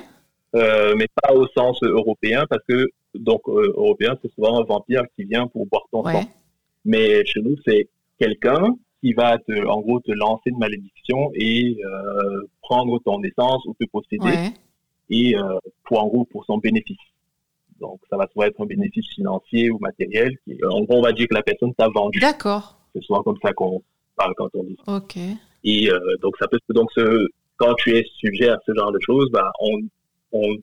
Euh, 0.55 0.95
mais 0.97 1.07
pas 1.21 1.33
au 1.33 1.47
sens 1.47 1.81
européen, 1.83 2.45
parce 2.49 2.63
que, 2.67 2.87
donc, 3.13 3.41
euh, 3.47 3.73
européen, 3.75 4.17
c'est 4.21 4.31
souvent 4.33 4.59
un 4.59 4.63
vampire 4.63 5.03
qui 5.15 5.25
vient 5.25 5.47
pour 5.47 5.65
boire 5.65 5.83
ton 5.91 6.03
sang. 6.03 6.23
Mais 6.85 7.25
chez 7.25 7.41
nous, 7.41 7.55
c'est 7.65 7.89
quelqu'un 8.19 8.75
qui 9.01 9.13
va, 9.13 9.37
te, 9.37 9.65
en 9.67 9.81
gros, 9.81 9.99
te 9.99 10.11
lancer 10.11 10.49
une 10.49 10.59
malédiction 10.59 11.31
et 11.33 11.77
euh, 11.83 12.47
prendre 12.61 12.99
ton 12.99 13.21
essence 13.23 13.65
ou 13.65 13.75
te 13.79 13.85
posséder. 13.85 14.51
Et 15.09 15.35
pour, 15.83 16.03
en 16.03 16.07
gros, 16.07 16.25
pour 16.25 16.45
son 16.45 16.57
bénéfice. 16.57 16.97
Donc, 17.79 17.99
ça 18.09 18.17
va 18.17 18.27
soit 18.31 18.47
être 18.47 18.59
un 18.61 18.65
bénéfice 18.65 19.07
financier 19.13 19.69
ou 19.69 19.77
matériel. 19.79 20.35
Qui, 20.45 20.57
en 20.63 20.81
gros, 20.81 20.97
on 20.97 21.01
va 21.01 21.11
dire 21.11 21.27
que 21.27 21.35
la 21.35 21.43
personne 21.43 21.73
t'a 21.75 21.89
vendu. 21.89 22.19
D'accord. 22.19 22.77
C'est 22.93 23.03
souvent 23.03 23.21
comme 23.21 23.37
ça 23.43 23.53
qu'on 23.53 23.83
quand 24.37 24.49
on 24.53 24.63
dit. 24.63 24.77
Ok. 24.87 25.17
Et 25.63 25.91
euh, 25.91 25.99
donc, 26.21 26.35
ça 26.39 26.47
peut, 26.47 26.59
donc 26.69 26.89
quand 27.57 27.73
tu 27.75 27.95
es 27.95 28.05
sujet 28.17 28.49
à 28.49 28.59
ce 28.65 28.73
genre 28.73 28.91
de 28.91 28.99
choses, 29.01 29.29
bah, 29.31 29.51
on, 29.59 29.79
on 30.31 30.55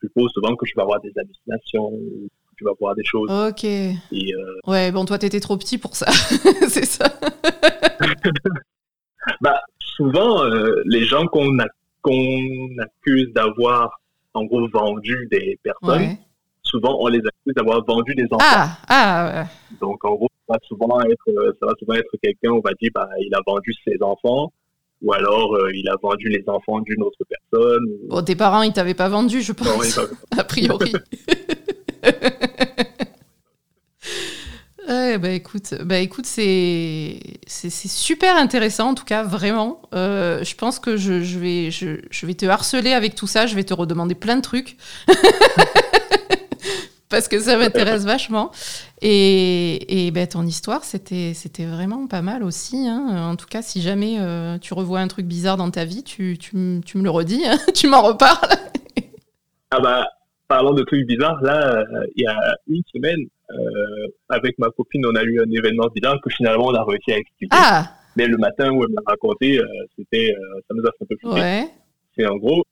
suppose 0.00 0.30
souvent 0.32 0.54
que 0.56 0.66
tu 0.66 0.74
vas 0.76 0.82
avoir 0.82 1.00
des 1.00 1.12
hallucinations, 1.16 1.90
que 1.90 2.56
tu 2.56 2.64
vas 2.64 2.72
voir 2.78 2.94
des 2.94 3.04
choses. 3.04 3.30
Ok. 3.30 3.64
Et, 3.64 3.96
euh, 4.12 4.58
Ouais, 4.66 4.90
bon, 4.92 5.04
toi, 5.04 5.18
t'étais 5.18 5.40
trop 5.40 5.56
petit 5.56 5.78
pour 5.78 5.96
ça. 5.96 6.10
c'est 6.68 6.84
ça. 6.84 7.06
bah, 9.40 9.60
souvent, 9.78 10.44
euh, 10.44 10.82
les 10.86 11.04
gens 11.04 11.26
qu'on 11.26 11.56
qu'on 12.02 12.78
accuse 12.80 13.32
d'avoir, 13.32 14.00
en 14.34 14.44
gros, 14.44 14.68
vendu 14.68 15.28
des 15.30 15.58
personnes, 15.62 16.16
souvent, 16.72 16.96
on 17.00 17.06
les 17.06 17.18
accuse 17.18 17.54
d'avoir 17.54 17.84
vendu 17.84 18.14
des 18.14 18.26
enfants. 18.30 18.38
Ah, 18.40 18.78
ah 18.88 19.44
Donc, 19.80 20.04
en 20.04 20.14
gros, 20.14 20.28
ça 20.48 20.54
va 20.54 20.58
souvent 20.66 21.00
être, 21.02 21.28
euh, 21.28 21.52
ça 21.60 21.66
va 21.66 21.72
souvent 21.78 21.94
être 21.94 22.10
quelqu'un, 22.22 22.50
on 22.50 22.60
va 22.60 22.72
dire, 22.80 22.90
bah, 22.94 23.08
il 23.20 23.32
a 23.34 23.40
vendu 23.46 23.72
ses 23.86 24.02
enfants, 24.02 24.52
ou 25.02 25.12
alors 25.12 25.54
euh, 25.54 25.70
il 25.74 25.88
a 25.88 25.96
vendu 26.02 26.28
les 26.28 26.42
enfants 26.48 26.80
d'une 26.80 27.02
autre 27.02 27.18
personne. 27.28 27.84
Bon, 28.08 28.22
tes 28.22 28.36
parents, 28.36 28.62
ils 28.62 28.72
t'avaient 28.72 28.94
pas 28.94 29.08
vendu, 29.08 29.42
je 29.42 29.52
pense, 29.52 30.00
a 30.36 30.44
priori. 30.44 30.92
Ouais, 34.88 35.16
bah 35.16 35.30
écoute, 35.30 35.74
bah 35.84 35.98
écoute, 35.98 36.26
c'est 36.26 37.20
c'est 37.46 37.70
super 37.70 38.36
intéressant 38.36 38.90
en 38.90 38.94
tout 38.94 39.04
cas, 39.04 39.22
vraiment. 39.22 39.80
Euh, 39.94 40.42
je 40.42 40.56
pense 40.56 40.80
que 40.80 40.96
je, 40.96 41.22
je 41.22 41.38
vais 41.38 41.70
je, 41.70 42.00
je, 42.10 42.26
vais 42.26 42.34
te 42.34 42.44
harceler 42.46 42.92
avec 42.92 43.14
tout 43.14 43.28
ça. 43.28 43.46
Je 43.46 43.54
vais 43.54 43.62
te 43.62 43.72
redemander 43.72 44.16
plein 44.16 44.36
de 44.36 44.42
trucs. 44.42 44.76
parce 47.12 47.28
que 47.28 47.38
ça 47.38 47.58
m'intéresse 47.58 48.04
vachement. 48.04 48.50
Et, 49.02 50.06
et 50.06 50.10
ben, 50.10 50.26
ton 50.26 50.44
histoire, 50.44 50.82
c'était, 50.82 51.34
vraiment 51.66 52.08
pas 52.08 52.22
mal 52.22 52.42
aussi. 52.42 52.88
Hein. 52.88 53.28
En 53.30 53.36
tout 53.36 53.46
cas, 53.46 53.62
si 53.62 53.82
jamais 53.82 54.16
euh, 54.18 54.58
tu 54.58 54.74
revois 54.74 55.00
un 55.00 55.08
truc 55.08 55.26
bizarre 55.26 55.58
dans 55.58 55.70
ta 55.70 55.84
vie, 55.84 56.02
tu, 56.02 56.38
tu, 56.38 56.80
tu 56.84 56.98
me 56.98 57.04
le 57.04 57.10
redis, 57.10 57.44
hein. 57.46 57.58
tu 57.74 57.86
m'en 57.86 58.02
reparles. 58.02 58.56
ah 59.70 59.80
bah, 59.80 60.08
parlant 60.48 60.72
de 60.72 60.82
trucs 60.84 61.06
bizarres, 61.06 61.40
là, 61.42 61.80
euh, 61.80 62.06
il 62.16 62.22
y 62.22 62.26
a 62.26 62.56
une 62.66 62.82
semaine, 62.92 63.20
euh, 63.50 64.08
avec 64.30 64.58
ma 64.58 64.70
copine, 64.70 65.04
on 65.06 65.14
a 65.14 65.22
eu 65.22 65.38
un 65.38 65.50
événement 65.50 65.88
bizarre 65.94 66.18
que 66.24 66.30
finalement 66.30 66.68
on 66.68 66.74
a 66.74 66.82
réussi 66.82 67.12
à 67.12 67.18
expliquer. 67.18 67.54
Ah 67.58 67.90
Mais 68.16 68.26
le 68.26 68.38
matin 68.38 68.70
où 68.72 68.84
elle 68.84 68.92
m'a 68.92 69.02
raconté, 69.04 69.60
c'était, 69.98 70.34
ça 70.66 70.74
nous 70.74 70.82
a 70.82 70.90
fait 70.92 71.04
un 71.04 71.06
peu 71.06 71.16
flipper. 71.20 71.70
C'est 72.16 72.26
en 72.26 72.36
gros, 72.36 72.64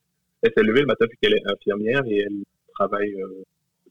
elle 0.42 0.52
s'est 0.56 0.62
levée 0.62 0.80
le 0.80 0.86
matin 0.86 1.04
puisqu'elle 1.06 1.34
est 1.34 1.52
infirmière 1.52 2.00
et 2.06 2.20
elle 2.20 2.42
travaille 2.74 3.14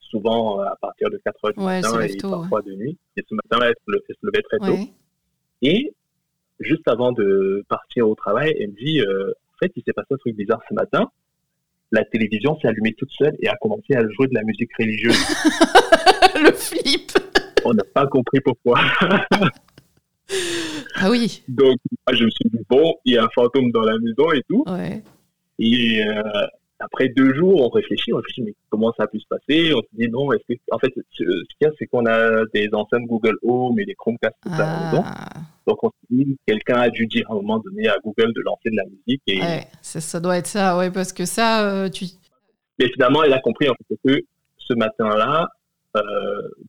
souvent 0.09 0.59
à 0.59 0.75
partir 0.81 1.09
de 1.09 1.19
4 1.23 1.45
heures 1.45 1.53
du 1.53 1.63
matin 1.63 2.01
et 2.01 2.17
parfois 2.17 2.61
de 2.61 2.73
nuit. 2.73 2.97
Et 3.17 3.23
ce 3.27 3.35
matin, 3.35 3.65
elle 3.65 3.75
se 3.87 4.13
levait 4.21 4.41
très 4.41 4.57
tôt. 4.59 4.77
Et 5.61 5.93
juste 6.59 6.87
avant 6.87 7.11
de 7.11 7.65
partir 7.69 8.07
au 8.07 8.15
travail, 8.15 8.53
elle 8.59 8.69
me 8.69 8.75
dit, 8.75 9.01
en 9.01 9.57
fait, 9.59 9.71
il 9.75 9.83
s'est 9.83 9.93
passé 9.93 10.07
un 10.11 10.17
truc 10.17 10.35
bizarre 10.35 10.61
ce 10.69 10.73
matin 10.73 11.09
la 11.91 12.05
télévision 12.05 12.57
s'est 12.59 12.67
allumée 12.67 12.93
toute 12.93 13.11
seule 13.11 13.35
et 13.39 13.47
a 13.47 13.55
commencé 13.57 13.95
à 13.95 14.01
jouer 14.01 14.27
de 14.27 14.35
la 14.35 14.43
musique 14.43 14.69
religieuse. 14.77 15.17
le 16.43 16.51
flip 16.53 17.11
On 17.65 17.73
n'a 17.73 17.83
pas 17.83 18.05
compris 18.07 18.39
pourquoi. 18.41 18.79
ah 20.95 21.09
oui. 21.09 21.41
Donc, 21.47 21.77
je 22.11 22.23
me 22.23 22.29
suis 22.29 22.49
dit, 22.49 22.59
bon, 22.69 22.93
il 23.05 23.13
y 23.13 23.17
a 23.17 23.23
un 23.23 23.29
fantôme 23.33 23.71
dans 23.71 23.83
la 23.83 23.97
maison 23.97 24.31
et 24.33 24.43
tout. 24.47 24.63
Ouais. 24.67 25.01
Et 25.57 26.03
euh, 26.05 26.47
après 26.79 27.09
deux 27.09 27.33
jours, 27.35 27.61
on 27.61 27.69
réfléchit, 27.69 28.13
on 28.13 28.17
réfléchit, 28.17 28.41
mais 28.41 28.53
comment 28.69 28.93
ça 28.95 29.03
a 29.03 29.07
pu 29.07 29.19
se 29.19 29.27
passer? 29.27 29.73
On 29.73 29.81
se 29.81 29.87
dit 29.93 30.09
non, 30.09 30.31
est-ce 30.31 30.53
que, 30.53 30.59
en 30.71 30.79
fait, 30.79 30.93
ce, 31.11 31.23
qu'il 31.23 31.45
y 31.61 31.65
a, 31.65 31.71
c'est 31.77 31.87
qu'on 31.87 32.05
a 32.05 32.45
des 32.53 32.69
enceintes 32.73 33.05
Google 33.05 33.37
Home 33.43 33.79
et 33.79 33.85
des 33.85 33.95
Chromecast 33.95 34.35
tout 34.41 34.49
ça. 34.49 34.79
Ah. 35.03 35.29
Donc 35.67 35.83
on 35.83 35.89
se 35.89 35.95
dit, 36.09 36.37
quelqu'un 36.47 36.77
a 36.77 36.89
dû 36.89 37.05
dire 37.05 37.29
à 37.29 37.33
un 37.33 37.35
moment 37.35 37.59
donné 37.59 37.87
à 37.87 37.97
Google 38.03 38.33
de 38.33 38.41
lancer 38.41 38.69
de 38.71 38.77
la 38.77 38.85
musique. 38.85 39.21
Et... 39.27 39.41
Ouais, 39.41 39.67
ça, 39.81 40.19
doit 40.19 40.37
être 40.37 40.47
ça, 40.47 40.77
ouais, 40.77 40.89
parce 40.89 41.13
que 41.13 41.25
ça, 41.25 41.69
euh, 41.69 41.89
tu. 41.89 42.05
Mais 42.79 42.89
finalement, 42.93 43.23
elle 43.23 43.33
a 43.33 43.39
compris 43.39 43.69
en 43.69 43.73
fait 43.73 43.95
que 44.03 44.21
ce 44.57 44.73
matin-là, 44.73 45.49
euh, 45.97 46.01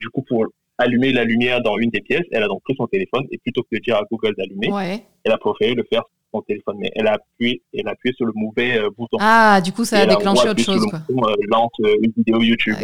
du 0.00 0.08
coup, 0.08 0.22
pour 0.22 0.46
allumer 0.76 1.12
la 1.12 1.24
lumière 1.24 1.62
dans 1.62 1.78
une 1.78 1.90
des 1.90 2.00
pièces, 2.00 2.26
elle 2.32 2.42
a 2.42 2.48
donc 2.48 2.62
pris 2.62 2.74
son 2.76 2.86
téléphone 2.88 3.26
et 3.30 3.38
plutôt 3.38 3.62
que 3.62 3.76
de 3.76 3.80
dire 3.80 3.96
à 3.96 4.02
Google 4.10 4.34
d'allumer, 4.36 5.02
elle 5.24 5.32
a 5.32 5.38
préféré 5.38 5.74
le 5.74 5.84
faire 5.84 6.02
son 6.32 6.42
téléphone, 6.42 6.76
mais 6.78 6.90
elle 6.94 7.06
a 7.06 7.14
appuyé, 7.14 7.62
elle 7.72 7.88
a 7.88 7.92
appuyé 7.92 8.14
sur 8.14 8.26
le 8.26 8.32
mauvais 8.34 8.78
euh, 8.78 8.90
bouton. 8.96 9.16
Ah, 9.20 9.60
du 9.62 9.72
coup, 9.72 9.84
ça 9.84 9.98
a 9.98 10.06
déclenché 10.06 10.48
autre 10.48 10.62
chose. 10.62 10.84
Quoi. 10.86 11.00
Bouton, 11.08 11.28
euh, 11.28 11.34
lance 11.48 11.72
euh, 11.84 11.94
une 12.02 12.12
vidéo 12.16 12.42
YouTube. 12.42 12.76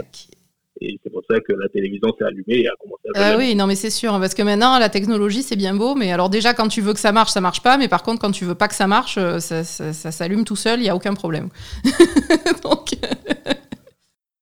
Et 0.83 0.99
c'est 1.03 1.11
pour 1.11 1.23
ça 1.31 1.41
que 1.41 1.55
la 1.55 1.69
télévision 1.71 2.09
s'est 2.19 2.25
allumée 2.25 2.61
et 2.61 2.69
a 2.69 2.73
commencé 2.79 3.03
à. 3.15 3.33
Ah 3.33 3.37
oui, 3.39 3.55
non, 3.55 3.67
mais 3.67 3.77
c'est 3.77 3.91
sûr, 3.91 4.13
parce 4.21 4.35
que 4.35 4.43
maintenant, 4.43 4.79
la 4.79 4.91
technologie, 4.91 5.43
c'est 5.43 5.57
bien 5.57 5.75
beau, 5.75 5.95
mais 5.95 6.13
alors 6.13 6.29
déjà, 6.29 6.53
quand 6.53 6.69
tu 6.69 6.83
veux 6.83 6.93
que 6.93 7.01
ça 7.01 7.13
marche, 7.13 7.31
ça 7.31 7.41
marche 7.41 7.63
pas, 7.63 7.79
mais 7.79 7.89
par 7.89 8.03
contre, 8.03 8.21
quand 8.21 8.31
tu 8.31 8.45
veux 8.45 8.55
pas 8.55 8.69
que 8.69 8.75
ça 8.75 8.87
marche, 8.87 9.15
ça, 9.15 9.65
ça, 9.65 9.93
ça 9.93 10.13
s'allume 10.13 10.45
tout 10.45 10.57
seul, 10.57 10.81
il 10.81 10.83
n'y 10.83 10.91
a 10.91 10.97
aucun 10.97 11.15
problème. 11.15 11.49
Donc. 12.63 12.93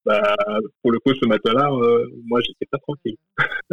Bah, 0.05 0.37
pour 0.83 0.93
le 0.93 0.99
coup, 0.99 1.15
ce 1.15 1.27
matin-là, 1.27 1.71
euh, 1.71 2.07
moi, 2.27 2.41
j'étais 2.43 2.67
pas 2.71 2.77
tranquille. 2.79 3.17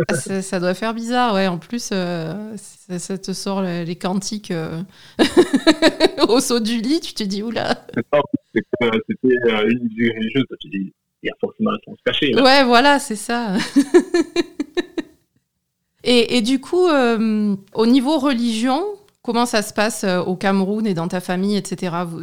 Ah, 0.07 0.41
ça, 0.41 0.59
doit 0.61 0.73
faire 0.73 0.93
bizarre, 0.93 1.33
ouais. 1.33 1.47
En 1.47 1.57
plus, 1.57 1.89
euh, 1.91 2.55
ça, 2.55 3.17
te 3.17 3.33
sort 3.33 3.61
les, 3.61 3.95
cantiques 3.97 4.51
euh, 4.51 4.81
au 6.29 6.39
saut 6.39 6.61
du 6.61 6.79
lit. 6.79 7.01
Tu 7.01 7.13
te 7.13 7.23
dis, 7.23 7.43
oula. 7.43 7.85
C'était 8.53 8.65
une 8.81 9.89
vue 9.89 10.13
religieuse. 10.15 10.45
Tu 10.61 10.69
te 10.69 10.77
dis, 10.77 10.93
il 11.21 11.27
y 11.27 11.29
a 11.29 11.35
forcément 11.41 11.71
un 11.71 11.79
sens 11.85 11.97
caché. 12.05 12.31
Là. 12.31 12.43
Ouais, 12.43 12.63
voilà, 12.63 12.99
c'est 12.99 13.17
ça. 13.17 13.57
et, 16.05 16.37
et, 16.37 16.41
du 16.41 16.61
coup, 16.61 16.87
au 16.87 17.85
niveau 17.85 18.19
religion, 18.19 18.85
comment 19.21 19.45
ça 19.45 19.61
se 19.61 19.73
passe 19.73 20.05
au 20.05 20.37
Cameroun 20.37 20.87
et 20.87 20.93
dans 20.93 21.09
ta 21.09 21.19
famille, 21.19 21.57
etc. 21.57 21.93
Vous, 22.05 22.21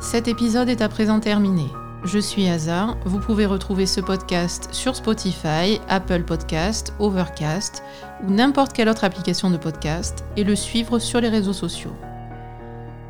Cet 0.01 0.27
épisode 0.27 0.69
est 0.69 0.81
à 0.81 0.89
présent 0.89 1.19
terminé. 1.19 1.67
Je 2.05 2.17
suis 2.17 2.47
Hazard. 2.47 2.97
Vous 3.03 3.19
pouvez 3.19 3.45
retrouver 3.45 3.85
ce 3.85 3.99
podcast 3.99 4.69
sur 4.71 4.95
Spotify, 4.95 5.81
Apple 5.89 6.23
Podcast, 6.23 6.93
Overcast 6.97 7.83
ou 8.25 8.31
n'importe 8.31 8.71
quelle 8.71 8.87
autre 8.87 9.03
application 9.03 9.49
de 9.49 9.57
podcast 9.57 10.23
et 10.37 10.45
le 10.45 10.55
suivre 10.55 10.99
sur 10.99 11.19
les 11.19 11.27
réseaux 11.27 11.53
sociaux. 11.53 11.93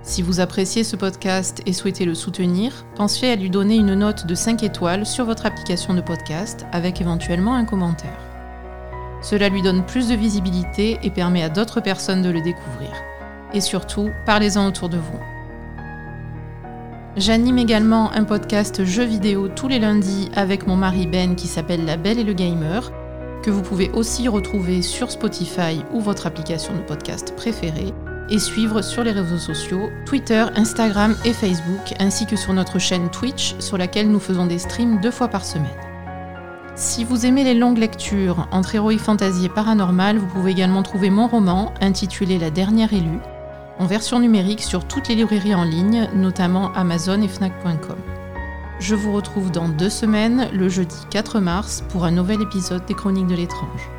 Si 0.02 0.24
vous 0.24 0.40
appréciez 0.40 0.84
ce 0.84 0.96
podcast 0.96 1.62
et 1.68 1.74
souhaitez 1.74 2.04
le 2.04 2.16
soutenir, 2.16 2.84
pensez 2.96 3.30
à 3.30 3.36
lui 3.36 3.52
donner 3.52 3.76
une 3.76 3.94
note 3.94 4.26
de 4.26 4.34
5 4.34 4.64
étoiles 4.64 5.06
sur 5.06 5.26
votre 5.26 5.46
application 5.46 5.94
de 5.94 6.02
podcast 6.02 6.66
avec 6.72 7.00
éventuellement 7.00 7.54
un 7.54 7.66
commentaire. 7.66 8.18
Cela 9.22 9.50
lui 9.50 9.62
donne 9.62 9.86
plus 9.86 10.08
de 10.08 10.16
visibilité 10.16 10.98
et 11.04 11.12
permet 11.12 11.44
à 11.44 11.50
d'autres 11.50 11.82
personnes 11.82 12.24
de 12.24 12.30
le 12.32 12.42
découvrir. 12.42 12.90
Et 13.54 13.62
surtout, 13.62 14.10
parlez-en 14.26 14.66
autour 14.66 14.90
de 14.90 14.98
vous. 14.98 15.20
J'anime 17.20 17.58
également 17.58 18.14
un 18.14 18.24
podcast 18.24 18.86
jeux 18.86 19.04
vidéo 19.04 19.50
tous 19.50 19.68
les 19.68 19.80
lundis 19.80 20.30
avec 20.38 20.68
mon 20.68 20.78
mari 20.78 21.06
Ben 21.06 21.36
qui 21.36 21.48
s'appelle 21.48 21.84
La 21.84 21.98
Belle 21.98 22.18
et 22.18 22.24
le 22.24 22.32
Gamer, 22.32 22.94
que 23.44 23.52
vous 23.52 23.62
pouvez 23.62 23.90
aussi 23.90 24.30
retrouver 24.30 24.82
sur 24.82 25.12
Spotify 25.12 25.84
ou 25.92 26.00
votre 26.00 26.28
application 26.28 26.74
de 26.74 26.80
podcast 26.80 27.36
préférée, 27.36 27.94
et 28.30 28.40
suivre 28.40 28.82
sur 28.82 29.04
les 29.04 29.12
réseaux 29.12 29.38
sociaux, 29.38 29.90
Twitter, 30.06 30.46
Instagram 30.56 31.14
et 31.26 31.34
Facebook, 31.34 31.94
ainsi 32.00 32.26
que 32.26 32.38
sur 32.38 32.54
notre 32.54 32.80
chaîne 32.80 33.10
Twitch 33.10 33.54
sur 33.60 33.78
laquelle 33.78 34.10
nous 34.10 34.22
faisons 34.22 34.46
des 34.46 34.60
streams 34.60 35.02
deux 35.02 35.12
fois 35.12 35.28
par 35.28 35.44
semaine. 35.44 35.68
Si 36.76 37.04
vous 37.04 37.26
aimez 37.26 37.44
les 37.44 37.54
longues 37.54 37.80
lectures 37.80 38.48
entre 38.54 38.76
héroïque 38.76 39.02
fantasy 39.02 39.48
et 39.48 39.50
paranormal, 39.50 40.20
vous 40.20 40.28
pouvez 40.28 40.52
également 40.52 40.84
trouver 40.84 41.10
mon 41.10 41.28
roman 41.28 41.74
intitulé 41.82 42.38
La 42.38 42.50
dernière 42.50 42.94
élue 42.94 43.20
en 43.80 43.86
version 43.86 44.20
numérique 44.20 44.62
sur 44.62 44.86
toutes 44.86 45.08
les 45.08 45.16
librairies 45.16 45.56
en 45.56 45.64
ligne, 45.64 46.10
notamment 46.14 46.72
Amazon 46.74 47.22
et 47.22 47.28
Fnac.com. 47.28 47.98
Je 48.80 48.96
vous 48.96 49.14
retrouve 49.14 49.52
dans 49.52 49.68
deux 49.68 49.90
semaines, 49.90 50.50
le 50.54 50.70
jeudi 50.70 50.98
4 51.10 51.40
mars, 51.40 51.84
pour 51.90 52.06
un 52.06 52.12
nouvel 52.12 52.42
épisode 52.42 52.86
des 52.86 52.94
Chroniques 52.94 53.28
de 53.28 53.36
l'étrange. 53.36 53.90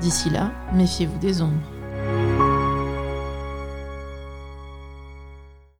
D'ici 0.00 0.30
là, 0.30 0.52
méfiez-vous 0.72 1.18
des 1.18 1.42
ombres. 1.42 1.75